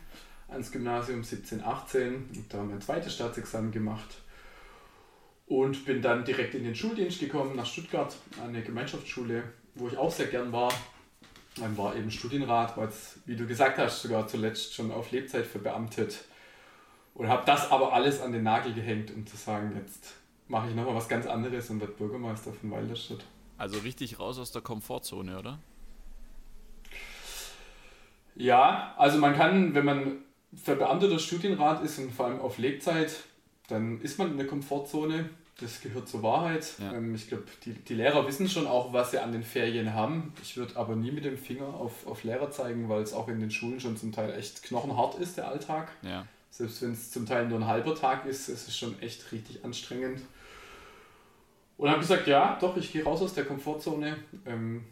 ans 0.47 0.71
Gymnasium 0.71 1.23
17, 1.23 1.63
18 1.63 2.15
und 2.35 2.45
da 2.49 2.63
mein 2.63 2.81
zweites 2.81 3.15
Staatsexamen 3.15 3.71
gemacht 3.71 4.21
und 5.47 5.85
bin 5.85 6.01
dann 6.01 6.23
direkt 6.23 6.55
in 6.55 6.63
den 6.63 6.75
Schuldienst 6.75 7.19
gekommen 7.19 7.55
nach 7.55 7.65
Stuttgart, 7.65 8.15
an 8.41 8.49
eine 8.49 8.61
Gemeinschaftsschule, 8.61 9.43
wo 9.75 9.87
ich 9.87 9.97
auch 9.97 10.11
sehr 10.11 10.27
gern 10.27 10.51
war. 10.51 10.71
Dann 11.57 11.77
war 11.77 11.95
eben 11.95 12.09
Studienrat, 12.09 12.77
war 12.77 12.85
jetzt, 12.85 13.19
wie 13.27 13.35
du 13.35 13.45
gesagt 13.45 13.77
hast, 13.77 14.01
sogar 14.01 14.27
zuletzt 14.27 14.73
schon 14.73 14.91
auf 14.91 15.11
Lebzeit 15.11 15.45
verbeamtet 15.45 16.23
und 17.13 17.27
habe 17.27 17.43
das 17.45 17.69
aber 17.69 17.93
alles 17.93 18.21
an 18.21 18.31
den 18.31 18.43
Nagel 18.43 18.73
gehängt, 18.73 19.11
um 19.11 19.27
zu 19.27 19.37
sagen, 19.37 19.73
jetzt 19.77 20.15
mache 20.47 20.69
ich 20.69 20.75
nochmal 20.75 20.95
was 20.95 21.07
ganz 21.07 21.27
anderes 21.27 21.69
und 21.69 21.79
werde 21.79 21.93
Bürgermeister 21.93 22.51
von 22.53 22.71
Walderstadt. 22.71 23.23
Also 23.63 23.77
richtig 23.77 24.19
raus 24.19 24.39
aus 24.39 24.51
der 24.51 24.61
Komfortzone, 24.61 25.39
oder? 25.39 25.57
Ja, 28.35 28.93
also 28.97 29.19
man 29.19 29.37
kann, 29.37 29.73
wenn 29.73 29.85
man 29.85 30.17
verbeamteter 30.53 31.17
Studienrat 31.17 31.81
ist 31.81 31.97
und 31.97 32.11
vor 32.11 32.25
allem 32.25 32.41
auf 32.41 32.57
Lebzeit, 32.57 33.23
dann 33.69 34.01
ist 34.01 34.19
man 34.19 34.31
in 34.31 34.37
der 34.37 34.47
Komfortzone. 34.47 35.29
Das 35.61 35.79
gehört 35.79 36.09
zur 36.09 36.23
Wahrheit. 36.23 36.73
Ja. 36.77 36.91
Ähm, 36.91 37.15
ich 37.15 37.29
glaube, 37.29 37.45
die, 37.63 37.71
die 37.71 37.93
Lehrer 37.93 38.27
wissen 38.27 38.49
schon 38.49 38.67
auch, 38.67 38.91
was 38.91 39.11
sie 39.11 39.19
an 39.19 39.31
den 39.31 39.43
Ferien 39.43 39.93
haben. 39.93 40.33
Ich 40.43 40.57
würde 40.57 40.75
aber 40.75 40.97
nie 40.97 41.11
mit 41.11 41.23
dem 41.23 41.37
Finger 41.37 41.67
auf, 41.67 42.05
auf 42.05 42.25
Lehrer 42.25 42.51
zeigen, 42.51 42.89
weil 42.89 43.01
es 43.01 43.13
auch 43.13 43.29
in 43.29 43.39
den 43.39 43.49
Schulen 43.49 43.79
schon 43.79 43.95
zum 43.95 44.11
Teil 44.11 44.37
echt 44.37 44.63
knochenhart 44.63 45.17
ist, 45.19 45.37
der 45.37 45.47
Alltag. 45.47 45.89
Ja. 46.01 46.27
Selbst 46.49 46.81
wenn 46.81 46.91
es 46.91 47.11
zum 47.11 47.25
Teil 47.25 47.47
nur 47.47 47.59
ein 47.59 47.67
halber 47.67 47.95
Tag 47.95 48.25
ist, 48.25 48.49
ist 48.49 48.67
es 48.67 48.77
schon 48.77 49.01
echt 49.01 49.31
richtig 49.31 49.63
anstrengend. 49.63 50.19
Und 51.77 51.89
habe 51.89 51.99
gesagt, 51.99 52.27
ja, 52.27 52.57
doch, 52.59 52.77
ich 52.77 52.91
gehe 52.91 53.03
raus 53.03 53.21
aus 53.21 53.33
der 53.33 53.45
Komfortzone. 53.45 54.17
Ähm, 54.45 54.85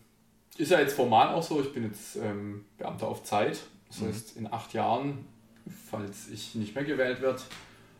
ist 0.57 0.71
ja 0.71 0.79
jetzt 0.79 0.95
formal 0.95 1.33
auch 1.33 1.43
so, 1.43 1.61
ich 1.61 1.73
bin 1.73 1.83
jetzt 1.83 2.15
ähm, 2.17 2.65
Beamter 2.77 3.07
auf 3.07 3.23
Zeit. 3.23 3.61
Das 3.87 3.99
mhm. 3.99 4.07
heißt, 4.07 4.37
in 4.37 4.51
acht 4.51 4.73
Jahren, 4.73 5.25
falls 5.89 6.29
ich 6.29 6.55
nicht 6.55 6.75
mehr 6.75 6.83
gewählt 6.83 7.21
werde, 7.21 7.41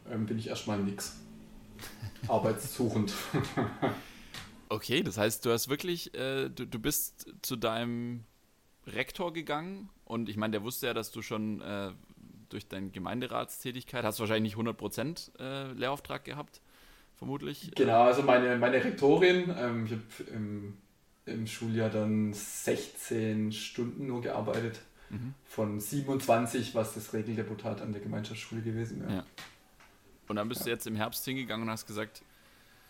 ähm, 0.09 0.25
bin 0.25 0.38
ich 0.38 0.47
erstmal 0.47 0.79
nix. 0.79 1.19
Arbeitssuchend. 2.27 3.13
okay, 4.69 5.03
das 5.03 5.17
heißt, 5.17 5.45
du 5.45 5.51
hast 5.51 5.69
wirklich, 5.69 6.13
äh, 6.15 6.49
du, 6.49 6.65
du 6.65 6.79
bist 6.79 7.34
zu 7.41 7.55
deinem 7.55 8.25
Rektor 8.88 9.32
gegangen 9.34 9.89
und 10.05 10.29
ich 10.29 10.38
meine, 10.38 10.51
der 10.51 10.63
wusste 10.63 10.88
ja, 10.88 10.93
dass 10.93 11.11
du 11.11 11.21
schon 11.21 11.61
äh, 11.61 11.91
durch 12.49 12.67
deine 12.67 12.89
Gemeinderatstätigkeit, 12.89 14.03
hast 14.03 14.19
wahrscheinlich 14.19 14.55
nicht 14.55 14.67
100% 14.67 15.39
äh, 15.39 15.71
Lehrauftrag 15.73 16.25
gehabt, 16.25 16.61
vermutlich. 17.22 17.72
Genau, 17.76 18.05
also 18.05 18.24
meine, 18.24 18.57
meine 18.57 18.84
Rektorin, 18.84 19.53
ähm, 19.55 19.86
ich 19.86 19.91
habe 19.91 20.34
im, 20.36 20.78
im 21.28 21.45
Schuljahr 21.45 21.91
dann 21.91 22.34
16 22.34 23.51
Stunden 23.51 24.07
nur 24.07 24.22
gearbeitet, 24.22 24.80
mhm. 25.11 25.36
von 25.45 25.80
27, 25.80 26.74
was 26.74 26.95
das 26.95 27.13
Regeldeputat 27.13 27.80
an 27.82 27.91
der 27.91 28.01
Gemeinschaftsschule 28.01 28.63
gewesen 28.63 29.01
wäre. 29.01 29.13
Ja. 29.17 29.26
Und 30.30 30.38
dann 30.38 30.49
bist 30.49 30.61
ja. 30.61 30.65
du 30.65 30.72
jetzt 30.72 30.88
im 30.88 30.95
Herbst 30.95 31.24
hingegangen 31.24 31.67
und 31.67 31.72
hast 31.72 31.86
gesagt, 31.86 32.24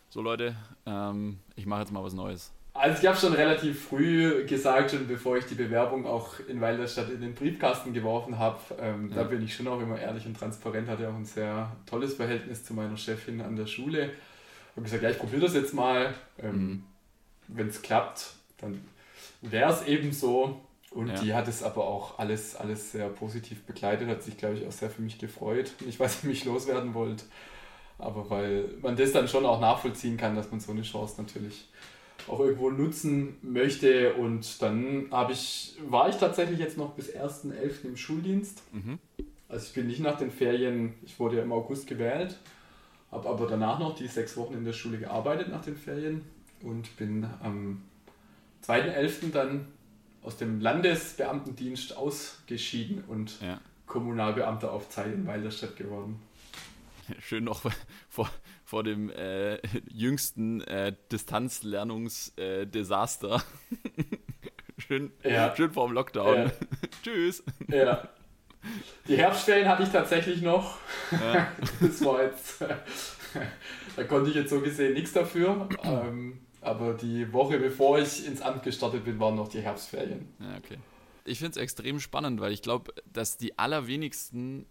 so 0.07 0.21
Leute, 0.21 0.55
ähm, 0.85 1.39
ich 1.57 1.65
mache 1.65 1.81
jetzt 1.81 1.91
mal 1.91 2.01
was 2.01 2.13
Neues. 2.13 2.53
Also 2.73 3.01
ich 3.01 3.07
habe 3.07 3.17
schon 3.17 3.33
relativ 3.33 3.89
früh 3.89 4.45
gesagt, 4.45 4.91
schon 4.91 5.05
bevor 5.07 5.37
ich 5.37 5.45
die 5.45 5.55
Bewerbung 5.55 6.05
auch 6.05 6.39
in 6.47 6.61
Weilerstadt 6.61 7.09
in 7.09 7.19
den 7.19 7.35
Briefkasten 7.35 7.91
geworfen 7.93 8.39
habe, 8.39 8.59
ähm, 8.79 9.09
ja. 9.09 9.17
da 9.17 9.23
bin 9.23 9.43
ich 9.43 9.53
schon 9.53 9.67
auch 9.67 9.81
immer 9.81 9.99
ehrlich 9.99 10.25
und 10.25 10.37
transparent, 10.37 10.87
hatte 10.87 11.09
auch 11.09 11.15
ein 11.15 11.25
sehr 11.25 11.75
tolles 11.85 12.13
Verhältnis 12.13 12.63
zu 12.63 12.73
meiner 12.73 12.95
Chefin 12.95 13.41
an 13.41 13.57
der 13.57 13.65
Schule. 13.65 14.11
Habe 14.71 14.83
gesagt, 14.83 15.03
ja, 15.03 15.09
ich 15.09 15.17
probiere 15.19 15.41
das 15.41 15.53
jetzt 15.53 15.73
mal. 15.73 16.13
Ähm, 16.41 16.55
mhm. 16.55 16.83
Wenn 17.49 17.67
es 17.67 17.81
klappt, 17.81 18.33
dann 18.59 18.79
wäre 19.41 19.71
es 19.71 19.85
eben 19.85 20.13
so. 20.13 20.61
Und 20.91 21.07
ja. 21.07 21.15
die 21.15 21.33
hat 21.33 21.47
es 21.47 21.63
aber 21.63 21.85
auch 21.85 22.19
alles, 22.19 22.55
alles 22.55 22.91
sehr 22.91 23.07
positiv 23.07 23.63
begleitet, 23.63 24.09
hat 24.09 24.23
sich, 24.23 24.37
glaube 24.37 24.55
ich, 24.55 24.67
auch 24.67 24.71
sehr 24.71 24.89
für 24.89 25.01
mich 25.01 25.17
gefreut. 25.19 25.73
Nicht, 25.85 25.99
weil 25.99 26.09
sie 26.09 26.27
mich 26.27 26.45
loswerden 26.45 26.93
wollte, 26.93 27.25
aber 27.97 28.29
weil 28.29 28.69
man 28.81 28.95
das 28.95 29.11
dann 29.11 29.27
schon 29.27 29.45
auch 29.45 29.59
nachvollziehen 29.59 30.17
kann, 30.17 30.35
dass 30.35 30.51
man 30.51 30.59
so 30.59 30.71
eine 30.71 30.81
Chance 30.83 31.21
natürlich 31.21 31.67
auch 32.27 32.39
irgendwo 32.39 32.69
nutzen 32.69 33.37
möchte. 33.41 34.13
Und 34.13 34.61
dann 34.61 35.07
habe 35.11 35.33
ich, 35.33 35.75
war 35.87 36.09
ich 36.09 36.15
tatsächlich 36.15 36.59
jetzt 36.59 36.77
noch 36.77 36.91
bis 36.93 37.15
1.11. 37.15 37.85
im 37.85 37.97
Schuldienst. 37.97 38.61
Mhm. 38.73 38.99
Also 39.49 39.67
ich 39.67 39.73
bin 39.73 39.87
nicht 39.87 39.99
nach 39.99 40.17
den 40.17 40.31
Ferien, 40.31 40.93
ich 41.03 41.19
wurde 41.19 41.37
ja 41.37 41.43
im 41.43 41.51
August 41.51 41.85
gewählt, 41.85 42.37
habe 43.11 43.27
aber 43.27 43.47
danach 43.47 43.79
noch 43.79 43.95
die 43.95 44.07
sechs 44.07 44.37
Wochen 44.37 44.53
in 44.53 44.63
der 44.63 44.71
Schule 44.71 44.97
gearbeitet 44.97 45.49
nach 45.49 45.61
den 45.61 45.75
Ferien 45.75 46.23
und 46.63 46.95
bin 46.95 47.27
am 47.41 47.81
2.11. 48.65 49.31
dann 49.33 49.67
aus 50.23 50.37
dem 50.37 50.61
Landesbeamtendienst 50.61 51.97
ausgeschieden 51.97 53.03
und 53.07 53.41
ja. 53.41 53.59
Kommunalbeamter 53.87 54.71
auf 54.71 54.87
Zeit 54.89 55.13
in 55.13 55.27
Weilerstadt 55.27 55.75
geworden. 55.75 56.21
schön 57.19 57.43
noch 57.43 57.61
vor, 58.09 58.29
vor 58.71 58.83
dem 58.83 59.11
äh, 59.11 59.55
jüngsten 59.91 60.61
äh, 60.61 60.95
Distanzlernungsdesaster. 61.11 63.35
Äh, 63.35 63.39
schön, 64.81 65.11
ja. 65.25 65.53
schön 65.57 65.71
vor 65.71 65.87
dem 65.87 65.93
Lockdown. 65.93 66.37
Ja. 66.37 66.49
Tschüss. 67.03 67.43
Ja. 67.67 68.07
Die 69.09 69.17
Herbstferien 69.17 69.67
hatte 69.67 69.83
ich 69.83 69.89
tatsächlich 69.89 70.41
noch. 70.41 70.77
Ja. 71.11 71.51
Das 71.81 72.05
war 72.05 72.23
jetzt, 72.23 72.63
da 73.97 74.05
konnte 74.05 74.29
ich 74.29 74.37
jetzt 74.37 74.51
so 74.51 74.61
gesehen 74.61 74.93
nichts 74.93 75.11
dafür. 75.11 75.67
Ähm, 75.83 76.39
aber 76.61 76.93
die 76.93 77.33
Woche 77.33 77.59
bevor 77.59 77.99
ich 77.99 78.25
ins 78.25 78.41
Amt 78.41 78.63
gestartet 78.63 79.03
bin, 79.03 79.19
waren 79.19 79.35
noch 79.35 79.49
die 79.49 79.59
Herbstferien. 79.59 80.29
Ja, 80.39 80.55
okay. 80.57 80.77
Ich 81.25 81.39
finde 81.39 81.51
es 81.51 81.57
extrem 81.57 81.99
spannend, 81.99 82.39
weil 82.39 82.53
ich 82.53 82.61
glaube, 82.61 82.93
dass 83.11 83.35
die 83.37 83.59
allerwenigsten 83.59 84.65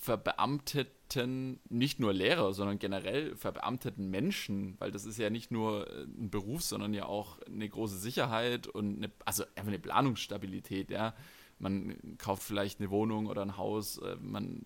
verbeamteten, 0.00 0.92
nicht 1.14 2.00
nur 2.00 2.12
Lehrer, 2.12 2.52
sondern 2.52 2.78
generell 2.78 3.36
verbeamteten 3.36 4.10
Menschen, 4.10 4.74
weil 4.78 4.90
das 4.90 5.04
ist 5.04 5.18
ja 5.18 5.30
nicht 5.30 5.50
nur 5.50 5.88
äh, 5.88 6.02
ein 6.02 6.30
Beruf, 6.30 6.62
sondern 6.62 6.92
ja 6.94 7.06
auch 7.06 7.40
eine 7.42 7.68
große 7.68 7.98
Sicherheit 7.98 8.66
und 8.66 8.96
eine, 8.96 9.12
also 9.24 9.44
einfach 9.54 9.68
eine 9.68 9.78
Planungsstabilität, 9.78 10.90
ja. 10.90 11.14
Man 11.58 12.18
kauft 12.18 12.42
vielleicht 12.42 12.80
eine 12.80 12.90
Wohnung 12.90 13.28
oder 13.28 13.42
ein 13.42 13.56
Haus, 13.56 13.98
äh, 13.98 14.16
man, 14.20 14.62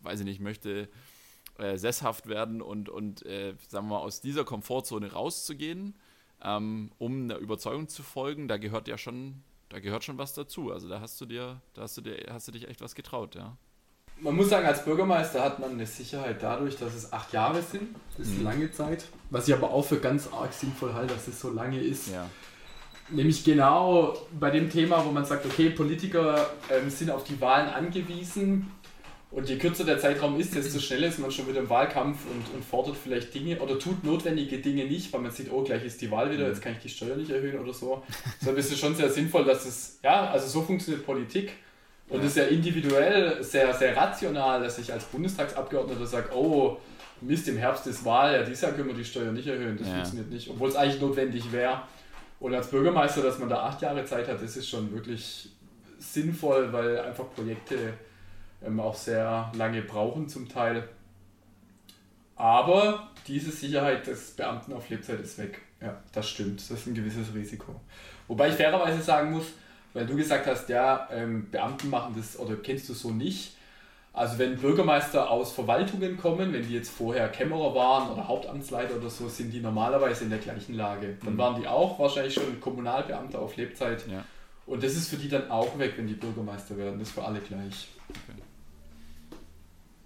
weiß 0.00 0.20
ich 0.20 0.26
nicht, 0.26 0.40
möchte 0.40 0.88
äh, 1.58 1.76
sesshaft 1.76 2.28
werden 2.28 2.62
und, 2.62 2.88
und 2.88 3.26
äh, 3.26 3.54
sagen 3.68 3.88
wir 3.88 3.96
mal, 3.96 4.00
aus 4.00 4.20
dieser 4.20 4.44
Komfortzone 4.44 5.12
rauszugehen, 5.12 5.94
ähm, 6.42 6.92
um 6.98 7.24
einer 7.24 7.38
Überzeugung 7.38 7.88
zu 7.88 8.02
folgen, 8.02 8.48
da 8.48 8.56
gehört 8.56 8.88
ja 8.88 8.96
schon, 8.96 9.42
da 9.68 9.80
gehört 9.80 10.04
schon 10.04 10.18
was 10.18 10.34
dazu. 10.34 10.72
Also 10.72 10.88
da 10.88 11.00
hast 11.00 11.20
du 11.20 11.26
dir, 11.26 11.60
da 11.74 11.82
hast 11.82 11.96
du 11.96 12.00
dir, 12.00 12.26
hast 12.30 12.48
du 12.48 12.52
dich 12.52 12.68
echt 12.68 12.80
was 12.80 12.94
getraut, 12.94 13.34
ja 13.34 13.58
man 14.20 14.36
muss 14.36 14.48
sagen, 14.48 14.66
als 14.66 14.84
Bürgermeister 14.84 15.42
hat 15.42 15.58
man 15.58 15.72
eine 15.72 15.86
Sicherheit 15.86 16.42
dadurch, 16.42 16.76
dass 16.76 16.94
es 16.94 17.12
acht 17.12 17.32
Jahre 17.32 17.62
sind. 17.62 17.94
Das 18.16 18.28
ist 18.28 18.38
mhm. 18.38 18.44
lange 18.44 18.72
Zeit. 18.72 19.04
Was 19.30 19.48
ich 19.48 19.54
aber 19.54 19.70
auch 19.70 19.84
für 19.84 19.98
ganz 19.98 20.28
arg 20.32 20.52
sinnvoll 20.52 20.94
halte, 20.94 21.14
dass 21.14 21.28
es 21.28 21.40
so 21.40 21.50
lange 21.50 21.80
ist. 21.80 22.12
Ja. 22.12 22.28
Nämlich 23.10 23.44
genau 23.44 24.16
bei 24.38 24.50
dem 24.50 24.70
Thema, 24.70 25.04
wo 25.04 25.10
man 25.10 25.24
sagt, 25.24 25.44
okay, 25.44 25.70
Politiker 25.70 26.50
ähm, 26.70 26.88
sind 26.88 27.10
auf 27.10 27.24
die 27.24 27.40
Wahlen 27.40 27.68
angewiesen. 27.68 28.70
Und 29.30 29.48
je 29.48 29.58
kürzer 29.58 29.84
der 29.84 29.98
Zeitraum 29.98 30.38
ist, 30.38 30.54
desto 30.54 30.78
schneller 30.78 31.08
ist 31.08 31.18
man 31.18 31.30
schon 31.32 31.48
wieder 31.48 31.58
im 31.58 31.68
Wahlkampf 31.68 32.18
und, 32.24 32.54
und 32.54 32.64
fordert 32.64 32.96
vielleicht 32.96 33.34
Dinge 33.34 33.58
oder 33.58 33.80
tut 33.80 34.04
notwendige 34.04 34.58
Dinge 34.58 34.84
nicht, 34.84 35.12
weil 35.12 35.22
man 35.22 35.32
sieht, 35.32 35.50
oh, 35.50 35.64
gleich 35.64 35.84
ist 35.84 36.00
die 36.00 36.10
Wahl 36.12 36.30
wieder, 36.30 36.44
mhm. 36.44 36.50
jetzt 36.50 36.62
kann 36.62 36.72
ich 36.72 36.78
die 36.78 36.88
Steuer 36.88 37.16
nicht 37.16 37.30
erhöhen 37.30 37.58
oder 37.58 37.74
so. 37.74 38.04
Deshalb 38.40 38.56
ist 38.56 38.70
es 38.70 38.78
schon 38.78 38.94
sehr 38.94 39.10
sinnvoll, 39.10 39.44
dass 39.44 39.66
es, 39.66 39.98
ja, 40.04 40.30
also 40.30 40.46
so 40.46 40.62
funktioniert 40.62 41.04
Politik 41.04 41.50
und 42.08 42.20
es 42.20 42.26
ist 42.26 42.36
ja 42.36 42.44
individuell 42.44 43.42
sehr, 43.42 43.72
sehr 43.74 43.96
rational, 43.96 44.62
dass 44.62 44.78
ich 44.78 44.92
als 44.92 45.04
Bundestagsabgeordneter 45.04 46.06
sage, 46.06 46.34
oh, 46.34 46.78
Mist, 47.20 47.48
im 47.48 47.56
Herbst 47.56 47.86
ist 47.86 48.04
Wahl, 48.04 48.34
ja, 48.34 48.42
dieses 48.42 48.60
Jahr 48.60 48.72
können 48.72 48.88
wir 48.88 48.94
die 48.94 49.04
Steuer 49.04 49.32
nicht 49.32 49.46
erhöhen, 49.46 49.78
das 49.78 49.88
ja. 49.88 49.94
funktioniert 49.94 50.30
nicht, 50.30 50.50
obwohl 50.50 50.68
es 50.68 50.76
eigentlich 50.76 51.00
notwendig 51.00 51.50
wäre. 51.52 51.82
Und 52.40 52.54
als 52.54 52.68
Bürgermeister, 52.68 53.22
dass 53.22 53.38
man 53.38 53.48
da 53.48 53.62
acht 53.62 53.80
Jahre 53.80 54.04
Zeit 54.04 54.28
hat, 54.28 54.42
das 54.42 54.56
ist 54.56 54.68
schon 54.68 54.92
wirklich 54.92 55.48
sinnvoll, 55.98 56.72
weil 56.72 56.98
einfach 56.98 57.24
Projekte 57.34 57.94
ähm, 58.64 58.80
auch 58.80 58.94
sehr 58.94 59.50
lange 59.54 59.82
brauchen 59.82 60.28
zum 60.28 60.48
Teil. 60.48 60.86
Aber 62.36 63.10
diese 63.26 63.50
Sicherheit 63.50 64.06
des 64.06 64.32
Beamten 64.32 64.72
auf 64.72 64.90
Lebzeit 64.90 65.20
ist 65.20 65.38
weg. 65.38 65.62
Ja, 65.80 65.96
das 66.12 66.28
stimmt. 66.28 66.60
Das 66.60 66.70
ist 66.70 66.86
ein 66.86 66.94
gewisses 66.94 67.32
Risiko. 67.34 67.80
Wobei 68.26 68.48
ich 68.48 68.54
fairerweise 68.54 69.00
sagen 69.00 69.30
muss, 69.30 69.46
weil 69.94 70.06
du 70.06 70.16
gesagt 70.16 70.46
hast, 70.46 70.68
ja, 70.68 71.08
ähm, 71.10 71.50
Beamten 71.50 71.88
machen 71.88 72.14
das 72.16 72.38
oder 72.38 72.56
kennst 72.56 72.88
du 72.88 72.94
so 72.94 73.10
nicht. 73.10 73.56
Also 74.12 74.38
wenn 74.38 74.56
Bürgermeister 74.56 75.28
aus 75.28 75.52
Verwaltungen 75.52 76.16
kommen, 76.16 76.52
wenn 76.52 76.62
die 76.62 76.74
jetzt 76.74 76.90
vorher 76.90 77.28
Kämmerer 77.28 77.74
waren 77.74 78.10
oder 78.12 78.28
Hauptamtsleiter 78.28 78.96
oder 78.96 79.10
so, 79.10 79.28
sind 79.28 79.50
die 79.50 79.60
normalerweise 79.60 80.24
in 80.24 80.30
der 80.30 80.38
gleichen 80.38 80.74
Lage. 80.74 81.16
Dann 81.24 81.34
mhm. 81.34 81.38
waren 81.38 81.60
die 81.60 81.66
auch 81.66 81.98
wahrscheinlich 81.98 82.34
schon 82.34 82.60
Kommunalbeamte 82.60 83.38
auf 83.38 83.56
Lebzeit. 83.56 84.06
Ja. 84.06 84.24
Und 84.66 84.82
das 84.84 84.94
ist 84.94 85.08
für 85.08 85.16
die 85.16 85.28
dann 85.28 85.50
auch 85.50 85.78
weg, 85.78 85.94
wenn 85.96 86.06
die 86.06 86.14
Bürgermeister 86.14 86.76
werden. 86.76 86.98
Das 86.98 87.08
ist 87.08 87.14
für 87.14 87.24
alle 87.24 87.40
gleich. 87.40 87.88
Okay. 88.08 88.40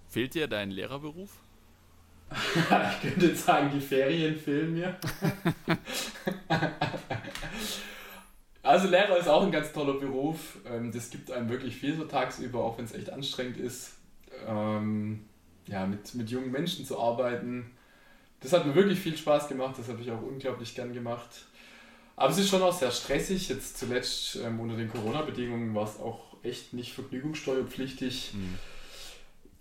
Fehlt 0.07 0.33
dir 0.33 0.47
dein 0.47 0.71
Lehrerberuf? 0.71 1.29
ich 2.31 3.01
könnte 3.01 3.27
jetzt 3.27 3.45
sagen, 3.45 3.71
die 3.73 3.79
Ferien 3.79 4.35
fehlen 4.35 4.73
mir. 4.79 4.95
Also 8.69 8.87
Lehrer 8.87 9.17
ist 9.17 9.27
auch 9.27 9.41
ein 9.41 9.51
ganz 9.51 9.73
toller 9.73 9.95
Beruf. 9.95 10.59
Ähm, 10.63 10.91
das 10.91 11.09
gibt 11.09 11.31
einem 11.31 11.49
wirklich 11.49 11.75
viel 11.75 11.97
so 11.97 12.03
tagsüber, 12.03 12.63
auch 12.63 12.77
wenn 12.77 12.85
es 12.85 12.93
echt 12.93 13.09
anstrengend 13.09 13.57
ist, 13.57 13.93
ähm, 14.47 15.25
ja, 15.65 15.87
mit, 15.87 16.13
mit 16.13 16.29
jungen 16.29 16.51
Menschen 16.51 16.85
zu 16.85 16.99
arbeiten. 16.99 17.71
Das 18.41 18.53
hat 18.53 18.67
mir 18.67 18.75
wirklich 18.75 18.99
viel 18.99 19.17
Spaß 19.17 19.47
gemacht, 19.47 19.73
das 19.79 19.89
habe 19.89 19.99
ich 20.03 20.11
auch 20.11 20.21
unglaublich 20.21 20.75
gern 20.75 20.93
gemacht. 20.93 21.47
Aber 22.15 22.29
es 22.29 22.37
ist 22.37 22.49
schon 22.49 22.61
auch 22.61 22.77
sehr 22.77 22.91
stressig. 22.91 23.49
Jetzt 23.49 23.79
zuletzt 23.79 24.35
ähm, 24.35 24.59
unter 24.59 24.75
den 24.75 24.91
Corona-Bedingungen 24.91 25.73
war 25.73 25.85
es 25.85 25.99
auch 25.99 26.35
echt 26.43 26.73
nicht 26.73 26.93
vergnügungssteuerpflichtig. 26.93 28.35
Mhm. 28.35 28.59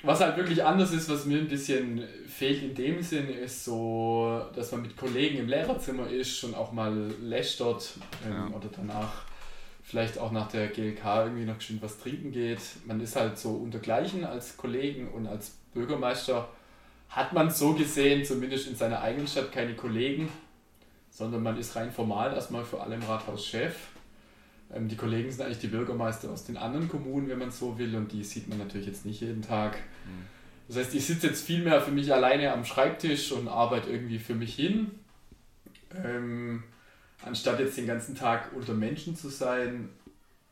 Was 0.03 0.21
halt 0.21 0.37
wirklich 0.37 0.65
anders 0.65 0.93
ist, 0.93 1.09
was 1.09 1.25
mir 1.25 1.39
ein 1.39 1.49
bisschen 1.49 2.05
fehlt 2.29 2.63
in 2.63 2.75
dem 2.75 3.03
Sinn, 3.03 3.29
ist 3.29 3.65
so, 3.65 4.43
dass 4.55 4.71
man 4.71 4.83
mit 4.83 4.97
Kollegen 4.97 5.39
im 5.39 5.49
Lehrerzimmer 5.49 6.09
ist 6.09 6.45
und 6.45 6.55
auch 6.55 6.71
mal 6.71 7.11
lästert 7.21 7.95
ähm, 8.25 8.33
ja. 8.33 8.57
oder 8.57 8.69
danach 8.75 9.25
vielleicht 9.83 10.19
auch 10.19 10.31
nach 10.31 10.49
der 10.49 10.69
GLK 10.69 11.05
irgendwie 11.25 11.47
noch 11.47 11.61
schön 11.61 11.83
was 11.83 11.99
trinken 11.99 12.31
geht. 12.31 12.61
Man 12.87 13.01
ist 13.01 13.17
halt 13.17 13.39
so 13.39 13.51
untergleichen 13.51 14.25
als 14.25 14.57
Kollegen 14.57 15.09
und 15.09 15.27
als 15.27 15.57
Bürgermeister 15.75 16.49
hat 17.09 17.33
man 17.33 17.51
so 17.51 17.73
gesehen, 17.73 18.25
zumindest 18.25 18.69
in 18.69 18.77
seiner 18.77 19.01
eigenen 19.01 19.27
Stadt, 19.27 19.51
keine 19.51 19.75
Kollegen, 19.75 20.29
sondern 21.11 21.43
man 21.43 21.59
ist 21.59 21.75
rein 21.75 21.91
formal 21.91 22.35
erstmal 22.35 22.65
für 22.65 22.81
alle 22.81 22.95
im 22.95 23.03
Rathaus 23.03 23.47
Chef. 23.47 23.75
Ähm, 24.75 24.89
die 24.89 24.97
Kollegen 24.97 25.31
sind 25.31 25.43
eigentlich 25.43 25.59
die 25.59 25.69
Bürgermeister 25.69 26.31
aus 26.31 26.45
den 26.45 26.57
anderen 26.57 26.89
Kommunen, 26.89 27.29
wenn 27.29 27.39
man 27.39 27.51
so 27.51 27.79
will, 27.79 27.95
und 27.97 28.13
die 28.13 28.25
sieht 28.25 28.49
man 28.49 28.59
natürlich 28.59 28.87
jetzt 28.87 29.07
nicht 29.07 29.21
jeden 29.21 29.43
Tag. 29.43 29.77
Mhm. 29.77 30.27
Das 30.69 30.77
heißt, 30.77 30.95
ich 30.95 31.07
sitze 31.07 31.29
jetzt 31.29 31.45
viel 31.45 31.63
mehr 31.63 31.81
für 31.81 31.91
mich 31.91 32.13
alleine 32.13 32.53
am 32.53 32.65
Schreibtisch 32.65 33.33
und 33.33 33.49
arbeite 33.49 33.91
irgendwie 33.91 34.19
für 34.19 34.35
mich 34.35 34.55
hin, 34.55 34.91
ähm, 36.05 36.63
anstatt 37.25 37.59
jetzt 37.59 37.79
den 37.79 37.87
ganzen 37.87 38.15
Tag 38.15 38.53
unter 38.55 38.75
Menschen 38.75 39.17
zu 39.17 39.31
sein. 39.31 39.89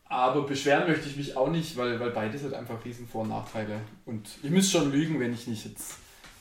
Aber 0.08 0.46
beschweren 0.46 0.88
möchte 0.88 1.08
ich 1.08 1.16
mich 1.16 1.36
auch 1.36 1.50
nicht, 1.50 1.76
weil, 1.76 2.00
weil 2.00 2.10
beides 2.10 2.44
hat 2.44 2.54
einfach 2.54 2.82
riesen 2.84 3.08
Vor- 3.08 3.22
und 3.22 3.28
Nachteile. 3.28 3.80
Und 4.06 4.30
ich 4.42 4.50
müsste 4.50 4.78
schon 4.78 4.92
lügen, 4.92 5.20
wenn 5.20 5.34
ich 5.34 5.46
nicht 5.48 5.66
jetzt 5.66 5.96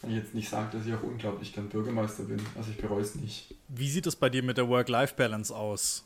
wenn 0.05 0.11
ich 0.11 0.23
jetzt 0.23 0.35
nicht 0.35 0.49
sage, 0.49 0.77
dass 0.77 0.85
ich 0.85 0.93
auch 0.93 1.01
unglaublich 1.01 1.51
gern 1.51 1.67
Bürgermeister 1.67 2.23
bin. 2.23 2.39
Also 2.55 2.69
ich 2.69 2.77
bereue 2.77 3.01
es 3.01 3.15
nicht. 3.15 3.55
Wie 3.69 3.89
sieht 3.89 4.05
es 4.05 4.15
bei 4.15 4.29
dir 4.29 4.43
mit 4.43 4.57
der 4.57 4.69
Work-Life-Balance 4.69 5.55
aus? 5.55 6.04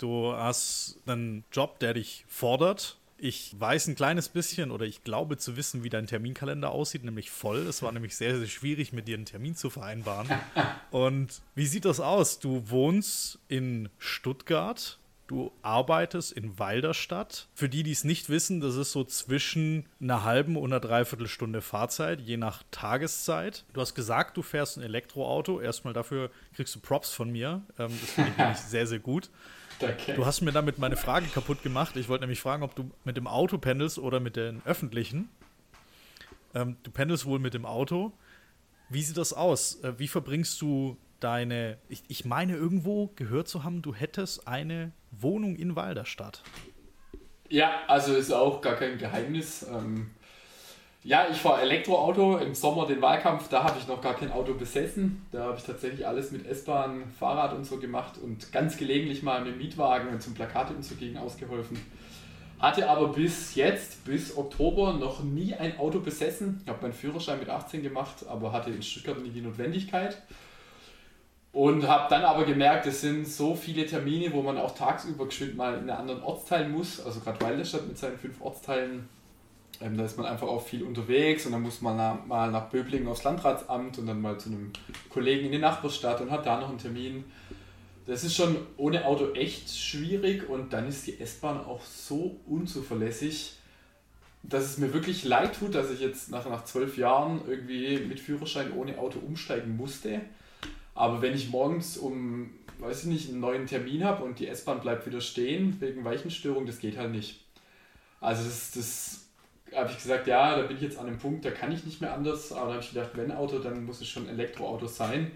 Du 0.00 0.32
hast 0.32 0.96
einen 1.04 1.44
Job, 1.52 1.78
der 1.78 1.92
dich 1.92 2.24
fordert. 2.26 2.96
Ich 3.18 3.54
weiß 3.60 3.88
ein 3.88 3.96
kleines 3.96 4.30
bisschen 4.30 4.70
oder 4.70 4.86
ich 4.86 5.04
glaube 5.04 5.36
zu 5.36 5.58
wissen, 5.58 5.84
wie 5.84 5.90
dein 5.90 6.06
Terminkalender 6.06 6.70
aussieht, 6.70 7.04
nämlich 7.04 7.30
voll. 7.30 7.58
Es 7.58 7.82
war 7.82 7.92
nämlich 7.92 8.16
sehr, 8.16 8.38
sehr 8.38 8.46
schwierig, 8.46 8.94
mit 8.94 9.08
dir 9.08 9.16
einen 9.16 9.26
Termin 9.26 9.56
zu 9.56 9.68
vereinbaren. 9.68 10.26
Und 10.90 11.42
wie 11.54 11.66
sieht 11.66 11.84
das 11.84 12.00
aus? 12.00 12.38
Du 12.38 12.70
wohnst 12.70 13.40
in 13.48 13.90
Stuttgart, 13.98 14.98
du 15.26 15.52
arbeitest 15.60 16.32
in 16.32 16.58
Walderstadt. 16.58 17.48
Für 17.54 17.68
die, 17.68 17.82
die 17.82 17.92
es 17.92 18.02
nicht 18.02 18.30
wissen, 18.30 18.62
das 18.62 18.76
ist 18.76 18.92
so 18.92 19.04
zwischen 19.04 19.84
einer 20.00 20.24
halben 20.24 20.56
und 20.56 20.72
einer 20.72 20.80
Dreiviertelstunde 20.80 21.60
Fahrzeit, 21.60 22.22
je 22.22 22.38
nach 22.38 22.62
Tageszeit. 22.70 23.66
Du 23.74 23.82
hast 23.82 23.94
gesagt, 23.94 24.38
du 24.38 24.42
fährst 24.42 24.78
ein 24.78 24.82
Elektroauto. 24.82 25.60
Erstmal 25.60 25.92
dafür 25.92 26.30
kriegst 26.54 26.74
du 26.74 26.80
Props 26.80 27.12
von 27.12 27.30
mir. 27.30 27.60
Ähm, 27.78 27.90
das 28.00 28.12
finde 28.12 28.30
ich 28.30 28.38
nämlich 28.38 28.58
sehr, 28.58 28.86
sehr 28.86 28.98
gut. 28.98 29.28
Danke. 29.80 30.14
Du 30.14 30.26
hast 30.26 30.42
mir 30.42 30.52
damit 30.52 30.78
meine 30.78 30.96
Frage 30.96 31.26
kaputt 31.26 31.62
gemacht. 31.62 31.96
Ich 31.96 32.08
wollte 32.08 32.22
nämlich 32.22 32.40
fragen, 32.40 32.62
ob 32.62 32.74
du 32.74 32.90
mit 33.04 33.16
dem 33.16 33.26
Auto 33.26 33.58
pendelst 33.58 33.98
oder 33.98 34.20
mit 34.20 34.36
den 34.36 34.62
öffentlichen. 34.64 35.28
Ähm, 36.54 36.76
du 36.82 36.90
pendelst 36.90 37.26
wohl 37.26 37.38
mit 37.38 37.54
dem 37.54 37.64
Auto. 37.64 38.12
Wie 38.88 39.02
sieht 39.02 39.16
das 39.16 39.32
aus? 39.32 39.82
Äh, 39.82 39.98
wie 39.98 40.08
verbringst 40.08 40.60
du 40.60 40.96
deine. 41.20 41.78
Ich, 41.88 42.02
ich 42.08 42.24
meine, 42.24 42.56
irgendwo 42.56 43.10
gehört 43.16 43.48
zu 43.48 43.64
haben, 43.64 43.82
du 43.82 43.94
hättest 43.94 44.46
eine 44.46 44.92
Wohnung 45.10 45.56
in 45.56 45.76
Walderstadt. 45.76 46.42
Ja, 47.48 47.80
also 47.88 48.14
ist 48.14 48.32
auch 48.32 48.60
gar 48.60 48.76
kein 48.76 48.98
Geheimnis. 48.98 49.64
Ähm, 49.64 50.10
ja, 51.02 51.26
ich 51.30 51.38
fahre 51.38 51.62
Elektroauto. 51.62 52.38
Im 52.38 52.54
Sommer 52.54 52.86
den 52.86 53.00
Wahlkampf, 53.00 53.48
da 53.48 53.64
habe 53.64 53.78
ich 53.78 53.88
noch 53.88 54.02
gar 54.02 54.14
kein 54.14 54.30
Auto 54.30 54.54
besessen. 54.54 55.26
Da 55.32 55.44
habe 55.44 55.56
ich 55.56 55.64
tatsächlich 55.64 56.06
alles 56.06 56.30
mit 56.30 56.46
S-Bahn, 56.46 57.04
Fahrrad 57.18 57.54
und 57.54 57.64
so 57.64 57.78
gemacht 57.78 58.18
und 58.22 58.52
ganz 58.52 58.76
gelegentlich 58.76 59.22
mal 59.22 59.42
mit 59.42 59.56
Mietwagen 59.56 60.08
und 60.08 60.22
zum 60.22 60.34
Plakate 60.34 60.74
umzugehen 60.74 61.16
ausgeholfen. 61.16 61.78
Hatte 62.58 62.90
aber 62.90 63.08
bis 63.08 63.54
jetzt, 63.54 64.04
bis 64.04 64.36
Oktober, 64.36 64.92
noch 64.92 65.22
nie 65.22 65.54
ein 65.54 65.78
Auto 65.78 66.00
besessen. 66.00 66.60
Ich 66.62 66.68
habe 66.68 66.82
meinen 66.82 66.92
Führerschein 66.92 67.38
mit 67.38 67.48
18 67.48 67.82
gemacht, 67.82 68.26
aber 68.28 68.52
hatte 68.52 68.68
in 68.68 68.82
Stuttgart 68.82 69.18
nie 69.22 69.30
die 69.30 69.40
Notwendigkeit. 69.40 70.20
Und 71.52 71.88
habe 71.88 72.08
dann 72.10 72.22
aber 72.22 72.44
gemerkt, 72.44 72.86
es 72.86 73.00
sind 73.00 73.26
so 73.26 73.54
viele 73.54 73.86
Termine, 73.86 74.32
wo 74.34 74.42
man 74.42 74.58
auch 74.58 74.74
tagsüber 74.74 75.24
geschwind 75.24 75.56
mal 75.56 75.72
in 75.72 75.80
einen 75.80 75.90
anderen 75.90 76.22
Ortsteil 76.22 76.68
muss. 76.68 77.04
Also 77.04 77.20
gerade 77.20 77.40
Walderstadt 77.40 77.88
mit 77.88 77.96
seinen 77.96 78.18
fünf 78.18 78.40
Ortsteilen 78.42 79.08
Ähm, 79.80 79.96
da 79.96 80.04
ist 80.04 80.18
man 80.18 80.26
einfach 80.26 80.46
auch 80.46 80.62
viel 80.62 80.82
unterwegs 80.82 81.46
und 81.46 81.52
dann 81.52 81.62
muss 81.62 81.80
man 81.80 81.96
nach, 81.96 82.26
mal 82.26 82.50
nach 82.50 82.68
Böblingen 82.68 83.08
aufs 83.08 83.24
Landratsamt 83.24 83.98
und 83.98 84.06
dann 84.06 84.20
mal 84.20 84.38
zu 84.38 84.50
einem 84.50 84.72
Kollegen 85.08 85.46
in 85.46 85.52
die 85.52 85.58
Nachbarstadt 85.58 86.20
und 86.20 86.30
hat 86.30 86.44
da 86.44 86.60
noch 86.60 86.68
einen 86.68 86.78
Termin. 86.78 87.24
Das 88.06 88.24
ist 88.24 88.34
schon 88.34 88.56
ohne 88.76 89.06
Auto 89.06 89.32
echt 89.32 89.74
schwierig 89.74 90.48
und 90.48 90.72
dann 90.72 90.88
ist 90.88 91.06
die 91.06 91.18
S-Bahn 91.18 91.58
auch 91.60 91.82
so 91.84 92.40
unzuverlässig, 92.46 93.56
dass 94.42 94.64
es 94.64 94.78
mir 94.78 94.92
wirklich 94.92 95.24
leid 95.24 95.58
tut, 95.58 95.74
dass 95.74 95.90
ich 95.90 96.00
jetzt 96.00 96.30
nach, 96.30 96.46
nach 96.48 96.64
zwölf 96.64 96.98
Jahren 96.98 97.40
irgendwie 97.46 97.98
mit 98.00 98.20
Führerschein 98.20 98.72
ohne 98.72 98.98
Auto 98.98 99.18
umsteigen 99.18 99.76
musste. 99.76 100.20
Aber 100.94 101.22
wenn 101.22 101.34
ich 101.34 101.50
morgens 101.50 101.96
um, 101.96 102.50
weiß 102.78 103.04
ich 103.04 103.06
nicht, 103.06 103.30
einen 103.30 103.40
neuen 103.40 103.66
Termin 103.66 104.04
habe 104.04 104.24
und 104.24 104.38
die 104.40 104.48
S-Bahn 104.48 104.80
bleibt 104.80 105.06
wieder 105.06 105.20
stehen 105.20 105.76
wegen 105.80 106.04
Weichenstörung, 106.04 106.66
das 106.66 106.80
geht 106.80 106.98
halt 106.98 107.12
nicht. 107.12 107.44
Also 108.20 108.44
das, 108.44 108.72
das 108.72 109.29
habe 109.74 109.90
ich 109.90 109.96
gesagt, 109.96 110.26
ja, 110.26 110.56
da 110.56 110.62
bin 110.62 110.76
ich 110.76 110.82
jetzt 110.82 110.98
an 110.98 111.06
einem 111.06 111.18
Punkt, 111.18 111.44
da 111.44 111.50
kann 111.50 111.72
ich 111.72 111.84
nicht 111.84 112.00
mehr 112.00 112.12
anders. 112.12 112.52
Aber 112.52 112.66
dann 112.66 112.74
habe 112.74 112.84
ich 112.84 112.92
gedacht, 112.92 113.10
wenn 113.14 113.32
Auto, 113.32 113.58
dann 113.58 113.84
muss 113.84 114.00
es 114.00 114.08
schon 114.08 114.28
Elektroauto 114.28 114.86
sein. 114.86 115.32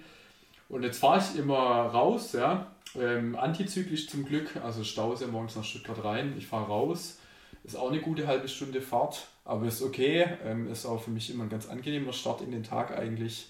Und 0.69 0.83
jetzt 0.83 0.99
fahre 0.99 1.21
ich 1.21 1.39
immer 1.39 1.57
raus, 1.57 2.33
ja, 2.33 2.75
ähm, 2.99 3.37
antizyklisch 3.37 4.09
zum 4.09 4.25
Glück, 4.25 4.57
also 4.63 4.85
Stau 4.85 5.13
ist 5.13 5.21
ja 5.21 5.27
morgens 5.27 5.57
nach 5.57 5.65
Stuttgart 5.65 6.05
rein, 6.05 6.35
ich 6.39 6.47
fahre 6.47 6.67
raus, 6.67 7.19
ist 7.65 7.77
auch 7.77 7.91
eine 7.91 8.01
gute 8.01 8.27
halbe 8.27 8.49
Stunde 8.49 8.81
Fahrt, 8.81 9.27
aber 9.45 9.67
ist 9.67 9.83
okay, 9.83 10.27
ähm, 10.45 10.71
ist 10.71 10.87
auch 10.87 11.03
für 11.03 11.11
mich 11.11 11.31
immer 11.31 11.45
ein 11.45 11.51
ganz 11.51 11.69
angenehmer 11.69 12.13
Start 12.13 12.41
in 12.41 12.51
den 12.51 12.63
Tag 12.63 12.97
eigentlich. 12.97 13.49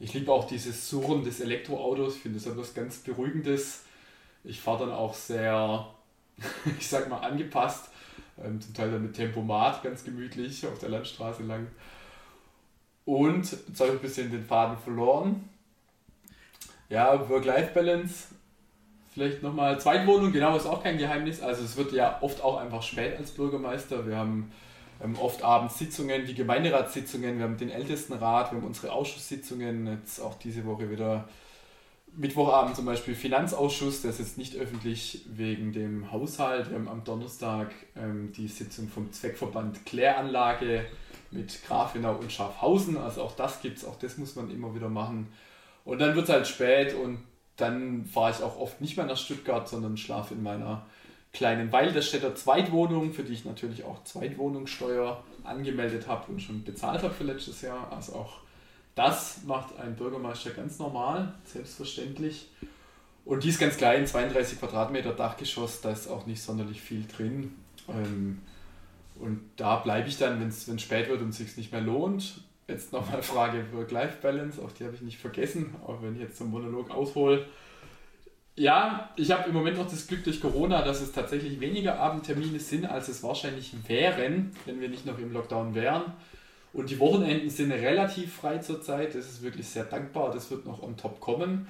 Ich 0.00 0.14
liebe 0.14 0.32
auch 0.32 0.46
dieses 0.46 0.88
Surren 0.88 1.24
des 1.24 1.40
Elektroautos, 1.40 2.16
ich 2.16 2.22
finde 2.22 2.38
das 2.38 2.46
etwas 2.46 2.74
ganz 2.74 2.98
Beruhigendes. 2.98 3.84
Ich 4.42 4.60
fahre 4.60 4.86
dann 4.86 4.94
auch 4.94 5.14
sehr, 5.14 5.86
ich 6.78 6.88
sag 6.88 7.08
mal, 7.08 7.18
angepasst, 7.18 7.90
ähm, 8.42 8.60
zum 8.60 8.74
Teil 8.74 8.90
dann 8.90 9.02
mit 9.02 9.14
Tempomat 9.14 9.82
ganz 9.82 10.04
gemütlich 10.04 10.66
auf 10.66 10.78
der 10.78 10.88
Landstraße 10.88 11.42
lang. 11.42 11.66
Und 13.04 13.50
jetzt 13.50 13.80
habe 13.80 13.90
ich 13.90 13.96
ein 13.96 14.02
bisschen 14.02 14.30
den 14.30 14.44
Faden 14.44 14.78
verloren. 14.78 15.48
Ja, 16.88 17.28
Work-Life-Balance. 17.28 18.28
Vielleicht 19.12 19.42
nochmal 19.42 19.78
Zweitwohnung, 19.80 20.32
genau, 20.32 20.56
ist 20.56 20.66
auch 20.66 20.82
kein 20.82 20.98
Geheimnis. 20.98 21.40
Also 21.40 21.62
es 21.64 21.76
wird 21.76 21.92
ja 21.92 22.18
oft 22.20 22.42
auch 22.42 22.56
einfach 22.56 22.82
spät 22.82 23.16
als 23.16 23.30
Bürgermeister. 23.30 24.06
Wir 24.06 24.16
haben 24.16 24.50
ähm, 25.02 25.16
oft 25.18 25.42
abends 25.42 25.78
Sitzungen, 25.78 26.26
die 26.26 26.34
Gemeinderatssitzungen, 26.34 27.38
wir 27.38 27.44
haben 27.44 27.56
den 27.56 27.70
Ältestenrat, 27.70 28.50
wir 28.50 28.58
haben 28.58 28.66
unsere 28.66 28.92
Ausschusssitzungen, 28.92 29.86
jetzt 29.86 30.20
auch 30.20 30.38
diese 30.38 30.64
Woche 30.64 30.90
wieder 30.90 31.28
Mittwochabend 32.16 32.76
zum 32.76 32.84
Beispiel 32.84 33.14
Finanzausschuss, 33.14 34.02
der 34.02 34.10
ist 34.10 34.20
jetzt 34.20 34.38
nicht 34.38 34.56
öffentlich 34.56 35.24
wegen 35.26 35.72
dem 35.72 36.12
Haushalt. 36.12 36.70
Wir 36.70 36.76
haben 36.76 36.88
am 36.88 37.02
Donnerstag 37.02 37.72
ähm, 37.96 38.32
die 38.32 38.46
Sitzung 38.46 38.88
vom 38.88 39.10
Zweckverband 39.12 39.84
Kläranlage 39.84 40.86
mit 41.32 41.64
Grafenau 41.66 42.14
und 42.16 42.30
Schaffhausen. 42.30 42.96
Also 42.96 43.22
auch 43.22 43.34
das 43.34 43.60
gibt 43.60 43.78
es, 43.78 43.84
auch 43.84 43.98
das 43.98 44.16
muss 44.16 44.36
man 44.36 44.50
immer 44.50 44.74
wieder 44.74 44.88
machen. 44.88 45.26
Und 45.84 46.00
dann 46.00 46.14
wird 46.14 46.28
es 46.28 46.32
halt 46.32 46.46
spät 46.46 46.94
und 46.94 47.18
dann 47.56 48.04
fahre 48.04 48.30
ich 48.30 48.42
auch 48.42 48.58
oft 48.58 48.80
nicht 48.80 48.96
mehr 48.96 49.06
nach 49.06 49.16
Stuttgart, 49.16 49.68
sondern 49.68 49.96
schlafe 49.96 50.34
in 50.34 50.42
meiner 50.42 50.86
kleinen 51.32 51.72
Weilderstädter 51.72 52.34
Zweitwohnung, 52.36 53.12
für 53.12 53.24
die 53.24 53.32
ich 53.32 53.44
natürlich 53.44 53.84
auch 53.84 54.04
Zweitwohnungssteuer 54.04 55.22
angemeldet 55.42 56.06
habe 56.06 56.30
und 56.30 56.40
schon 56.40 56.62
bezahlt 56.62 57.02
habe 57.02 57.12
für 57.12 57.24
letztes 57.24 57.60
Jahr. 57.60 57.92
Also 57.92 58.14
auch 58.14 58.43
das 58.94 59.42
macht 59.44 59.78
ein 59.78 59.96
Bürgermeister 59.96 60.50
ganz 60.50 60.78
normal, 60.78 61.34
selbstverständlich. 61.44 62.48
Und 63.24 63.44
die 63.44 63.48
ist 63.48 63.58
ganz 63.58 63.76
klein, 63.76 64.06
32 64.06 64.60
Quadratmeter 64.60 65.12
Dachgeschoss, 65.12 65.80
da 65.80 65.90
ist 65.90 66.08
auch 66.08 66.26
nicht 66.26 66.42
sonderlich 66.42 66.80
viel 66.80 67.04
drin. 67.06 67.54
Ähm, 67.88 68.40
und 69.16 69.40
da 69.56 69.76
bleibe 69.76 70.08
ich 70.08 70.18
dann, 70.18 70.40
wenn 70.40 70.48
es 70.48 70.82
spät 70.82 71.08
wird 71.08 71.22
und 71.22 71.30
es 71.30 71.38
sich 71.38 71.56
nicht 71.56 71.72
mehr 71.72 71.80
lohnt. 71.80 72.40
Jetzt 72.68 72.92
nochmal 72.92 73.22
Frage 73.22 73.64
Work-Life-Balance, 73.72 74.60
auch 74.62 74.72
die 74.72 74.84
habe 74.84 74.94
ich 74.94 75.02
nicht 75.02 75.18
vergessen, 75.18 75.74
auch 75.86 76.02
wenn 76.02 76.14
ich 76.14 76.20
jetzt 76.20 76.36
zum 76.36 76.50
Monolog 76.50 76.90
aushole. 76.90 77.46
Ja, 78.56 79.10
ich 79.16 79.32
habe 79.32 79.48
im 79.48 79.54
Moment 79.54 79.78
noch 79.78 79.90
das 79.90 80.06
Glück 80.06 80.22
durch 80.22 80.40
Corona, 80.40 80.82
dass 80.82 81.00
es 81.00 81.10
tatsächlich 81.10 81.58
weniger 81.58 81.98
Abendtermine 81.98 82.60
sind, 82.60 82.86
als 82.86 83.08
es 83.08 83.22
wahrscheinlich 83.22 83.74
wären, 83.88 84.52
wenn 84.64 84.80
wir 84.80 84.88
nicht 84.88 85.06
noch 85.06 85.18
im 85.18 85.32
Lockdown 85.32 85.74
wären. 85.74 86.04
Und 86.74 86.90
die 86.90 86.98
Wochenenden 86.98 87.48
sind 87.48 87.72
relativ 87.72 88.34
frei 88.34 88.58
zurzeit. 88.58 89.14
Das 89.14 89.24
ist 89.24 89.42
wirklich 89.42 89.66
sehr 89.66 89.84
dankbar. 89.84 90.30
Das 90.32 90.50
wird 90.50 90.66
noch 90.66 90.82
on 90.82 90.96
top 90.96 91.20
kommen. 91.20 91.68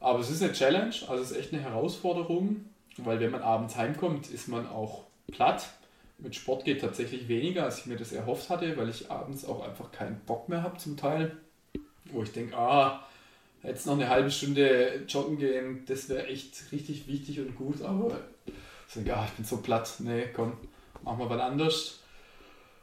Aber 0.00 0.18
es 0.20 0.30
ist 0.30 0.42
eine 0.42 0.52
Challenge, 0.52 0.94
also 1.08 1.22
es 1.22 1.30
ist 1.30 1.36
echt 1.36 1.52
eine 1.52 1.62
Herausforderung, 1.62 2.64
weil 2.98 3.18
wenn 3.20 3.30
man 3.30 3.42
abends 3.42 3.76
heimkommt, 3.76 4.30
ist 4.30 4.48
man 4.48 4.66
auch 4.68 5.04
platt. 5.32 5.68
Mit 6.18 6.34
Sport 6.34 6.64
geht 6.64 6.80
tatsächlich 6.80 7.28
weniger, 7.28 7.64
als 7.64 7.78
ich 7.78 7.86
mir 7.86 7.96
das 7.96 8.12
erhofft 8.12 8.48
hatte, 8.48 8.76
weil 8.76 8.88
ich 8.88 9.10
abends 9.10 9.44
auch 9.44 9.66
einfach 9.66 9.92
keinen 9.92 10.20
Bock 10.20 10.48
mehr 10.48 10.62
habe 10.62 10.78
zum 10.78 10.96
Teil. 10.96 11.36
Wo 12.06 12.22
ich 12.22 12.32
denke, 12.32 12.56
ah, 12.56 13.04
jetzt 13.62 13.86
noch 13.86 13.94
eine 13.94 14.08
halbe 14.08 14.30
Stunde 14.30 15.04
joggen 15.08 15.38
gehen, 15.38 15.82
das 15.86 16.08
wäre 16.08 16.26
echt 16.28 16.72
richtig 16.72 17.08
wichtig 17.08 17.40
und 17.40 17.56
gut, 17.56 17.82
aber 17.82 18.16
ich 18.86 18.94
denke, 18.94 19.16
ah, 19.16 19.24
ich 19.26 19.32
bin 19.32 19.44
so 19.44 19.58
platt, 19.58 19.92
nee, 19.98 20.26
komm, 20.32 20.52
machen 21.02 21.18
wir 21.18 21.28
was 21.28 21.40
anders. 21.40 22.00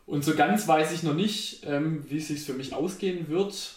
Und 0.05 0.23
so 0.23 0.35
ganz 0.35 0.67
weiß 0.67 0.91
ich 0.91 1.03
noch 1.03 1.13
nicht, 1.13 1.65
ähm, 1.65 2.03
wie 2.09 2.17
es 2.17 2.27
sich 2.27 2.41
für 2.41 2.53
mich 2.53 2.73
ausgehen 2.73 3.29
wird. 3.29 3.75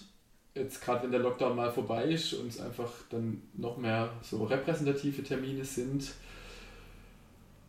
Jetzt 0.55 0.83
gerade 0.83 1.05
wenn 1.05 1.11
der 1.11 1.21
Lockdown 1.21 1.55
mal 1.55 1.71
vorbei 1.71 2.05
ist 2.05 2.33
und 2.33 2.49
es 2.49 2.59
einfach 2.59 2.91
dann 3.11 3.43
noch 3.55 3.77
mehr 3.77 4.13
so 4.23 4.45
repräsentative 4.45 5.23
Termine 5.23 5.65
sind. 5.65 6.13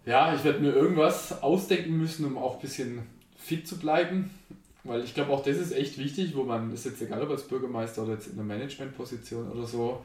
Ja, 0.06 0.34
ich 0.34 0.44
werde 0.44 0.60
mir 0.60 0.72
irgendwas 0.72 1.44
ausdenken 1.44 1.98
müssen, 1.98 2.26
um 2.26 2.38
auch 2.38 2.56
ein 2.56 2.62
bisschen 2.62 3.04
fit 3.38 3.68
zu 3.68 3.78
bleiben. 3.78 4.32
Weil 4.86 5.04
ich 5.04 5.14
glaube, 5.14 5.34
auch 5.34 5.44
das 5.44 5.58
ist 5.58 5.74
echt 5.74 5.98
wichtig, 5.98 6.34
wo 6.36 6.44
man, 6.44 6.74
ist 6.74 6.86
jetzt 6.86 7.02
egal 7.02 7.22
ob 7.22 7.30
als 7.30 7.44
Bürgermeister 7.44 8.04
oder 8.04 8.14
jetzt 8.14 8.28
in 8.28 8.38
der 8.38 8.46
Managementposition 8.46 9.52
oder 9.52 9.68
so, 9.68 10.02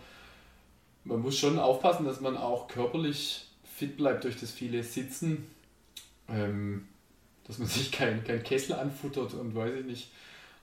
man 1.04 1.20
muss 1.20 1.38
schon 1.38 1.58
aufpassen, 1.58 2.04
dass 2.04 2.20
man 2.20 2.36
auch 2.36 2.66
körperlich 2.66 3.46
fit 3.76 3.96
bleibt 3.96 4.24
durch 4.24 4.38
das 4.38 4.50
viele 4.50 4.82
Sitzen. 4.82 5.46
Ähm, 6.28 6.88
dass 7.46 7.58
man 7.58 7.68
sich 7.68 7.90
kein, 7.92 8.24
kein 8.24 8.42
Kessel 8.42 8.74
anfuttert 8.74 9.34
und 9.34 9.54
weiß 9.54 9.74
ich 9.80 9.84
nicht. 9.86 10.10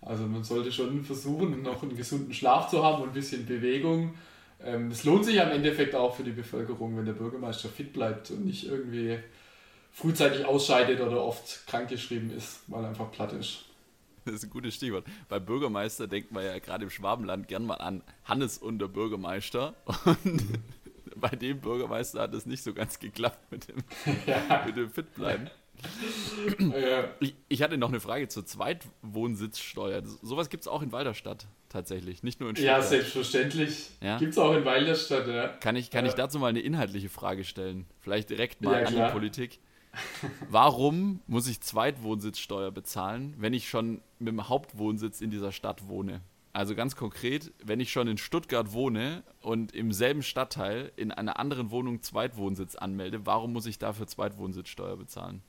Also 0.01 0.23
man 0.23 0.43
sollte 0.43 0.71
schon 0.71 1.03
versuchen, 1.03 1.61
noch 1.61 1.83
einen 1.83 1.97
gesunden 1.97 2.33
Schlaf 2.33 2.69
zu 2.69 2.83
haben 2.83 3.03
und 3.03 3.09
ein 3.09 3.13
bisschen 3.13 3.45
Bewegung. 3.45 4.15
Ähm, 4.63 4.91
es 4.91 5.03
lohnt 5.03 5.25
sich 5.25 5.41
am 5.41 5.51
Endeffekt 5.51 5.95
auch 5.95 6.15
für 6.15 6.23
die 6.23 6.31
Bevölkerung, 6.31 6.97
wenn 6.97 7.05
der 7.05 7.13
Bürgermeister 7.13 7.69
fit 7.69 7.93
bleibt 7.93 8.31
und 8.31 8.45
nicht 8.45 8.65
irgendwie 8.65 9.19
frühzeitig 9.91 10.45
ausscheidet 10.45 11.01
oder 11.01 11.23
oft 11.23 11.65
krankgeschrieben 11.67 12.31
ist, 12.31 12.61
weil 12.67 12.83
er 12.83 12.89
einfach 12.89 13.11
platt 13.11 13.33
ist. 13.33 13.65
Das 14.25 14.35
ist 14.35 14.43
ein 14.43 14.49
gutes 14.49 14.75
Stichwort. 14.75 15.05
Bei 15.27 15.39
Bürgermeister 15.39 16.07
denkt 16.07 16.31
man 16.31 16.43
ja 16.43 16.57
gerade 16.59 16.83
im 16.83 16.89
Schwabenland 16.89 17.47
gern 17.47 17.65
mal 17.65 17.75
an 17.75 18.03
Hannes 18.25 18.57
und 18.57 18.79
der 18.79 18.87
Bürgermeister. 18.87 19.75
Und 20.05 20.59
bei 21.15 21.29
dem 21.29 21.59
Bürgermeister 21.59 22.21
hat 22.21 22.33
es 22.33 22.45
nicht 22.45 22.63
so 22.63 22.73
ganz 22.73 22.99
geklappt 22.99 23.51
mit 23.51 23.67
dem, 23.67 23.77
ja. 24.27 24.63
mit 24.65 24.77
dem 24.77 24.89
Fitbleiben. 24.89 25.49
Ich, 27.19 27.35
ich, 27.47 27.61
hatte 27.61 27.77
noch 27.77 27.89
eine 27.89 27.99
Frage 27.99 28.27
zur 28.27 28.45
Zweitwohnsitzsteuer. 28.45 30.03
Sowas 30.21 30.49
gibt 30.49 30.61
es 30.61 30.67
auch 30.67 30.81
in 30.81 30.91
Walderstadt 30.91 31.47
tatsächlich, 31.69 32.23
nicht 32.23 32.39
nur 32.39 32.49
in 32.49 32.55
Stuttgart. 32.55 32.81
Ja, 32.81 32.87
selbstverständlich. 32.87 33.89
Ja? 34.01 34.17
Gibt 34.17 34.33
es 34.33 34.37
auch 34.37 34.53
in 34.53 34.65
Walderstadt, 34.65 35.27
ja. 35.27 35.47
Kann 35.47 35.75
ich, 35.75 35.91
kann 35.91 36.05
ja. 36.05 36.09
ich 36.09 36.15
dazu 36.15 36.39
mal 36.39 36.47
eine 36.47 36.61
inhaltliche 36.61 37.09
Frage 37.09 37.43
stellen? 37.43 37.85
Vielleicht 37.99 38.29
direkt 38.29 38.61
mal 38.61 38.81
ja, 38.81 38.87
an 38.87 38.95
die 38.95 39.11
Politik. 39.11 39.59
Warum 40.49 41.21
muss 41.27 41.47
ich 41.47 41.61
Zweitwohnsitzsteuer 41.61 42.71
bezahlen, 42.71 43.35
wenn 43.37 43.53
ich 43.53 43.69
schon 43.69 44.01
mit 44.19 44.29
dem 44.29 44.49
Hauptwohnsitz 44.49 45.21
in 45.21 45.31
dieser 45.31 45.51
Stadt 45.51 45.87
wohne? 45.87 46.21
Also 46.51 46.75
ganz 46.75 46.95
konkret, 46.95 47.53
wenn 47.63 47.79
ich 47.79 47.91
schon 47.91 48.07
in 48.07 48.17
Stuttgart 48.17 48.73
wohne 48.73 49.23
und 49.41 49.71
im 49.71 49.91
selben 49.91 50.23
Stadtteil 50.23 50.91
in 50.95 51.11
einer 51.11 51.39
anderen 51.39 51.69
Wohnung 51.69 52.01
Zweitwohnsitz 52.01 52.75
anmelde, 52.75 53.25
warum 53.25 53.53
muss 53.53 53.67
ich 53.67 53.77
dafür 53.77 54.07
Zweitwohnsitzsteuer 54.07 54.97
bezahlen? 54.97 55.43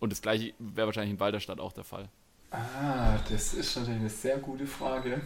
Und 0.00 0.10
das 0.10 0.22
gleiche 0.22 0.54
wäre 0.58 0.88
wahrscheinlich 0.88 1.12
in 1.12 1.20
Walderstadt 1.20 1.60
auch 1.60 1.72
der 1.72 1.84
Fall. 1.84 2.08
Ah, 2.50 3.18
das 3.30 3.54
ist 3.54 3.76
natürlich 3.76 4.00
eine 4.00 4.10
sehr 4.10 4.38
gute 4.38 4.66
Frage. 4.66 5.20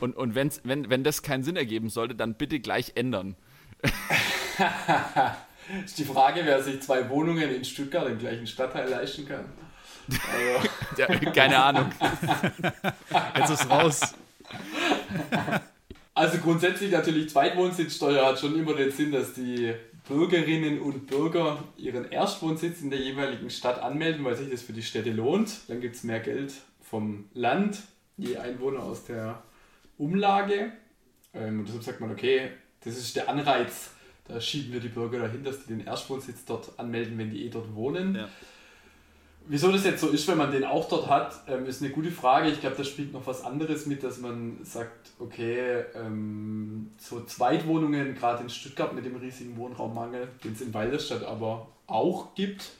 Und, 0.00 0.16
und 0.16 0.34
wenn's, 0.34 0.60
wenn, 0.64 0.90
wenn 0.90 1.04
das 1.04 1.22
keinen 1.22 1.44
Sinn 1.44 1.56
ergeben 1.56 1.88
sollte, 1.88 2.14
dann 2.14 2.34
bitte 2.34 2.60
gleich 2.60 2.92
ändern. 2.96 3.36
ist 5.84 5.98
die 5.98 6.04
Frage, 6.04 6.42
wer 6.44 6.62
sich 6.62 6.82
zwei 6.82 7.08
Wohnungen 7.08 7.54
in 7.54 7.64
Stuttgart 7.64 8.06
im 8.08 8.18
gleichen 8.18 8.46
Stadtteil 8.46 8.90
leisten 8.90 9.26
kann. 9.26 9.46
Also. 10.08 10.68
ja, 10.98 11.06
keine 11.32 11.62
Ahnung. 11.62 11.90
Jetzt 13.38 13.50
ist 13.50 13.70
raus. 13.70 14.00
Also 16.12 16.38
grundsätzlich 16.38 16.92
natürlich 16.92 17.30
Zweitwohnsitzsteuer 17.30 18.26
hat 18.26 18.38
schon 18.38 18.58
immer 18.58 18.74
den 18.74 18.90
Sinn, 18.90 19.12
dass 19.12 19.32
die 19.34 19.74
Bürgerinnen 20.08 20.80
und 20.80 21.06
Bürger 21.06 21.64
ihren 21.76 22.10
Erstwohnsitz 22.10 22.82
in 22.82 22.90
der 22.90 23.00
jeweiligen 23.00 23.48
Stadt 23.50 23.80
anmelden, 23.80 24.24
weil 24.24 24.36
sich 24.36 24.50
das 24.50 24.62
für 24.62 24.74
die 24.74 24.82
Städte 24.82 25.10
lohnt. 25.10 25.68
Dann 25.68 25.80
gibt 25.80 25.96
es 25.96 26.04
mehr 26.04 26.20
Geld 26.20 26.52
vom 26.82 27.24
Land, 27.32 27.82
je 28.16 28.36
Einwohner 28.36 28.82
aus 28.82 29.04
der 29.04 29.42
Umlage. 29.96 30.72
Ähm, 31.32 31.60
und 31.60 31.68
deshalb 31.68 31.84
sagt 31.84 32.00
man, 32.00 32.10
okay, 32.10 32.50
das 32.84 32.98
ist 32.98 33.16
der 33.16 33.28
Anreiz, 33.28 33.90
da 34.26 34.40
schieben 34.40 34.72
wir 34.72 34.80
die 34.80 34.88
Bürger 34.88 35.20
dahin, 35.20 35.42
dass 35.42 35.64
die 35.64 35.68
den 35.68 35.86
Erstwohnsitz 35.86 36.44
dort 36.44 36.78
anmelden, 36.78 37.16
wenn 37.18 37.30
die 37.30 37.46
eh 37.46 37.50
dort 37.50 37.74
wohnen. 37.74 38.14
Ja. 38.14 38.28
Wieso 39.46 39.70
das 39.70 39.84
jetzt 39.84 40.00
so 40.00 40.08
ist, 40.08 40.26
wenn 40.26 40.38
man 40.38 40.50
den 40.50 40.64
auch 40.64 40.88
dort 40.88 41.08
hat, 41.08 41.42
ähm, 41.48 41.66
ist 41.66 41.82
eine 41.82 41.90
gute 41.90 42.10
Frage. 42.10 42.48
Ich 42.48 42.60
glaube, 42.60 42.76
da 42.76 42.84
spielt 42.84 43.12
noch 43.12 43.26
was 43.26 43.44
anderes 43.44 43.84
mit, 43.84 44.02
dass 44.02 44.18
man 44.18 44.58
sagt, 44.62 45.10
okay, 45.18 45.84
ähm, 45.94 46.90
so 46.96 47.20
Zweitwohnungen, 47.24 48.14
gerade 48.14 48.42
in 48.42 48.48
Stuttgart 48.48 48.94
mit 48.94 49.04
dem 49.04 49.16
riesigen 49.16 49.56
Wohnraummangel, 49.58 50.28
den 50.42 50.52
es 50.52 50.62
in 50.62 50.72
Walderstadt 50.72 51.24
aber 51.24 51.68
auch 51.86 52.34
gibt, 52.34 52.70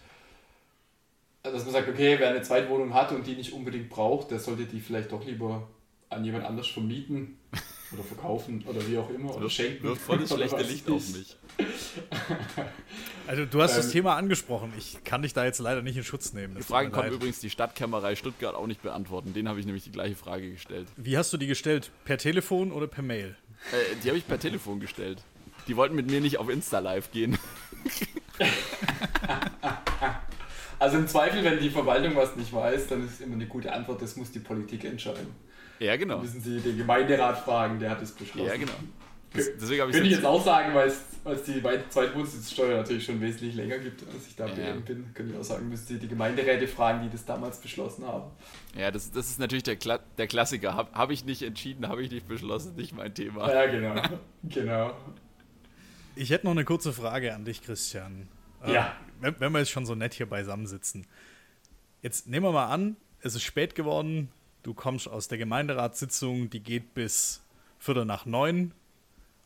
dass 1.43 1.65
man 1.65 1.75
sagt, 1.75 1.89
okay, 1.89 2.17
wer 2.19 2.31
eine 2.31 2.41
Zweitwohnung 2.41 2.95
hat 2.95 3.13
und 3.13 3.27
die 3.27 3.37
nicht 3.37 3.53
unbedingt 3.53 3.91
braucht, 3.91 4.31
der 4.31 4.39
sollte 4.39 4.65
die 4.65 4.81
vielleicht 4.81 5.13
doch 5.13 5.25
lieber 5.25 5.69
an 6.09 6.25
jemand 6.25 6.47
anders 6.47 6.69
vermieten 6.69 7.39
oder 7.93 8.03
verkaufen 8.03 8.65
oder 8.67 8.87
wie 8.89 8.97
auch 8.97 9.11
immer 9.11 9.37
oder 9.37 9.51
schenken. 9.51 9.83
Wirft 9.83 10.01
volles 10.01 10.31
schlechte 10.35 10.63
Licht 10.63 10.91
auf 10.91 11.07
mich. 11.13 11.37
Also 13.27 13.45
du 13.47 13.63
hast 13.63 13.73
ähm, 13.73 13.77
das 13.79 13.91
Thema 13.91 14.17
angesprochen. 14.17 14.73
Ich 14.77 15.03
kann 15.05 15.23
dich 15.23 15.33
da 15.33 15.45
jetzt 15.45 15.59
leider 15.59 15.83
nicht 15.83 15.97
in 15.97 16.05
Schutz 16.05 16.33
nehmen. 16.33 16.57
Die 16.57 16.63
Frage 16.63 16.91
kommt 16.91 17.11
übrigens 17.11 17.41
die 17.41 17.51
Stadtkämmerei 17.51 18.17
Stuttgart 18.17 18.55
auch 18.55 18.67
nicht 18.67 18.83
beantworten. 18.83 19.33
Den 19.33 19.49
habe 19.49 19.61
ich 19.61 19.67
nämlich 19.67 19.85
die 19.85 19.93
gleiche 19.93 20.17
Frage 20.17 20.51
gestellt. 20.51 20.89
Wie 20.97 21.17
hast 21.17 21.33
du 21.33 21.37
die 21.37 21.47
gestellt? 21.47 21.91
Per 22.05 22.19
Telefon 22.19 22.73
oder 22.73 22.87
per 22.87 23.03
Mail? 23.03 23.37
Äh, 23.73 23.97
die 24.03 24.09
habe 24.09 24.19
ich 24.19 24.27
per 24.27 24.39
Telefon 24.39 24.81
gestellt. 24.81 25.23
Die 25.67 25.77
wollten 25.77 25.95
mit 25.95 26.11
mir 26.11 26.21
nicht 26.21 26.39
auf 26.39 26.51
Insta 26.51 26.81
live 26.81 27.11
gehen. 27.11 27.39
also 30.79 30.99
im 30.99 31.09
Zweifel, 31.09 31.43
wenn 31.45 31.59
die 31.59 31.71
Verwaltung 31.71 32.15
was 32.17 32.37
nicht 32.37 32.53
weiß, 32.53 32.89
dann 32.89 33.07
ist 33.07 33.23
immer 33.23 33.35
eine 33.35 33.47
gute 33.47 33.73
Antwort, 33.73 34.03
das 34.03 34.17
muss 34.17 34.31
die 34.31 34.41
Politik 34.41 34.85
entscheiden. 34.85 35.35
Ja, 35.79 35.97
genau. 35.97 36.17
Dann 36.17 36.25
müssen 36.25 36.43
Sie 36.43 36.61
den 36.61 36.77
Gemeinderat 36.77 37.39
fragen, 37.39 37.79
der 37.81 37.91
hat 37.91 38.03
es 38.03 38.13
beschlossen. 38.13 38.49
Ja, 38.49 38.57
genau. 38.57 38.73
Das, 39.35 39.51
deswegen 39.61 39.83
Könnte 39.91 40.07
ich 40.07 40.13
jetzt 40.13 40.25
auch 40.25 40.43
sagen, 40.45 40.75
weil 40.75 40.89
es 40.89 41.43
die 41.45 41.61
Zweitwohnsitzsteuer 41.91 42.77
natürlich 42.79 43.05
schon 43.05 43.21
wesentlich 43.21 43.57
länger 43.57 43.79
gibt, 43.79 44.03
als 44.07 44.29
ich 44.29 44.37
da 44.37 44.47
ja. 44.47 44.55
BM 44.55 44.83
bin, 44.85 45.13
könnte 45.13 45.33
ich 45.33 45.39
auch 45.39 45.45
sagen, 45.45 45.69
müsste 45.69 45.95
die 45.95 46.07
Gemeinderäte 46.07 46.69
fragen, 46.69 47.03
die 47.03 47.11
das 47.11 47.25
damals 47.25 47.59
beschlossen 47.59 48.07
haben. 48.07 48.31
Ja, 48.79 48.93
das, 48.93 49.11
das 49.11 49.31
ist 49.31 49.41
natürlich 49.41 49.65
der, 49.65 49.77
Kla 49.77 49.99
der 50.19 50.29
Klassiker. 50.29 50.75
Habe 50.75 50.93
hab 50.93 51.11
ich 51.11 51.25
nicht 51.25 51.43
entschieden, 51.43 51.89
habe 51.89 52.03
ich 52.03 52.13
nicht 52.13 52.29
beschlossen, 52.29 52.77
nicht 52.77 52.95
mein 52.95 53.13
Thema. 53.13 53.53
Ja, 53.53 53.67
genau. 53.67 54.01
genau. 54.45 54.95
Ich 56.15 56.31
hätte 56.31 56.47
noch 56.47 56.53
eine 56.53 56.65
kurze 56.65 56.93
Frage 56.93 57.35
an 57.35 57.45
dich, 57.45 57.63
Christian. 57.63 58.29
Ja. 58.65 58.87
Äh, 58.87 58.91
wenn, 59.21 59.41
wenn 59.41 59.53
wir 59.53 59.59
jetzt 59.59 59.71
schon 59.71 59.87
so 59.87 59.97
nett 59.97 60.15
hier 60.15 60.27
beisammen 60.27 60.69
sitzen. 60.69 61.07
Jetzt 62.03 62.29
nehmen 62.29 62.47
wir 62.47 62.53
mal 62.53 62.69
an, 62.69 62.97
es 63.21 63.35
ist 63.35 63.43
spät 63.43 63.75
geworden, 63.75 64.31
du 64.63 64.75
kommst 64.75 65.09
aus 65.09 65.27
der 65.27 65.39
Gemeinderatssitzung, 65.39 66.51
die 66.51 66.61
geht 66.61 66.95
bis 66.95 67.43
Viertel 67.79 68.05
nach 68.05 68.27
neun 68.27 68.73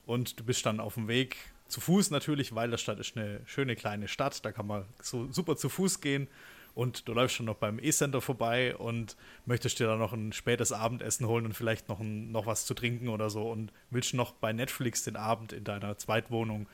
und 0.08 0.40
du 0.40 0.44
bist 0.44 0.64
dann 0.64 0.80
auf 0.80 0.94
dem 0.94 1.06
Weg 1.06 1.36
zu 1.66 1.82
Fuß 1.82 2.10
natürlich, 2.10 2.54
weil 2.54 2.70
der 2.70 2.78
Stadt 2.78 2.98
ist 2.98 3.14
eine 3.14 3.42
schöne 3.44 3.76
kleine 3.76 4.08
Stadt, 4.08 4.42
da 4.42 4.52
kann 4.52 4.66
man 4.66 4.86
so 5.02 5.30
super 5.30 5.58
zu 5.58 5.68
Fuß 5.68 6.00
gehen. 6.00 6.28
Und 6.74 7.06
du 7.08 7.12
läufst 7.12 7.36
schon 7.36 7.44
noch 7.44 7.56
beim 7.56 7.78
E-Center 7.78 8.22
vorbei 8.22 8.74
und 8.74 9.16
möchtest 9.44 9.80
dir 9.80 9.86
da 9.86 9.96
noch 9.96 10.14
ein 10.14 10.32
spätes 10.32 10.72
Abendessen 10.72 11.26
holen 11.26 11.44
und 11.44 11.52
vielleicht 11.52 11.90
noch, 11.90 12.00
ein, 12.00 12.32
noch 12.32 12.46
was 12.46 12.64
zu 12.64 12.72
trinken 12.72 13.08
oder 13.08 13.28
so. 13.28 13.50
Und 13.50 13.70
willst 13.90 14.14
noch 14.14 14.32
bei 14.32 14.54
Netflix 14.54 15.02
den 15.02 15.16
Abend 15.16 15.52
in 15.52 15.64
deiner 15.64 15.98
Zweitwohnung 15.98 16.68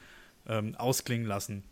ähm, 0.46 0.76
ausklingen 0.76 1.26
lassen. 1.26 1.64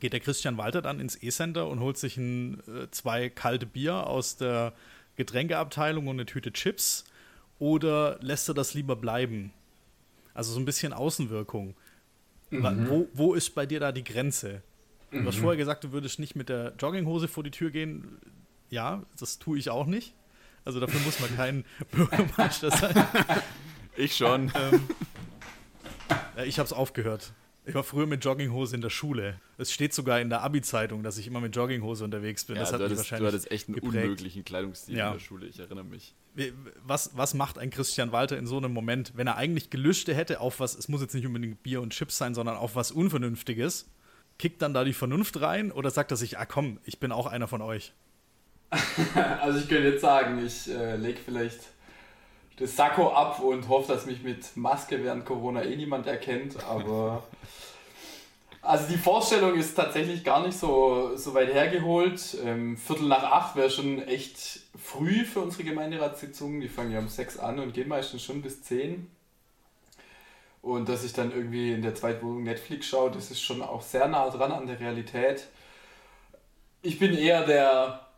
Geht 0.00 0.14
der 0.14 0.20
Christian 0.20 0.56
Walter 0.56 0.80
dann 0.80 0.98
ins 0.98 1.22
E-Center 1.22 1.68
und 1.68 1.80
holt 1.80 1.98
sich 1.98 2.16
ein, 2.16 2.62
äh, 2.68 2.90
zwei 2.90 3.28
kalte 3.28 3.66
Bier 3.66 4.06
aus 4.06 4.38
der 4.38 4.72
Getränkeabteilung 5.16 6.06
und 6.06 6.16
eine 6.16 6.26
Tüte 6.26 6.52
Chips? 6.52 7.04
Oder 7.58 8.18
lässt 8.22 8.48
er 8.48 8.54
das 8.54 8.72
lieber 8.72 8.96
bleiben 8.96 9.52
also 10.38 10.52
so 10.52 10.60
ein 10.60 10.64
bisschen 10.64 10.92
Außenwirkung. 10.92 11.74
Mhm. 12.50 12.88
Wo, 12.88 13.08
wo 13.12 13.34
ist 13.34 13.56
bei 13.56 13.66
dir 13.66 13.80
da 13.80 13.90
die 13.90 14.04
Grenze? 14.04 14.62
Du 15.10 15.24
hast 15.24 15.38
mhm. 15.38 15.40
vorher 15.40 15.56
gesagt, 15.56 15.82
du 15.82 15.90
würdest 15.90 16.20
nicht 16.20 16.36
mit 16.36 16.48
der 16.48 16.74
Jogginghose 16.78 17.26
vor 17.26 17.42
die 17.42 17.50
Tür 17.50 17.72
gehen. 17.72 18.18
Ja, 18.70 19.02
das 19.18 19.40
tue 19.40 19.58
ich 19.58 19.68
auch 19.68 19.86
nicht. 19.86 20.14
Also 20.64 20.78
dafür 20.78 21.00
muss 21.00 21.18
man 21.18 21.34
kein 21.34 21.64
Bürgermeister 21.90 22.70
sein. 22.70 23.04
Ich 23.96 24.16
schon. 24.16 24.52
Ähm, 24.54 24.88
ja, 26.36 26.44
ich 26.44 26.60
habe 26.60 26.66
es 26.66 26.72
aufgehört. 26.72 27.32
Ich 27.66 27.74
war 27.74 27.82
früher 27.82 28.06
mit 28.06 28.24
Jogginghose 28.24 28.76
in 28.76 28.80
der 28.80 28.90
Schule. 28.90 29.40
Es 29.56 29.72
steht 29.72 29.92
sogar 29.92 30.20
in 30.20 30.30
der 30.30 30.42
Abi-Zeitung, 30.42 31.02
dass 31.02 31.18
ich 31.18 31.26
immer 31.26 31.40
mit 31.40 31.56
Jogginghose 31.56 32.04
unterwegs 32.04 32.44
bin. 32.44 32.56
Ja, 32.56 32.62
das 32.62 32.72
hat 32.72 32.80
du, 32.80 32.84
hattest, 32.84 32.98
wahrscheinlich 32.98 33.28
du 33.28 33.34
hattest 33.34 33.50
echt 33.50 33.68
einen 33.68 33.74
geprägt. 33.74 34.04
unmöglichen 34.04 34.44
Kleidungsstil 34.44 34.96
ja. 34.96 35.08
in 35.08 35.14
der 35.14 35.20
Schule, 35.20 35.46
ich 35.46 35.58
erinnere 35.58 35.84
mich. 35.84 36.14
Was, 36.84 37.16
was 37.16 37.34
macht 37.34 37.58
ein 37.58 37.70
Christian 37.70 38.12
Walter 38.12 38.38
in 38.38 38.46
so 38.46 38.58
einem 38.58 38.72
Moment, 38.72 39.12
wenn 39.16 39.26
er 39.26 39.36
eigentlich 39.36 39.70
gelüschte 39.70 40.14
hätte 40.14 40.40
auf 40.40 40.60
was, 40.60 40.76
es 40.76 40.88
muss 40.88 41.00
jetzt 41.00 41.14
nicht 41.14 41.26
unbedingt 41.26 41.62
Bier 41.62 41.80
und 41.80 41.92
Chips 41.92 42.16
sein, 42.16 42.34
sondern 42.34 42.56
auf 42.56 42.76
was 42.76 42.92
Unvernünftiges? 42.92 43.90
Kickt 44.38 44.62
dann 44.62 44.72
da 44.72 44.84
die 44.84 44.92
Vernunft 44.92 45.40
rein 45.40 45.72
oder 45.72 45.90
sagt 45.90 46.12
er 46.12 46.16
sich, 46.16 46.38
ah 46.38 46.46
komm, 46.46 46.78
ich 46.84 47.00
bin 47.00 47.10
auch 47.10 47.26
einer 47.26 47.48
von 47.48 47.60
euch? 47.60 47.92
also 49.40 49.58
ich 49.58 49.68
könnte 49.68 49.88
jetzt 49.88 50.02
sagen, 50.02 50.44
ich 50.44 50.70
äh, 50.70 50.96
lege 50.96 51.18
vielleicht 51.24 51.60
das 52.58 52.76
Sakko 52.76 53.12
ab 53.12 53.40
und 53.40 53.68
hoffe, 53.68 53.92
dass 53.92 54.06
mich 54.06 54.22
mit 54.22 54.56
Maske 54.56 55.02
während 55.02 55.24
Corona 55.24 55.62
eh 55.62 55.76
niemand 55.76 56.06
erkennt, 56.06 56.62
aber 56.64 57.24
also 58.62 58.88
die 58.88 58.98
Vorstellung 58.98 59.54
ist 59.54 59.74
tatsächlich 59.74 60.24
gar 60.24 60.44
nicht 60.44 60.58
so, 60.58 61.16
so 61.16 61.34
weit 61.34 61.52
hergeholt. 61.52 62.36
Ähm, 62.44 62.76
Viertel 62.76 63.08
nach 63.08 63.22
acht 63.22 63.56
wäre 63.56 63.70
schon 63.70 64.02
echt 64.02 64.60
früh 64.88 65.24
für 65.24 65.40
unsere 65.40 65.64
Gemeinderatssitzungen. 65.64 66.60
Die 66.60 66.68
fangen 66.68 66.92
ja 66.92 66.98
um 66.98 67.08
sechs 67.08 67.38
an 67.38 67.58
und 67.58 67.74
gehen 67.74 67.88
meistens 67.88 68.22
schon 68.22 68.42
bis 68.42 68.62
zehn. 68.62 69.10
Und 70.62 70.88
dass 70.88 71.04
ich 71.04 71.12
dann 71.12 71.30
irgendwie 71.30 71.72
in 71.72 71.82
der 71.82 71.94
Zweitwohnung 71.94 72.42
Netflix 72.42 72.86
schaue, 72.86 73.10
das 73.10 73.30
ist 73.30 73.40
schon 73.40 73.62
auch 73.62 73.82
sehr 73.82 74.08
nah 74.08 74.28
dran 74.30 74.52
an 74.52 74.66
der 74.66 74.80
Realität. 74.80 75.46
Ich 76.82 76.98
bin 76.98 77.16
eher 77.16 77.44
der 77.46 78.08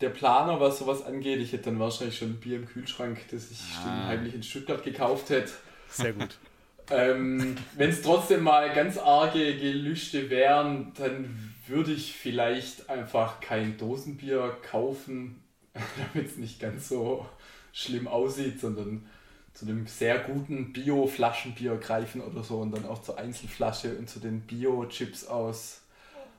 der 0.00 0.10
Planer, 0.10 0.60
was 0.60 0.78
sowas 0.78 1.04
angeht. 1.04 1.40
Ich 1.40 1.52
hätte 1.52 1.64
dann 1.64 1.80
wahrscheinlich 1.80 2.16
schon 2.16 2.30
ein 2.30 2.40
Bier 2.40 2.56
im 2.56 2.66
Kühlschrank, 2.66 3.18
das 3.32 3.50
ich 3.50 3.60
ah. 3.84 4.06
heimlich 4.06 4.32
in 4.32 4.44
Stuttgart 4.44 4.84
gekauft 4.84 5.30
hätte. 5.30 5.50
Sehr 5.88 6.12
gut. 6.12 6.38
ähm, 6.90 7.56
Wenn 7.74 7.90
es 7.90 8.02
trotzdem 8.02 8.44
mal 8.44 8.72
ganz 8.72 8.96
arge 8.96 9.56
Gelüste 9.56 10.30
wären, 10.30 10.92
dann 10.96 11.52
würde 11.66 11.92
ich 11.92 12.14
vielleicht 12.14 12.88
einfach 12.88 13.40
kein 13.40 13.76
Dosenbier 13.76 14.56
kaufen, 14.70 15.42
damit 16.12 16.30
es 16.30 16.36
nicht 16.36 16.60
ganz 16.60 16.88
so 16.88 17.26
schlimm 17.72 18.08
aussieht, 18.08 18.60
sondern 18.60 19.06
zu 19.54 19.66
einem 19.66 19.86
sehr 19.86 20.18
guten 20.20 20.72
Bio-Flaschenbier 20.72 21.76
greifen 21.76 22.20
oder 22.20 22.44
so 22.44 22.58
und 22.58 22.70
dann 22.70 22.86
auch 22.86 23.02
zur 23.02 23.18
Einzelflasche 23.18 23.96
und 23.98 24.08
zu 24.08 24.20
den 24.20 24.42
Bio-Chips 24.42 25.26
aus 25.26 25.82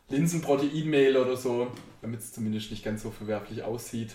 Linsenproteinmehl 0.10 1.18
oder 1.18 1.36
so, 1.36 1.68
damit 2.02 2.22
es 2.22 2.34
zumindest 2.34 2.72
nicht 2.72 2.84
ganz 2.84 3.04
so 3.04 3.12
verwerflich 3.12 3.64
aussieht. 3.64 4.14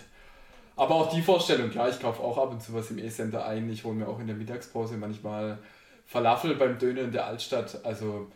Aber 0.75 0.95
auch 0.95 1.13
die 1.13 1.21
Vorstellung, 1.21 1.69
klar, 1.69 1.89
ich 1.89 1.99
kaufe 1.99 2.21
auch 2.21 2.37
ab 2.37 2.51
und 2.51 2.61
zu 2.61 2.73
was 2.73 2.91
im 2.91 2.99
E-Center 2.99 3.45
ein. 3.45 3.69
Ich 3.69 3.85
hole 3.85 3.95
mir 3.95 4.07
auch 4.07 4.19
in 4.19 4.27
der 4.27 4.35
Mittagspause 4.35 4.97
manchmal 4.97 5.59
Falafel 6.05 6.55
beim 6.55 6.77
Döner 6.77 7.01
in 7.01 7.11
der 7.11 7.25
Altstadt. 7.25 7.85
Also 7.85 8.29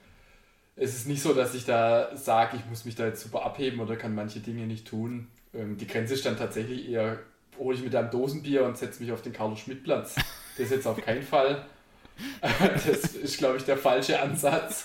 es 0.75 0.95
ist 0.95 1.07
nicht 1.07 1.21
so, 1.21 1.33
dass 1.33 1.53
ich 1.53 1.65
da 1.65 2.15
sage, 2.15 2.55
ich 2.57 2.65
muss 2.65 2.85
mich 2.85 2.95
da 2.95 3.05
jetzt 3.05 3.21
super 3.21 3.45
abheben 3.45 3.81
oder 3.81 3.97
kann 3.97 4.15
manche 4.15 4.39
Dinge 4.39 4.65
nicht 4.67 4.87
tun. 4.87 5.27
Ähm, 5.53 5.77
die 5.77 5.87
Grenze 5.87 6.13
ist 6.13 6.25
dann 6.25 6.37
tatsächlich 6.37 6.89
eher, 6.89 7.19
hole 7.57 7.75
ich 7.75 7.83
mit 7.83 7.95
einem 7.95 8.09
Dosenbier 8.09 8.65
und 8.65 8.77
setze 8.77 9.01
mich 9.01 9.11
auf 9.11 9.21
den 9.21 9.33
Carlo-Schmidt-Platz. 9.33 10.15
Das 10.15 10.65
ist 10.65 10.71
jetzt 10.71 10.87
auf 10.87 11.03
keinen 11.03 11.23
Fall. 11.23 11.65
Das 12.85 13.15
ist, 13.15 13.37
glaube 13.37 13.57
ich, 13.57 13.63
der 13.63 13.77
falsche 13.77 14.21
Ansatz. 14.21 14.83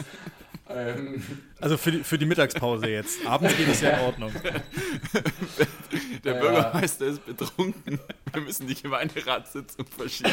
Ähm. 0.69 1.21
Also 1.61 1.77
für 1.77 1.91
die, 1.91 2.05
für 2.05 2.17
die 2.17 2.27
Mittagspause 2.27 2.87
jetzt. 2.87 3.27
Abends 3.27 3.57
geht 3.57 3.69
es 3.69 3.81
ja 3.81 3.91
in 3.91 4.01
Ordnung. 4.05 4.33
Der 6.25 6.35
Bürgermeister 6.35 7.07
ist 7.07 7.27
betrunken. 7.27 7.99
Wir 8.33 8.43
müssen 8.43 8.67
die 8.67 8.75
Gemeinderatssitzung 8.75 9.87
verschieben. 9.87 10.31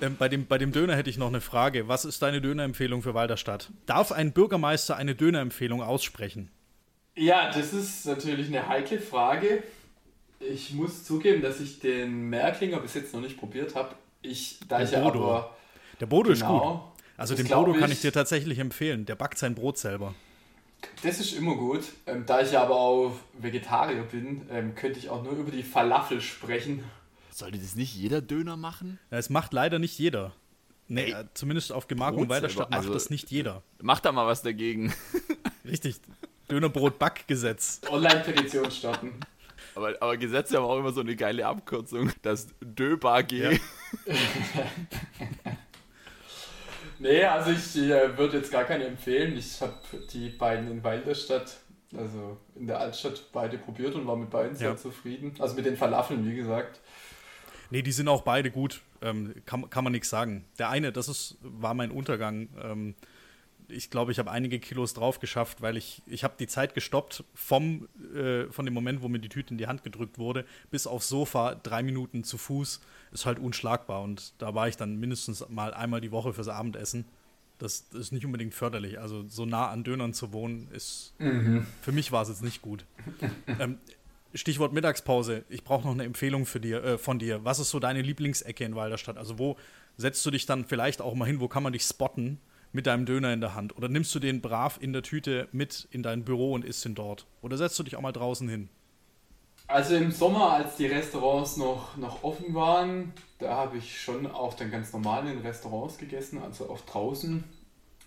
Ähm, 0.00 0.16
bei, 0.16 0.28
dem, 0.28 0.46
bei 0.46 0.58
dem 0.58 0.72
Döner 0.72 0.96
hätte 0.96 1.10
ich 1.10 1.18
noch 1.18 1.28
eine 1.28 1.40
Frage. 1.40 1.86
Was 1.86 2.04
ist 2.04 2.22
deine 2.22 2.40
Dönerempfehlung 2.40 3.02
für 3.02 3.14
Walderstadt? 3.14 3.70
Darf 3.86 4.10
ein 4.10 4.32
Bürgermeister 4.32 4.96
eine 4.96 5.14
Dönerempfehlung 5.14 5.82
aussprechen? 5.82 6.50
Ja, 7.16 7.50
das 7.50 7.72
ist 7.72 8.06
natürlich 8.06 8.48
eine 8.48 8.68
heikle 8.68 9.00
Frage. 9.00 9.62
Ich 10.40 10.72
muss 10.72 11.04
zugeben, 11.04 11.42
dass 11.42 11.60
ich 11.60 11.80
den 11.80 12.28
Merklinger 12.28 12.80
bis 12.80 12.94
jetzt 12.94 13.14
noch 13.14 13.20
nicht 13.20 13.38
probiert 13.38 13.74
habe. 13.74 13.94
Ich, 14.22 14.58
da 14.68 14.78
Der 14.78 14.86
ich 14.86 15.04
Bodo. 15.04 15.24
aber. 15.30 15.56
Der 16.00 16.06
Bodo 16.06 16.32
genau, 16.32 16.34
ist 16.34 16.46
gut. 16.46 17.04
Also 17.16 17.34
den 17.36 17.48
Bodo 17.48 17.72
kann 17.74 17.92
ich 17.92 18.00
dir 18.00 18.12
tatsächlich 18.12 18.58
empfehlen. 18.58 19.06
Der 19.06 19.14
backt 19.14 19.38
sein 19.38 19.54
Brot 19.54 19.78
selber. 19.78 20.14
Das 21.02 21.20
ist 21.20 21.32
immer 21.32 21.54
gut. 21.56 21.84
Ähm, 22.06 22.24
da 22.26 22.40
ich 22.42 22.52
ja 22.52 22.62
aber 22.62 22.76
auch 22.76 23.12
Vegetarier 23.34 24.02
bin, 24.02 24.46
ähm, 24.50 24.74
könnte 24.74 24.98
ich 24.98 25.08
auch 25.08 25.22
nur 25.22 25.32
über 25.32 25.50
die 25.50 25.62
Falafel 25.62 26.20
sprechen. 26.20 26.84
Sollte 27.30 27.58
das 27.58 27.74
nicht 27.76 27.94
jeder 27.94 28.20
Döner 28.20 28.56
machen? 28.56 28.98
Ja, 29.10 29.18
es 29.18 29.30
macht 29.30 29.52
leider 29.52 29.78
nicht 29.78 29.98
jeder. 29.98 30.32
Nee, 30.86 31.12
Ey, 31.12 31.24
zumindest 31.32 31.72
auf 31.72 31.88
Gemarkung 31.88 32.28
Weilerstadt 32.28 32.70
macht 32.70 32.80
also, 32.80 32.92
das 32.92 33.08
nicht 33.08 33.30
jeder. 33.30 33.62
Mach 33.80 34.00
da 34.00 34.12
mal 34.12 34.26
was 34.26 34.42
dagegen. 34.42 34.92
Richtig. 35.64 35.96
Dönerbrot-Backgesetz. 36.50 37.80
Online-Petition 37.90 38.70
starten. 38.70 39.12
Aber, 39.74 39.94
aber 40.00 40.16
Gesetze 40.16 40.56
haben 40.56 40.64
auch 40.64 40.78
immer 40.78 40.92
so 40.92 41.00
eine 41.00 41.16
geile 41.16 41.46
Abkürzung. 41.46 42.12
Das 42.22 42.48
DÖBAG. 42.60 43.32
Ja. 43.32 43.50
Nee, 46.98 47.24
also 47.24 47.50
ich 47.50 47.76
äh, 47.90 48.16
würde 48.16 48.38
jetzt 48.38 48.52
gar 48.52 48.64
keine 48.64 48.84
empfehlen. 48.86 49.36
Ich 49.36 49.60
habe 49.60 49.74
die 50.12 50.28
beiden 50.30 50.70
in 50.70 50.84
Walderstadt 50.84 51.56
Also 51.96 52.38
in 52.54 52.66
der 52.66 52.78
Altstadt 52.78 53.30
beide 53.32 53.58
probiert 53.58 53.94
und 53.94 54.06
war 54.06 54.16
mit 54.16 54.30
beiden 54.30 54.56
sehr 54.56 54.70
Ja. 54.70 54.76
zufrieden. 54.76 55.34
Also 55.38 55.54
mit 55.54 55.66
den 55.66 55.76
Falafeln, 55.76 56.28
wie 56.28 56.36
gesagt. 56.36 56.80
Nee, 57.70 57.82
die 57.82 57.92
sind 57.92 58.08
auch 58.08 58.22
beide 58.22 58.50
gut. 58.50 58.80
Ähm, 59.02 59.34
kann, 59.44 59.68
kann 59.70 59.84
man 59.84 59.92
nichts 59.92 60.08
sagen. 60.08 60.44
Der 60.58 60.70
eine, 60.70 60.92
das 60.92 61.08
ist, 61.08 61.36
war 61.42 61.74
mein 61.74 61.90
Untergang. 61.90 62.48
Ähm, 62.62 62.94
ich 63.68 63.90
glaube, 63.90 64.12
ich 64.12 64.18
habe 64.18 64.30
einige 64.30 64.58
Kilos 64.58 64.94
drauf 64.94 65.20
geschafft, 65.20 65.62
weil 65.62 65.76
ich, 65.76 66.02
ich 66.06 66.24
habe 66.24 66.34
die 66.38 66.46
Zeit 66.46 66.74
gestoppt 66.74 67.24
vom, 67.34 67.88
äh, 68.14 68.44
von 68.50 68.64
dem 68.64 68.74
Moment, 68.74 69.02
wo 69.02 69.08
mir 69.08 69.18
die 69.18 69.28
Tüte 69.28 69.52
in 69.52 69.58
die 69.58 69.66
Hand 69.66 69.84
gedrückt 69.84 70.18
wurde, 70.18 70.44
bis 70.70 70.86
aufs 70.86 71.08
Sofa, 71.08 71.54
drei 71.54 71.82
Minuten 71.82 72.24
zu 72.24 72.38
Fuß, 72.38 72.80
ist 73.12 73.26
halt 73.26 73.38
unschlagbar. 73.38 74.02
Und 74.02 74.34
da 74.38 74.54
war 74.54 74.68
ich 74.68 74.76
dann 74.76 74.96
mindestens 74.96 75.48
mal 75.48 75.72
einmal 75.72 76.00
die 76.00 76.12
Woche 76.12 76.32
fürs 76.32 76.48
Abendessen. 76.48 77.04
Das, 77.58 77.88
das 77.88 78.00
ist 78.00 78.12
nicht 78.12 78.26
unbedingt 78.26 78.54
förderlich. 78.54 78.98
Also 78.98 79.24
so 79.28 79.46
nah 79.46 79.68
an 79.68 79.84
Dönern 79.84 80.12
zu 80.12 80.32
wohnen, 80.32 80.68
ist 80.72 81.14
für 81.80 81.92
mich 81.92 82.12
war 82.12 82.22
es 82.22 82.28
jetzt 82.28 82.42
nicht 82.42 82.62
gut. 82.62 82.84
ähm, 83.60 83.78
Stichwort 84.34 84.72
Mittagspause. 84.72 85.44
Ich 85.48 85.62
brauche 85.62 85.86
noch 85.86 85.94
eine 85.94 86.02
Empfehlung 86.02 86.44
für 86.44 86.58
dir, 86.58 86.82
äh, 86.82 86.98
von 86.98 87.20
dir. 87.20 87.44
Was 87.44 87.60
ist 87.60 87.70
so 87.70 87.78
deine 87.78 88.02
Lieblingsecke 88.02 88.64
in 88.64 88.74
Walderstadt? 88.74 89.16
Also 89.16 89.38
wo 89.38 89.56
setzt 89.96 90.26
du 90.26 90.32
dich 90.32 90.44
dann 90.44 90.64
vielleicht 90.64 91.00
auch 91.00 91.14
mal 91.14 91.26
hin? 91.26 91.38
Wo 91.38 91.46
kann 91.46 91.62
man 91.62 91.72
dich 91.72 91.84
spotten 91.84 92.40
mit 92.74 92.86
deinem 92.86 93.06
Döner 93.06 93.32
in 93.32 93.40
der 93.40 93.54
Hand? 93.54 93.76
Oder 93.76 93.88
nimmst 93.88 94.14
du 94.14 94.18
den 94.18 94.40
brav 94.40 94.78
in 94.80 94.92
der 94.92 95.02
Tüte 95.02 95.48
mit 95.52 95.88
in 95.90 96.02
dein 96.02 96.24
Büro 96.24 96.52
und 96.52 96.64
isst 96.64 96.84
ihn 96.84 96.94
dort? 96.94 97.26
Oder 97.40 97.56
setzt 97.56 97.78
du 97.78 97.84
dich 97.84 97.96
auch 97.96 98.00
mal 98.00 98.12
draußen 98.12 98.48
hin? 98.48 98.68
Also 99.66 99.94
im 99.94 100.10
Sommer, 100.10 100.52
als 100.52 100.76
die 100.76 100.86
Restaurants 100.86 101.56
noch, 101.56 101.96
noch 101.96 102.22
offen 102.22 102.52
waren, 102.54 103.12
da 103.38 103.54
habe 103.54 103.78
ich 103.78 103.98
schon 104.00 104.26
auch 104.26 104.54
dann 104.54 104.70
ganz 104.70 104.92
normal 104.92 105.26
in 105.26 105.38
Restaurants 105.38 105.96
gegessen, 105.96 106.42
also 106.42 106.68
auch 106.68 106.80
draußen. 106.80 107.44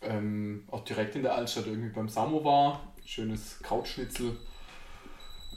Ähm, 0.02 0.66
auch 0.70 0.84
direkt 0.84 1.16
in 1.16 1.24
der 1.24 1.34
Altstadt, 1.34 1.66
irgendwie 1.66 1.90
beim 1.90 2.10
Samovar, 2.10 2.94
schönes 3.06 3.60
Krautschnitzel. 3.64 4.38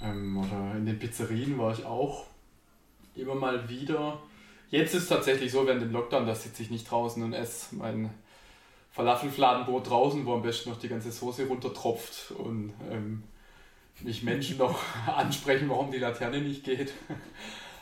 Ähm, 0.03 0.39
oder 0.39 0.77
in 0.77 0.87
den 0.87 0.99
Pizzerien 0.99 1.59
war 1.59 1.73
ich 1.73 1.85
auch 1.85 2.27
immer 3.15 3.35
mal 3.35 3.69
wieder. 3.69 4.23
Jetzt 4.71 4.95
ist 4.95 5.03
es 5.03 5.09
tatsächlich 5.09 5.51
so, 5.51 5.67
während 5.67 5.83
dem 5.83 5.93
Lockdown, 5.93 6.27
da 6.27 6.35
sitze 6.35 6.63
ich 6.63 6.71
nicht 6.71 6.91
draußen 6.91 7.23
und 7.23 7.35
esse 7.35 7.75
mein 7.75 8.11
Falafelfladenbrot 9.01 9.89
draußen, 9.89 10.27
wo 10.27 10.35
am 10.35 10.43
besten 10.43 10.71
noch 10.71 10.79
die 10.79 10.89
ganze 10.89 11.11
Soße 11.11 11.47
runtertropft 11.47 12.33
und 12.33 12.75
ähm, 12.91 13.23
mich 14.03 14.23
Menschen 14.23 14.59
noch 14.59 14.79
ansprechen, 15.07 15.69
warum 15.71 15.91
die 15.91 15.99
Laterne 15.99 16.41
nicht 16.41 16.65
geht. 16.65 16.93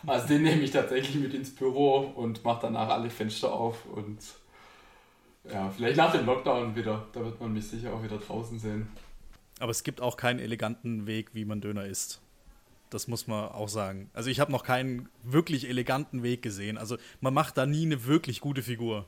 Also 0.06 0.28
den 0.28 0.44
nehme 0.44 0.62
ich 0.62 0.70
tatsächlich 0.70 1.16
mit 1.16 1.34
ins 1.34 1.52
Büro 1.52 1.96
und 1.96 2.44
mache 2.44 2.60
danach 2.62 2.88
alle 2.88 3.10
Fenster 3.10 3.52
auf 3.52 3.84
und 3.86 4.18
ja, 5.52 5.68
vielleicht 5.70 5.96
nach 5.96 6.12
dem 6.12 6.24
Lockdown 6.24 6.76
wieder. 6.76 7.08
Da 7.12 7.24
wird 7.24 7.40
man 7.40 7.52
mich 7.52 7.66
sicher 7.66 7.92
auch 7.92 8.00
wieder 8.00 8.18
draußen 8.18 8.60
sehen. 8.60 8.86
Aber 9.58 9.72
es 9.72 9.82
gibt 9.82 10.00
auch 10.00 10.16
keinen 10.16 10.38
eleganten 10.38 11.08
Weg, 11.08 11.30
wie 11.34 11.44
man 11.44 11.60
Döner 11.60 11.84
isst. 11.84 12.20
Das 12.90 13.08
muss 13.08 13.26
man 13.26 13.48
auch 13.48 13.68
sagen. 13.68 14.08
Also 14.14 14.30
ich 14.30 14.38
habe 14.38 14.52
noch 14.52 14.62
keinen 14.62 15.08
wirklich 15.24 15.68
eleganten 15.68 16.22
Weg 16.22 16.42
gesehen. 16.42 16.78
Also 16.78 16.96
man 17.20 17.34
macht 17.34 17.58
da 17.58 17.66
nie 17.66 17.84
eine 17.84 18.06
wirklich 18.06 18.40
gute 18.40 18.62
Figur. 18.62 19.04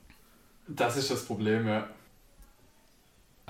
Das 0.66 0.96
ist 0.96 1.08
das 1.08 1.24
Problem, 1.24 1.68
ja. 1.68 1.88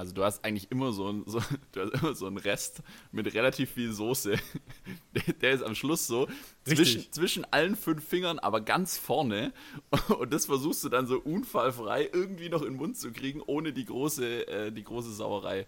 Also 0.00 0.14
du 0.14 0.24
hast 0.24 0.42
eigentlich 0.46 0.70
immer 0.70 0.92
so, 0.92 1.08
ein, 1.08 1.24
so, 1.26 1.42
du 1.72 1.82
hast 1.82 2.02
immer 2.02 2.14
so 2.14 2.26
einen 2.26 2.38
Rest 2.38 2.82
mit 3.12 3.34
relativ 3.34 3.72
viel 3.72 3.92
Soße. 3.92 4.34
Der, 5.14 5.34
der 5.34 5.52
ist 5.52 5.62
am 5.62 5.74
Schluss 5.74 6.06
so 6.06 6.26
zwischen, 6.64 7.12
zwischen 7.12 7.44
allen 7.52 7.76
fünf 7.76 8.08
Fingern, 8.08 8.38
aber 8.38 8.60
ganz 8.60 8.96
vorne. 8.96 9.52
Und 10.18 10.32
das 10.32 10.46
versuchst 10.46 10.82
du 10.84 10.88
dann 10.88 11.06
so 11.06 11.18
unfallfrei 11.18 12.08
irgendwie 12.12 12.48
noch 12.48 12.62
in 12.62 12.68
den 12.68 12.76
Mund 12.76 12.96
zu 12.96 13.12
kriegen, 13.12 13.42
ohne 13.44 13.72
die 13.72 13.84
große, 13.84 14.46
äh, 14.48 14.72
die 14.72 14.84
große 14.84 15.12
Sauerei. 15.12 15.66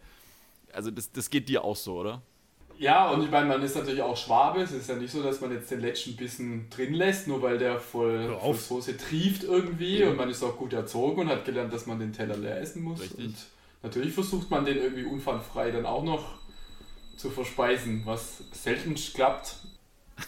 Also 0.73 0.91
das, 0.91 1.13
das 1.13 1.29
geht 1.29 1.49
dir 1.49 1.65
auch 1.65 1.77
so, 1.77 1.99
oder? 1.99 2.23
Ja, 2.79 3.11
und 3.11 3.23
ich 3.23 3.31
meine, 3.31 3.47
man 3.47 3.63
ist 3.63 3.77
natürlich 3.77 4.01
auch 4.01 4.17
Schwabe. 4.17 4.63
Es 4.63 4.73
ist 4.73 4.89
ja 4.89 4.97
nicht 4.97 5.13
so, 5.13 5.23
dass 5.23 5.41
man 5.41 5.53
jetzt 5.53 5.71
den 5.71 5.81
letzten 5.81 6.17
Bissen 6.17 6.71
drin 6.71 6.95
lässt, 6.95 7.29
nur 7.29 7.43
weil 7.43 7.59
der 7.59 7.79
voll, 7.81 8.29
voll 8.29 8.35
auf. 8.37 8.63
Soße 8.63 8.97
trieft 8.97 9.45
irgendwie. 9.45 10.03
Und 10.05 10.17
man 10.17 10.31
ist 10.31 10.43
auch 10.43 10.57
gut 10.57 10.73
erzogen 10.73 11.21
und 11.21 11.29
hat 11.29 11.45
gelernt, 11.45 11.73
dass 11.73 11.87
man 11.87 11.99
den 11.99 12.13
Teller 12.13 12.37
leer 12.37 12.61
essen 12.61 12.83
muss. 12.83 13.03
Richtig. 13.03 13.27
Und 13.27 13.35
natürlich 13.83 14.13
versucht 14.13 14.51
man 14.51 14.65
den 14.65 14.79
irgendwie 14.79 15.05
unfallfrei 15.05 15.71
dann 15.71 15.87
auch 15.87 16.05
noch 16.05 16.41
zu 17.17 17.31
verspeisen, 17.31 18.03
was 18.05 18.39
selten 18.53 18.95
klappt. 18.95 19.57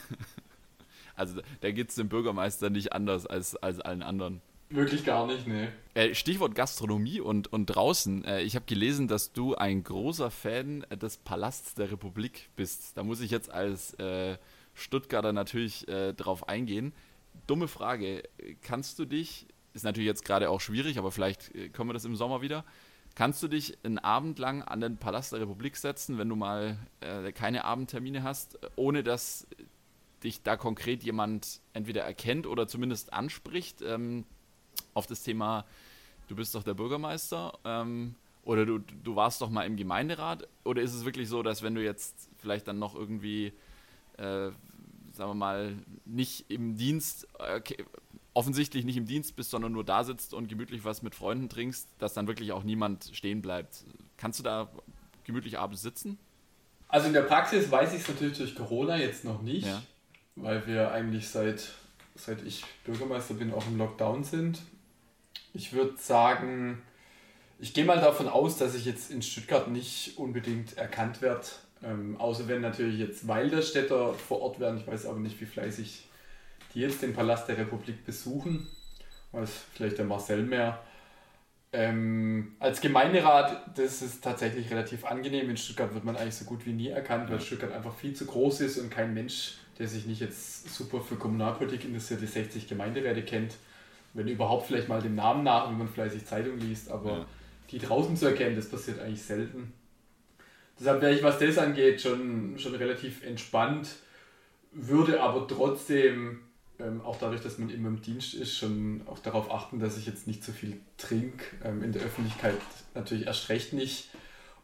Also 1.16 1.40
da 1.61 1.70
geht 1.70 1.90
es 1.90 1.94
dem 1.94 2.09
Bürgermeister 2.09 2.70
nicht 2.70 2.92
anders 2.92 3.24
als, 3.24 3.55
als 3.55 3.78
allen 3.78 4.02
anderen. 4.02 4.40
Wirklich 4.70 5.05
gar 5.05 5.26
nicht, 5.26 5.46
ne. 5.46 5.72
Äh, 5.94 6.14
Stichwort 6.14 6.57
Gastronomie 6.57 7.20
und, 7.20 7.52
und 7.52 7.66
draußen. 7.66 8.24
Äh, 8.24 8.42
ich 8.42 8.57
habe 8.57 8.64
gelesen, 8.66 9.07
dass 9.07 9.32
du 9.32 9.55
ein 9.55 9.84
großer 9.84 10.30
Fan 10.32 10.84
des 10.90 11.18
Palasts 11.18 11.74
der 11.74 11.92
Republik 11.92 12.50
bist. 12.57 12.96
Da 12.96 13.05
muss 13.05 13.20
ich 13.20 13.30
jetzt 13.30 13.52
als 13.52 13.94
äh, 13.94 14.36
Stuttgarter 14.74 15.32
natürlich 15.32 15.86
äh, 15.86 16.14
drauf 16.14 16.48
eingehen. 16.48 16.92
Dumme 17.46 17.68
Frage. 17.68 18.24
Kannst 18.62 18.98
du 18.98 19.05
dich, 19.05 19.46
ist 19.74 19.84
natürlich 19.84 20.09
jetzt 20.09 20.24
gerade 20.24 20.50
auch 20.50 20.61
schwierig, 20.61 20.98
aber 20.98 21.12
vielleicht 21.12 21.55
äh, 21.55 21.68
können 21.68 21.88
wir 21.88 21.94
das 21.94 22.05
im 22.05 22.16
Sommer 22.16 22.42
wieder. 22.42 22.64
Kannst 23.15 23.43
du 23.43 23.49
dich 23.49 23.79
einen 23.85 23.99
Abend 23.99 24.39
lang 24.41 24.62
an 24.62 24.81
den 24.81 24.97
Palast 24.97 25.33
der 25.33 25.41
Republik 25.41 25.77
setzen, 25.77 26.19
wenn 26.19 26.29
du 26.29 26.35
mal 26.35 26.77
äh, 27.01 27.31
keine 27.31 27.65
Abendtermine 27.65 28.25
hast, 28.25 28.59
ohne 28.75 29.05
dass 29.05 29.47
dich 30.25 30.43
da 30.43 30.57
konkret 30.57 31.05
jemand 31.05 31.61
entweder 31.75 32.03
erkennt 32.03 32.47
oder 32.47 32.67
zumindest 32.67 33.12
anspricht? 33.12 33.83
Ähm, 33.83 34.25
auf 34.95 35.07
das 35.07 35.23
Thema, 35.23 35.65
du 36.27 36.35
bist 36.35 36.55
doch 36.57 36.65
der 36.65 36.75
Bürgermeister 36.75 37.57
ähm, 37.65 38.17
oder 38.43 38.67
du, 38.67 38.79
du 38.79 39.15
warst 39.15 39.41
doch 39.41 39.51
mal 39.51 39.65
im 39.65 39.77
Gemeinderat? 39.77 40.49
Oder 40.65 40.83
ist 40.83 40.95
es 40.95 41.05
wirklich 41.05 41.29
so, 41.29 41.43
dass 41.43 41.62
wenn 41.62 41.77
du 41.77 41.85
jetzt 41.85 42.29
vielleicht 42.39 42.67
dann 42.67 42.81
noch 42.81 42.97
irgendwie, 42.97 43.53
äh, 44.17 44.51
sagen 45.12 45.31
wir 45.31 45.35
mal, 45.35 45.77
nicht 46.05 46.47
im 46.51 46.77
Dienst, 46.77 47.29
äh, 47.39 47.59
okay, 47.59 47.77
offensichtlich 48.35 48.85
nicht 48.85 48.97
im 48.97 49.07
Dienst 49.07 49.37
bist, 49.37 49.51
sondern 49.51 49.72
nur 49.72 49.85
da 49.85 50.05
sitzt 50.05 50.35
und 50.35 50.49
gemütlich 50.49 50.85
was 50.85 51.03
mit 51.03 51.14
Freunden 51.14 51.49
trinkst, 51.49 51.89
dass 51.99 52.14
dann 52.14 52.26
wirklich 52.26 52.53
auch 52.53 52.64
niemand 52.64 53.11
stehen 53.12 53.41
bleibt? 53.41 53.85
Kannst 54.16 54.41
du 54.41 54.43
da 54.43 54.70
gemütlich 55.24 55.59
abends 55.59 55.82
sitzen? 55.82 56.18
Also 56.89 57.07
in 57.07 57.12
der 57.12 57.22
Praxis 57.22 57.70
weiß 57.70 57.95
ich 57.95 58.03
es 58.03 58.09
natürlich 58.09 58.37
durch 58.39 58.55
Corona 58.55 58.97
jetzt 58.97 59.24
noch 59.24 59.43
nicht, 59.43 59.66
Ja. 59.66 59.82
weil 60.37 60.66
wir 60.66 60.91
eigentlich 60.93 61.28
seit, 61.28 61.72
seit 62.14 62.43
ich 62.45 62.64
Bürgermeister 62.85 63.35
bin 63.35 63.53
auch 63.53 63.66
im 63.66 63.78
Lockdown 63.78 64.24
sind. 64.24 64.61
Ich 65.53 65.72
würde 65.72 65.95
sagen, 65.99 66.82
ich 67.61 67.72
gehe 67.72 67.85
mal 67.85 68.01
davon 68.01 68.28
aus, 68.28 68.59
dass 68.59 68.74
ich 68.74 68.85
jetzt 68.85 69.11
in 69.11 69.22
Stuttgart 69.22 69.68
nicht 69.70 70.18
unbedingt 70.18 70.76
erkannt 70.76 71.22
werde, 71.22 71.47
ähm, 71.82 72.16
außer 72.20 72.49
wenn 72.49 72.61
natürlich 72.61 72.99
jetzt 72.99 73.28
Walderstädter 73.28 74.12
vor 74.14 74.41
Ort 74.43 74.59
wären. 74.61 74.76
Ich 74.78 74.87
weiß 74.87 75.07
aber 75.07 75.20
nicht, 75.20 75.41
wie 75.41 75.47
fleißig 75.47 76.05
die 76.75 76.81
jetzt 76.81 77.03
den 77.03 77.14
Palast 77.14 77.49
der 77.49 77.59
Republik 77.59 78.05
besuchen. 78.05 78.66
Weiß 79.33 79.51
vielleicht 79.75 79.99
der 79.99 80.05
Marcel 80.05 80.43
mehr. 80.43 80.83
Ähm, 81.72 82.55
als 82.61 82.81
Gemeinderat, 82.81 83.77
das 83.77 84.01
ist 84.01 84.22
tatsächlich 84.22 84.70
relativ 84.70 85.05
angenehm. 85.05 85.51
In 85.51 85.57
Stuttgart 85.57 85.93
wird 85.93 86.05
man 86.05 86.16
eigentlich 86.16 86.37
so 86.37 86.45
gut 86.45 86.64
wie 86.66 86.72
nie 86.72 86.89
erkannt, 86.89 87.29
weil 87.31 87.41
Stuttgart 87.41 87.72
einfach 87.72 87.95
viel 87.95 88.14
zu 88.14 88.27
groß 88.27 88.61
ist 88.61 88.79
und 88.79 88.91
kein 88.91 89.12
Mensch, 89.12 89.55
der 89.79 89.89
sich 89.89 90.07
nicht 90.07 90.20
jetzt 90.20 90.72
super 90.72 91.01
für 91.01 91.16
Kommunalpolitik 91.16 91.85
interessiert, 91.85 92.20
die 92.20 92.27
60 92.29 92.68
Gemeinderäte 92.68 93.22
kennt. 93.22 93.55
Wenn 94.12 94.29
überhaupt 94.29 94.68
vielleicht 94.68 94.89
mal 94.89 95.03
dem 95.03 95.16
Namen 95.16 95.43
nach, 95.43 95.68
wenn 95.68 95.79
man 95.79 95.89
fleißig 95.89 96.25
Zeitung 96.25 96.59
liest, 96.59 96.93
aber 96.93 97.11
Ja. 97.11 97.27
die 97.72 97.81
draußen 97.81 98.16
zu 98.16 98.27
erkennen, 98.27 98.55
das 98.55 98.68
passiert 98.68 99.01
eigentlich 99.01 99.22
selten. 99.25 99.72
Deshalb 100.79 101.03
wäre 101.03 101.12
ich, 101.12 101.25
was 101.25 101.41
das 101.41 101.59
angeht, 101.59 102.01
schon, 102.01 102.57
schon 102.57 102.77
relativ 102.77 103.25
entspannt, 103.25 103.89
würde 104.70 105.20
aber 105.20 105.49
trotzdem, 105.49 106.41
ähm, 106.81 107.01
auch 107.03 107.18
dadurch, 107.18 107.41
dass 107.41 107.59
man 107.59 107.70
immer 107.70 107.89
im 107.89 108.03
Dienst 108.03 108.35
ist, 108.35 108.57
schon 108.57 109.03
auch 109.07 109.18
darauf 109.18 109.51
achten, 109.51 109.79
dass 109.79 109.97
ich 109.97 110.07
jetzt 110.07 110.27
nicht 110.27 110.43
zu 110.43 110.53
viel 110.53 110.81
trinke. 110.97 111.45
Ähm, 111.62 111.83
in 111.83 111.93
der 111.93 112.03
Öffentlichkeit 112.03 112.57
natürlich 112.95 113.27
erst 113.27 113.49
recht 113.49 113.72
nicht. 113.72 114.09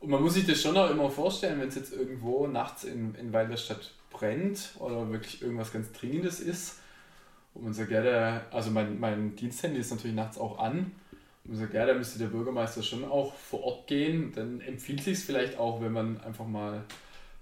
Und 0.01 0.11
man 0.11 0.23
muss 0.23 0.35
sich 0.35 0.47
das 0.47 0.61
schon 0.61 0.77
auch 0.77 0.91
immer 0.91 1.11
vorstellen, 1.11 1.61
wenn 1.61 1.69
es 1.69 1.75
jetzt 1.75 1.93
irgendwo 1.93 2.47
nachts 2.47 2.85
in, 2.85 3.15
in 3.15 3.33
Weilerstadt 3.33 3.93
brennt 4.11 4.71
oder 4.79 5.11
wirklich 5.11 5.43
irgendwas 5.43 5.73
ganz 5.73 5.93
Dringendes 5.93 6.41
ist. 6.41 6.79
Und 7.55 7.65
man 7.65 7.75
sagt, 7.75 7.91
ja, 7.91 8.03
der, 8.03 8.47
also 8.51 8.71
mein, 8.71 8.99
mein 8.99 9.37
Diensthandy 9.37 9.79
ist 9.79 9.91
natürlich 9.91 10.17
nachts 10.17 10.39
auch 10.39 10.59
an. 10.59 10.93
Und 11.45 11.53
man 11.53 11.57
sagt, 11.59 11.75
ja, 11.75 11.87
da 11.87 11.95
müsste 11.95 12.19
der 12.19 12.29
Bürgermeister 12.29 12.83
schon 12.83 13.05
auch 13.05 13.35
vor 13.35 13.63
Ort 13.63 13.87
gehen. 13.87 14.33
Dann 14.35 14.61
empfiehlt 14.61 15.03
sich 15.03 15.19
vielleicht 15.19 15.59
auch, 15.59 15.81
wenn 15.81 15.93
man 15.93 16.21
einfach 16.23 16.47
mal 16.47 16.85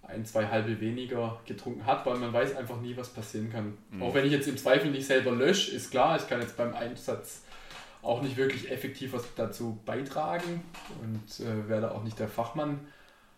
ein, 0.09 0.25
zwei 0.25 0.47
halbe 0.47 0.81
weniger 0.81 1.41
getrunken 1.47 1.87
hat, 1.87 2.05
weil 2.07 2.17
man 2.17 2.33
weiß 2.33 2.57
einfach 2.57 2.81
nie, 2.81 2.97
was 2.97 3.11
passieren 3.11 3.53
kann. 3.53 3.79
Auch 4.01 4.15
wenn 4.15 4.25
ich 4.25 4.33
jetzt 4.33 4.49
im 4.49 4.57
Zweifel 4.57 4.91
nicht 4.91 5.07
selber 5.07 5.31
lösche, 5.31 5.71
ist 5.71 5.91
klar, 5.91 6.17
ich 6.17 6.27
kann 6.29 6.41
jetzt 6.41 6.57
beim 6.57 6.75
Einsatz 6.75 7.43
auch 8.03 8.23
nicht 8.23 8.37
wirklich 8.37 8.71
effektiv 8.71 9.13
was 9.13 9.25
dazu 9.37 9.79
beitragen 9.85 10.65
und 11.03 11.45
äh, 11.45 11.69
wäre 11.69 11.83
da 11.83 11.91
auch 11.91 12.05
nicht 12.05 12.19
der 12.19 12.29
Fachmann. 12.29 12.81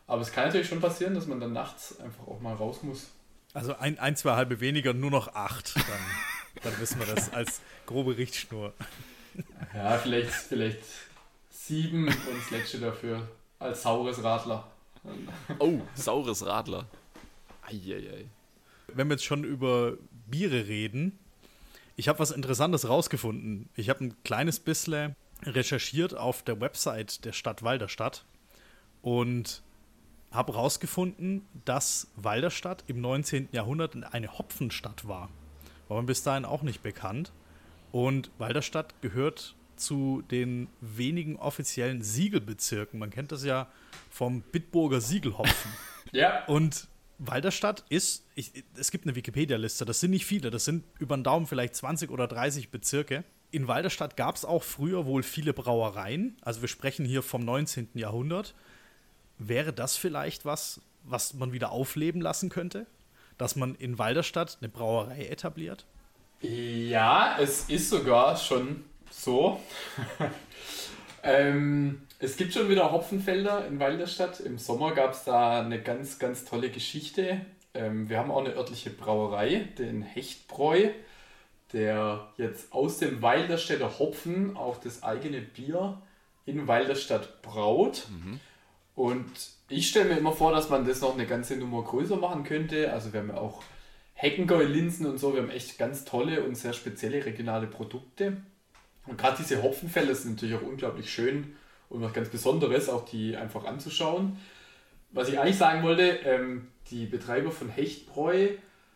Aber 0.06 0.22
es 0.22 0.32
kann 0.32 0.46
natürlich 0.46 0.68
schon 0.68 0.80
passieren, 0.80 1.14
dass 1.14 1.26
man 1.26 1.40
dann 1.40 1.52
nachts 1.52 1.98
einfach 2.00 2.26
auch 2.26 2.40
mal 2.40 2.54
raus 2.54 2.82
muss. 2.82 3.10
Also 3.52 3.76
ein, 3.76 3.98
ein 3.98 4.16
zwei 4.16 4.36
halbe 4.36 4.60
weniger, 4.60 4.92
nur 4.92 5.10
noch 5.10 5.34
acht. 5.34 5.74
Dann, 5.76 6.62
dann 6.62 6.80
wissen 6.80 7.00
wir 7.00 7.12
das 7.12 7.32
als 7.32 7.60
grobe 7.86 8.16
Richtschnur. 8.16 8.72
Ja, 9.74 9.98
vielleicht, 9.98 10.30
vielleicht 10.30 10.82
sieben 11.50 12.08
und 12.08 12.38
das 12.38 12.50
letzte 12.50 12.78
dafür 12.78 13.28
als 13.58 13.82
saures 13.82 14.22
Radler. 14.22 14.66
Oh, 15.58 15.80
saures 15.94 16.44
Radler. 16.44 16.86
Eieiei. 17.62 18.26
Wenn 18.88 19.08
wir 19.08 19.14
jetzt 19.14 19.24
schon 19.24 19.44
über 19.44 19.94
Biere 20.26 20.66
reden, 20.66 21.18
ich 21.96 22.08
habe 22.08 22.18
was 22.18 22.30
Interessantes 22.30 22.88
rausgefunden. 22.88 23.68
Ich 23.76 23.88
habe 23.88 24.04
ein 24.04 24.16
kleines 24.24 24.58
bisschen 24.58 25.14
recherchiert 25.42 26.16
auf 26.16 26.42
der 26.42 26.60
Website 26.60 27.24
der 27.24 27.32
Stadt 27.32 27.62
Walderstadt 27.62 28.24
und 29.02 29.62
habe 30.30 30.54
rausgefunden, 30.54 31.46
dass 31.64 32.08
Walderstadt 32.16 32.84
im 32.86 33.00
19. 33.00 33.48
Jahrhundert 33.52 33.96
eine 34.14 34.38
Hopfenstadt 34.38 35.08
war. 35.08 35.28
War 35.88 35.96
man 35.96 36.06
bis 36.06 36.22
dahin 36.22 36.44
auch 36.44 36.62
nicht 36.62 36.82
bekannt. 36.82 37.32
Und 37.90 38.30
Walderstadt 38.38 38.94
gehört 39.02 39.56
zu 39.76 40.22
den 40.30 40.68
wenigen 40.80 41.36
offiziellen 41.36 42.02
Siegelbezirken. 42.02 43.00
Man 43.00 43.10
kennt 43.10 43.32
das 43.32 43.44
ja 43.44 43.66
vom 44.10 44.42
Bitburger 44.42 45.00
Siegelhopfen. 45.00 45.72
Ja. 46.12 46.44
Und 46.46 46.88
Walderstadt 47.18 47.84
ist, 47.88 48.24
ich, 48.34 48.64
es 48.76 48.90
gibt 48.90 49.04
eine 49.04 49.14
Wikipedia-Liste, 49.14 49.84
das 49.84 50.00
sind 50.00 50.10
nicht 50.10 50.26
viele, 50.26 50.50
das 50.50 50.64
sind 50.64 50.84
über 50.98 51.16
den 51.16 51.22
Daumen 51.22 51.46
vielleicht 51.46 51.76
20 51.76 52.10
oder 52.10 52.26
30 52.26 52.70
Bezirke. 52.70 53.22
In 53.52 53.68
Walderstadt 53.68 54.16
gab 54.16 54.34
es 54.34 54.44
auch 54.44 54.64
früher 54.64 55.06
wohl 55.06 55.22
viele 55.22 55.52
Brauereien, 55.52 56.36
also 56.40 56.62
wir 56.62 56.68
sprechen 56.68 57.04
hier 57.04 57.22
vom 57.22 57.44
19. 57.44 57.90
Jahrhundert. 57.94 58.54
Wäre 59.38 59.72
das 59.72 59.96
vielleicht 59.96 60.44
was, 60.44 60.80
was 61.04 61.34
man 61.34 61.52
wieder 61.52 61.70
aufleben 61.70 62.20
lassen 62.20 62.48
könnte? 62.48 62.86
Dass 63.38 63.54
man 63.54 63.74
in 63.74 63.98
Walderstadt 63.98 64.58
eine 64.60 64.68
Brauerei 64.68 65.26
etabliert? 65.26 65.86
Ja, 66.40 67.36
es 67.38 67.68
ist 67.68 67.90
sogar 67.90 68.36
schon 68.36 68.84
so. 69.10 69.60
ähm, 71.22 72.02
es 72.18 72.36
gibt 72.36 72.52
schon 72.52 72.68
wieder 72.68 72.92
Hopfenfelder 72.92 73.66
in 73.66 73.80
Walderstadt. 73.80 74.40
Im 74.40 74.58
Sommer 74.58 74.92
gab 74.92 75.12
es 75.12 75.24
da 75.24 75.60
eine 75.60 75.80
ganz, 75.80 76.18
ganz 76.18 76.44
tolle 76.44 76.70
Geschichte. 76.70 77.40
Ähm, 77.74 78.08
wir 78.08 78.18
haben 78.18 78.30
auch 78.30 78.44
eine 78.44 78.54
örtliche 78.54 78.90
Brauerei, 78.90 79.68
den 79.78 80.02
Hechtbräu, 80.02 80.88
der 81.72 82.28
jetzt 82.36 82.72
aus 82.72 82.98
dem 82.98 83.22
Walderstädter 83.22 83.98
Hopfen 83.98 84.56
auch 84.56 84.78
das 84.78 85.02
eigene 85.02 85.40
Bier 85.40 86.00
in 86.46 86.66
Walderstadt 86.66 87.42
braut. 87.42 88.06
Und 88.94 89.30
ich 89.68 89.88
stelle 89.88 90.10
mir 90.10 90.18
immer 90.18 90.32
vor, 90.32 90.52
dass 90.52 90.68
man 90.68 90.86
das 90.86 91.00
noch 91.00 91.14
eine 91.14 91.26
ganze 91.26 91.56
Nummer 91.56 91.82
größer 91.82 92.16
machen 92.16 92.44
könnte. 92.44 92.92
Also 92.92 93.12
wir 93.12 93.20
haben 93.20 93.28
ja 93.28 93.36
auch 93.36 93.62
Heckengäu-Linsen 94.14 95.06
und 95.06 95.18
so. 95.18 95.32
Wir 95.32 95.42
haben 95.42 95.50
echt 95.50 95.78
ganz 95.78 96.04
tolle 96.04 96.42
und 96.42 96.56
sehr 96.56 96.72
spezielle 96.72 97.24
regionale 97.24 97.66
Produkte. 97.66 98.36
Und 99.10 99.18
gerade 99.18 99.36
diese 99.38 99.60
Hopfenfälle 99.60 100.14
sind 100.14 100.36
natürlich 100.36 100.54
auch 100.54 100.62
unglaublich 100.62 101.12
schön 101.12 101.56
und 101.88 102.00
was 102.00 102.12
ganz 102.12 102.28
Besonderes, 102.28 102.88
auch 102.88 103.04
die 103.04 103.36
einfach 103.36 103.64
anzuschauen. 103.64 104.38
Was 105.10 105.28
ich 105.28 105.40
eigentlich 105.40 105.58
sagen 105.58 105.82
wollte, 105.82 106.02
ähm, 106.24 106.68
die 106.92 107.06
Betreiber 107.06 107.50
von 107.50 107.68
Hechtbräu 107.68 108.50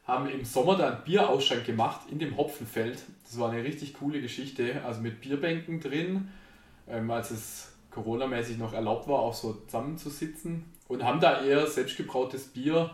haben 0.06 0.30
im 0.30 0.44
Sommer 0.44 0.76
da 0.76 0.90
einen 0.90 1.04
Bierausschank 1.04 1.66
gemacht 1.66 2.02
in 2.12 2.20
dem 2.20 2.36
Hopfenfeld. 2.36 3.02
Das 3.24 3.40
war 3.40 3.50
eine 3.50 3.64
richtig 3.64 3.94
coole 3.94 4.20
Geschichte, 4.20 4.82
also 4.84 5.00
mit 5.00 5.20
Bierbänken 5.20 5.80
drin, 5.80 6.28
ähm, 6.88 7.10
als 7.10 7.32
es 7.32 7.72
Corona-mäßig 7.90 8.56
noch 8.56 8.72
erlaubt 8.72 9.08
war, 9.08 9.18
auch 9.18 9.34
so 9.34 9.54
zusammenzusitzen 9.66 10.64
und 10.86 11.02
haben 11.02 11.18
da 11.18 11.42
eher 11.42 11.66
selbstgebrautes 11.66 12.44
Bier 12.52 12.90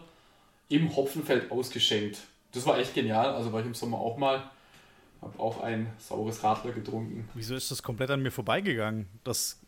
im 0.70 0.96
Hopfenfeld 0.96 1.50
ausgeschenkt. 1.50 2.22
Das 2.52 2.64
war 2.64 2.78
echt 2.78 2.94
genial, 2.94 3.34
also 3.34 3.52
war 3.52 3.60
ich 3.60 3.66
im 3.66 3.74
Sommer 3.74 3.98
auch 3.98 4.16
mal, 4.16 4.50
habe 5.22 5.38
auch 5.38 5.62
ein 5.62 5.92
saures 5.98 6.42
Radler 6.42 6.72
getrunken. 6.72 7.28
Wieso 7.34 7.54
ist 7.54 7.70
das 7.70 7.82
komplett 7.82 8.10
an 8.10 8.22
mir 8.22 8.30
vorbeigegangen? 8.30 9.06
Das, 9.24 9.60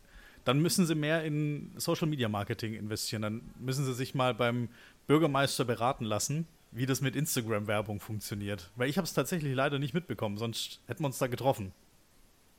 dann 0.45 0.59
müssen 0.59 0.85
sie 0.85 0.95
mehr 0.95 1.23
in 1.23 1.71
Social 1.77 2.07
Media 2.07 2.29
Marketing 2.29 2.73
investieren. 2.73 3.21
Dann 3.21 3.41
müssen 3.59 3.85
sie 3.85 3.93
sich 3.93 4.15
mal 4.15 4.33
beim 4.33 4.69
Bürgermeister 5.07 5.65
beraten 5.65 6.05
lassen, 6.05 6.47
wie 6.71 6.85
das 6.85 7.01
mit 7.01 7.15
Instagram-Werbung 7.15 7.99
funktioniert. 7.99 8.71
Weil 8.75 8.89
ich 8.89 8.97
habe 8.97 9.05
es 9.05 9.13
tatsächlich 9.13 9.53
leider 9.53 9.79
nicht 9.79 9.93
mitbekommen, 9.93 10.37
sonst 10.37 10.79
hätten 10.87 11.03
wir 11.03 11.07
uns 11.07 11.19
da 11.19 11.27
getroffen. 11.27 11.71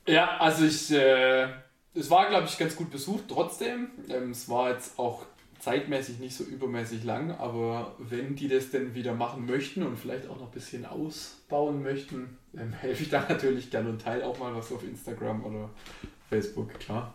Ja, 0.06 0.36
also 0.38 0.64
ich, 0.64 0.90
äh, 0.92 1.48
es 1.94 2.10
war, 2.10 2.28
glaube 2.28 2.46
ich, 2.46 2.58
ganz 2.58 2.76
gut 2.76 2.90
besucht 2.90 3.24
trotzdem. 3.28 3.88
Ähm, 4.08 4.30
es 4.30 4.48
war 4.48 4.70
jetzt 4.70 4.98
auch 4.98 5.24
zeitmäßig 5.60 6.18
nicht 6.18 6.36
so 6.36 6.44
übermäßig 6.44 7.04
lang, 7.04 7.30
aber 7.32 7.94
wenn 7.98 8.36
die 8.36 8.48
das 8.48 8.70
denn 8.70 8.94
wieder 8.94 9.14
machen 9.14 9.46
möchten 9.46 9.82
und 9.82 9.98
vielleicht 9.98 10.28
auch 10.28 10.38
noch 10.38 10.48
ein 10.48 10.52
bisschen 10.52 10.84
ausbauen 10.84 11.82
möchten, 11.82 12.36
ähm, 12.58 12.72
helfe 12.72 13.02
ich 13.04 13.10
da 13.10 13.20
natürlich 13.28 13.70
gerne 13.70 13.90
und 13.90 14.00
teile 14.02 14.24
auch 14.26 14.38
mal 14.38 14.54
was 14.54 14.70
auf 14.72 14.82
Instagram 14.84 15.44
oder 15.44 15.70
Facebook, 16.30 16.72
klar. 16.80 17.12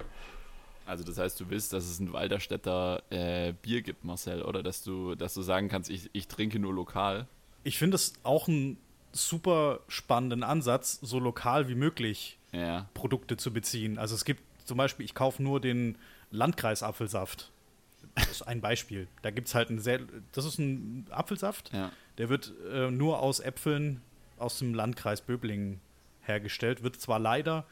Also 0.85 1.03
das 1.03 1.17
heißt, 1.19 1.39
du 1.39 1.49
willst, 1.49 1.71
dass 1.73 1.85
es 1.85 1.99
ein 1.99 2.11
Walderstädter 2.13 3.03
äh, 3.11 3.53
Bier 3.61 3.81
gibt, 3.83 4.03
Marcel, 4.03 4.41
oder 4.41 4.63
dass 4.63 4.81
du, 4.83 5.13
dass 5.15 5.33
du 5.35 5.41
sagen 5.43 5.69
kannst, 5.69 5.89
ich, 5.89 6.09
ich 6.13 6.27
trinke 6.27 6.57
nur 6.59 6.73
lokal. 6.73 7.27
Ich 7.63 7.77
finde 7.77 7.95
es 7.95 8.13
auch 8.23 8.47
einen 8.47 8.77
super 9.11 9.81
spannenden 9.87 10.43
Ansatz, 10.43 10.99
so 11.01 11.19
lokal 11.19 11.67
wie 11.67 11.75
möglich 11.75 12.37
Ja. 12.51 12.87
Produkte 12.95 13.37
zu 13.37 13.51
beziehen. 13.53 13.97
Also 13.99 14.15
es 14.15 14.25
gibt 14.25 14.41
zum 14.65 14.77
Beispiel, 14.77 15.05
ich 15.05 15.13
kaufe 15.13 15.43
nur 15.43 15.59
den 15.59 15.95
Landkreisapfelsaft. 16.31 17.51
Das 18.15 18.29
ist 18.31 18.41
ein 18.43 18.59
Beispiel. 18.61 19.07
Da 19.21 19.29
gibt 19.31 19.47
es 19.47 19.55
halt 19.55 19.69
einen 19.69 19.79
sehr, 19.79 19.99
das 20.31 20.45
ist 20.45 20.57
ein 20.59 21.05
Apfelsaft, 21.11 21.71
Ja. 21.73 21.91
der 22.17 22.29
wird 22.29 22.51
äh, 22.71 22.89
nur 22.91 23.19
aus 23.19 23.39
Äpfeln 23.39 24.01
aus 24.39 24.59
dem 24.59 24.73
Landkreis 24.73 25.21
Böblingen 25.21 25.79
hergestellt, 26.21 26.83
wird 26.83 26.95
zwar 26.99 27.19
leider 27.19 27.65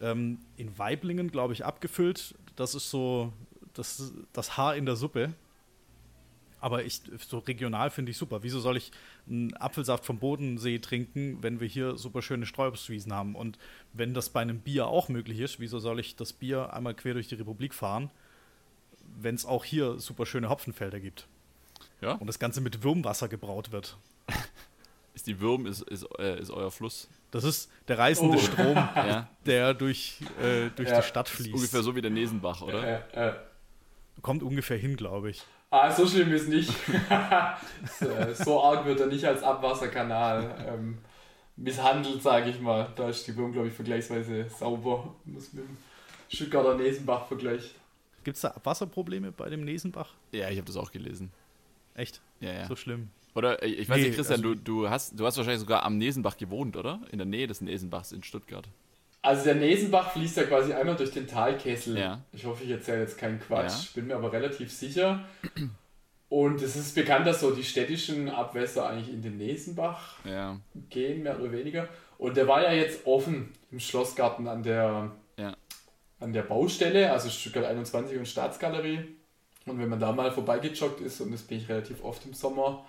ähm, 0.00 0.38
in 0.56 0.78
Weiblingen, 0.78 1.30
glaube 1.30 1.52
ich, 1.52 1.64
abgefüllt. 1.64 2.34
Das 2.56 2.74
ist 2.74 2.90
so 2.90 3.32
das, 3.74 4.12
das 4.32 4.56
Haar 4.56 4.76
in 4.76 4.86
der 4.86 4.96
Suppe. 4.96 5.34
Aber 6.60 6.82
ich, 6.82 7.02
so 7.18 7.40
regional 7.40 7.90
finde 7.90 8.10
ich 8.10 8.16
super. 8.16 8.42
Wieso 8.42 8.58
soll 8.58 8.78
ich 8.78 8.90
einen 9.28 9.54
Apfelsaft 9.54 10.06
vom 10.06 10.18
Bodensee 10.18 10.78
trinken, 10.78 11.42
wenn 11.42 11.60
wir 11.60 11.68
hier 11.68 11.98
super 11.98 12.22
schöne 12.22 12.46
Streuobstwiesen 12.46 13.12
haben? 13.12 13.34
Und 13.34 13.58
wenn 13.92 14.14
das 14.14 14.30
bei 14.30 14.40
einem 14.40 14.60
Bier 14.60 14.86
auch 14.86 15.10
möglich 15.10 15.40
ist, 15.40 15.60
wieso 15.60 15.78
soll 15.78 16.00
ich 16.00 16.16
das 16.16 16.32
Bier 16.32 16.72
einmal 16.72 16.94
quer 16.94 17.12
durch 17.12 17.28
die 17.28 17.34
Republik 17.34 17.74
fahren, 17.74 18.10
wenn 19.20 19.34
es 19.34 19.44
auch 19.44 19.62
hier 19.62 19.98
super 19.98 20.24
schöne 20.24 20.48
Hopfenfelder 20.48 21.00
gibt? 21.00 21.28
Ja. 22.00 22.12
Und 22.12 22.28
das 22.28 22.38
Ganze 22.38 22.62
mit 22.62 22.82
Würmwasser 22.82 23.28
gebraut 23.28 23.70
wird. 23.70 23.98
Ist 25.14 25.26
die 25.26 25.38
Würm, 25.40 25.66
ist, 25.66 25.82
ist, 25.82 26.06
äh, 26.18 26.40
ist 26.40 26.50
euer 26.50 26.70
Fluss. 26.70 27.08
Das 27.30 27.44
ist 27.44 27.70
der 27.88 27.98
reißende 27.98 28.36
Oh. 28.36 28.40
Strom, 28.40 28.74
Ja. 28.96 29.28
der 29.46 29.72
durch, 29.74 30.18
äh, 30.42 30.70
durch 30.74 30.88
Ja. 30.88 31.00
die 31.00 31.06
Stadt 31.06 31.28
fließt. 31.28 31.54
ungefähr 31.54 31.82
so 31.82 31.94
wie 31.94 32.02
der 32.02 32.10
Nesenbach, 32.10 32.62
oder? 32.62 33.14
Äh. 33.16 33.34
Kommt 34.22 34.42
ungefähr 34.42 34.76
hin, 34.76 34.96
glaube 34.96 35.30
ich. 35.30 35.42
Ah, 35.70 35.90
so 35.90 36.06
schlimm 36.06 36.32
ist 36.32 36.48
nicht. 36.48 36.72
so, 38.34 38.62
arg 38.62 38.84
wird 38.86 39.00
er 39.00 39.06
nicht 39.06 39.24
als 39.24 39.42
Abwasserkanal 39.42 40.54
ähm, 40.68 40.98
misshandelt, 41.56 42.22
sage 42.22 42.50
ich 42.50 42.60
mal. 42.60 42.92
Da 42.96 43.08
ist 43.08 43.26
die 43.26 43.36
Würm, 43.36 43.52
glaube 43.52 43.68
ich, 43.68 43.74
vergleichsweise 43.74 44.48
sauber. 44.50 45.14
es 45.36 45.52
mit 45.52 45.64
dem 45.64 45.76
Stuttgarter 46.28 46.76
Nesenbach 46.76 47.26
vergleicht. 47.26 47.74
Gibt 48.22 48.36
es 48.36 48.42
da 48.42 48.48
Abwasserprobleme 48.48 49.32
bei 49.32 49.48
dem 49.50 49.64
Nesenbach? 49.64 50.14
Ja, 50.32 50.48
ich 50.48 50.56
habe 50.56 50.66
das 50.66 50.76
auch 50.76 50.90
gelesen. 50.92 51.30
Echt? 51.94 52.20
Ja, 52.40 52.52
ja. 52.52 52.66
So 52.66 52.76
schlimm. 52.76 53.10
Oder 53.34 53.62
äh, 53.62 53.66
ich 53.66 53.88
weiß 53.88 53.96
Nee, 53.98 54.04
nicht, 54.08 54.16
Christian, 54.16 54.40
also- 54.40 54.54
du, 54.54 54.60
du, 54.60 54.90
hast, 54.90 55.18
du 55.18 55.26
hast 55.26 55.36
wahrscheinlich 55.36 55.60
sogar 55.60 55.82
am 55.84 55.98
Nesenbach 55.98 56.36
gewohnt, 56.36 56.76
oder? 56.76 57.00
In 57.10 57.18
der 57.18 57.26
Nähe 57.26 57.46
des 57.46 57.60
Nesenbachs 57.60 58.12
in 58.12 58.22
Stuttgart. 58.22 58.66
Also 59.22 59.44
der 59.44 59.54
Nesenbach 59.54 60.12
fließt 60.12 60.36
ja 60.36 60.42
quasi 60.44 60.72
einmal 60.74 60.96
durch 60.96 61.10
den 61.12 61.26
Talkessel. 61.26 61.98
Ja. 61.98 62.20
Ich 62.32 62.44
hoffe, 62.44 62.62
ich 62.64 62.70
erzähle 62.70 63.00
jetzt 63.00 63.16
keinen 63.16 63.40
Quatsch. 63.40 63.70
Ja. 63.70 63.88
Bin 63.94 64.06
mir 64.08 64.16
aber 64.16 64.30
relativ 64.32 64.70
sicher. 64.70 65.24
Und 66.28 66.60
es 66.62 66.76
ist 66.76 66.94
bekannt, 66.94 67.26
dass 67.26 67.40
so 67.40 67.50
die 67.52 67.64
städtischen 67.64 68.28
Abwässer 68.28 68.88
eigentlich 68.88 69.08
in 69.12 69.22
den 69.22 69.36
Nesenbach 69.38 70.16
Ja. 70.24 70.58
gehen, 70.90 71.22
mehr 71.22 71.40
oder 71.40 71.52
weniger. 71.52 71.88
Und 72.18 72.36
der 72.36 72.46
war 72.48 72.62
ja 72.62 72.72
jetzt 72.72 73.06
offen 73.06 73.52
im 73.70 73.80
Schlossgarten 73.80 74.46
an 74.46 74.62
der, 74.62 75.10
Ja. 75.38 75.56
an 76.20 76.32
der 76.32 76.42
Baustelle, 76.42 77.10
also 77.12 77.28
Stuttgart 77.30 77.64
21 77.64 78.18
und 78.18 78.26
Staatsgalerie. 78.28 79.04
Und 79.66 79.78
wenn 79.78 79.88
man 79.88 80.00
da 80.00 80.12
mal 80.12 80.30
vorbeigejoggt 80.32 81.00
ist, 81.00 81.20
und 81.20 81.32
das 81.32 81.42
bin 81.42 81.58
ich 81.58 81.68
relativ 81.68 82.04
oft 82.04 82.24
im 82.26 82.34
Sommer, 82.34 82.84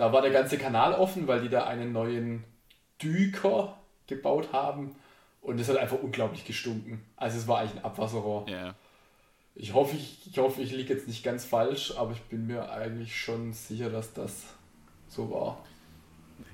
da 0.00 0.12
war 0.12 0.22
der 0.22 0.30
ganze 0.30 0.58
Kanal 0.58 0.94
offen, 0.94 1.26
weil 1.28 1.40
die 1.42 1.48
da 1.48 1.64
einen 1.66 1.92
neuen 1.92 2.44
Düker 3.02 3.76
gebaut 4.06 4.52
haben. 4.52 4.94
Und 5.42 5.58
es 5.60 5.68
hat 5.68 5.76
einfach 5.78 5.98
unglaublich 6.02 6.44
gestunken. 6.44 7.02
Also 7.16 7.38
es 7.38 7.48
war 7.48 7.60
eigentlich 7.60 7.76
ein 7.78 7.84
Abwasserrohr. 7.84 8.46
Ja. 8.48 8.74
Ich 9.54 9.72
hoffe, 9.74 9.96
ich, 9.96 10.26
ich, 10.30 10.38
hoffe, 10.38 10.60
ich 10.62 10.70
liege 10.72 10.92
jetzt 10.94 11.08
nicht 11.08 11.22
ganz 11.24 11.44
falsch, 11.44 11.94
aber 11.96 12.12
ich 12.12 12.20
bin 12.22 12.46
mir 12.46 12.70
eigentlich 12.70 13.18
schon 13.18 13.52
sicher, 13.52 13.88
dass 13.90 14.12
das 14.12 14.44
so 15.08 15.30
war. 15.30 15.58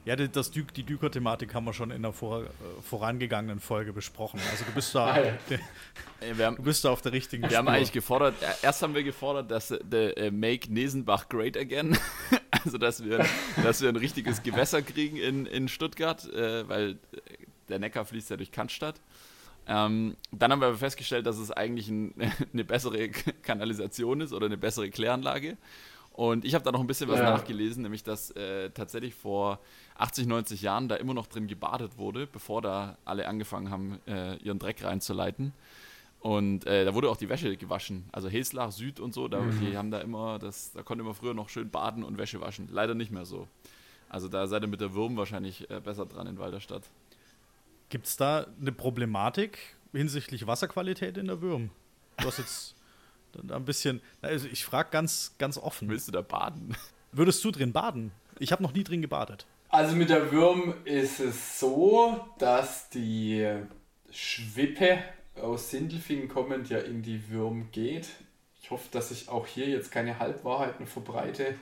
Ja, 0.04 0.14
die- 0.16 0.28
das 0.28 0.50
Dü 0.52 0.62
die 0.74 0.82
Düker-Thematik 0.84 1.52
haben 1.54 1.64
wir 1.64 1.72
schon 1.72 1.90
in 1.90 2.02
der 2.02 2.12
vor, 2.12 2.42
äh, 2.44 2.46
vorangegangenen 2.82 3.58
Folge 3.60 3.92
besprochen. 3.92 4.40
Also 4.52 4.64
du 4.64 4.72
bist 4.72 4.94
da. 4.94 5.16
Ey, 6.20 6.38
Wir 6.38 6.46
haben, 6.46 6.56
du 6.56 6.62
bist 6.62 6.84
da 6.84 6.90
auf 6.90 7.02
der 7.02 7.12
richtigen 7.12 7.48
wir 7.50 7.56
haben 7.58 7.66
Spur. 7.66 7.74
eigentlich 7.76 7.92
gefordert, 7.92 8.34
äh, 8.40 8.46
erst 8.62 8.82
haben 8.82 8.94
wir 8.94 9.02
gefordert, 9.02 9.50
dass 9.50 9.70
äh, 9.72 9.78
der 9.84 10.16
äh, 10.16 10.30
Make 10.30 10.72
Nesenbach 10.72 11.28
great 11.28 11.56
again. 11.56 11.98
also 12.66 12.78
dass 12.78 13.04
wir, 13.04 13.24
dass 13.62 13.80
wir 13.80 13.88
ein 13.88 13.96
richtiges 13.96 14.42
Gewässer 14.42 14.82
kriegen 14.82 15.16
in, 15.16 15.46
in 15.46 15.68
Stuttgart, 15.68 16.28
äh, 16.32 16.68
weil 16.68 16.90
äh, 16.90 16.96
der 17.68 17.78
Neckar 17.78 18.04
fließt 18.04 18.30
ja 18.30 18.36
durch 18.36 18.52
Cannstatt. 18.52 19.00
Ähm, 19.68 20.16
dann 20.30 20.52
haben 20.52 20.60
wir 20.60 20.74
festgestellt, 20.74 21.26
dass 21.26 21.38
es 21.38 21.50
eigentlich 21.50 21.88
ein, 21.88 22.14
eine 22.52 22.64
bessere 22.64 23.08
Kanalisation 23.08 24.20
ist 24.20 24.32
oder 24.32 24.46
eine 24.46 24.56
bessere 24.56 24.90
Kläranlage. 24.90 25.56
Und 26.12 26.46
ich 26.46 26.54
habe 26.54 26.64
da 26.64 26.72
noch 26.72 26.80
ein 26.80 26.86
bisschen 26.86 27.08
was 27.08 27.18
ja. 27.18 27.30
nachgelesen, 27.30 27.82
nämlich 27.82 28.02
dass 28.02 28.30
äh, 28.30 28.70
tatsächlich 28.70 29.14
vor 29.14 29.60
80, 29.96 30.26
90 30.26 30.62
Jahren 30.62 30.88
da 30.88 30.96
immer 30.96 31.12
noch 31.12 31.26
drin 31.26 31.46
gebadet 31.46 31.98
wurde, 31.98 32.26
bevor 32.26 32.62
da 32.62 32.96
alle 33.04 33.28
angefangen 33.28 33.70
haben, 33.70 34.00
äh, 34.06 34.36
ihren 34.36 34.58
Dreck 34.58 34.82
reinzuleiten. 34.82 35.52
Und 36.26 36.66
äh, 36.66 36.84
da 36.84 36.92
wurde 36.92 37.08
auch 37.08 37.16
die 37.16 37.28
Wäsche 37.28 37.56
gewaschen. 37.56 38.08
Also 38.10 38.28
Heslach, 38.28 38.72
Süd 38.72 38.98
und 38.98 39.14
so, 39.14 39.28
da, 39.28 39.42
mhm. 39.42 39.60
die 39.60 39.76
haben 39.76 39.92
da 39.92 40.00
immer, 40.00 40.40
das, 40.40 40.72
da 40.72 40.82
konnte 40.82 41.04
man 41.04 41.14
früher 41.14 41.34
noch 41.34 41.48
schön 41.48 41.70
baden 41.70 42.02
und 42.02 42.18
Wäsche 42.18 42.40
waschen. 42.40 42.66
Leider 42.68 42.96
nicht 42.96 43.12
mehr 43.12 43.24
so. 43.24 43.46
Also 44.08 44.26
da 44.26 44.48
seid 44.48 44.62
ihr 44.62 44.66
mit 44.66 44.80
der 44.80 44.92
Würm 44.92 45.16
wahrscheinlich 45.16 45.70
äh, 45.70 45.78
besser 45.78 46.04
dran 46.04 46.26
in 46.26 46.36
Walderstadt. 46.36 46.82
Gibt 47.90 48.06
es 48.06 48.16
da 48.16 48.44
eine 48.60 48.72
Problematik 48.72 49.76
hinsichtlich 49.92 50.48
Wasserqualität 50.48 51.16
in 51.16 51.28
der 51.28 51.40
Würm? 51.40 51.70
Du 52.16 52.26
hast 52.26 52.38
jetzt 52.38 52.74
ein 53.48 53.64
bisschen. 53.64 54.00
Also 54.20 54.48
ich 54.48 54.64
frage 54.64 54.90
ganz, 54.90 55.36
ganz 55.38 55.58
offen. 55.58 55.88
Willst 55.88 56.08
du 56.08 56.12
da 56.12 56.22
baden? 56.22 56.76
Würdest 57.12 57.44
du 57.44 57.52
drin 57.52 57.72
baden? 57.72 58.10
Ich 58.40 58.50
habe 58.50 58.64
noch 58.64 58.72
nie 58.72 58.82
drin 58.82 59.00
gebadet. 59.00 59.46
Also 59.68 59.94
mit 59.94 60.10
der 60.10 60.32
Würm 60.32 60.74
ist 60.84 61.20
es 61.20 61.60
so, 61.60 62.26
dass 62.40 62.90
die 62.90 63.46
Schwippe 64.10 65.04
aus 65.40 65.70
Sindelfingen 65.70 66.28
kommend 66.28 66.68
ja 66.70 66.78
in 66.78 67.02
die 67.02 67.30
Würm 67.30 67.68
geht. 67.72 68.08
Ich 68.60 68.70
hoffe, 68.70 68.88
dass 68.90 69.10
ich 69.10 69.28
auch 69.28 69.46
hier 69.46 69.68
jetzt 69.68 69.92
keine 69.92 70.18
Halbwahrheiten 70.18 70.86
verbreite. 70.86 71.54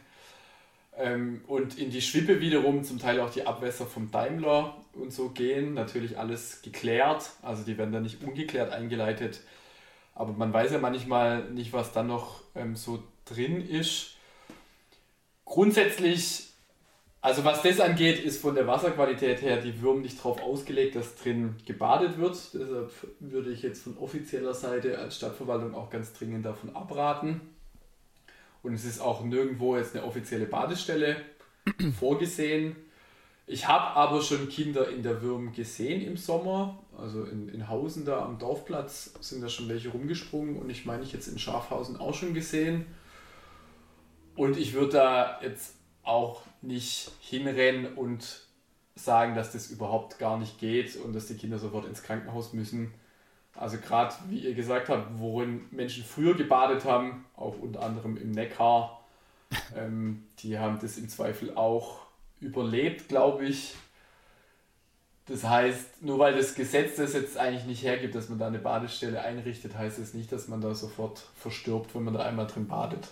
Ähm, 0.97 1.43
und 1.47 1.79
in 1.79 1.91
die 1.91 2.01
Schwippe 2.01 2.41
wiederum 2.41 2.85
zum 2.85 2.99
Teil 2.99 3.21
auch 3.21 3.31
die 3.31 3.47
Abwässer 3.47 3.87
vom 3.87 4.11
Daimler 4.11 4.77
und 4.93 5.13
so 5.13 5.31
gehen. 5.31 5.75
Natürlich 5.75 6.19
alles 6.19 6.63
geklärt, 6.63 7.31
also 7.43 7.65
die 7.65 7.77
werden 7.77 7.93
dann 7.93 8.05
nicht 8.05 8.23
ungeklärt 8.23 8.73
eingeleitet. 8.73 9.41
Aber 10.15 10.33
man 10.33 10.53
weiß 10.53 10.73
ja 10.73 10.79
manchmal 10.79 11.51
nicht, 11.51 11.73
was 11.73 11.93
dann 11.93 12.07
noch 12.07 12.43
ähm, 12.55 12.77
so 12.77 13.03
drin 13.25 13.61
ist. 13.67 14.13
Grundsätzlich, 15.45 16.54
also 17.25 17.43
was 17.43 17.63
das 17.63 17.81
angeht, 17.81 18.23
ist 18.23 18.43
von 18.43 18.55
der 18.55 18.67
Wasserqualität 18.67 19.41
her 19.41 19.57
die 19.57 19.81
Würm 19.81 20.03
nicht 20.03 20.19
darauf 20.19 20.43
ausgelegt, 20.43 20.95
dass 20.95 21.17
drin 21.17 21.57
gebadet 21.65 22.19
wird. 22.19 22.37
Deshalb 22.53 22.93
würde 23.19 23.51
ich 23.51 23.63
jetzt 23.63 23.83
von 23.83 23.97
offizieller 23.97 24.53
Seite 24.53 24.99
als 24.99 25.17
Stadtverwaltung 25.17 25.75
auch 25.75 25.89
ganz 25.89 26.13
dringend 26.13 26.45
davon 26.45 26.77
abraten. 26.77 27.41
Und 28.63 28.75
es 28.75 28.85
ist 28.85 29.01
auch 29.01 29.25
nirgendwo 29.25 29.75
jetzt 29.75 29.97
eine 29.97 30.05
offizielle 30.05 30.45
Badestelle 30.45 31.17
vorgesehen. 31.99 32.77
Ich 33.47 33.69
habe 33.69 33.97
aber 33.97 34.21
schon 34.21 34.51
Kinder 34.51 34.91
in 34.91 35.03
der 35.03 35.23
Würm 35.23 35.55
gesehen 35.55 36.03
im 36.03 36.19
Sommer. 36.19 36.79
Also 36.99 37.25
in, 37.25 37.49
in 37.49 37.71
Hausen 37.71 38.05
da 38.05 38.23
am 38.23 38.39
Dorfplatz 38.39 39.15
sind 39.23 39.43
da 39.43 39.49
schon 39.49 39.71
welche 39.71 39.89
rumgesprungen 39.89 40.57
und 40.57 40.69
ich 40.69 40.85
meine, 40.85 41.03
ich 41.03 41.15
jetzt 41.15 41.29
in 41.29 41.39
Schafhausen 41.39 41.97
auch 41.97 42.13
schon 42.13 42.35
gesehen. 42.35 42.85
Und 44.37 44.59
ich 44.59 44.75
würde 44.75 44.93
da 44.93 45.41
jetzt 45.43 45.77
auch 46.03 46.43
nicht 46.67 47.11
hinrennen 47.21 47.95
und 47.95 48.45
sagen, 48.95 49.35
dass 49.35 49.53
das 49.53 49.71
überhaupt 49.71 50.19
gar 50.19 50.39
nicht 50.39 50.59
geht 50.59 50.97
und 50.97 51.15
dass 51.15 51.27
die 51.27 51.35
Kinder 51.35 51.59
sofort 51.59 51.87
ins 51.87 52.03
Krankenhaus 52.03 52.53
müssen. 52.53 52.95
Also 53.57 53.79
gerade, 53.79 54.15
wie 54.29 54.39
ihr 54.41 54.55
gesagt 54.55 54.89
habt, 54.89 55.19
worin 55.19 55.67
Menschen 55.71 56.05
früher 56.05 56.35
gebadet 56.35 56.85
haben, 56.85 57.25
auch 57.37 57.59
unter 57.59 57.83
anderem 57.83 58.17
im 58.17 58.33
Neckar, 58.33 59.05
ähm, 59.77 60.25
die 60.41 60.59
haben 60.59 60.79
das 60.81 60.99
im 60.99 61.09
Zweifel 61.09 61.57
auch 61.57 62.07
überlebt, 62.41 63.09
glaube 63.09 63.47
ich. 63.47 63.75
Das 65.27 65.45
heißt, 65.45 66.03
nur 66.03 66.19
weil 66.19 66.37
das 66.37 66.55
Gesetz 66.55 66.97
das 66.97 67.15
jetzt 67.15 67.39
eigentlich 67.39 67.65
nicht 67.65 67.83
hergibt, 67.83 68.15
dass 68.15 68.29
man 68.29 68.39
da 68.39 68.47
eine 68.47 68.59
Badestelle 68.59 69.23
einrichtet, 69.23 69.77
heißt 69.77 69.99
es 69.99 70.11
das 70.11 70.15
nicht, 70.15 70.31
dass 70.33 70.49
man 70.49 70.61
da 70.61 70.75
sofort 70.75 71.21
verstirbt, 71.35 71.95
wenn 71.95 72.05
man 72.05 72.15
da 72.15 72.21
einmal 72.21 72.47
drin 72.47 72.69
badet. 72.69 73.09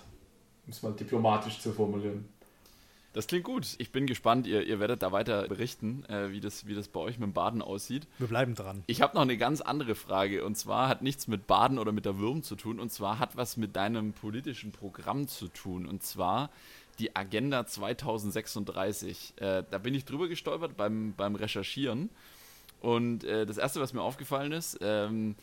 Um 0.66 0.72
es 0.72 0.82
mal 0.82 0.92
diplomatisch 0.92 1.60
zu 1.60 1.72
formulieren. 1.72 2.28
Das 3.12 3.26
klingt 3.26 3.44
gut. 3.44 3.74
Ich 3.78 3.92
bin 3.92 4.06
gespannt. 4.06 4.46
Ihr, 4.46 4.62
ihr 4.66 4.80
werdet 4.80 5.02
da 5.02 5.12
weiter 5.12 5.46
berichten, 5.46 6.04
äh, 6.08 6.30
wie, 6.30 6.40
das, 6.40 6.66
wie 6.66 6.74
das 6.74 6.88
bei 6.88 7.00
euch 7.00 7.18
mit 7.18 7.26
dem 7.26 7.32
Baden 7.32 7.60
aussieht. 7.60 8.06
Wir 8.18 8.26
bleiben 8.26 8.54
dran. 8.54 8.82
Ich 8.86 9.02
habe 9.02 9.14
noch 9.14 9.22
eine 9.22 9.36
ganz 9.36 9.60
andere 9.60 9.94
Frage. 9.94 10.44
Und 10.44 10.56
zwar 10.56 10.88
hat 10.88 11.02
nichts 11.02 11.28
mit 11.28 11.46
Baden 11.46 11.78
oder 11.78 11.92
mit 11.92 12.06
der 12.06 12.18
Würm 12.18 12.42
zu 12.42 12.56
tun. 12.56 12.80
Und 12.80 12.90
zwar 12.90 13.18
hat 13.18 13.36
was 13.36 13.56
mit 13.56 13.76
deinem 13.76 14.12
politischen 14.12 14.72
Programm 14.72 15.28
zu 15.28 15.48
tun. 15.48 15.86
Und 15.86 16.02
zwar 16.02 16.50
die 16.98 17.14
Agenda 17.14 17.66
2036. 17.66 19.34
Äh, 19.36 19.64
da 19.70 19.78
bin 19.78 19.94
ich 19.94 20.06
drüber 20.06 20.28
gestolpert 20.28 20.76
beim, 20.76 21.12
beim 21.14 21.34
Recherchieren. 21.34 22.08
Und 22.80 23.24
äh, 23.24 23.44
das 23.44 23.58
Erste, 23.58 23.80
was 23.80 23.92
mir 23.92 24.02
aufgefallen 24.02 24.52
ist, 24.52 24.78
ähm, 24.80 25.36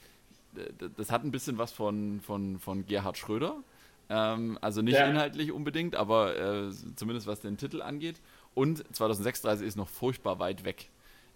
das 0.97 1.11
hat 1.11 1.23
ein 1.23 1.31
bisschen 1.31 1.59
was 1.59 1.71
von, 1.71 2.19
von, 2.21 2.59
von 2.59 2.85
Gerhard 2.87 3.17
Schröder. 3.17 3.57
Ähm, 4.09 4.57
also 4.61 4.81
nicht 4.81 4.95
ja. 4.95 5.05
inhaltlich 5.05 5.51
unbedingt, 5.51 5.95
aber 5.95 6.35
äh, 6.37 6.71
zumindest 6.95 7.27
was 7.27 7.41
den 7.41 7.57
Titel 7.57 7.81
angeht. 7.81 8.19
Und 8.55 8.83
2036 8.95 9.67
ist 9.67 9.75
noch 9.75 9.89
furchtbar 9.89 10.39
weit 10.39 10.65
weg. 10.65 10.89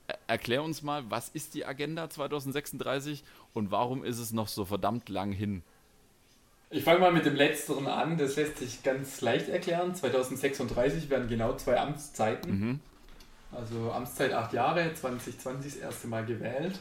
Er 0.08 0.18
erklär 0.28 0.64
uns 0.64 0.82
mal, 0.82 1.04
was 1.10 1.30
ist 1.30 1.54
die 1.54 1.66
Agenda 1.66 2.10
2036 2.10 3.24
und 3.54 3.72
warum 3.72 4.04
ist 4.04 4.20
es 4.20 4.34
noch 4.34 4.48
so 4.48 4.66
verdammt 4.66 5.08
lang 5.10 5.32
hin? 5.32 5.64
Ich 6.72 6.84
fange 6.84 7.00
mal 7.00 7.12
mit 7.12 7.26
dem 7.26 7.36
Letzteren 7.36 7.86
an, 7.86 8.18
das 8.18 8.36
lässt 8.36 8.58
sich 8.58 8.82
ganz 8.82 9.22
leicht 9.22 9.48
erklären. 9.48 9.94
2036 9.94 11.10
werden 11.10 11.30
genau 11.30 11.56
zwei 11.56 11.80
Amtszeiten. 11.80 12.60
Mhm. 12.60 12.80
Also 13.52 13.92
Amtszeit 13.92 14.34
acht 14.34 14.54
Jahre, 14.54 14.92
2020 14.94 15.74
das 15.74 15.82
erste 15.82 16.08
Mal 16.08 16.26
gewählt. 16.26 16.80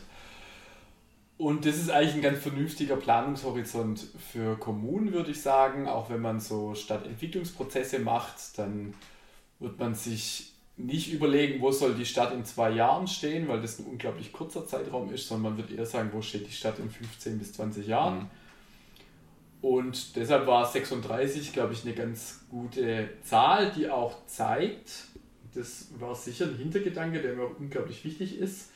Und 1.43 1.67
das 1.67 1.77
ist 1.77 1.91
eigentlich 1.91 2.15
ein 2.15 2.23
ganz 2.23 2.39
vernünftiger 2.39 2.95
Planungshorizont 2.95 4.07
für 4.31 4.57
Kommunen, 4.57 5.13
würde 5.13 5.33
ich 5.33 5.43
sagen. 5.43 5.89
Auch 5.89 6.09
wenn 6.09 6.21
man 6.21 6.39
so 6.39 6.77
Stadtentwicklungsprozesse 6.77 7.99
macht, 7.99 8.57
dann 8.59 8.95
wird 9.59 9.77
man 9.81 9.97
sich 9.97 10.53
nicht 10.77 11.13
überlegen, 11.13 11.61
wo 11.61 11.73
soll 11.73 11.97
die 11.97 12.07
Stadt 12.07 12.33
in 12.33 12.45
zwei 12.45 12.71
Jahren 12.71 13.09
stehen, 13.09 13.49
weil 13.49 13.61
das 13.61 13.81
ein 13.81 13.87
unglaublich 13.87 14.31
kurzer 14.31 14.69
Zeitraum 14.69 15.13
ist, 15.13 15.27
sondern 15.27 15.55
man 15.55 15.59
wird 15.59 15.77
eher 15.77 15.85
sagen, 15.85 16.11
wo 16.13 16.23
steht 16.23 16.47
die 16.47 16.53
Stadt 16.53 16.79
in 16.79 16.89
15 16.89 17.41
bis 17.41 17.55
20 17.55 17.89
Jahren. 17.89 18.19
Mhm. 18.21 18.31
Und 19.63 20.15
deshalb 20.15 20.47
war 20.47 20.71
36, 20.71 21.53
glaube 21.53 21.73
ich, 21.73 21.85
eine 21.85 21.95
ganz 21.95 22.45
gute 22.51 23.11
Zahl, 23.25 23.73
die 23.73 23.91
auch 23.91 24.15
zeigt, 24.27 25.09
das 25.55 25.89
war 25.99 26.15
sicher 26.15 26.45
ein 26.45 26.57
Hintergedanke, 26.57 27.21
der 27.21 27.35
mir 27.35 27.43
auch 27.43 27.59
unglaublich 27.59 28.05
wichtig 28.05 28.39
ist, 28.39 28.72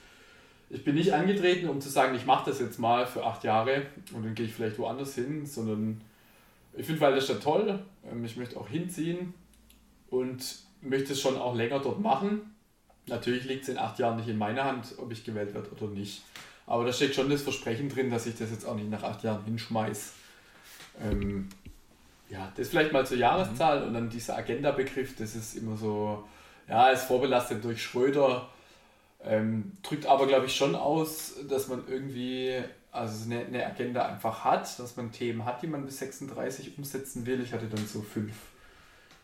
ich 0.69 0.85
bin 0.85 0.95
nicht 0.95 1.13
angetreten, 1.13 1.69
um 1.69 1.81
zu 1.81 1.89
sagen, 1.89 2.15
ich 2.17 2.27
mache 2.27 2.51
das 2.51 2.61
jetzt 2.61 2.79
mal 2.79 3.07
für 3.07 3.25
acht 3.25 3.45
Jahre 3.45 3.87
und 4.13 4.25
dann 4.25 4.35
gehe 4.35 4.47
ich 4.47 4.53
vielleicht 4.53 4.79
woanders 4.79 5.15
hin, 5.15 5.47
sondern 5.47 6.01
ich 6.75 6.87
finde 6.87 7.01
Walderstadt 7.01 7.43
toll, 7.43 7.79
ähm, 8.11 8.25
ich 8.25 8.37
möchte 8.37 8.59
auch 8.59 8.69
hinziehen 8.69 9.35
und 10.11 10.59
möchte 10.83 11.13
es 11.13 11.21
schon 11.21 11.37
auch 11.37 11.55
länger 11.55 11.79
dort 11.79 12.01
machen. 12.01 12.55
Natürlich 13.07 13.45
liegt 13.45 13.63
es 13.63 13.69
in 13.69 13.79
acht 13.79 13.99
Jahren 13.99 14.17
nicht 14.17 14.29
in 14.29 14.39
meiner 14.39 14.65
Hand, 14.65 14.95
ob 14.99 15.13
ich 15.13 15.25
gewählt 15.25 15.55
werde 15.55 15.71
oder 15.71 15.87
nicht. 15.93 16.23
Aber 16.67 16.85
da 16.85 16.93
steckt 16.93 17.15
schon 17.15 17.31
das 17.31 17.43
Versprechen 17.43 17.89
drin, 17.89 18.11
dass 18.11 18.27
ich 18.27 18.37
das 18.37 18.51
jetzt 18.51 18.67
auch 18.67 18.75
nicht 18.75 18.91
nach 18.91 19.05
acht 19.05 19.23
Jahren 19.23 19.45
hinschmeiß. 19.45 20.13
Ähm, 21.03 21.49
ja, 22.29 22.53
das 22.57 22.69
vielleicht 22.69 22.93
mal 22.93 23.07
zur 23.07 23.19
Jahreszahl 23.19 23.85
und 23.85 23.95
dann 23.95 24.11
dieser 24.11 24.37
Agenda-Begriff, 24.37 25.15
das 25.17 25.37
ist 25.37 25.55
immer 25.55 25.77
so, 25.77 26.25
ja, 26.69 26.91
ist 26.91 27.05
vorbelastet 27.05 27.65
durch 27.65 27.81
Schröder 27.81 28.49
ähm, 29.27 29.73
drückt 29.83 30.07
aber, 30.07 30.27
glaube 30.27 30.47
ich, 30.47 30.57
schon 30.57 30.75
aus, 30.75 31.35
dass 31.49 31.69
man 31.69 31.85
irgendwie 31.89 32.63
also 32.93 33.31
eine, 33.31 33.45
eine, 33.45 33.67
Agenda 33.67 34.07
einfach 34.07 34.45
hat, 34.45 34.79
dass 34.79 34.97
man 34.97 35.13
Themen 35.13 35.45
hat, 35.45 35.63
die 35.63 35.67
man 35.67 35.85
bis 35.85 35.99
36 35.99 36.79
umsetzen 36.79 37.27
will. 37.27 37.41
Ich 37.43 37.53
hatte 37.53 37.67
dann 37.67 37.87
so 37.87 38.01
fünf 38.01 38.33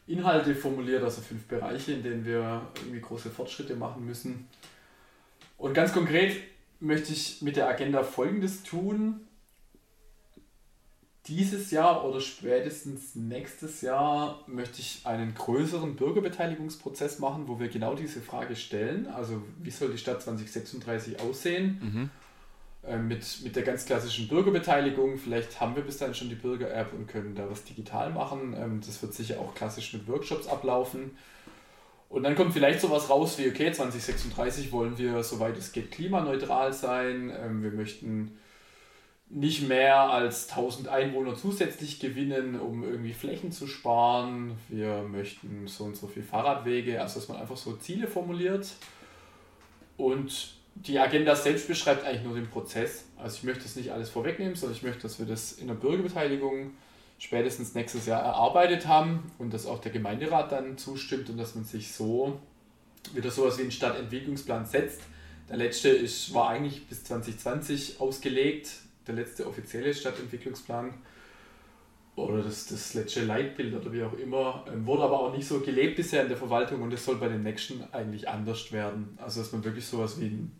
Inhalte 0.06 0.54
formuliert, 0.54 1.02
also 1.02 1.22
fünf 1.22 1.44
Bereiche, 1.44 1.92
in 1.92 2.02
denen 2.02 2.24
wir 2.24 2.62
irgendwie 2.76 3.00
große 3.00 3.30
Fortschritte 3.30 3.74
machen 3.74 4.04
müssen. 4.04 4.48
Und 5.56 5.74
ganz 5.74 5.92
konkret 5.92 6.36
möchte 6.80 7.12
ich 7.12 7.40
mit 7.40 7.56
der 7.56 7.68
Agenda 7.68 8.02
Folgendes 8.02 8.62
tun 8.62 9.20
dieses 11.26 11.70
Jahr 11.70 12.04
oder 12.04 12.20
spätestens 12.20 13.14
nächstes 13.14 13.80
Jahr 13.80 14.42
möchte 14.48 14.80
ich 14.80 15.02
einen 15.04 15.34
größeren 15.34 15.94
Bürgerbeteiligungsprozess 15.94 17.20
machen, 17.20 17.46
wo 17.46 17.60
wir 17.60 17.68
genau 17.68 17.94
diese 17.94 18.20
Frage 18.20 18.56
stellen. 18.56 19.06
Also 19.06 19.42
wie 19.60 19.70
soll 19.70 19.92
die 19.92 19.98
Stadt 19.98 20.20
2036 20.22 21.20
aussehen? 21.20 21.78
Mhm. 21.80 22.10
Äh, 22.84 22.98
mit, 22.98 23.24
mit 23.44 23.54
der 23.54 23.62
ganz 23.62 23.86
klassischen 23.86 24.26
Bürgerbeteiligung. 24.26 25.16
Vielleicht 25.16 25.60
haben 25.60 25.76
wir 25.76 25.84
bis 25.84 25.98
dahin 25.98 26.14
schon 26.14 26.28
die 26.28 26.34
Bürger-App 26.34 26.92
und 26.92 27.06
können 27.06 27.36
da 27.36 27.48
was 27.48 27.62
digital 27.62 28.10
machen. 28.10 28.56
Ähm, 28.58 28.80
das 28.84 29.00
wird 29.00 29.14
sicher 29.14 29.38
auch 29.38 29.54
klassisch 29.54 29.92
mit 29.92 30.08
Workshops 30.08 30.48
ablaufen. 30.48 31.16
Und 32.08 32.24
dann 32.24 32.34
kommt 32.34 32.52
vielleicht 32.52 32.80
sowas 32.80 33.08
raus 33.08 33.38
wie, 33.38 33.48
okay, 33.48 33.72
2036 33.72 34.72
wollen 34.72 34.98
wir, 34.98 35.22
soweit 35.22 35.56
es 35.56 35.70
geht, 35.70 35.92
klimaneutral 35.92 36.72
sein. 36.72 37.32
Ähm, 37.40 37.62
wir 37.62 37.70
möchten 37.70 38.36
nicht 39.34 39.66
mehr 39.66 39.98
als 39.98 40.50
1000 40.50 40.88
Einwohner 40.88 41.34
zusätzlich 41.34 41.98
gewinnen, 42.00 42.60
um 42.60 42.84
irgendwie 42.84 43.14
Flächen 43.14 43.50
zu 43.50 43.66
sparen. 43.66 44.58
Wir 44.68 45.02
möchten 45.02 45.66
so 45.66 45.84
und 45.84 45.96
so 45.96 46.06
viel 46.06 46.22
Fahrradwege, 46.22 47.00
also 47.00 47.18
dass 47.18 47.28
man 47.28 47.38
einfach 47.38 47.56
so 47.56 47.72
Ziele 47.76 48.06
formuliert. 48.06 48.68
Und 49.96 50.54
die 50.74 50.98
Agenda 50.98 51.34
selbst 51.34 51.66
beschreibt 51.66 52.04
eigentlich 52.04 52.24
nur 52.24 52.34
den 52.34 52.48
Prozess. 52.48 53.06
Also 53.16 53.38
ich 53.38 53.44
möchte 53.44 53.62
das 53.62 53.76
nicht 53.76 53.90
alles 53.90 54.10
vorwegnehmen, 54.10 54.54
sondern 54.54 54.76
ich 54.76 54.82
möchte, 54.82 55.02
dass 55.02 55.18
wir 55.18 55.26
das 55.26 55.52
in 55.52 55.68
der 55.68 55.74
Bürgerbeteiligung 55.74 56.72
spätestens 57.18 57.74
nächstes 57.74 58.04
Jahr 58.04 58.22
erarbeitet 58.22 58.86
haben 58.86 59.30
und 59.38 59.54
dass 59.54 59.64
auch 59.64 59.80
der 59.80 59.92
Gemeinderat 59.92 60.52
dann 60.52 60.76
zustimmt 60.76 61.30
und 61.30 61.38
dass 61.38 61.54
man 61.54 61.64
sich 61.64 61.92
so 61.92 62.38
wieder 63.14 63.30
sowas 63.30 63.56
wie 63.56 63.62
einen 63.62 63.70
Stadtentwicklungsplan 63.70 64.66
setzt. 64.66 65.00
Der 65.48 65.56
letzte 65.56 65.88
ist, 65.88 66.34
war 66.34 66.50
eigentlich 66.50 66.86
bis 66.86 67.04
2020 67.04 68.00
ausgelegt, 68.00 68.68
der 69.06 69.14
letzte 69.14 69.46
offizielle 69.46 69.94
Stadtentwicklungsplan 69.94 70.94
oder 72.14 72.42
das, 72.42 72.66
das 72.66 72.94
letzte 72.94 73.24
Leitbild 73.24 73.74
oder 73.74 73.92
wie 73.92 74.02
auch 74.02 74.12
immer, 74.14 74.64
ähm, 74.70 74.86
wurde 74.86 75.04
aber 75.04 75.20
auch 75.20 75.34
nicht 75.34 75.46
so 75.46 75.60
gelebt 75.60 75.96
bisher 75.96 76.22
in 76.22 76.28
der 76.28 76.36
Verwaltung 76.36 76.82
und 76.82 76.92
es 76.92 77.04
soll 77.04 77.16
bei 77.16 77.28
den 77.28 77.42
nächsten 77.42 77.82
eigentlich 77.92 78.28
anders 78.28 78.70
werden. 78.72 79.18
Also 79.20 79.40
dass 79.40 79.52
man 79.52 79.64
wirklich 79.64 79.86
sowas 79.86 80.20
wie 80.20 80.26
ein, 80.26 80.56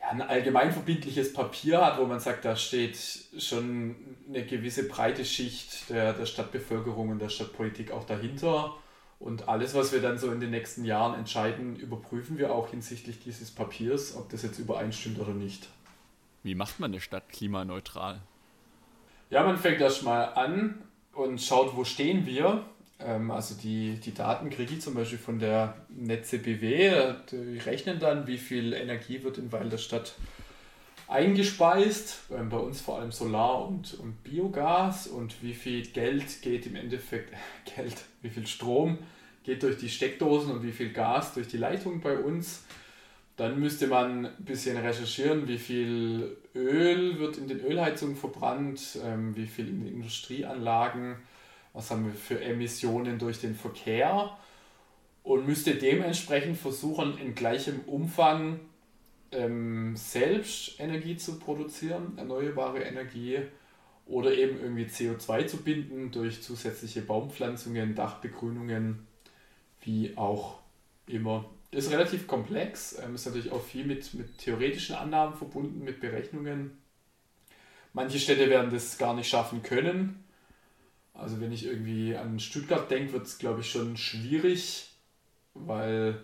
ja, 0.00 0.08
ein 0.08 0.22
allgemeinverbindliches 0.22 1.34
Papier 1.34 1.84
hat, 1.84 1.98
wo 1.98 2.06
man 2.06 2.20
sagt, 2.20 2.44
da 2.44 2.56
steht 2.56 2.96
schon 3.38 3.96
eine 4.28 4.46
gewisse 4.46 4.88
breite 4.88 5.24
Schicht 5.24 5.90
der, 5.90 6.14
der 6.14 6.26
Stadtbevölkerung 6.26 7.10
und 7.10 7.18
der 7.20 7.28
Stadtpolitik 7.28 7.90
auch 7.90 8.04
dahinter. 8.04 8.74
Und 9.20 9.48
alles, 9.48 9.74
was 9.74 9.92
wir 9.92 10.02
dann 10.02 10.18
so 10.18 10.30
in 10.32 10.40
den 10.40 10.50
nächsten 10.50 10.84
Jahren 10.84 11.18
entscheiden, 11.18 11.76
überprüfen 11.76 12.36
wir 12.36 12.52
auch 12.52 12.68
hinsichtlich 12.68 13.20
dieses 13.20 13.50
Papiers, 13.50 14.16
ob 14.16 14.28
das 14.30 14.42
jetzt 14.42 14.58
übereinstimmt 14.58 15.18
oder 15.18 15.32
nicht. 15.32 15.68
Wie 16.44 16.54
macht 16.54 16.78
man 16.78 16.92
eine 16.92 17.00
Stadt 17.00 17.28
klimaneutral? 17.30 18.20
Ja, 19.30 19.42
man 19.42 19.56
fängt 19.56 19.80
erstmal 19.80 20.34
an 20.34 20.82
und 21.12 21.40
schaut, 21.40 21.74
wo 21.74 21.84
stehen 21.84 22.26
wir. 22.26 22.64
Ähm, 23.00 23.30
also 23.30 23.54
die, 23.54 23.98
die 23.98 24.14
Daten 24.14 24.50
kriege 24.50 24.74
ich 24.74 24.82
zum 24.82 24.94
Beispiel 24.94 25.18
von 25.18 25.38
der 25.38 25.74
Netze 25.88 26.38
BW. 26.38 27.14
Die 27.30 27.58
rechnen 27.58 27.98
dann, 27.98 28.26
wie 28.26 28.38
viel 28.38 28.74
Energie 28.74 29.22
wird 29.24 29.38
in 29.38 29.50
Weil 29.50 29.70
der 29.70 29.78
Stadt 29.78 30.14
eingespeist. 31.08 32.24
Ähm, 32.30 32.50
bei 32.50 32.58
uns 32.58 32.82
vor 32.82 32.98
allem 32.98 33.10
Solar 33.10 33.66
und, 33.66 33.94
und 33.94 34.22
Biogas 34.22 35.06
und 35.06 35.42
wie 35.42 35.54
viel 35.54 35.86
Geld 35.86 36.42
geht 36.42 36.66
im 36.66 36.76
Endeffekt, 36.76 37.32
Geld, 37.74 37.96
wie 38.20 38.30
viel 38.30 38.46
Strom 38.46 38.98
geht 39.44 39.62
durch 39.62 39.78
die 39.78 39.88
Steckdosen 39.88 40.52
und 40.52 40.62
wie 40.62 40.72
viel 40.72 40.92
Gas 40.92 41.32
durch 41.32 41.48
die 41.48 41.58
Leitung 41.58 42.00
bei 42.00 42.18
uns. 42.18 42.64
Dann 43.36 43.58
müsste 43.58 43.88
man 43.88 44.26
ein 44.26 44.44
bisschen 44.44 44.76
recherchieren, 44.76 45.48
wie 45.48 45.58
viel 45.58 46.36
Öl 46.54 47.18
wird 47.18 47.36
in 47.36 47.48
den 47.48 47.60
Ölheizungen 47.60 48.16
verbrannt, 48.16 48.98
ähm, 49.04 49.34
wie 49.36 49.46
viel 49.46 49.68
in 49.68 49.84
den 49.84 49.94
Industrieanlagen, 49.94 51.16
was 51.72 51.90
haben 51.90 52.06
wir 52.06 52.14
für 52.14 52.40
Emissionen 52.40 53.18
durch 53.18 53.40
den 53.40 53.56
Verkehr 53.56 54.36
und 55.24 55.46
müsste 55.46 55.74
dementsprechend 55.74 56.56
versuchen, 56.58 57.18
in 57.18 57.34
gleichem 57.34 57.80
Umfang 57.86 58.60
ähm, 59.32 59.96
selbst 59.96 60.78
Energie 60.78 61.16
zu 61.16 61.40
produzieren, 61.40 62.12
erneuerbare 62.16 62.82
Energie 62.84 63.38
oder 64.06 64.32
eben 64.34 64.60
irgendwie 64.60 64.84
CO2 64.84 65.46
zu 65.46 65.56
binden 65.58 66.10
durch 66.12 66.42
zusätzliche 66.42 67.00
Baumpflanzungen, 67.00 67.94
Dachbegrünungen, 67.94 69.06
wie 69.80 70.16
auch 70.16 70.58
immer 71.06 71.46
ist 71.74 71.90
relativ 71.90 72.26
komplex, 72.26 72.98
ähm, 73.02 73.14
ist 73.14 73.26
natürlich 73.26 73.52
auch 73.52 73.62
viel 73.62 73.84
mit, 73.84 74.14
mit 74.14 74.38
theoretischen 74.38 74.94
Annahmen 74.94 75.36
verbunden, 75.36 75.84
mit 75.84 76.00
Berechnungen. 76.00 76.78
Manche 77.92 78.18
Städte 78.18 78.50
werden 78.50 78.72
das 78.72 78.98
gar 78.98 79.14
nicht 79.14 79.28
schaffen 79.28 79.62
können. 79.62 80.24
Also 81.12 81.40
wenn 81.40 81.52
ich 81.52 81.66
irgendwie 81.66 82.16
an 82.16 82.40
Stuttgart 82.40 82.90
denke, 82.90 83.12
wird 83.12 83.26
es, 83.26 83.38
glaube 83.38 83.60
ich, 83.60 83.70
schon 83.70 83.96
schwierig, 83.96 84.90
weil 85.54 86.20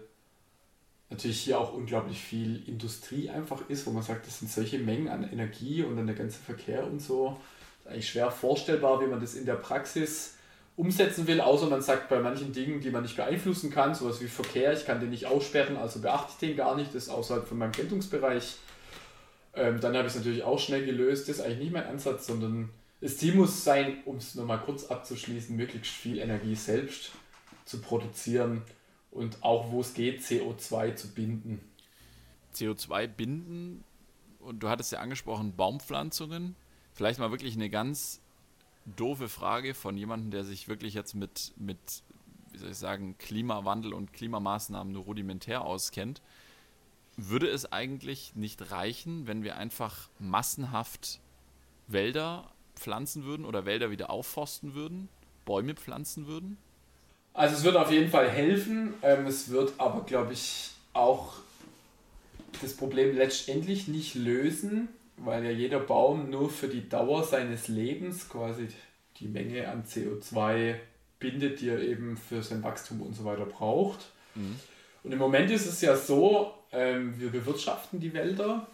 natürlich 1.11 1.41
hier 1.41 1.61
auch 1.61 1.73
unglaublich 1.73 2.21
viel 2.21 2.69
Industrie 2.69 3.31
einfach 3.31 3.69
ist, 3.69 3.87
wo 3.87 3.93
man 3.93 4.03
sagt, 4.03 4.27
das 4.27 4.41
sind 4.41 4.51
solche 4.51 4.79
Mengen 4.79 5.09
an 5.09 5.31
Energie 5.31 5.83
und 5.83 5.97
dann 5.97 6.07
der 6.07 6.17
ganze 6.17 6.41
Verkehr 6.41 6.85
und 6.87 7.01
so. 7.01 7.39
Das 7.79 7.87
ist 7.87 7.93
eigentlich 7.93 8.09
schwer 8.11 8.31
vorstellbar, 8.31 9.01
wie 9.01 9.07
man 9.07 9.21
das 9.21 9.35
in 9.35 9.47
der 9.47 9.55
Praxis 9.55 10.37
umsetzen 10.81 11.27
will, 11.27 11.43
außer 11.43 11.67
man 11.67 11.83
sagt 11.83 12.09
bei 12.09 12.21
manchen 12.21 12.55
Dingen, 12.55 12.81
die 12.81 12.89
man 12.89 13.03
nicht 13.03 13.15
beeinflussen 13.15 13.71
kann, 13.71 13.95
sowas 13.95 14.23
wie 14.23 14.29
Verkehr, 14.29 14.73
ich 14.73 14.87
kann 14.87 14.99
den 14.99 15.11
nicht 15.11 15.27
aussperren, 15.27 15.77
also 15.77 16.01
beachte 16.01 16.33
ich 16.33 16.39
den 16.39 16.57
gar 16.57 16.75
nicht, 16.75 16.95
das 16.95 17.05
ist 17.05 17.09
außerhalb 17.11 17.47
von 17.47 17.59
meinem 17.59 17.73
Geltungsbereich. 17.73 18.57
Ähm, 19.53 19.79
dann 19.79 19.95
habe 19.95 20.09
ich 20.09 20.15
es 20.15 20.17
natürlich 20.19 20.43
auch 20.43 20.59
schnell 20.59 20.87
gelöst, 20.87 21.29
das 21.29 21.37
ist 21.37 21.45
eigentlich 21.45 21.59
nicht 21.59 21.73
mein 21.75 21.85
Ansatz, 21.85 22.27
sondern 22.27 22.71
das 23.03 23.19
Ziel 23.19 23.35
muss 23.35 23.63
sein, 23.63 23.99
um 24.07 24.17
es 24.17 24.35
nochmal 24.35 24.59
kurz 24.61 24.87
abzuschließen, 24.87 25.55
möglichst 25.55 25.93
viel 25.93 26.19
Energie 26.19 26.55
selbst 26.55 27.11
zu 27.67 27.83
produzieren 27.83 28.63
und 29.11 29.37
auch 29.43 29.71
wo 29.71 29.83
es 29.83 29.93
geht, 29.93 30.23
CO2 30.23 30.95
zu 30.95 31.09
binden. 31.09 31.61
CO2 32.55 33.07
binden 33.07 33.85
und 34.39 34.63
du 34.63 34.71
hattest 34.71 34.93
ja 34.93 35.01
angesprochen, 35.01 35.55
Baumpflanzungen. 35.57 36.57
Vielleicht 36.95 37.19
mal 37.19 37.31
wirklich 37.31 37.55
eine 37.55 37.69
ganz 37.69 38.20
doofe 38.97 39.29
Frage 39.29 39.75
von 39.75 39.97
jemandem, 39.97 40.31
der 40.31 40.45
sich 40.45 40.69
wirklich 40.69 40.95
jetzt 40.95 41.15
mit, 41.15 41.53
mit, 41.57 41.79
wie 42.53 42.59
soll 42.59 42.71
ich 42.71 42.77
sagen, 42.77 43.17
Klimawandel 43.19 43.93
und 43.93 44.13
Klimamaßnahmen 44.13 44.93
nur 44.93 45.05
rudimentär 45.05 45.63
auskennt. 45.63 46.23
Würde 47.17 47.49
es 47.49 47.71
eigentlich 47.71 48.35
nicht 48.35 48.71
reichen, 48.71 49.27
wenn 49.27 49.43
wir 49.43 49.57
einfach 49.57 50.09
massenhaft 50.19 51.21
Wälder 51.87 52.51
pflanzen 52.77 53.25
würden 53.25 53.45
oder 53.45 53.67
Wälder 53.67 53.91
wieder 53.91 54.11
aufforsten 54.11 54.75
würden, 54.75 55.09
Bäume 55.45 55.75
pflanzen 55.75 56.27
würden? 56.27 56.57
Also 57.33 57.57
es 57.57 57.65
wird 57.65 57.77
auf 57.77 57.91
jeden 57.91 58.11
Fall 58.11 58.29
helfen. 58.29 58.95
Ähm, 59.03 59.27
es 59.27 59.51
wird 59.51 59.75
aber, 59.79 60.05
glaube 60.05 60.33
ich, 60.33 60.71
auch 60.93 61.35
das 62.61 62.77
Problem 62.77 63.17
letztendlich 63.17 63.89
nicht 63.89 64.15
lösen, 64.15 64.89
weil 65.25 65.45
ja 65.45 65.51
jeder 65.51 65.81
Baum 65.81 66.31
nur 66.31 66.51
für 66.51 66.69
die 66.69 66.89
Dauer 66.89 67.25
seines 67.25 67.69
Lebens 67.69 68.29
quasi 68.29 68.69
die 69.19 69.29
Menge 69.29 69.69
an 69.69 69.85
CO2 69.85 70.77
bindet, 71.19 71.61
die 71.61 71.69
er 71.69 71.81
eben 71.81 72.17
für 72.17 72.43
sein 72.43 72.63
Wachstum 72.63 73.03
und 73.03 73.15
so 73.15 73.25
weiter 73.25 73.45
braucht. 73.45 74.11
Mhm. 74.35 74.59
Und 75.03 75.13
im 75.13 75.19
Moment 75.19 75.51
ist 75.51 75.67
es 75.67 75.81
ja 75.81 75.97
so, 75.97 76.55
ähm, 76.73 77.19
wir 77.19 77.31
bewirtschaften 77.31 78.01
die 78.01 78.15
Wälder, 78.15 78.67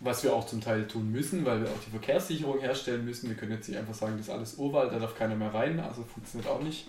was 0.00 0.24
wir 0.24 0.34
auch 0.34 0.46
zum 0.46 0.60
Teil 0.60 0.86
tun 0.86 1.10
müssen, 1.10 1.44
weil 1.44 1.62
wir 1.62 1.68
auch 1.68 1.84
die 1.84 1.90
Verkehrssicherung 1.90 2.60
herstellen 2.60 3.04
müssen. 3.04 3.28
Wir 3.28 3.36
können 3.36 3.52
jetzt 3.52 3.68
nicht 3.68 3.78
einfach 3.78 3.94
sagen, 3.94 4.16
das 4.16 4.26
ist 4.26 4.32
alles 4.32 4.54
Urwald, 4.56 4.92
da 4.92 4.98
darf 4.98 5.16
keiner 5.16 5.36
mehr 5.36 5.54
rein, 5.54 5.80
also 5.80 6.02
funktioniert 6.02 6.50
auch 6.50 6.62
nicht. 6.62 6.88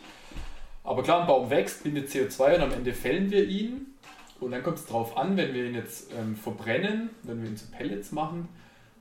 Aber 0.84 1.04
klar, 1.04 1.22
ein 1.22 1.28
Baum 1.28 1.50
wächst, 1.50 1.84
bindet 1.84 2.10
CO2 2.10 2.56
und 2.56 2.62
am 2.62 2.72
Ende 2.72 2.94
fällen 2.94 3.30
wir 3.30 3.46
ihn. 3.46 3.97
Und 4.40 4.52
dann 4.52 4.64
kommt 4.64 4.78
es 4.78 4.86
darauf 4.86 5.18
an, 5.18 5.36
wenn 5.36 5.54
wir 5.54 5.66
ihn 5.66 5.76
jetzt 5.76 6.12
ähm, 6.18 6.36
verbrennen, 6.36 7.10
wenn 7.24 7.42
wir 7.42 7.50
ihn 7.50 7.58
zu 7.58 7.68
Pellets 7.68 8.12
machen, 8.12 8.48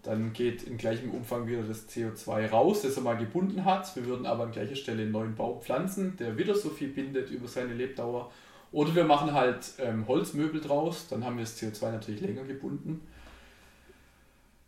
dann 0.02 0.32
geht 0.32 0.62
in 0.62 0.78
gleichem 0.78 1.10
Umfang 1.10 1.46
wieder 1.48 1.62
das 1.62 1.88
CO2 1.88 2.48
raus, 2.48 2.82
das 2.82 2.96
er 2.96 3.02
mal 3.02 3.16
gebunden 3.16 3.64
hat. 3.64 3.94
Wir 3.96 4.06
würden 4.06 4.24
aber 4.24 4.44
an 4.44 4.52
gleicher 4.52 4.76
Stelle 4.76 5.02
einen 5.02 5.12
neuen 5.12 5.34
Baum 5.34 5.60
pflanzen, 5.60 6.16
der 6.16 6.38
wieder 6.38 6.54
so 6.54 6.70
viel 6.70 6.88
bindet 6.88 7.30
über 7.30 7.48
seine 7.48 7.74
Lebdauer. 7.74 8.30
Oder 8.72 8.94
wir 8.94 9.04
machen 9.04 9.32
halt 9.32 9.72
ähm, 9.78 10.06
Holzmöbel 10.06 10.60
draus, 10.60 11.08
dann 11.08 11.24
haben 11.24 11.36
wir 11.36 11.44
das 11.44 11.60
CO2 11.60 11.90
natürlich 11.92 12.20
länger 12.20 12.44
gebunden. 12.44 13.00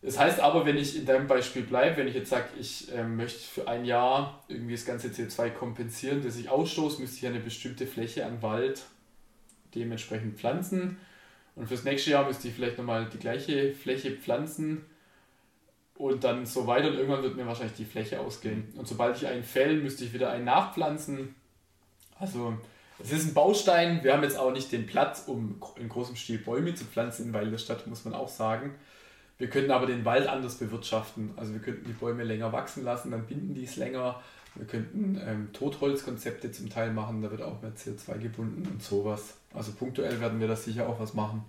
Das 0.01 0.17
heißt 0.17 0.39
aber, 0.39 0.65
wenn 0.65 0.77
ich 0.77 0.97
in 0.97 1.05
deinem 1.05 1.27
Beispiel 1.27 1.63
bleibe, 1.63 1.97
wenn 1.97 2.07
ich 2.07 2.15
jetzt 2.15 2.29
sage, 2.29 2.47
ich 2.59 2.93
äh, 2.93 3.03
möchte 3.03 3.39
für 3.39 3.67
ein 3.67 3.83
Jahr 3.83 4.43
irgendwie 4.47 4.73
das 4.73 4.85
ganze 4.85 5.09
CO2 5.09 5.49
kompensieren, 5.49 6.21
das 6.23 6.37
ich 6.37 6.49
ausstoße, 6.49 7.01
müsste 7.01 7.17
ich 7.17 7.27
eine 7.27 7.39
bestimmte 7.39 7.85
Fläche 7.85 8.25
an 8.25 8.41
Wald 8.41 8.83
dementsprechend 9.75 10.37
pflanzen. 10.37 10.97
Und 11.55 11.67
fürs 11.67 11.83
nächste 11.83 12.11
Jahr 12.11 12.25
müsste 12.25 12.47
ich 12.47 12.53
vielleicht 12.53 12.77
nochmal 12.77 13.07
die 13.11 13.19
gleiche 13.19 13.73
Fläche 13.73 14.11
pflanzen 14.11 14.85
und 15.95 16.23
dann 16.23 16.45
so 16.45 16.67
weiter. 16.67 16.89
Und 16.89 16.95
irgendwann 16.95 17.23
wird 17.23 17.35
mir 17.35 17.45
wahrscheinlich 17.45 17.75
die 17.75 17.85
Fläche 17.85 18.19
ausgehen. 18.19 18.73
Und 18.77 18.87
sobald 18.87 19.17
ich 19.17 19.27
einen 19.27 19.43
fäll, 19.43 19.77
müsste 19.77 20.05
ich 20.05 20.13
wieder 20.13 20.31
einen 20.31 20.45
nachpflanzen. 20.45 21.35
Also 22.17 22.57
es 22.99 23.11
ist 23.11 23.27
ein 23.27 23.33
Baustein. 23.33 24.03
Wir 24.03 24.13
haben 24.13 24.23
jetzt 24.23 24.37
auch 24.37 24.51
nicht 24.51 24.71
den 24.71 24.87
Platz, 24.87 25.23
um 25.27 25.61
in 25.77 25.89
großem 25.89 26.15
Stil 26.15 26.37
Bäume 26.37 26.75
zu 26.75 26.85
pflanzen 26.85 27.27
in 27.27 27.33
Weil 27.33 27.51
der 27.51 27.57
Stadt, 27.57 27.87
muss 27.87 28.05
man 28.05 28.13
auch 28.13 28.29
sagen. 28.29 28.75
Wir 29.37 29.49
könnten 29.49 29.71
aber 29.71 29.85
den 29.85 30.03
Wald 30.03 30.27
anders 30.27 30.55
bewirtschaften. 30.55 31.31
Also 31.37 31.53
wir 31.53 31.61
könnten 31.61 31.85
die 31.85 31.93
Bäume 31.93 32.23
länger 32.23 32.51
wachsen 32.51 32.83
lassen, 32.83 33.11
dann 33.11 33.25
binden 33.25 33.53
die 33.53 33.63
es 33.63 33.77
länger. 33.77 34.21
Wir 34.55 34.67
könnten 34.67 35.19
ähm, 35.25 35.53
Totholzkonzepte 35.53 36.51
zum 36.51 36.69
Teil 36.69 36.91
machen, 36.91 37.21
da 37.21 37.31
wird 37.31 37.41
auch 37.41 37.61
mehr 37.61 37.71
CO2 37.73 38.17
gebunden 38.17 38.67
und 38.69 38.83
sowas. 38.83 39.38
Also 39.53 39.71
punktuell 39.71 40.19
werden 40.19 40.39
wir 40.39 40.47
da 40.47 40.55
sicher 40.55 40.87
auch 40.87 40.99
was 40.99 41.13
machen. 41.13 41.43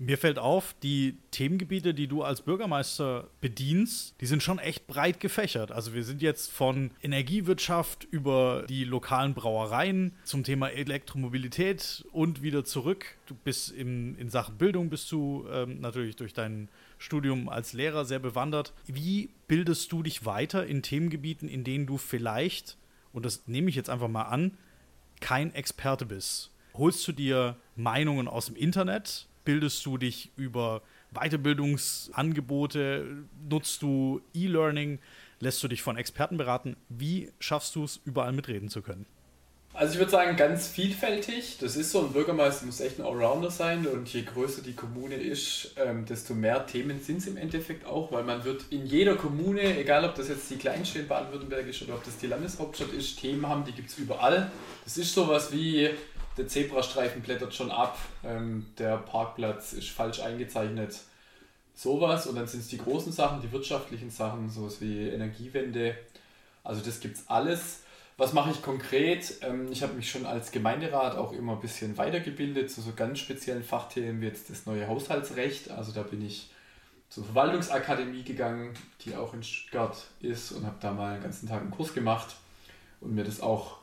Mir 0.00 0.16
fällt 0.16 0.38
auf, 0.38 0.76
die 0.80 1.16
Themengebiete, 1.32 1.92
die 1.92 2.06
du 2.06 2.22
als 2.22 2.42
Bürgermeister 2.42 3.26
bedienst, 3.40 4.14
die 4.20 4.26
sind 4.26 4.44
schon 4.44 4.60
echt 4.60 4.86
breit 4.86 5.18
gefächert. 5.18 5.72
Also 5.72 5.92
wir 5.92 6.04
sind 6.04 6.22
jetzt 6.22 6.52
von 6.52 6.92
Energiewirtschaft 7.02 8.06
über 8.08 8.64
die 8.68 8.84
lokalen 8.84 9.34
Brauereien 9.34 10.12
zum 10.22 10.44
Thema 10.44 10.68
Elektromobilität 10.68 12.06
und 12.12 12.42
wieder 12.42 12.64
zurück. 12.64 13.16
Du 13.26 13.34
bist 13.34 13.72
in, 13.72 14.16
in 14.18 14.28
Sachen 14.30 14.56
Bildung, 14.56 14.88
bist 14.88 15.10
du 15.10 15.46
ähm, 15.50 15.80
natürlich 15.80 16.14
durch 16.14 16.32
dein 16.32 16.68
Studium 16.98 17.48
als 17.48 17.72
Lehrer 17.72 18.04
sehr 18.04 18.20
bewandert. 18.20 18.72
Wie 18.86 19.30
bildest 19.48 19.90
du 19.90 20.04
dich 20.04 20.24
weiter 20.24 20.64
in 20.64 20.82
Themengebieten, 20.82 21.48
in 21.48 21.64
denen 21.64 21.86
du 21.86 21.96
vielleicht, 21.96 22.76
und 23.12 23.26
das 23.26 23.48
nehme 23.48 23.68
ich 23.68 23.74
jetzt 23.74 23.90
einfach 23.90 24.08
mal 24.08 24.22
an, 24.22 24.52
kein 25.20 25.54
Experte 25.54 26.06
bist? 26.06 26.50
Holst 26.74 27.06
du 27.08 27.12
dir 27.12 27.56
Meinungen 27.76 28.28
aus 28.28 28.46
dem 28.46 28.56
Internet? 28.56 29.28
bildest 29.48 29.86
du 29.86 29.96
dich 29.96 30.30
über 30.36 30.82
Weiterbildungsangebote? 31.10 33.24
Nutzt 33.48 33.80
du 33.80 34.20
E-Learning? 34.34 34.98
Lässt 35.40 35.62
du 35.62 35.68
dich 35.68 35.80
von 35.80 35.96
Experten 35.96 36.36
beraten? 36.36 36.76
Wie 36.90 37.32
schaffst 37.40 37.74
du 37.74 37.84
es, 37.84 37.98
überall 38.04 38.32
mitreden 38.32 38.68
zu 38.68 38.82
können? 38.82 39.06
Also 39.78 39.92
ich 39.92 40.00
würde 40.00 40.10
sagen, 40.10 40.36
ganz 40.36 40.66
vielfältig. 40.66 41.58
Das 41.60 41.76
ist 41.76 41.92
so, 41.92 42.00
ein 42.00 42.12
Bürgermeister 42.12 42.66
muss 42.66 42.80
echt 42.80 42.98
ein 42.98 43.04
Allrounder 43.06 43.48
sein 43.48 43.86
und 43.86 44.12
je 44.12 44.22
größer 44.22 44.60
die 44.60 44.72
Kommune 44.72 45.14
ist, 45.14 45.70
ähm, 45.76 46.04
desto 46.04 46.34
mehr 46.34 46.66
Themen 46.66 47.00
sind 47.00 47.18
es 47.18 47.28
im 47.28 47.36
Endeffekt 47.36 47.86
auch, 47.86 48.10
weil 48.10 48.24
man 48.24 48.42
wird 48.42 48.64
in 48.70 48.86
jeder 48.86 49.14
Kommune, 49.14 49.78
egal 49.78 50.04
ob 50.04 50.16
das 50.16 50.30
jetzt 50.30 50.50
die 50.50 50.56
kleinste 50.56 50.98
in 50.98 51.06
Baden-Württemberg 51.06 51.64
ist 51.68 51.80
oder 51.82 51.94
ob 51.94 52.02
das 52.02 52.18
die 52.18 52.26
Landeshauptstadt 52.26 52.92
ist, 52.92 53.20
Themen 53.20 53.46
haben, 53.46 53.64
die 53.64 53.70
gibt 53.70 53.88
es 53.88 53.98
überall. 53.98 54.50
Das 54.82 54.98
ist 54.98 55.14
sowas 55.14 55.52
wie, 55.52 55.88
der 56.36 56.48
Zebrastreifen 56.48 57.22
blättert 57.22 57.54
schon 57.54 57.70
ab, 57.70 57.96
ähm, 58.24 58.66
der 58.78 58.96
Parkplatz 58.96 59.74
ist 59.74 59.90
falsch 59.90 60.18
eingezeichnet, 60.18 60.96
sowas. 61.76 62.26
Und 62.26 62.34
dann 62.34 62.48
sind 62.48 62.62
es 62.62 62.66
die 62.66 62.78
großen 62.78 63.12
Sachen, 63.12 63.42
die 63.42 63.52
wirtschaftlichen 63.52 64.10
Sachen, 64.10 64.50
sowas 64.50 64.80
wie 64.80 65.08
Energiewende. 65.08 65.96
Also 66.64 66.82
das 66.84 66.98
gibt 66.98 67.18
es 67.18 67.28
alles. 67.28 67.82
Was 68.18 68.32
mache 68.32 68.50
ich 68.50 68.62
konkret? 68.62 69.36
Ähm, 69.42 69.68
ich 69.70 69.84
habe 69.84 69.94
mich 69.94 70.10
schon 70.10 70.26
als 70.26 70.50
Gemeinderat 70.50 71.16
auch 71.16 71.32
immer 71.32 71.52
ein 71.52 71.60
bisschen 71.60 71.96
weitergebildet 71.96 72.68
zu 72.68 72.80
so 72.80 72.92
ganz 72.94 73.20
speziellen 73.20 73.62
Fachthemen 73.62 74.20
wie 74.20 74.26
jetzt 74.26 74.50
das 74.50 74.66
neue 74.66 74.88
Haushaltsrecht. 74.88 75.70
Also 75.70 75.92
da 75.92 76.02
bin 76.02 76.26
ich 76.26 76.50
zur 77.08 77.24
Verwaltungsakademie 77.24 78.24
gegangen, 78.24 78.74
die 79.04 79.14
auch 79.14 79.34
in 79.34 79.44
Stuttgart 79.44 79.96
ist 80.20 80.50
und 80.50 80.66
habe 80.66 80.76
da 80.80 80.92
mal 80.92 81.14
einen 81.14 81.22
ganzen 81.22 81.48
Tag 81.48 81.60
einen 81.60 81.70
Kurs 81.70 81.94
gemacht 81.94 82.34
und 83.00 83.14
mir 83.14 83.22
das 83.22 83.40
auch 83.40 83.78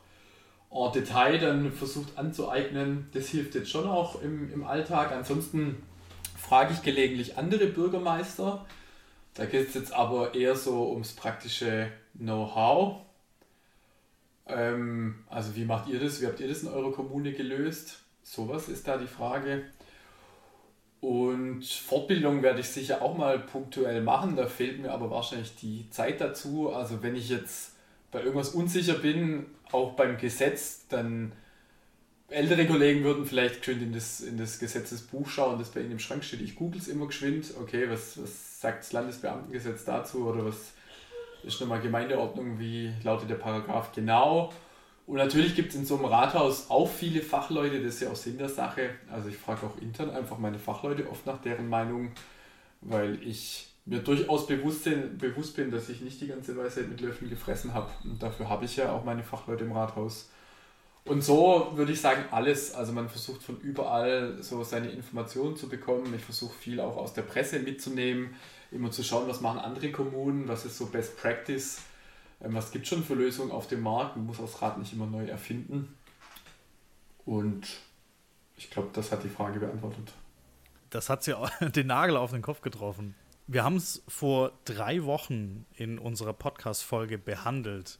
en 0.70 0.92
Detail 0.92 1.40
dann 1.40 1.72
versucht 1.72 2.18
anzueignen. 2.18 3.08
Das 3.14 3.30
hilft 3.30 3.56
jetzt 3.56 3.72
schon 3.72 3.88
auch 3.88 4.22
im, 4.22 4.52
im 4.52 4.66
Alltag. 4.66 5.14
Ansonsten 5.14 5.82
frage 6.38 6.74
ich 6.74 6.82
gelegentlich 6.82 7.38
andere 7.38 7.68
Bürgermeister. 7.68 8.66
Da 9.34 9.46
geht 9.46 9.70
es 9.70 9.76
jetzt 9.76 9.94
aber 9.94 10.36
eher 10.36 10.58
so 10.58 10.92
ums 10.92 11.14
praktische 11.14 11.90
Know-how. 12.18 13.06
Ähm, 14.48 15.24
also 15.30 15.56
wie 15.56 15.66
macht 15.66 15.88
ihr 15.90 16.00
das? 16.00 16.22
Wie 16.22 16.28
habt 16.28 16.40
ihr 16.40 16.48
das 16.48 16.64
in 16.64 16.70
eurer 16.70 16.92
Kommune 16.92 17.34
gelöst? 17.34 18.04
Sowas 18.24 18.70
ist 18.70 18.88
da 18.88 18.98
die 18.98 19.08
Frage. 19.08 19.64
Und 21.02 21.66
Fortbildung 21.66 22.42
werde 22.42 22.62
ich 22.62 22.70
sicher 22.70 23.02
auch 23.02 23.18
mal 23.18 23.40
punktuell 23.40 24.02
machen. 24.02 24.36
Da 24.36 24.48
fehlt 24.48 24.80
mir 24.80 24.92
aber 24.92 25.12
wahrscheinlich 25.12 25.56
die 25.56 25.90
Zeit 25.92 26.22
dazu. 26.22 26.74
Also 26.74 27.04
wenn 27.04 27.16
ich 27.16 27.30
jetzt 27.30 27.74
bei 28.12 28.20
irgendwas 28.22 28.50
unsicher 28.50 28.96
bin, 28.96 29.46
auch 29.72 29.94
beim 29.94 30.18
Gesetz, 30.18 30.88
dann 30.90 31.34
ältere 32.30 32.66
Kollegen 32.66 33.04
würden 33.04 33.26
vielleicht 33.26 33.60
geschwind 33.60 33.84
in 33.84 33.94
das, 33.94 34.22
in 34.22 34.38
das 34.38 34.58
Gesetzesbuch 34.58 35.28
schauen, 35.30 35.60
das 35.60 35.70
bei 35.70 35.82
ihnen 35.82 35.92
im 35.92 36.00
Schrank 36.00 36.24
steht. 36.24 36.42
Ich 36.42 36.56
google 36.56 36.80
es 36.80 36.88
immer 36.88 37.08
geschwind. 37.08 37.54
Okay, 37.62 37.90
was, 37.90 38.22
was 38.22 38.62
sagt 38.62 38.84
das 38.84 38.94
Landesbeamtengesetz 38.94 39.86
dazu 39.86 40.28
oder 40.28 40.46
was 40.46 40.74
ist 41.46 41.62
nochmal 41.62 41.80
Gemeindeordnung, 41.80 42.60
wie 42.60 42.92
lautet 43.04 43.30
der 43.30 43.36
Paragraph 43.36 43.92
genau. 43.94 44.52
Und 45.08 45.18
natürlich 45.18 45.56
gibt 45.56 45.70
es 45.70 45.76
in 45.76 45.86
so 45.86 45.98
einem 45.98 46.06
Rathaus 46.06 46.70
auch 46.70 46.90
viele 46.90 47.22
Fachleute, 47.22 47.82
das 47.84 47.96
ist 47.96 48.02
ja 48.02 48.10
auch 48.10 48.16
Sinn 48.16 48.38
der 48.38 48.50
Sache. 48.50 48.90
Also 49.12 49.30
ich 49.30 49.38
frage 49.38 49.66
auch 49.66 49.80
intern 49.80 50.10
einfach 50.10 50.40
meine 50.40 50.58
Fachleute 50.58 51.08
oft 51.10 51.26
nach 51.28 51.40
deren 51.42 51.70
Meinung, 51.70 52.12
weil 52.82 53.20
ich 53.22 53.68
mir 53.86 54.00
durchaus 54.00 54.48
bewusst, 54.48 54.90
bewusst 55.20 55.56
bin, 55.56 55.70
dass 55.70 55.90
ich 55.90 56.02
nicht 56.02 56.20
die 56.20 56.28
ganze 56.28 56.58
Weisheit 56.58 56.90
mit 56.90 57.02
Löffeln 57.02 57.30
gefressen 57.30 57.76
habe. 57.76 57.90
Und 58.04 58.22
dafür 58.24 58.50
habe 58.50 58.66
ich 58.66 58.78
ja 58.78 58.92
auch 58.92 59.04
meine 59.04 59.24
Fachleute 59.24 59.64
im 59.64 59.74
Rathaus. 59.74 60.32
Und 61.04 61.24
so 61.24 61.72
würde 61.76 61.92
ich 61.92 62.02
sagen, 62.02 62.24
alles. 62.32 62.74
Also 62.74 62.92
man 62.92 63.08
versucht 63.08 63.44
von 63.44 63.60
überall 63.62 64.42
so 64.42 64.64
seine 64.64 64.90
Informationen 64.90 65.56
zu 65.56 65.70
bekommen. 65.70 66.12
Ich 66.16 66.24
versuche 66.24 66.56
viel 66.56 66.80
auch 66.80 66.98
aus 66.98 67.14
der 67.14 67.22
Presse 67.22 67.60
mitzunehmen 67.60 68.36
immer 68.72 68.92
zu 68.92 69.04
schauen, 69.04 69.28
was 69.28 69.42
machen 69.42 69.60
andere 69.60 69.92
Kommunen, 69.92 70.48
was 70.48 70.66
ist 70.66 70.78
so 70.78 70.88
Best 70.88 71.18
Practice, 71.18 71.82
ähm, 72.42 72.54
was 72.54 72.72
gibt 72.72 72.84
es 72.84 72.90
schon 72.90 73.04
für 73.04 73.16
Lösungen 73.16 73.52
auf 73.52 73.68
dem 73.68 73.82
Markt. 73.82 74.16
Man 74.16 74.26
muss 74.26 74.38
das 74.38 74.62
Rad 74.62 74.78
nicht 74.78 74.94
immer 74.94 75.06
neu 75.06 75.26
erfinden. 75.26 75.96
Und 77.26 77.68
ich 78.58 78.70
glaube, 78.70 78.90
das 78.94 79.12
hat 79.12 79.24
die 79.24 79.30
Frage 79.30 79.60
beantwortet. 79.60 80.14
Das 80.90 81.10
hat 81.10 81.24
sie 81.24 81.36
den 81.62 81.88
Nagel 81.88 82.18
auf 82.18 82.32
den 82.32 82.42
Kopf 82.42 82.62
getroffen. 82.62 83.16
Wir 83.48 83.64
haben 83.64 83.76
es 83.76 84.02
vor 84.08 84.54
drei 84.66 85.04
Wochen 85.04 85.66
in 85.76 86.00
unserer 86.00 86.34
Podcast-Folge 86.34 87.18
behandelt, 87.18 88.00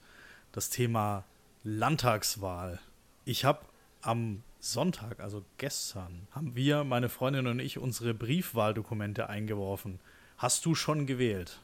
das 0.52 0.70
Thema 0.70 1.24
Landtagswahl. 1.64 2.80
Ich 3.26 3.46
habe 3.46 3.60
am 4.02 4.42
Sonntag, 4.60 5.20
also 5.20 5.44
gestern, 5.58 6.28
haben 6.32 6.56
wir, 6.56 6.84
meine 6.84 7.10
Freundin 7.10 7.46
und 7.46 7.60
ich, 7.60 7.78
unsere 7.78 8.16
Briefwahldokumente 8.16 9.30
eingeworfen. 9.30 10.00
Hast 10.38 10.66
du 10.66 10.76
schon 10.76 11.06
gewählt? 11.06 11.60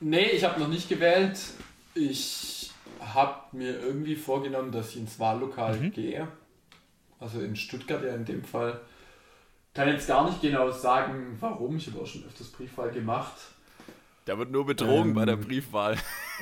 Nee, 0.00 0.30
ich 0.30 0.44
habe 0.44 0.58
noch 0.58 0.68
nicht 0.68 0.88
gewählt. 0.88 1.38
Ich 1.94 2.70
habe 3.00 3.56
mir 3.56 3.78
irgendwie 3.78 4.16
vorgenommen, 4.16 4.72
dass 4.72 4.90
ich 4.90 4.96
ins 4.96 5.18
Wahllokal 5.18 5.76
mhm. 5.76 5.92
gehe. 5.92 6.28
Also 7.18 7.40
in 7.40 7.54
Stuttgart 7.56 8.02
ja 8.02 8.14
in 8.14 8.24
dem 8.24 8.44
Fall. 8.44 8.80
Kann 9.74 9.88
jetzt 9.88 10.08
gar 10.08 10.28
nicht 10.28 10.40
genau 10.40 10.70
sagen, 10.70 11.36
warum. 11.40 11.76
Ich 11.76 11.86
habe 11.86 12.00
auch 12.00 12.06
schon 12.06 12.24
öfters 12.24 12.48
Briefwahl 12.48 12.90
gemacht. 12.90 13.34
Da 14.24 14.38
wird 14.38 14.50
nur 14.50 14.66
betrogen 14.66 15.10
ähm, 15.10 15.14
bei 15.14 15.24
der 15.24 15.36
Briefwahl. 15.36 15.96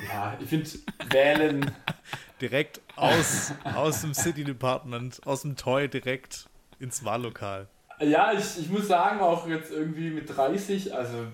Ja, 0.07 0.37
ich 0.39 0.47
finde 0.47 0.69
Wählen. 1.09 1.71
direkt 2.41 2.81
aus, 2.95 3.53
aus 3.63 4.01
dem 4.01 4.13
City 4.13 4.43
Department, 4.43 5.25
aus 5.25 5.41
dem 5.41 5.55
Toy 5.55 5.87
direkt 5.89 6.49
ins 6.79 7.03
Wahllokal. 7.03 7.67
Ja, 7.99 8.31
ich, 8.33 8.59
ich 8.59 8.69
muss 8.69 8.87
sagen, 8.87 9.19
auch 9.19 9.47
jetzt 9.47 9.71
irgendwie 9.71 10.09
mit 10.09 10.35
30, 10.35 10.93
also 10.93 11.27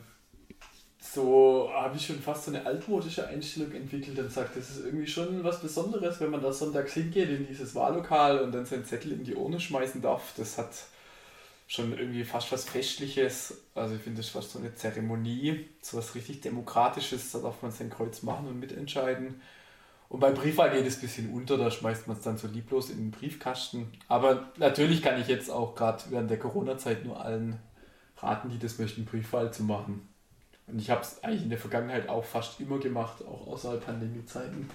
so 1.00 1.70
habe 1.72 1.96
ich 1.96 2.06
schon 2.06 2.20
fast 2.20 2.46
so 2.46 2.52
eine 2.52 2.66
altmodische 2.66 3.28
Einstellung 3.28 3.72
entwickelt 3.74 4.18
und 4.18 4.32
sagt, 4.32 4.58
das 4.58 4.72
ist 4.72 4.86
irgendwie 4.86 5.08
schon 5.08 5.44
was 5.44 5.62
Besonderes, 5.62 6.20
wenn 6.20 6.32
man 6.32 6.42
da 6.42 6.52
sonntags 6.52 6.94
hingeht 6.94 7.30
in 7.30 7.48
dieses 7.48 7.76
Wahllokal 7.76 8.40
und 8.40 8.52
dann 8.52 8.66
seinen 8.66 8.86
Zettel 8.86 9.12
in 9.12 9.24
die 9.24 9.36
Urne 9.36 9.60
schmeißen 9.60 10.02
darf. 10.02 10.34
Das 10.38 10.58
hat 10.58 10.72
schon 11.68 11.98
irgendwie 11.98 12.24
fast 12.24 12.52
was 12.52 12.66
Festliches. 12.66 13.62
Also 13.76 13.96
ich 13.96 14.02
finde 14.02 14.22
das 14.22 14.30
fast 14.30 14.52
so 14.52 14.60
eine 14.60 14.74
Zeremonie, 14.76 15.68
so 15.82 15.98
was 15.98 16.16
richtig 16.16 16.42
Demokratisches. 16.42 17.32
Da 17.32 17.40
darf 17.40 17.62
man 17.62 17.72
sein 17.72 17.90
Kreuz 17.90 18.24
machen 18.24 18.48
und 18.48 18.60
mitentscheiden. 18.60 19.42
Und 20.08 20.20
beim 20.20 20.34
Briefwahl 20.34 20.72
geht 20.72 20.86
es 20.86 20.98
ein 20.98 21.02
bisschen 21.02 21.34
unter, 21.34 21.58
da 21.58 21.72
schmeißt 21.72 22.08
man 22.08 22.18
es 22.18 22.24
dann 22.24 22.38
so 22.38 22.48
lieblos 22.48 22.90
in 22.90 22.98
den 22.98 23.12
Briefkasten. 23.12 23.92
Aber 24.08 24.52
natürlich 24.58 25.02
kann 25.02 25.20
ich 25.20 25.28
jetzt 25.28 25.50
auch 25.50 25.76
gerade 25.76 26.04
während 26.10 26.30
der 26.30 26.40
Corona-Zeit 26.40 27.06
nur 27.06 27.20
allen 27.20 27.60
raten, 28.18 28.50
die 28.50 28.60
das 28.60 28.78
möchten, 28.78 29.06
Briefwahl 29.06 29.52
zu 29.52 29.64
machen. 29.64 30.08
Und 30.68 30.80
ich 30.80 30.90
habe 30.90 31.02
es 31.02 31.24
eigentlich 31.24 31.44
in 31.44 31.50
der 31.50 31.60
Vergangenheit 31.60 32.10
auch 32.10 32.24
fast 32.24 32.60
immer 32.60 32.80
gemacht, 32.80 33.24
auch 33.26 33.48
außerhalb 33.48 33.86
Pandemiezeiten. 33.86 34.70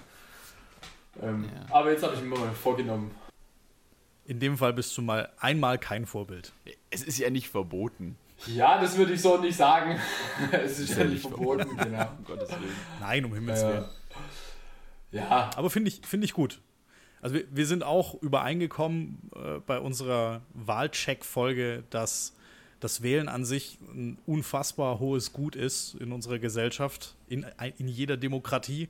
Ähm, 1.21 1.45
ja. 1.45 1.75
Aber 1.75 1.91
jetzt 1.91 2.03
habe 2.03 2.15
ich 2.15 2.21
mir 2.21 2.37
mal 2.37 2.51
vorgenommen. 2.51 3.11
In 4.25 4.39
dem 4.39 4.57
Fall 4.57 4.73
bist 4.73 4.97
du 4.97 5.01
mal 5.01 5.29
einmal 5.39 5.77
kein 5.77 6.05
Vorbild. 6.05 6.53
Es 6.89 7.03
ist 7.03 7.17
ja 7.17 7.29
nicht 7.29 7.49
verboten. 7.49 8.17
Ja, 8.47 8.79
das 8.79 8.97
würde 8.97 9.13
ich 9.13 9.21
so 9.21 9.37
nicht 9.37 9.57
sagen. 9.57 9.99
es 10.51 10.79
ist, 10.79 10.91
ist 10.91 10.97
ja 10.97 11.03
nicht 11.03 11.21
verboten, 11.21 11.67
verboten 11.67 11.91
genau. 11.91 12.07
Um 12.17 12.25
Gottes 12.25 12.49
Willen. 12.49 12.75
Nein, 12.99 13.25
um 13.25 13.33
Himmels 13.33 13.63
Willen. 13.63 13.83
Äh, 13.83 14.00
ja. 15.11 15.49
Aber 15.55 15.69
finde 15.69 15.89
ich, 15.89 16.01
find 16.05 16.23
ich 16.23 16.33
gut. 16.33 16.61
Also 17.21 17.35
wir, 17.35 17.45
wir 17.51 17.65
sind 17.67 17.83
auch 17.83 18.21
übereingekommen 18.21 19.29
äh, 19.35 19.59
bei 19.65 19.79
unserer 19.79 20.41
Wahlcheck-Folge, 20.53 21.83
dass 21.89 22.35
das 22.79 23.03
Wählen 23.03 23.29
an 23.29 23.45
sich 23.45 23.77
ein 23.93 24.17
unfassbar 24.25 24.99
hohes 24.99 25.33
Gut 25.33 25.55
ist 25.55 25.95
in 25.95 26.11
unserer 26.11 26.39
Gesellschaft, 26.39 27.15
in, 27.27 27.45
in 27.77 27.87
jeder 27.87 28.17
Demokratie 28.17 28.89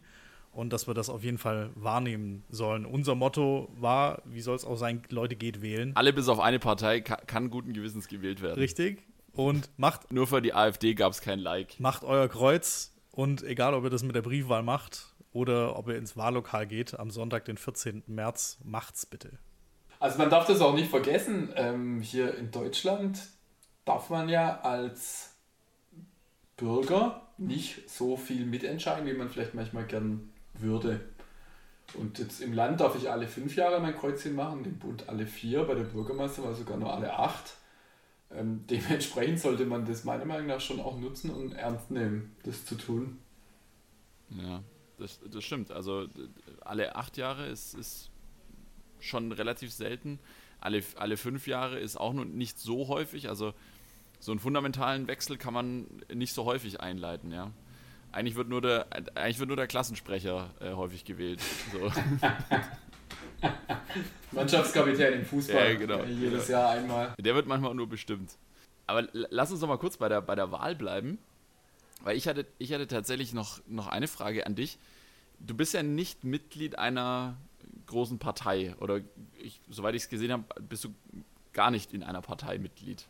und 0.54 0.72
dass 0.72 0.88
wir 0.88 0.94
das 0.94 1.10
auf 1.10 1.24
jeden 1.24 1.38
Fall 1.38 1.72
wahrnehmen 1.76 2.44
sollen. 2.50 2.86
Unser 2.86 3.16
Motto 3.16 3.70
war, 3.80 4.22
wie 4.26 4.42
soll 4.42 4.56
es 4.56 4.64
auch 4.64 4.78
sein, 4.78 5.02
Leute 5.10 5.36
geht 5.36 5.62
wählen. 5.62 5.92
Alle 5.96 6.14
bis 6.14 6.30
auf 6.30 6.40
eine 6.40 6.60
Partei 6.60 7.02
kann, 7.02 7.20
kann 7.28 7.50
guten 7.50 7.74
Gewissens 7.74 8.08
gewählt 8.08 8.42
werden. 8.42 8.60
Richtig. 8.60 9.04
Und 9.34 9.70
macht. 9.78 10.12
Nur 10.12 10.28
für 10.28 10.42
die 10.42 10.54
AfD 10.54 10.94
gab 10.94 11.12
es 11.12 11.22
kein 11.22 11.40
Like. 11.40 11.80
Macht 11.80 12.04
euer 12.04 12.28
Kreuz 12.30 12.94
und 13.12 13.44
egal, 13.44 13.74
ob 13.74 13.84
ihr 13.84 13.90
das 13.90 14.04
mit 14.04 14.16
der 14.16 14.22
Briefwahl 14.22 14.64
macht 14.64 15.11
oder 15.34 15.78
ob 15.78 15.88
ihr 15.88 15.98
ins 15.98 16.18
Wahllokal 16.18 16.68
geht 16.68 17.00
am 17.00 17.10
Sonntag, 17.10 17.46
den 17.46 17.58
14. 17.58 18.04
März. 18.08 18.58
Macht's 18.64 19.06
bitte. 19.06 19.32
Also 20.00 20.18
man 20.18 20.30
darf 20.30 20.48
das 20.48 20.62
auch 20.62 20.74
nicht 20.74 20.90
vergessen. 20.90 21.54
Ähm, 21.56 22.02
hier 22.02 22.36
in 22.36 22.52
Deutschland 22.52 23.20
darf 23.86 24.10
man 24.10 24.30
ja 24.30 24.60
als 24.62 25.36
Bürger 26.58 27.28
nicht 27.38 27.90
so 27.90 28.18
viel 28.18 28.46
mitentscheiden, 28.46 29.06
wie 29.06 29.14
man 29.14 29.30
vielleicht 29.30 29.54
manchmal 29.54 29.86
gern 29.86 30.30
würde. 30.54 31.02
Und 31.94 32.20
jetzt 32.20 32.42
im 32.42 32.54
Land 32.54 32.80
darf 32.80 32.96
ich 32.96 33.10
alle 33.10 33.28
fünf 33.28 33.56
Jahre 33.56 33.80
mein 33.80 33.98
Kreuzchen 33.98 34.36
machen, 34.36 34.64
im 34.64 34.80
Bund 34.80 35.10
alle 35.10 35.28
vier, 35.28 35.64
bei 35.64 35.76
der 35.76 35.84
Bürgermeister 35.84 36.44
war 36.44 36.54
sogar 36.54 36.78
nur 36.78 36.94
alle 36.94 37.14
acht. 37.18 37.58
Ähm, 38.34 38.66
dementsprechend 38.70 39.40
sollte 39.40 39.66
man 39.66 39.86
das 39.86 40.04
meiner 40.04 40.26
Meinung 40.26 40.48
nach 40.48 40.62
schon 40.62 40.80
auch 40.80 40.98
nutzen 40.98 41.32
und 41.32 41.54
ernst 41.54 41.92
nehmen, 41.92 42.36
das 42.44 42.66
zu 42.66 42.76
tun. 42.76 43.18
Ja, 44.30 44.64
das, 45.02 45.20
das 45.30 45.44
stimmt. 45.44 45.72
Also 45.72 46.08
alle 46.62 46.96
acht 46.96 47.18
Jahre 47.18 47.48
ist, 47.48 47.74
ist 47.74 48.10
schon 49.00 49.32
relativ 49.32 49.72
selten. 49.72 50.20
alle, 50.60 50.84
alle 50.96 51.18
fünf 51.18 51.48
Jahre 51.48 51.80
ist 51.80 51.98
auch 51.98 52.14
noch 52.14 52.26
nicht 52.26 52.60
so 52.60 52.88
häufig. 52.88 53.28
Also 53.30 53.54
so 54.20 54.32
einen 54.32 54.40
fundamentalen 54.40 55.08
Wechsel 55.08 55.38
kann 55.38 55.54
man 55.54 55.88
nicht 56.14 56.34
so 56.34 56.46
häufig 56.46 56.80
einleiten, 56.80 57.32
ja. 57.32 57.52
Eigentlich 58.12 58.36
wird 58.36 58.50
nur 58.50 58.62
der, 58.62 58.88
eigentlich 59.16 59.40
wird 59.40 59.48
nur 59.48 59.58
der 59.58 59.68
Klassensprecher 59.68 60.52
äh, 60.60 60.74
häufig 60.74 61.06
gewählt. 61.06 61.40
So. 61.72 61.92
Mannschaftskapitän 64.32 65.14
im 65.14 65.26
Fußball. 65.26 65.74
Ja, 65.74 65.80
genau. 65.80 66.04
Jedes 66.04 66.48
genau. 66.48 66.60
Jahr 66.60 66.72
einmal. 66.72 67.16
Der 67.18 67.36
wird 67.36 67.48
manchmal 67.48 67.74
nur 67.74 67.88
bestimmt. 67.88 68.38
Aber 68.86 69.08
lass 69.14 69.52
uns 69.52 69.62
noch 69.62 69.70
mal 69.70 69.78
kurz 69.78 69.98
bei 69.98 70.10
der, 70.10 70.22
bei 70.22 70.36
der 70.36 70.52
Wahl 70.52 70.76
bleiben. 70.76 71.18
Weil 72.04 72.18
ich 72.18 72.28
hatte, 72.28 72.46
ich 72.58 72.74
hatte 72.74 72.88
tatsächlich 72.88 73.34
noch, 73.34 73.62
noch 73.68 73.88
eine 73.88 74.08
Frage 74.08 74.46
an 74.46 74.56
dich. 74.56 74.78
Du 75.46 75.56
bist 75.56 75.74
ja 75.74 75.84
nicht 75.84 76.24
Mitglied 76.24 76.78
einer 76.78 77.38
großen 77.88 78.20
Partei. 78.20 78.76
Oder 78.80 79.02
ich, 79.42 79.60
soweit 79.70 79.96
ich 79.96 80.04
es 80.04 80.10
gesehen 80.10 80.32
habe, 80.32 80.46
bist 80.62 80.84
du 80.84 80.94
gar 81.54 81.72
nicht 81.72 81.94
in 81.94 82.04
einer 82.04 82.22
Partei 82.22 82.58
Mitglied. 82.58 83.06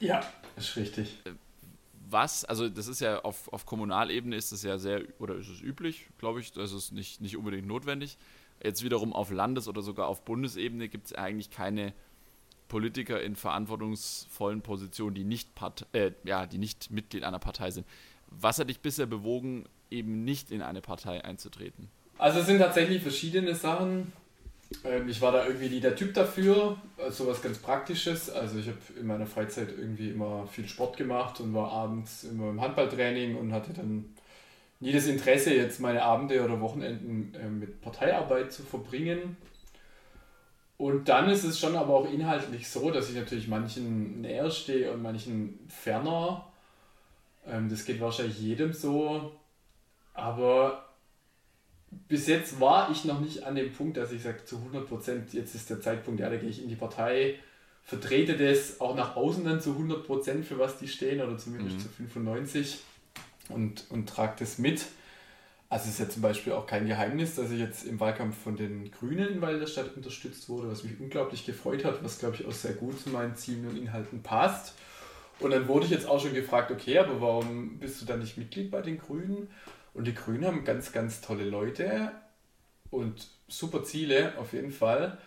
Ja, 0.00 0.22
ist 0.56 0.76
richtig. 0.76 1.22
Was, 2.08 2.44
also 2.44 2.68
das 2.68 2.88
ist 2.88 3.00
ja 3.00 3.20
auf, 3.20 3.52
auf 3.52 3.64
Kommunalebene 3.66 4.36
ist 4.36 4.52
es 4.52 4.62
ja 4.62 4.78
sehr, 4.78 5.02
oder 5.18 5.36
ist 5.36 5.48
es 5.48 5.62
üblich, 5.62 6.08
glaube 6.18 6.40
ich, 6.40 6.52
das 6.52 6.72
ist 6.72 6.92
nicht, 6.92 7.20
nicht 7.20 7.36
unbedingt 7.36 7.66
notwendig. 7.66 8.18
Jetzt 8.62 8.82
wiederum 8.82 9.12
auf 9.12 9.30
Landes- 9.30 9.68
oder 9.68 9.82
sogar 9.82 10.08
auf 10.08 10.24
Bundesebene 10.24 10.88
gibt 10.88 11.06
es 11.06 11.14
eigentlich 11.14 11.50
keine 11.50 11.94
Politiker 12.68 13.22
in 13.22 13.36
verantwortungsvollen 13.36 14.62
Positionen, 14.62 15.14
die 15.14 15.24
nicht, 15.24 15.54
Part 15.54 15.86
äh, 15.92 16.12
ja, 16.24 16.46
die 16.46 16.58
nicht 16.58 16.90
Mitglied 16.90 17.24
einer 17.24 17.38
Partei 17.38 17.70
sind. 17.70 17.86
Was 18.28 18.58
hat 18.58 18.70
dich 18.70 18.80
bisher 18.80 19.06
bewogen, 19.06 19.66
eben 19.92 20.24
nicht 20.24 20.50
in 20.50 20.62
eine 20.62 20.80
Partei 20.80 21.24
einzutreten? 21.24 21.88
Also 22.18 22.40
es 22.40 22.46
sind 22.46 22.58
tatsächlich 22.58 23.02
verschiedene 23.02 23.54
Sachen. 23.54 24.12
Ähm, 24.84 25.08
ich 25.08 25.20
war 25.20 25.32
da 25.32 25.46
irgendwie 25.46 25.68
nie 25.68 25.80
der 25.80 25.96
Typ 25.96 26.14
dafür, 26.14 26.76
also 26.98 27.26
was 27.26 27.42
ganz 27.42 27.58
Praktisches. 27.58 28.30
Also 28.30 28.58
ich 28.58 28.68
habe 28.68 28.78
in 28.98 29.06
meiner 29.06 29.26
Freizeit 29.26 29.68
irgendwie 29.76 30.10
immer 30.10 30.46
viel 30.46 30.66
Sport 30.66 30.96
gemacht 30.96 31.40
und 31.40 31.54
war 31.54 31.70
abends 31.70 32.24
immer 32.24 32.50
im 32.50 32.60
Handballtraining 32.60 33.36
und 33.36 33.52
hatte 33.52 33.72
dann 33.72 34.06
nie 34.80 34.92
das 34.92 35.06
Interesse, 35.06 35.54
jetzt 35.54 35.80
meine 35.80 36.02
Abende 36.02 36.44
oder 36.44 36.60
Wochenenden 36.60 37.34
äh, 37.34 37.48
mit 37.48 37.80
Parteiarbeit 37.80 38.52
zu 38.52 38.62
verbringen. 38.62 39.36
Und 40.76 41.08
dann 41.08 41.28
ist 41.28 41.44
es 41.44 41.60
schon 41.60 41.76
aber 41.76 41.94
auch 41.94 42.12
inhaltlich 42.12 42.68
so, 42.68 42.90
dass 42.90 43.08
ich 43.08 43.14
natürlich 43.14 43.46
manchen 43.46 44.22
näher 44.22 44.50
stehe 44.50 44.92
und 44.92 45.02
manchen 45.02 45.60
ferner. 45.68 46.48
Ähm, 47.46 47.68
das 47.68 47.84
geht 47.84 48.00
wahrscheinlich 48.00 48.40
jedem 48.40 48.72
so. 48.72 49.32
Aber 50.14 50.88
bis 52.08 52.26
jetzt 52.26 52.60
war 52.60 52.90
ich 52.90 53.04
noch 53.04 53.20
nicht 53.20 53.44
an 53.44 53.54
dem 53.54 53.72
Punkt, 53.72 53.96
dass 53.96 54.12
ich 54.12 54.22
sage, 54.22 54.44
zu 54.44 54.56
100 54.56 54.88
Prozent, 54.88 55.32
jetzt 55.34 55.54
ist 55.54 55.70
der 55.70 55.80
Zeitpunkt, 55.80 56.20
ja, 56.20 56.30
da 56.30 56.36
gehe 56.36 56.48
ich 56.48 56.62
in 56.62 56.68
die 56.68 56.76
Partei, 56.76 57.38
vertrete 57.82 58.36
das 58.36 58.80
auch 58.80 58.94
nach 58.94 59.16
außen 59.16 59.44
dann 59.44 59.60
zu 59.60 59.70
100 59.70 60.06
Prozent, 60.06 60.46
für 60.46 60.58
was 60.58 60.78
die 60.78 60.88
stehen, 60.88 61.20
oder 61.20 61.36
zumindest 61.36 61.76
mhm. 61.76 61.80
zu 61.80 61.88
95 61.88 62.78
und, 63.48 63.84
und 63.90 64.08
trage 64.08 64.34
das 64.38 64.58
mit. 64.58 64.86
Also 65.68 65.86
es 65.86 65.92
ist 65.92 66.00
ja 66.00 66.08
zum 66.08 66.20
Beispiel 66.20 66.52
auch 66.52 66.66
kein 66.66 66.86
Geheimnis, 66.86 67.34
dass 67.34 67.50
ich 67.50 67.58
jetzt 67.58 67.86
im 67.86 67.98
Wahlkampf 67.98 68.36
von 68.36 68.56
den 68.56 68.90
Grünen 68.90 69.28
in 69.28 69.40
Walderstadt 69.40 69.96
unterstützt 69.96 70.50
wurde, 70.50 70.70
was 70.70 70.84
mich 70.84 71.00
unglaublich 71.00 71.46
gefreut 71.46 71.84
hat, 71.84 72.04
was 72.04 72.18
glaube 72.18 72.36
ich 72.36 72.46
auch 72.46 72.52
sehr 72.52 72.74
gut 72.74 73.00
zu 73.00 73.08
meinen 73.08 73.36
Zielen 73.36 73.66
und 73.66 73.78
Inhalten 73.78 74.22
passt. 74.22 74.74
Und 75.40 75.50
dann 75.50 75.66
wurde 75.68 75.86
ich 75.86 75.90
jetzt 75.90 76.06
auch 76.06 76.20
schon 76.20 76.34
gefragt, 76.34 76.70
okay, 76.70 76.98
aber 76.98 77.20
warum 77.22 77.78
bist 77.78 78.02
du 78.02 78.04
dann 78.04 78.20
nicht 78.20 78.36
Mitglied 78.36 78.70
bei 78.70 78.82
den 78.82 78.98
Grünen? 78.98 79.48
Und 79.94 80.06
die 80.06 80.14
Grünen 80.14 80.46
haben 80.46 80.64
ganz, 80.64 80.92
ganz 80.92 81.20
tolle 81.20 81.44
Leute 81.44 82.12
und 82.90 83.28
super 83.48 83.84
Ziele 83.84 84.32
auf 84.38 84.52
jeden 84.52 84.72
Fall. 84.72 85.18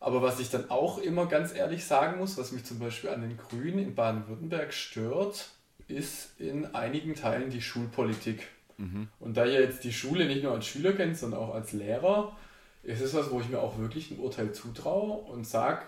Aber 0.00 0.20
was 0.20 0.38
ich 0.40 0.50
dann 0.50 0.70
auch 0.70 0.98
immer 0.98 1.26
ganz 1.26 1.54
ehrlich 1.54 1.84
sagen 1.84 2.18
muss, 2.18 2.36
was 2.36 2.52
mich 2.52 2.64
zum 2.64 2.78
Beispiel 2.78 3.10
an 3.10 3.22
den 3.22 3.38
Grünen 3.38 3.78
in 3.78 3.94
Baden-Württemberg 3.94 4.74
stört, 4.74 5.48
ist 5.88 6.38
in 6.38 6.74
einigen 6.74 7.14
Teilen 7.14 7.50
die 7.50 7.62
Schulpolitik. 7.62 8.48
Mhm. 8.76 9.08
Und 9.20 9.36
da 9.36 9.46
ihr 9.46 9.60
jetzt 9.60 9.84
die 9.84 9.92
Schule 9.92 10.26
nicht 10.26 10.42
nur 10.42 10.52
als 10.52 10.66
Schüler 10.66 10.92
kennt, 10.92 11.16
sondern 11.16 11.40
auch 11.40 11.54
als 11.54 11.72
Lehrer, 11.72 12.36
ist 12.82 13.00
es 13.00 13.14
was, 13.14 13.30
wo 13.30 13.40
ich 13.40 13.48
mir 13.48 13.60
auch 13.60 13.78
wirklich 13.78 14.10
ein 14.10 14.18
Urteil 14.18 14.52
zutraue 14.52 15.12
und 15.12 15.46
sage, 15.46 15.82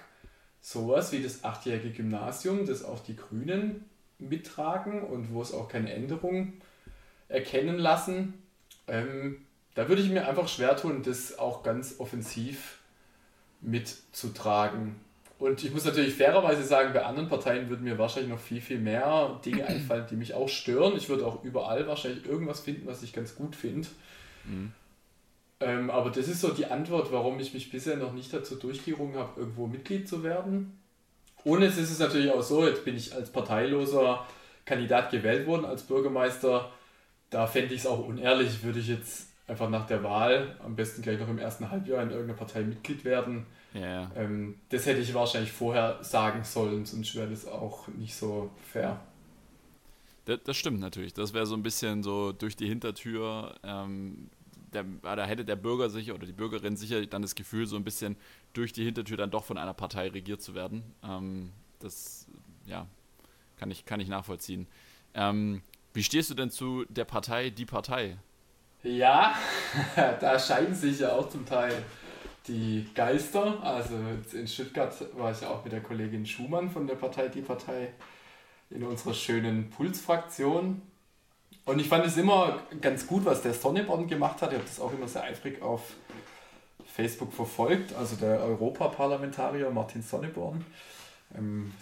sowas 0.61 1.13
wie 1.13 1.23
das 1.23 1.45
achtjährige 1.45 1.91
Gymnasium, 1.91 2.67
das 2.67 2.85
auch 2.85 3.01
die 3.01 3.17
Grünen 3.17 3.85
mittragen 4.19 5.03
und 5.03 5.33
wo 5.33 5.43
es 5.43 5.53
auch 5.53 5.69
keine 5.69 5.93
Änderungen 5.93 6.63
erkennen 7.29 7.79
lassen. 7.79 8.35
Ähm, 8.87 9.47
da 9.75 9.89
würde 9.89 10.03
ich 10.03 10.09
mir 10.09 10.27
einfach 10.27 10.49
schwer 10.49 10.77
tun, 10.77 11.03
das 11.03 11.39
auch 11.39 11.63
ganz 11.63 11.97
offensiv 11.99 12.79
mitzutragen. 13.61 14.97
Und 15.39 15.63
ich 15.63 15.73
muss 15.73 15.85
natürlich 15.85 16.15
fairerweise 16.15 16.63
sagen, 16.63 16.95
bei 16.95 17.05
anderen 17.05 17.29
Parteien 17.29 17.69
würden 17.69 17.85
mir 17.85 17.99
wahrscheinlich 17.99 18.31
noch 18.31 18.41
viel, 18.41 18.61
viel 18.61 18.79
mehr 18.79 19.39
Dinge 19.45 19.67
einfallen, 19.67 20.07
die 20.11 20.17
mich 20.17 20.35
auch 20.35 20.49
stören. 20.49 20.97
Ich 20.97 21.09
würde 21.09 21.27
auch 21.27 21.45
überall 21.45 21.87
wahrscheinlich 21.87 22.25
irgendwas 22.27 22.61
finden, 22.61 22.87
was 22.87 23.03
ich 23.03 23.13
ganz 23.13 23.35
gut 23.35 23.55
finde. 23.55 23.89
Mhm. 24.45 24.73
Ähm, 25.61 25.91
aber 25.91 26.11
das 26.11 26.29
ist 26.29 26.41
so 26.41 26.51
die 26.51 26.67
Antwort, 26.67 27.13
warum 27.13 27.41
ich 27.41 27.55
mich 27.55 27.71
bisher 27.71 27.97
noch 27.97 28.13
nicht 28.13 28.33
dazu 28.33 28.57
durchgerungen 28.57 29.17
habe, 29.17 29.41
irgendwo 29.41 29.67
Mitglied 29.67 30.09
zu 30.09 30.23
werden. 30.23 30.79
Und 31.45 31.63
es 31.63 31.79
ist 31.79 31.91
es 31.91 31.99
natürlich 31.99 32.31
auch 32.31 32.43
so, 32.43 32.67
jetzt 32.67 32.85
bin 32.85 32.97
ich 32.97 33.15
als 33.15 33.31
parteiloser 33.31 34.27
Kandidat 34.65 35.11
gewählt 35.11 35.47
worden 35.47 35.65
als 35.65 35.85
Bürgermeister 35.85 36.73
da 37.31 37.47
fände 37.47 37.75
ich 37.75 37.81
es 37.81 37.87
auch 37.87 38.07
unehrlich, 38.07 38.63
würde 38.63 38.79
ich 38.79 38.89
jetzt 38.89 39.29
einfach 39.47 39.69
nach 39.69 39.87
der 39.87 40.03
Wahl 40.03 40.57
am 40.65 40.77
besten 40.77 41.03
gleich 41.03 41.21
noch 41.21 41.29
im 41.29 41.39
ersten 41.39 41.71
Halbjahr 41.71 42.03
in 42.03 42.11
irgendeiner 42.11 42.39
Partei 42.39 42.63
Mitglied 42.63 43.05
werden. 43.05 43.47
Ja. 43.75 44.11
Ähm, 44.17 44.57
das 44.71 44.87
hätte 44.87 45.01
ich 45.01 45.15
wahrscheinlich 45.15 45.53
vorher 45.53 46.03
sagen 46.03 46.45
sollen, 46.45 46.85
sonst 46.85 47.15
wäre 47.15 47.29
das 47.29 47.47
auch 47.47 47.89
nicht 47.89 48.15
so 48.15 48.51
fair. 48.73 49.01
Das, 50.25 50.41
das 50.45 50.57
stimmt 50.57 50.81
natürlich. 50.81 51.15
Das 51.15 51.35
wäre 51.35 51.47
so 51.47 51.55
ein 51.55 51.63
bisschen 51.63 52.03
so 52.03 52.33
durch 52.33 52.57
die 52.57 52.67
Hintertür. 52.67 53.55
Ähm, 53.63 54.31
der, 54.73 54.85
da 55.03 55.25
hätte 55.25 55.45
der 55.45 55.57
Bürger 55.57 55.91
sich 55.91 56.13
oder 56.13 56.27
die 56.27 56.33
Bürgerin 56.33 56.77
sicher 56.77 57.05
dann 57.07 57.23
das 57.23 57.35
Gefühl, 57.35 57.67
so 57.67 57.77
ein 57.77 57.85
bisschen 57.85 58.17
durch 58.53 58.73
die 58.73 58.85
Hintertür 58.85 59.17
dann 59.17 59.31
doch 59.31 59.45
von 59.45 59.59
einer 59.59 59.75
Partei 59.75 60.09
regiert 60.09 60.43
zu 60.43 60.55
werden. 60.55 60.83
Ähm, 61.05 61.53
das, 61.79 62.27
ja, 62.67 62.87
kann 63.57 63.71
ich, 63.71 63.85
kann 63.85 64.01
ich 64.01 64.09
nachvollziehen. 64.09 64.67
Ähm, 65.15 65.63
wie 65.97 66.03
stehst 66.03 66.29
du 66.29 66.35
denn 66.35 66.51
zu 66.51 66.85
der 66.91 67.07
Partei 67.07 67.49
Die 67.49 67.65
Partei? 67.65 68.19
Ja, 68.83 69.35
da 69.97 70.39
scheiden 70.39 70.75
sich 70.75 71.01
ja 71.01 71.13
auch 71.13 71.31
zum 71.31 71.47
Teil 71.47 71.73
die 72.47 72.87
Geister. 72.95 73.63
Also 73.63 73.95
in 74.35 74.47
Stuttgart 74.47 74.95
war 75.17 75.33
ich 75.33 75.41
ja 75.41 75.49
auch 75.49 75.65
mit 75.65 75.73
der 75.73 75.81
Kollegin 75.81 76.27
Schumann 76.27 76.71
von 76.71 76.87
der 76.87 76.97
Partei 76.97 77.29
Die 77.29 77.41
Partei 77.41 77.95
in 78.69 78.83
unserer 78.83 79.15
schönen 79.15 79.71
Pulsfraktion. 79.71 80.83
Und 81.65 81.81
ich 81.81 81.89
fand 81.89 82.05
es 82.05 82.19
immer 82.19 82.61
ganz 82.83 83.07
gut, 83.07 83.25
was 83.25 83.41
der 83.41 83.55
Sonneborn 83.55 84.07
gemacht 84.07 84.43
hat. 84.43 84.53
Ich 84.53 84.59
habe 84.59 84.69
das 84.69 84.79
auch 84.79 84.93
immer 84.93 85.09
sehr 85.09 85.23
eifrig 85.23 85.63
auf 85.63 85.95
Facebook 86.85 87.33
verfolgt. 87.33 87.95
Also 87.95 88.17
der 88.17 88.41
Europaparlamentarier 88.41 89.71
Martin 89.71 90.03
Sonneborn. 90.03 90.63
Ähm, 91.35 91.73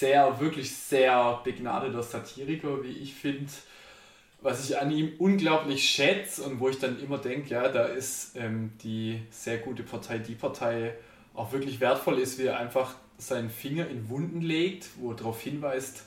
sehr, 0.00 0.40
wirklich 0.40 0.74
sehr 0.74 1.40
begnadeter 1.44 2.02
Satiriker, 2.02 2.82
wie 2.82 2.88
ich 2.92 3.14
finde. 3.14 3.50
Was 4.40 4.68
ich 4.68 4.78
an 4.78 4.90
ihm 4.90 5.12
unglaublich 5.18 5.86
schätze 5.86 6.42
und 6.44 6.58
wo 6.58 6.70
ich 6.70 6.78
dann 6.78 6.98
immer 7.02 7.18
denke, 7.18 7.50
ja, 7.50 7.68
da 7.68 7.84
ist 7.84 8.34
ähm, 8.34 8.72
die 8.82 9.20
sehr 9.30 9.58
gute 9.58 9.82
Partei, 9.82 10.18
die 10.18 10.34
Partei 10.34 10.94
auch 11.34 11.52
wirklich 11.52 11.80
wertvoll 11.80 12.18
ist, 12.18 12.38
wie 12.38 12.46
er 12.46 12.58
einfach 12.58 12.94
seinen 13.18 13.50
Finger 13.50 13.86
in 13.88 14.08
Wunden 14.08 14.40
legt, 14.40 14.88
wo 14.98 15.10
er 15.10 15.16
darauf 15.16 15.42
hinweist, 15.42 16.04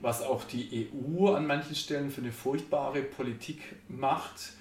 was 0.00 0.22
auch 0.22 0.42
die 0.42 0.90
EU 0.92 1.28
an 1.28 1.46
manchen 1.46 1.76
Stellen 1.76 2.10
für 2.10 2.22
eine 2.22 2.32
furchtbare 2.32 3.02
Politik 3.02 3.60
macht 3.86 4.54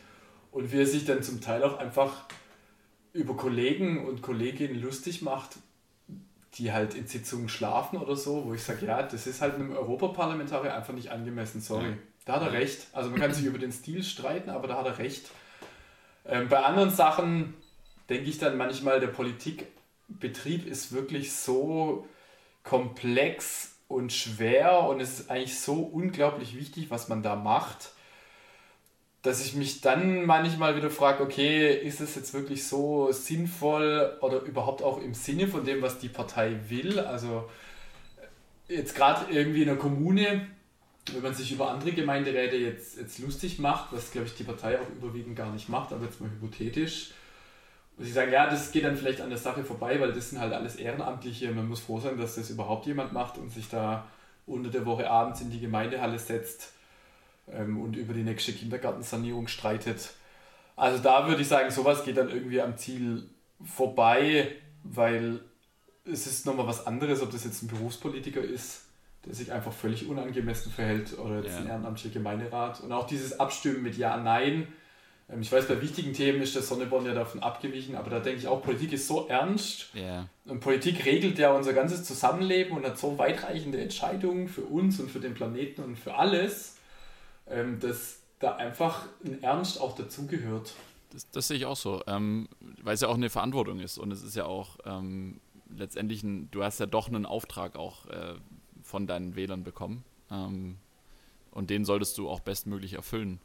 und 0.52 0.72
wie 0.72 0.82
er 0.82 0.86
sich 0.86 1.06
dann 1.06 1.24
zum 1.24 1.42
Teil 1.42 1.64
auch 1.64 1.80
einfach 1.80 2.26
über 3.14 3.36
Kollegen 3.36 4.06
und 4.06 4.22
Kolleginnen 4.22 4.80
lustig 4.80 5.24
macht, 5.24 5.56
die 6.56 6.72
halt 6.72 6.96
in 6.96 7.08
Sitzungen 7.08 7.50
schlafen 7.50 7.98
oder 7.98 8.16
so, 8.16 8.46
wo 8.46 8.54
ich 8.54 8.64
sage, 8.64 8.86
ja, 8.86 9.04
das 9.04 9.28
ist 9.28 9.42
halt 9.42 9.56
einem 9.56 9.76
Europaparlamentarier 9.76 10.74
einfach 10.74 10.94
nicht 10.94 11.12
angemessen, 11.12 11.62
sorry. 11.62 11.98
Da 12.26 12.36
hat 12.36 12.42
er 12.42 12.54
recht. 12.54 12.88
Also 12.94 13.10
man 13.10 13.20
kann 13.20 13.34
sich 13.34 13.46
über 13.46 13.60
den 13.60 13.72
Stil 13.72 14.04
streiten, 14.04 14.50
aber 14.50 14.68
da 14.68 14.78
hat 14.78 14.86
er 14.86 14.98
recht. 14.98 15.30
Ähm, 16.26 16.48
bei 16.48 16.60
anderen 16.64 16.90
Sachen 16.90 17.54
denke 18.10 18.30
ich 18.30 18.38
dann 18.38 18.58
manchmal, 18.58 19.00
der 19.00 19.08
Politikbetrieb 19.08 20.68
ist 20.68 20.92
wirklich 20.92 21.34
so 21.34 22.08
komplex 22.64 23.76
und 23.88 24.14
schwer 24.14 24.84
und 24.84 25.00
es 25.02 25.20
ist 25.20 25.32
eigentlich 25.32 25.60
so 25.60 25.76
unglaublich 25.82 26.56
wichtig, 26.56 26.92
was 26.92 27.10
man 27.10 27.24
da 27.24 27.36
macht 27.36 27.94
dass 29.22 29.44
ich 29.46 29.54
mich 29.54 29.82
dann 29.82 30.26
manchmal 30.26 30.78
wieder 30.78 30.90
frage, 30.90 31.24
okay, 31.24 31.74
ist 31.74 32.00
es 32.00 32.16
jetzt 32.16 32.34
wirklich 32.34 32.66
so 32.66 33.12
sinnvoll 33.12 34.18
oder 34.22 34.42
überhaupt 34.44 34.82
auch 34.82 35.02
im 35.02 35.14
Sinne 35.14 35.48
von 35.48 35.66
dem, 35.66 35.82
was 35.82 36.00
die 36.00 36.08
Partei 36.08 36.56
will? 36.70 37.00
Also 37.00 37.50
jetzt 38.70 38.96
gerade 38.96 39.30
irgendwie 39.32 39.64
in 39.64 39.70
einer 39.70 39.78
Kommune, 39.78 40.48
wenn 41.12 41.22
man 41.22 41.34
sich 41.34 41.52
über 41.52 41.70
andere 41.70 41.92
Gemeinderäte 41.92 42.56
jetzt, 42.56 42.98
jetzt 42.98 43.20
lustig 43.20 43.60
macht, 43.60 43.92
was 43.92 44.12
glaube 44.12 44.28
ich 44.28 44.36
die 44.36 44.44
Partei 44.44 44.80
auch 44.80 44.90
überwiegend 44.90 45.36
gar 45.36 45.52
nicht 45.52 45.68
macht, 45.68 45.92
aber 45.92 46.06
jetzt 46.06 46.22
mal 46.22 46.30
hypothetisch, 46.30 47.12
muss 47.98 48.08
ich 48.08 48.14
sagen, 48.14 48.32
ja, 48.32 48.50
das 48.50 48.72
geht 48.72 48.86
dann 48.86 48.96
vielleicht 48.96 49.20
an 49.20 49.30
der 49.30 49.38
Sache 49.38 49.66
vorbei, 49.66 50.00
weil 50.00 50.14
das 50.14 50.30
sind 50.30 50.40
halt 50.40 50.54
alles 50.54 50.78
Ehrenamtliche. 50.78 51.52
Man 51.52 51.68
muss 51.68 51.82
froh 51.82 52.00
sein, 52.00 52.18
dass 52.18 52.36
das 52.36 52.50
überhaupt 52.50 52.86
jemand 52.86 53.12
macht 53.12 53.38
und 53.38 53.50
sich 53.50 53.68
da 53.68 54.08
unter 54.46 54.70
der 54.70 54.86
Woche 54.86 55.10
abends 55.10 55.42
in 55.42 55.52
die 55.52 55.60
Gemeindehalle 55.60 56.18
setzt 56.18 56.72
ähm, 57.54 57.82
und 57.82 57.96
über 57.96 58.14
die 58.14 58.24
nächste 58.24 58.54
Kindergartensanierung 58.54 59.48
streitet. 59.48 60.12
Also 60.76 61.04
da 61.04 61.28
würde 61.28 61.42
ich 61.42 61.48
sagen, 61.48 61.72
sowas 61.72 62.06
geht 62.06 62.18
dann 62.18 62.30
irgendwie 62.30 62.62
am 62.62 62.78
Ziel 62.78 63.30
vorbei, 63.64 64.50
weil 64.84 65.42
es 66.06 66.26
ist 66.26 66.46
nochmal 66.46 66.68
was 66.68 66.88
anderes, 66.88 67.22
ob 67.22 67.32
das 67.32 67.44
jetzt 67.44 67.62
ein 67.62 67.68
Berufspolitiker 67.68 68.42
ist, 68.42 68.86
der 69.26 69.34
sich 69.34 69.52
einfach 69.52 69.74
völlig 69.74 70.08
unangemessen 70.08 70.72
verhält 70.72 71.18
oder 71.20 71.42
jetzt 71.42 71.54
ja. 71.54 71.58
ein 71.60 71.68
ehrenamtlicher 71.68 72.14
Gemeinderat. 72.14 72.82
Und 72.82 72.92
auch 72.92 73.06
dieses 73.06 73.40
Abstimmen 73.40 73.84
mit 73.84 73.98
Ja, 73.98 74.18
Nein. 74.18 74.68
Ähm, 75.30 75.42
ich 75.42 75.52
weiß, 75.52 75.68
bei 75.68 75.82
wichtigen 75.82 76.14
Themen 76.14 76.42
ist 76.42 76.56
der 76.56 76.62
Sonneborn 76.62 77.06
ja 77.06 77.14
davon 77.14 77.44
abgewichen, 77.44 77.96
aber 77.96 78.10
da 78.10 78.20
denke 78.20 78.40
ich 78.40 78.48
auch, 78.48 78.64
Politik 78.64 78.94
ist 78.94 79.08
so 79.08 79.28
ernst. 79.28 79.90
Yeah. 79.96 80.30
Und 80.46 80.62
Politik 80.62 81.06
regelt 81.06 81.38
ja 81.38 81.52
unser 81.52 81.74
ganzes 81.74 82.04
Zusammenleben 82.04 82.76
und 82.76 82.86
hat 82.86 82.98
so 82.98 83.18
weitreichende 83.18 83.80
Entscheidungen 83.82 84.48
für 84.48 84.62
uns 84.62 85.00
und 85.00 85.12
für 85.12 85.20
den 85.20 85.34
Planeten 85.34 85.84
und 85.84 85.98
für 85.98 86.16
alles, 86.16 86.78
ähm, 87.50 87.80
dass 87.80 88.22
da 88.40 88.56
einfach 88.56 89.08
ein 89.24 89.44
Ernst 89.44 89.80
auch 89.80 89.96
dazugehört. 89.96 90.74
Das, 91.12 91.30
das 91.32 91.48
sehe 91.48 91.58
ich 91.58 91.66
auch 91.66 91.76
so, 91.76 92.04
ähm, 92.08 92.48
weil 92.82 92.94
es 92.94 93.02
ja 93.02 93.08
auch 93.08 93.16
eine 93.16 93.30
Verantwortung 93.30 93.80
ist 93.80 93.98
und 93.98 94.12
es 94.12 94.24
ist 94.24 94.36
ja 94.36 94.46
auch 94.46 94.78
ähm, 94.86 95.42
letztendlich, 95.70 96.24
ein, 96.24 96.50
du 96.52 96.64
hast 96.64 96.80
ja 96.80 96.86
doch 96.86 97.08
einen 97.08 97.26
Auftrag 97.26 97.76
auch 97.76 98.06
äh, 98.08 98.36
von 98.84 99.08
deinen 99.08 99.36
Wählern 99.36 99.64
bekommen 99.64 100.04
ähm, 100.32 100.78
und 101.52 101.70
den 101.70 101.84
solltest 101.84 102.18
du 102.18 102.30
auch 102.30 102.40
bestmöglich 102.40 102.94
erfüllen. 102.94 103.42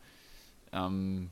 Ähm, 0.72 1.30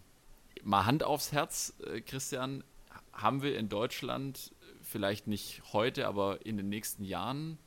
mal 0.63 0.87
Hand 0.87 1.05
aufs 1.05 1.33
Herz, 1.33 1.75
äh, 1.87 2.01
Christian, 2.01 2.65
haben 3.13 3.43
wir 3.43 3.59
in 3.59 3.69
Deutschland 3.69 4.53
vielleicht 4.81 5.27
nicht 5.27 5.63
heute, 5.73 6.09
aber 6.09 6.45
in 6.47 6.57
den 6.57 6.69
nächsten 6.69 7.05
Jahren 7.05 7.59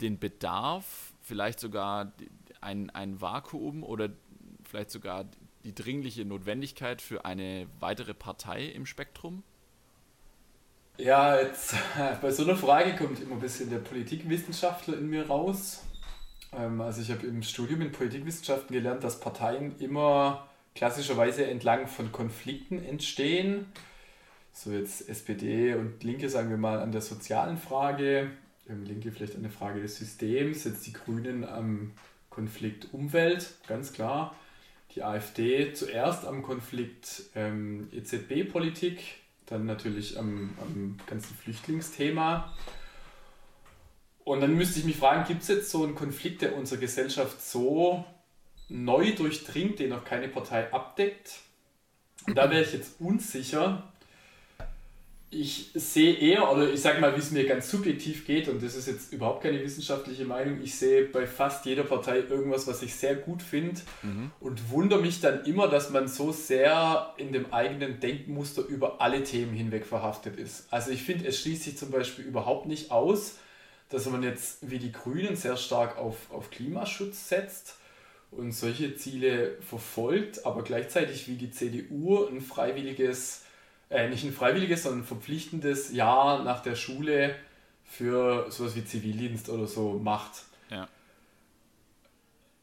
den 0.00 0.18
Bedarf, 0.18 1.14
vielleicht 1.22 1.58
sogar 1.58 2.12
ein, 2.60 2.90
ein 2.90 3.20
Vakuum 3.20 3.82
oder 3.82 4.10
vielleicht 4.64 4.90
sogar 4.90 5.26
die 5.64 5.74
dringliche 5.74 6.24
Notwendigkeit 6.24 7.02
für 7.02 7.24
eine 7.24 7.66
weitere 7.78 8.14
Partei 8.14 8.66
im 8.66 8.86
Spektrum? 8.86 9.42
Ja, 10.96 11.40
jetzt 11.40 11.74
bei 12.22 12.30
so 12.30 12.44
einer 12.44 12.56
Frage 12.56 12.94
kommt 12.96 13.20
immer 13.20 13.34
ein 13.34 13.40
bisschen 13.40 13.70
der 13.70 13.78
Politikwissenschaftler 13.78 14.98
in 14.98 15.08
mir 15.08 15.26
raus. 15.26 15.84
Ähm, 16.52 16.80
also 16.80 17.00
ich 17.00 17.10
habe 17.10 17.26
im 17.26 17.42
Studium 17.42 17.80
in 17.80 17.92
Politikwissenschaften 17.92 18.74
gelernt, 18.74 19.04
dass 19.04 19.20
Parteien 19.20 19.78
immer 19.78 20.46
klassischerweise 20.74 21.46
entlang 21.46 21.86
von 21.86 22.12
Konflikten 22.12 22.84
entstehen. 22.84 23.66
So 24.52 24.72
jetzt 24.72 25.08
SPD 25.08 25.74
und 25.74 26.02
Linke 26.02 26.28
sagen 26.28 26.50
wir 26.50 26.58
mal 26.58 26.80
an 26.80 26.92
der 26.92 27.00
sozialen 27.00 27.56
Frage, 27.56 28.30
Linke 28.66 29.10
vielleicht 29.10 29.36
an 29.36 29.42
der 29.42 29.50
Frage 29.50 29.80
des 29.80 29.96
Systems, 29.96 30.64
jetzt 30.64 30.86
die 30.86 30.92
Grünen 30.92 31.44
am 31.44 31.92
Konflikt 32.30 32.88
Umwelt, 32.92 33.54
ganz 33.66 33.92
klar. 33.92 34.34
Die 34.94 35.02
AfD 35.02 35.72
zuerst 35.72 36.24
am 36.24 36.42
Konflikt 36.42 37.24
ähm, 37.34 37.88
EZB-Politik, 37.92 39.00
dann 39.46 39.66
natürlich 39.66 40.18
am, 40.18 40.56
am 40.60 40.96
ganzen 41.06 41.36
Flüchtlingsthema. 41.36 42.56
Und 44.24 44.40
dann 44.40 44.54
müsste 44.54 44.78
ich 44.78 44.84
mich 44.84 44.96
fragen, 44.96 45.26
gibt 45.26 45.42
es 45.42 45.48
jetzt 45.48 45.70
so 45.70 45.84
einen 45.84 45.94
Konflikt, 45.94 46.42
der 46.42 46.56
unsere 46.56 46.80
Gesellschaft 46.80 47.40
so 47.42 48.04
neu 48.68 49.14
durchdringt, 49.14 49.78
den 49.78 49.90
noch 49.90 50.04
keine 50.04 50.28
Partei 50.28 50.72
abdeckt? 50.72 51.40
Und 52.26 52.36
da 52.36 52.50
wäre 52.50 52.62
ich 52.62 52.72
jetzt 52.72 53.00
unsicher, 53.00 53.92
ich 55.32 55.70
sehe 55.74 56.14
eher, 56.14 56.50
oder 56.50 56.72
ich 56.72 56.80
sage 56.80 57.00
mal, 57.00 57.14
wie 57.14 57.20
es 57.20 57.30
mir 57.30 57.46
ganz 57.46 57.70
subjektiv 57.70 58.26
geht, 58.26 58.48
und 58.48 58.60
das 58.62 58.74
ist 58.74 58.88
jetzt 58.88 59.12
überhaupt 59.12 59.44
keine 59.44 59.62
wissenschaftliche 59.62 60.24
Meinung, 60.24 60.60
ich 60.60 60.74
sehe 60.74 61.04
bei 61.04 61.24
fast 61.24 61.66
jeder 61.66 61.84
Partei 61.84 62.18
irgendwas, 62.18 62.66
was 62.66 62.82
ich 62.82 62.94
sehr 62.96 63.14
gut 63.14 63.40
finde 63.40 63.80
mhm. 64.02 64.32
und 64.40 64.70
wundere 64.70 65.00
mich 65.00 65.20
dann 65.20 65.44
immer, 65.44 65.68
dass 65.68 65.90
man 65.90 66.08
so 66.08 66.32
sehr 66.32 67.14
in 67.16 67.32
dem 67.32 67.52
eigenen 67.52 68.00
Denkmuster 68.00 68.62
über 68.66 69.00
alle 69.00 69.22
Themen 69.22 69.54
hinweg 69.54 69.86
verhaftet 69.86 70.36
ist. 70.36 70.66
Also 70.72 70.90
ich 70.90 71.04
finde, 71.04 71.28
es 71.28 71.40
schließt 71.40 71.62
sich 71.62 71.78
zum 71.78 71.92
Beispiel 71.92 72.24
überhaupt 72.24 72.66
nicht 72.66 72.90
aus, 72.90 73.36
dass 73.88 74.06
man 74.06 74.24
jetzt 74.24 74.68
wie 74.68 74.78
die 74.80 74.90
Grünen 74.90 75.36
sehr 75.36 75.56
stark 75.56 75.96
auf, 75.96 76.16
auf 76.30 76.50
Klimaschutz 76.50 77.28
setzt 77.28 77.76
und 78.32 78.50
solche 78.50 78.96
Ziele 78.96 79.58
verfolgt, 79.60 80.44
aber 80.44 80.64
gleichzeitig 80.64 81.28
wie 81.28 81.36
die 81.36 81.52
CDU 81.52 82.24
ein 82.26 82.40
freiwilliges 82.40 83.42
äh, 83.90 84.08
nicht 84.08 84.24
ein 84.24 84.32
freiwilliges, 84.32 84.84
sondern 84.84 85.00
ein 85.00 85.06
verpflichtendes 85.06 85.92
Jahr 85.92 86.44
nach 86.44 86.62
der 86.62 86.76
Schule 86.76 87.34
für 87.84 88.50
sowas 88.50 88.76
wie 88.76 88.84
Zivildienst 88.84 89.48
oder 89.48 89.66
so 89.66 89.98
macht. 90.02 90.44
Ja. 90.70 90.88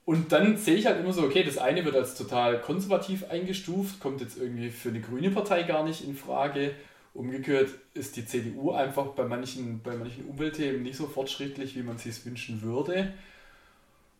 Und 0.06 0.32
dann 0.32 0.56
sehe 0.56 0.76
ich 0.76 0.86
halt 0.86 1.02
immer 1.02 1.12
so, 1.12 1.24
okay, 1.24 1.44
das 1.44 1.58
eine 1.58 1.84
wird 1.84 1.98
als 1.98 2.16
total 2.16 2.62
konservativ 2.62 3.30
eingestuft, 3.30 4.00
kommt 4.00 4.22
jetzt 4.22 4.38
irgendwie 4.38 4.70
für 4.70 4.88
eine 4.88 5.02
grüne 5.02 5.30
Partei 5.30 5.64
gar 5.64 5.84
nicht 5.84 6.02
in 6.06 6.16
Frage. 6.16 6.74
Umgekehrt 7.14 7.72
ist 7.94 8.16
die 8.16 8.26
CDU 8.26 8.72
einfach 8.72 9.08
bei 9.08 9.26
manchen, 9.26 9.82
bei 9.82 9.98
manchen 9.98 10.26
Umweltthemen 10.30 10.82
nicht 10.84 10.96
so 10.96 11.08
fortschrittlich, 11.08 11.76
wie 11.76 11.84
man 11.84 11.98
sich 11.98 12.26
wünschen 12.26 12.62
würde. 12.62 13.12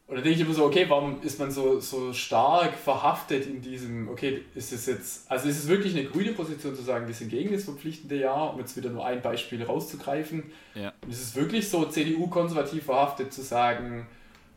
Und 0.08 0.16
da 0.16 0.22
denke 0.22 0.40
ich 0.40 0.46
immer 0.46 0.54
so, 0.54 0.64
okay, 0.64 0.86
warum 0.88 1.22
ist 1.22 1.38
man 1.38 1.52
so, 1.52 1.82
so 1.82 2.14
stark 2.14 2.76
verhaftet 2.76 3.46
in 3.46 3.62
diesem, 3.62 4.08
okay, 4.08 4.46
ist 4.56 4.72
es 4.72 4.86
jetzt, 4.86 5.30
also 5.30 5.50
ist 5.50 5.60
es 5.60 5.68
wirklich 5.68 5.98
eine 5.98 6.06
grüne 6.06 6.32
Position 6.32 6.74
zu 6.74 6.82
sagen, 6.82 7.08
wir 7.08 7.14
sind 7.14 7.30
gegen 7.30 7.52
das 7.52 7.66
verpflichtende 7.66 8.16
Jahr, 8.16 8.54
um 8.54 8.60
jetzt 8.60 8.78
wieder 8.78 8.90
nur 8.90 9.06
ein 9.06 9.22
Beispiel 9.22 9.62
rauszugreifen. 9.62 10.44
Ja. 10.76 10.94
Und 11.04 11.12
ist 11.12 11.22
es 11.22 11.36
wirklich 11.36 11.70
so 11.70 11.84
CDU-konservativ 11.84 12.86
verhaftet 12.86 13.34
zu 13.34 13.42
sagen, 13.42 14.08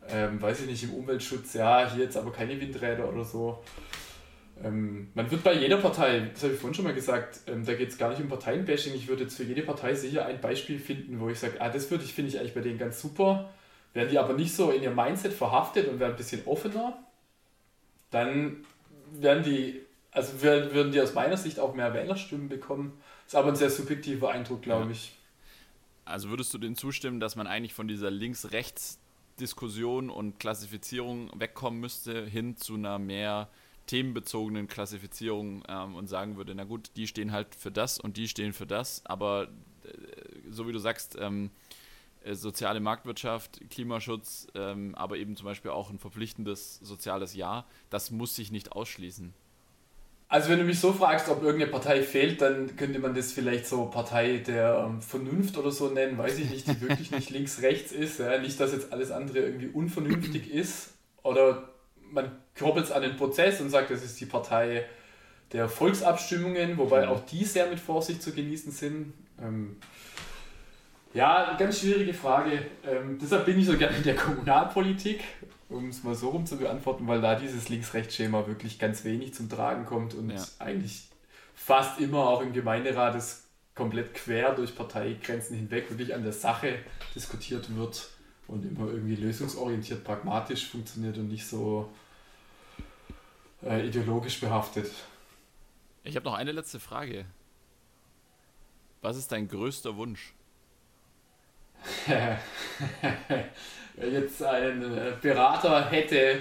ähm, 0.09 0.41
weiß 0.41 0.61
ich 0.61 0.67
nicht, 0.67 0.83
im 0.83 0.93
Umweltschutz, 0.93 1.53
ja, 1.53 1.91
hier 1.93 2.05
jetzt 2.05 2.15
aber 2.15 2.31
keine 2.31 2.59
Windräder 2.59 3.09
oder 3.09 3.25
so. 3.25 3.59
Ähm, 4.63 5.09
man 5.15 5.29
wird 5.29 5.43
bei 5.43 5.53
jeder 5.53 5.77
Partei, 5.77 6.29
das 6.33 6.43
habe 6.43 6.53
ich 6.53 6.59
vorhin 6.61 6.75
schon 6.75 6.85
mal 6.85 6.93
gesagt, 6.93 7.41
ähm, 7.47 7.65
da 7.65 7.73
geht 7.73 7.89
es 7.89 7.97
gar 7.97 8.09
nicht 8.09 8.21
um 8.21 8.29
Parteienbashing, 8.29 8.95
ich 8.95 9.09
würde 9.09 9.23
jetzt 9.23 9.35
für 9.35 9.43
jede 9.43 9.63
Partei 9.63 9.95
sicher 9.95 10.25
ein 10.25 10.39
Beispiel 10.39 10.79
finden, 10.79 11.19
wo 11.19 11.27
ich 11.27 11.39
sage, 11.39 11.59
ah, 11.59 11.67
das 11.67 11.91
würde 11.91 12.05
ich, 12.05 12.13
finde 12.13 12.29
ich 12.29 12.39
eigentlich 12.39 12.53
bei 12.53 12.61
denen 12.61 12.79
ganz 12.79 13.01
super 13.01 13.49
werden 13.93 14.09
die 14.09 14.17
aber 14.19 14.33
nicht 14.33 14.55
so 14.55 14.71
in 14.71 14.83
ihr 14.83 14.91
Mindset 14.91 15.33
verhaftet 15.33 15.87
und 15.87 15.99
werden 15.99 16.13
ein 16.13 16.17
bisschen 16.17 16.45
offener, 16.45 16.97
dann 18.09 18.65
werden 19.11 19.43
die, 19.43 19.81
also 20.11 20.41
würden 20.41 20.91
die 20.91 21.01
aus 21.01 21.13
meiner 21.13 21.37
Sicht 21.37 21.59
auch 21.59 21.75
mehr 21.75 21.93
Wählerstimmen 21.93 22.49
bekommen. 22.49 22.93
Das 23.25 23.33
ist 23.33 23.35
aber 23.39 23.49
ein 23.49 23.55
sehr 23.55 23.69
subjektiver 23.69 24.31
Eindruck, 24.31 24.61
glaube 24.61 24.85
ja. 24.85 24.91
ich. 24.91 25.13
Also 26.05 26.29
würdest 26.29 26.53
du 26.53 26.57
denen 26.57 26.75
zustimmen, 26.75 27.19
dass 27.19 27.35
man 27.35 27.47
eigentlich 27.47 27.73
von 27.73 27.87
dieser 27.87 28.09
Links-Rechts-Diskussion 28.11 30.09
und 30.09 30.39
Klassifizierung 30.39 31.29
wegkommen 31.35 31.79
müsste, 31.79 32.25
hin 32.25 32.57
zu 32.57 32.75
einer 32.75 32.99
mehr 32.99 33.49
themenbezogenen 33.87 34.67
Klassifizierung 34.67 35.63
ähm, 35.67 35.95
und 35.95 36.07
sagen 36.07 36.37
würde, 36.37 36.55
na 36.55 36.63
gut, 36.63 36.91
die 36.95 37.07
stehen 37.07 37.31
halt 37.31 37.55
für 37.55 37.71
das 37.71 37.99
und 37.99 38.17
die 38.17 38.27
stehen 38.27 38.53
für 38.53 38.67
das, 38.67 39.01
aber 39.05 39.49
äh, 39.83 39.87
so 40.49 40.67
wie 40.67 40.71
du 40.71 40.79
sagst, 40.79 41.17
ähm, 41.19 41.45
äh, 41.45 41.80
soziale 42.25 42.79
Marktwirtschaft, 42.79 43.61
Klimaschutz, 43.69 44.47
ähm, 44.55 44.95
aber 44.95 45.17
eben 45.17 45.35
zum 45.35 45.45
Beispiel 45.45 45.71
auch 45.71 45.89
ein 45.89 45.99
verpflichtendes 45.99 46.79
soziales 46.81 47.35
Ja, 47.35 47.65
das 47.89 48.11
muss 48.11 48.35
sich 48.35 48.51
nicht 48.51 48.71
ausschließen. 48.71 49.33
Also 50.31 50.49
wenn 50.49 50.59
du 50.59 50.63
mich 50.63 50.79
so 50.79 50.93
fragst, 50.93 51.27
ob 51.27 51.43
irgendeine 51.43 51.71
Partei 51.71 52.03
fehlt, 52.03 52.41
dann 52.41 52.77
könnte 52.77 52.99
man 52.99 53.13
das 53.13 53.33
vielleicht 53.33 53.67
so 53.67 53.87
Partei 53.87 54.37
der 54.37 54.85
ähm, 54.87 55.01
Vernunft 55.01 55.57
oder 55.57 55.71
so 55.71 55.89
nennen, 55.89 56.17
weiß 56.17 56.39
ich 56.39 56.49
nicht, 56.49 56.67
die 56.67 56.79
wirklich 56.79 57.11
nicht 57.11 57.29
links-rechts 57.31 57.91
ist. 57.91 58.19
Ja? 58.19 58.37
Nicht, 58.37 58.57
dass 58.57 58.71
jetzt 58.71 58.93
alles 58.93 59.11
andere 59.11 59.39
irgendwie 59.39 59.67
unvernünftig 59.67 60.49
ist. 60.53 60.93
Oder 61.23 61.69
man 62.11 62.31
koppelt 62.57 62.85
es 62.85 62.91
an 62.91 63.01
den 63.01 63.17
Prozess 63.17 63.59
und 63.59 63.71
sagt, 63.71 63.91
das 63.91 64.05
ist 64.05 64.21
die 64.21 64.25
Partei 64.25 64.85
der 65.51 65.67
Volksabstimmungen, 65.67 66.77
wobei 66.77 67.09
auch 67.09 67.25
die 67.25 67.43
sehr 67.43 67.67
mit 67.67 67.81
Vorsicht 67.81 68.21
zu 68.23 68.31
genießen 68.31 68.71
sind. 68.71 69.13
Ähm, 69.37 69.75
ja, 71.13 71.55
ganz 71.57 71.79
schwierige 71.79 72.13
Frage. 72.13 72.65
Ähm, 72.85 73.17
deshalb 73.21 73.45
bin 73.45 73.59
ich 73.59 73.65
so 73.65 73.77
gerne 73.77 73.97
in 73.97 74.03
der 74.03 74.15
Kommunalpolitik, 74.15 75.23
um 75.69 75.89
es 75.89 76.03
mal 76.03 76.15
so 76.15 76.29
rum 76.29 76.45
zu 76.45 76.57
beantworten, 76.57 77.07
weil 77.07 77.21
da 77.21 77.35
dieses 77.35 77.69
Links-Rechts-Schema 77.69 78.47
wirklich 78.47 78.79
ganz 78.79 79.03
wenig 79.03 79.33
zum 79.33 79.49
Tragen 79.49 79.85
kommt 79.85 80.13
und 80.13 80.29
ja. 80.29 80.43
eigentlich 80.59 81.09
fast 81.53 81.99
immer 81.99 82.27
auch 82.27 82.41
im 82.41 82.53
Gemeinderat 82.53 83.15
es 83.15 83.47
komplett 83.75 84.13
quer 84.13 84.53
durch 84.53 84.75
Parteigrenzen 84.75 85.55
hinweg 85.55 85.89
wirklich 85.89 86.13
an 86.13 86.23
der 86.23 86.33
Sache 86.33 86.79
diskutiert 87.15 87.75
wird 87.75 88.09
und 88.47 88.65
immer 88.65 88.87
irgendwie 88.91 89.15
lösungsorientiert, 89.15 90.03
pragmatisch 90.03 90.67
funktioniert 90.67 91.17
und 91.17 91.29
nicht 91.29 91.47
so 91.47 91.89
äh, 93.63 93.87
ideologisch 93.87 94.39
behaftet. 94.39 94.91
Ich 96.03 96.15
habe 96.15 96.25
noch 96.25 96.33
eine 96.33 96.51
letzte 96.51 96.79
Frage. 96.79 97.25
Was 99.01 99.17
ist 99.17 99.31
dein 99.31 99.47
größter 99.47 99.95
Wunsch? 99.95 100.33
Wenn 103.95 104.13
jetzt 104.13 104.43
ein 104.43 104.81
äh, 104.81 105.13
Berater 105.21 105.89
hätte 105.89 106.39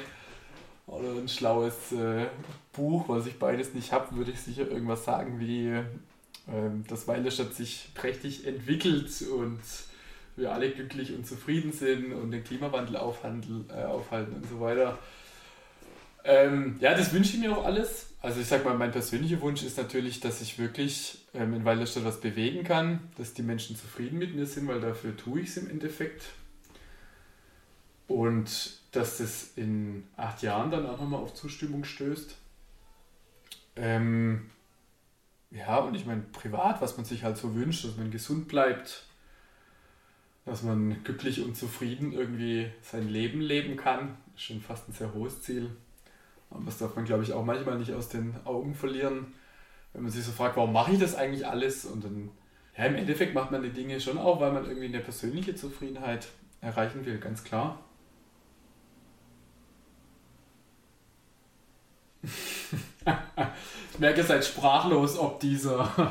oder 0.87 1.09
ein 1.09 1.29
schlaues 1.29 1.93
äh, 1.93 2.27
Buch, 2.73 3.09
was 3.09 3.27
ich 3.27 3.39
beides 3.39 3.75
nicht 3.75 3.93
habe, 3.93 4.17
würde 4.17 4.31
ich 4.31 4.41
sicher 4.41 4.69
irgendwas 4.69 5.05
sagen 5.05 5.41
wie 5.41 5.81
ähm, 6.53 6.85
dass 6.89 7.07
Weilerstadt 7.07 7.55
sich 7.55 7.91
prächtig 7.95 8.47
entwickelt 8.47 9.09
und 9.23 9.61
wir 10.37 10.53
alle 10.53 10.71
glücklich 10.71 11.15
und 11.15 11.27
zufrieden 11.27 11.73
sind 11.73 12.12
und 12.12 12.33
den 12.33 12.43
Klimawandel 12.43 12.97
äh, 12.97 13.85
aufhalten 13.85 14.35
und 14.35 14.49
so 14.49 14.61
weiter. 14.61 14.99
Ähm, 16.25 16.77
ja, 16.81 16.95
das 16.95 17.12
wünsche 17.12 17.37
ich 17.37 17.41
mir 17.41 17.57
auch 17.57 17.65
alles. 17.65 18.10
Also 18.23 18.41
ich 18.41 18.47
sag 18.47 18.65
mal, 18.65 18.77
mein 18.77 18.93
persönlicher 18.93 19.41
Wunsch 19.41 19.63
ist 19.63 19.79
natürlich, 19.79 20.21
dass 20.21 20.43
ich 20.43 20.59
wirklich 20.59 21.25
ähm, 21.33 21.55
in 21.55 21.65
Weilerstadt 21.65 22.05
was 22.05 22.21
bewegen 22.21 22.65
kann, 22.65 23.01
dass 23.17 23.33
die 23.33 23.43
Menschen 23.43 23.77
zufrieden 23.77 24.19
mit 24.19 24.35
mir 24.35 24.45
sind, 24.45 24.69
weil 24.69 24.81
dafür 24.81 25.17
tue 25.17 25.41
ich 25.41 25.49
es 25.49 25.57
im 25.57 25.71
Endeffekt. 25.71 26.25
Und 28.09 28.79
dass 28.93 29.19
das 29.19 29.53
in 29.57 30.05
acht 30.17 30.43
Jahren 30.43 30.71
dann 30.71 30.87
auch 30.87 31.01
nochmal 31.01 31.21
auf 31.21 31.33
Zustimmung 31.33 31.85
stößt. 31.85 32.37
Ähm, 33.77 34.51
ja, 35.51 35.79
und 35.79 35.95
ich 35.95 36.05
meine, 36.05 36.23
privat, 36.33 36.83
was 36.83 36.97
man 36.97 37.07
sich 37.07 37.25
halt 37.25 37.39
so 37.39 37.55
wünscht, 37.55 37.85
dass 37.85 37.97
man 37.97 38.11
gesund 38.11 38.49
bleibt, 38.49 39.07
dass 40.45 40.63
man 40.63 41.03
glücklich 41.05 41.43
und 41.43 41.57
zufrieden 41.57 42.13
irgendwie 42.13 42.71
sein 42.83 43.09
Leben 43.09 43.41
leben 43.41 43.77
kann, 43.77 44.19
ist 44.35 44.43
schon 44.43 44.61
fast 44.61 44.89
ein 44.89 44.93
sehr 44.93 45.15
hohes 45.15 45.41
Ziel. 45.41 45.71
Aber 46.51 46.64
das 46.64 46.78
darf 46.78 46.97
man, 46.97 47.05
glaube 47.05 47.22
ich, 47.22 47.32
auch 47.32 47.44
manchmal 47.44 47.78
nicht 47.78 47.93
aus 47.93 48.09
den 48.09 48.35
Augen 48.44 48.74
verlieren, 48.74 49.35
wenn 49.93 50.02
man 50.02 50.10
sich 50.10 50.24
so 50.24 50.32
fragt, 50.32 50.56
warum 50.56 50.72
mache 50.72 50.93
ich 50.93 50.98
das 50.98 51.14
eigentlich 51.14 51.47
alles? 51.47 51.85
Und 51.85 52.05
dann, 52.05 52.31
ja, 52.77 52.85
im 52.85 52.97
Endeffekt 52.97 53.35
macht 53.35 53.51
man 53.51 53.62
die 53.62 53.70
Dinge 53.70 54.01
schon 54.01 54.18
auch, 54.18 54.40
weil 54.40 54.52
man 54.52 54.64
irgendwie 54.66 54.86
eine 54.86 55.01
persönliche 55.01 55.55
Zufriedenheit 55.55 56.28
erreichen 56.60 57.05
will, 57.06 57.18
ganz 57.18 57.44
klar. 57.44 57.78
ich 63.93 63.98
merke, 63.98 64.18
ihr 64.20 64.24
seid 64.24 64.44
sprachlos 64.44 65.18
ob 65.18 65.40
dieser 65.40 66.10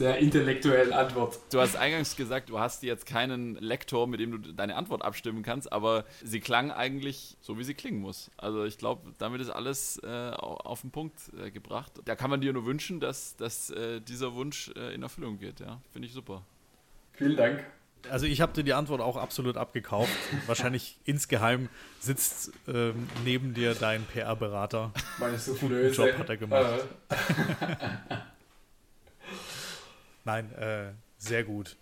sehr 0.00 0.16
intellektuellen 0.16 0.94
Antwort. 0.94 1.38
Du 1.52 1.60
hast 1.60 1.76
eingangs 1.76 2.16
gesagt, 2.16 2.48
du 2.48 2.58
hast 2.58 2.82
jetzt 2.82 3.04
keinen 3.04 3.56
Lektor, 3.56 4.06
mit 4.06 4.18
dem 4.18 4.42
du 4.42 4.52
deine 4.54 4.76
Antwort 4.76 5.02
abstimmen 5.02 5.42
kannst, 5.42 5.70
aber 5.70 6.06
sie 6.24 6.40
klang 6.40 6.70
eigentlich 6.70 7.36
so, 7.42 7.58
wie 7.58 7.64
sie 7.64 7.74
klingen 7.74 8.00
muss. 8.00 8.30
Also 8.38 8.64
ich 8.64 8.78
glaube, 8.78 9.12
damit 9.18 9.42
ist 9.42 9.50
alles 9.50 10.00
äh, 10.02 10.30
auf 10.30 10.80
den 10.80 10.90
Punkt 10.90 11.20
äh, 11.38 11.50
gebracht. 11.50 11.92
Da 12.06 12.16
kann 12.16 12.30
man 12.30 12.40
dir 12.40 12.54
nur 12.54 12.64
wünschen, 12.64 12.98
dass, 12.98 13.36
dass 13.36 13.68
äh, 13.68 14.00
dieser 14.00 14.34
Wunsch 14.34 14.70
äh, 14.74 14.94
in 14.94 15.02
Erfüllung 15.02 15.38
geht. 15.38 15.60
Ja, 15.60 15.82
finde 15.92 16.08
ich 16.08 16.14
super. 16.14 16.46
Vielen 17.12 17.36
Dank. 17.36 17.62
Also 18.08 18.24
ich 18.24 18.40
habe 18.40 18.54
dir 18.54 18.64
die 18.64 18.72
Antwort 18.72 19.02
auch 19.02 19.18
absolut 19.18 19.58
abgekauft. 19.58 20.16
Wahrscheinlich 20.46 20.96
insgeheim 21.04 21.68
sitzt 21.98 22.52
ähm, 22.66 23.06
neben 23.26 23.52
dir 23.52 23.74
dein 23.74 24.02
PR-Berater. 24.04 24.94
Meine 25.18 25.38
Soufflöse. 25.38 26.06
Job 26.06 26.16
hat 26.16 26.30
er 26.30 26.38
gemacht. 26.38 26.86
Nein, 30.24 30.52
äh, 30.54 30.92
sehr 31.18 31.44
gut. 31.44 31.76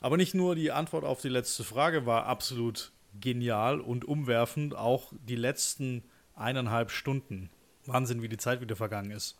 Aber 0.00 0.16
nicht 0.16 0.34
nur 0.34 0.54
die 0.54 0.72
Antwort 0.72 1.04
auf 1.04 1.20
die 1.20 1.28
letzte 1.28 1.64
Frage 1.64 2.06
war 2.06 2.26
absolut 2.26 2.92
genial 3.20 3.80
und 3.80 4.04
umwerfend, 4.04 4.74
auch 4.74 5.12
die 5.28 5.36
letzten 5.36 6.02
eineinhalb 6.34 6.90
Stunden. 6.90 7.50
Wahnsinn, 7.86 8.22
wie 8.22 8.28
die 8.28 8.36
Zeit 8.36 8.60
wieder 8.60 8.76
vergangen 8.76 9.10
ist. 9.10 9.36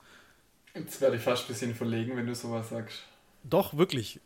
Jetzt 0.75 1.01
werde 1.01 1.17
ich 1.17 1.23
fast 1.23 1.45
ein 1.45 1.49
bisschen 1.49 1.75
verlegen, 1.75 2.17
wenn 2.17 2.27
du 2.27 2.35
sowas 2.35 2.69
sagst. 2.69 3.03
Doch, 3.43 3.77
wirklich. 3.77 4.21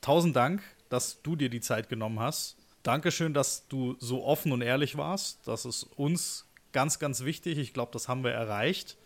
Tausend 0.00 0.36
Dank, 0.36 0.62
dass 0.88 1.20
du 1.22 1.36
dir 1.36 1.50
die 1.50 1.60
Zeit 1.60 1.88
genommen 1.88 2.20
hast. 2.20 2.56
Dankeschön, 2.82 3.34
dass 3.34 3.68
du 3.68 3.96
so 3.98 4.24
offen 4.24 4.52
und 4.52 4.62
ehrlich 4.62 4.96
warst. 4.96 5.46
Das 5.46 5.64
ist 5.64 5.84
uns 5.96 6.46
ganz, 6.72 6.98
ganz 6.98 7.24
wichtig. 7.24 7.58
Ich 7.58 7.74
glaube, 7.74 7.92
das 7.92 8.08
haben 8.08 8.24
wir 8.24 8.30
erreicht. 8.30 8.96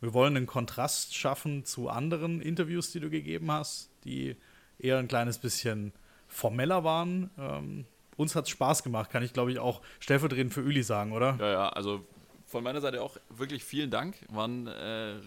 Wir 0.00 0.14
wollen 0.14 0.36
einen 0.36 0.46
Kontrast 0.46 1.14
schaffen 1.14 1.64
zu 1.64 1.88
anderen 1.88 2.40
Interviews, 2.40 2.92
die 2.92 3.00
du 3.00 3.10
gegeben 3.10 3.50
hast, 3.50 3.90
die 4.04 4.36
eher 4.78 4.98
ein 4.98 5.08
kleines 5.08 5.38
bisschen 5.38 5.92
formeller 6.28 6.84
waren. 6.84 7.30
Ähm, 7.38 7.84
uns 8.16 8.34
hat 8.34 8.44
es 8.44 8.50
Spaß 8.50 8.82
gemacht, 8.82 9.10
kann 9.10 9.22
ich 9.22 9.32
glaube 9.32 9.52
ich 9.52 9.58
auch 9.58 9.80
stellvertretend 10.00 10.52
für 10.52 10.62
Uli 10.62 10.82
sagen, 10.82 11.12
oder? 11.12 11.36
Ja, 11.40 11.50
ja, 11.50 11.68
also 11.70 12.04
von 12.46 12.64
meiner 12.64 12.80
Seite 12.80 13.02
auch 13.02 13.16
wirklich 13.28 13.62
vielen 13.62 13.90
Dank. 13.90 14.16
Waren 14.30 14.66
äh, 14.66 14.72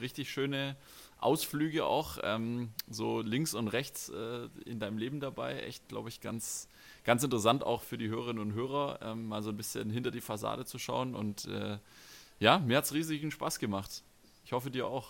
richtig 0.02 0.32
schöne 0.32 0.76
Ausflüge 1.20 1.86
auch, 1.86 2.18
ähm, 2.24 2.70
so 2.90 3.22
links 3.22 3.54
und 3.54 3.68
rechts 3.68 4.10
äh, 4.10 4.50
in 4.66 4.80
deinem 4.80 4.98
Leben 4.98 5.20
dabei. 5.20 5.60
Echt, 5.60 5.88
glaube 5.88 6.10
ich, 6.10 6.20
ganz, 6.20 6.68
ganz 7.04 7.24
interessant 7.24 7.64
auch 7.64 7.84
für 7.84 7.98
die 7.98 8.10
Hörerinnen 8.10 8.42
und 8.42 8.54
Hörer, 8.54 9.00
ähm, 9.04 9.28
mal 9.28 9.44
so 9.44 9.52
ein 9.52 9.58
bisschen 9.58 9.92
hinter 9.92 10.10
die 10.10 10.22
Fassade 10.22 10.66
zu 10.66 10.80
schauen. 10.80 11.14
Und 11.14 11.46
äh, 11.46 11.78
ja, 12.40 12.58
mir 12.58 12.78
hat 12.78 12.86
es 12.86 12.94
riesigen 12.94 13.30
Spaß 13.30 13.60
gemacht. 13.60 14.04
Ich 14.52 14.54
hoffe 14.54 14.70
dir 14.70 14.86
auch. 14.86 15.08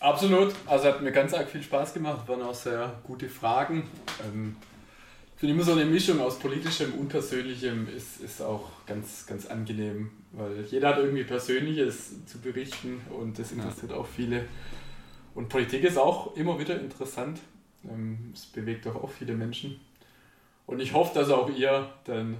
Absolut. 0.00 0.52
Also 0.66 0.88
hat 0.88 1.00
mir 1.02 1.12
ganz 1.12 1.32
arg 1.32 1.48
viel 1.48 1.62
Spaß 1.62 1.94
gemacht. 1.94 2.26
Waren 2.26 2.42
auch 2.42 2.52
sehr 2.52 3.00
gute 3.04 3.28
Fragen. 3.28 3.88
Ähm, 4.26 4.56
ich 5.34 5.38
finde 5.38 5.54
immer 5.54 5.62
so 5.62 5.70
eine 5.70 5.84
Mischung 5.84 6.18
aus 6.18 6.36
politischem 6.40 6.94
und 6.94 7.10
persönlichem 7.10 7.86
ist, 7.88 8.20
ist 8.20 8.42
auch 8.42 8.68
ganz, 8.86 9.24
ganz 9.24 9.46
angenehm, 9.46 10.10
weil 10.32 10.64
jeder 10.68 10.88
hat 10.88 10.98
irgendwie 10.98 11.22
Persönliches 11.22 12.26
zu 12.26 12.40
berichten 12.40 13.00
und 13.16 13.38
das 13.38 13.52
interessiert 13.52 13.92
ja. 13.92 13.98
auch 13.98 14.06
viele. 14.06 14.46
Und 15.36 15.48
Politik 15.48 15.84
ist 15.84 15.96
auch 15.96 16.34
immer 16.34 16.58
wieder 16.58 16.80
interessant. 16.80 17.38
Ähm, 17.88 18.32
es 18.34 18.46
bewegt 18.46 18.84
auch, 18.88 18.96
auch 18.96 19.10
viele 19.10 19.34
Menschen. 19.34 19.80
Und 20.66 20.80
ich 20.80 20.92
hoffe, 20.92 21.16
dass 21.16 21.30
auch 21.30 21.48
ihr 21.50 21.88
dann 22.02 22.36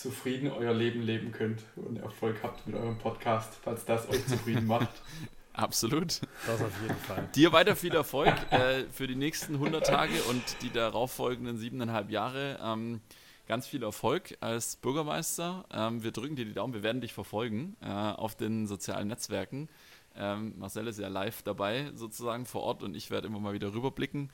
zufrieden 0.00 0.50
euer 0.50 0.72
Leben 0.72 1.02
leben 1.02 1.32
könnt 1.32 1.62
und 1.76 1.98
Erfolg 1.98 2.36
habt 2.42 2.66
mit 2.66 2.76
eurem 2.76 2.98
Podcast, 2.98 3.58
falls 3.62 3.84
das 3.84 4.08
euch 4.08 4.26
zufrieden 4.26 4.66
macht. 4.66 4.88
Absolut. 5.52 6.20
Das 6.46 6.62
auf 6.62 6.80
jeden 6.80 6.96
Fall. 6.96 7.28
Dir 7.34 7.52
weiter 7.52 7.76
viel 7.76 7.94
Erfolg 7.94 8.34
äh, 8.50 8.84
für 8.90 9.06
die 9.06 9.16
nächsten 9.16 9.54
100 9.54 9.86
Tage 9.86 10.22
und 10.30 10.42
die 10.62 10.70
darauffolgenden 10.70 11.58
siebeneinhalb 11.58 12.10
Jahre. 12.10 12.58
Ähm, 12.62 13.00
ganz 13.46 13.66
viel 13.66 13.82
Erfolg 13.82 14.38
als 14.40 14.76
Bürgermeister. 14.76 15.66
Ähm, 15.70 16.02
wir 16.02 16.12
drücken 16.12 16.36
dir 16.36 16.46
die 16.46 16.54
Daumen, 16.54 16.72
wir 16.72 16.82
werden 16.82 17.02
dich 17.02 17.12
verfolgen 17.12 17.76
äh, 17.82 17.88
auf 17.88 18.36
den 18.36 18.66
sozialen 18.66 19.08
Netzwerken. 19.08 19.68
Ähm, 20.16 20.54
Marcel 20.56 20.86
ist 20.86 20.98
ja 20.98 21.08
live 21.08 21.42
dabei, 21.42 21.90
sozusagen 21.94 22.46
vor 22.46 22.62
Ort, 22.62 22.82
und 22.82 22.96
ich 22.96 23.10
werde 23.10 23.26
immer 23.26 23.40
mal 23.40 23.52
wieder 23.52 23.74
rüberblicken. 23.74 24.30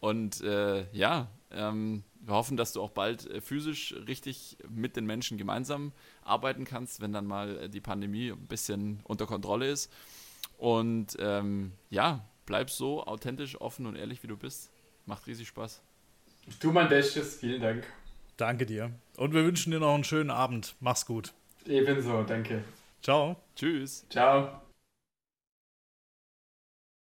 Und 0.00 0.42
äh, 0.42 0.86
ja, 0.92 1.28
ähm, 1.52 2.04
wir 2.26 2.34
hoffen, 2.34 2.56
dass 2.56 2.72
du 2.72 2.82
auch 2.82 2.90
bald 2.90 3.30
äh, 3.30 3.40
physisch 3.40 3.94
richtig 4.06 4.56
mit 4.68 4.96
den 4.96 5.06
Menschen 5.06 5.38
gemeinsam 5.38 5.92
arbeiten 6.22 6.64
kannst, 6.64 7.00
wenn 7.00 7.12
dann 7.12 7.26
mal 7.26 7.56
äh, 7.56 7.68
die 7.68 7.80
Pandemie 7.80 8.32
ein 8.32 8.46
bisschen 8.46 9.00
unter 9.04 9.26
Kontrolle 9.26 9.70
ist. 9.70 9.92
Und 10.58 11.16
ähm, 11.20 11.72
ja, 11.90 12.24
bleib 12.44 12.70
so 12.70 13.04
authentisch, 13.04 13.60
offen 13.60 13.86
und 13.86 13.96
ehrlich, 13.96 14.22
wie 14.22 14.28
du 14.28 14.36
bist. 14.36 14.70
Macht 15.06 15.26
riesig 15.26 15.48
Spaß. 15.48 15.82
Ich 16.48 16.58
tue 16.58 16.72
mein 16.72 16.88
Bestes. 16.88 17.36
Vielen 17.36 17.60
Dank. 17.60 17.86
Danke 18.36 18.66
dir. 18.66 18.90
Und 19.16 19.32
wir 19.32 19.44
wünschen 19.44 19.70
dir 19.70 19.80
noch 19.80 19.94
einen 19.94 20.04
schönen 20.04 20.30
Abend. 20.30 20.74
Mach's 20.80 21.06
gut. 21.06 21.32
Ebenso, 21.66 22.22
danke. 22.22 22.64
Ciao. 23.02 23.36
Tschüss. 23.54 24.04
Ciao. 24.10 24.65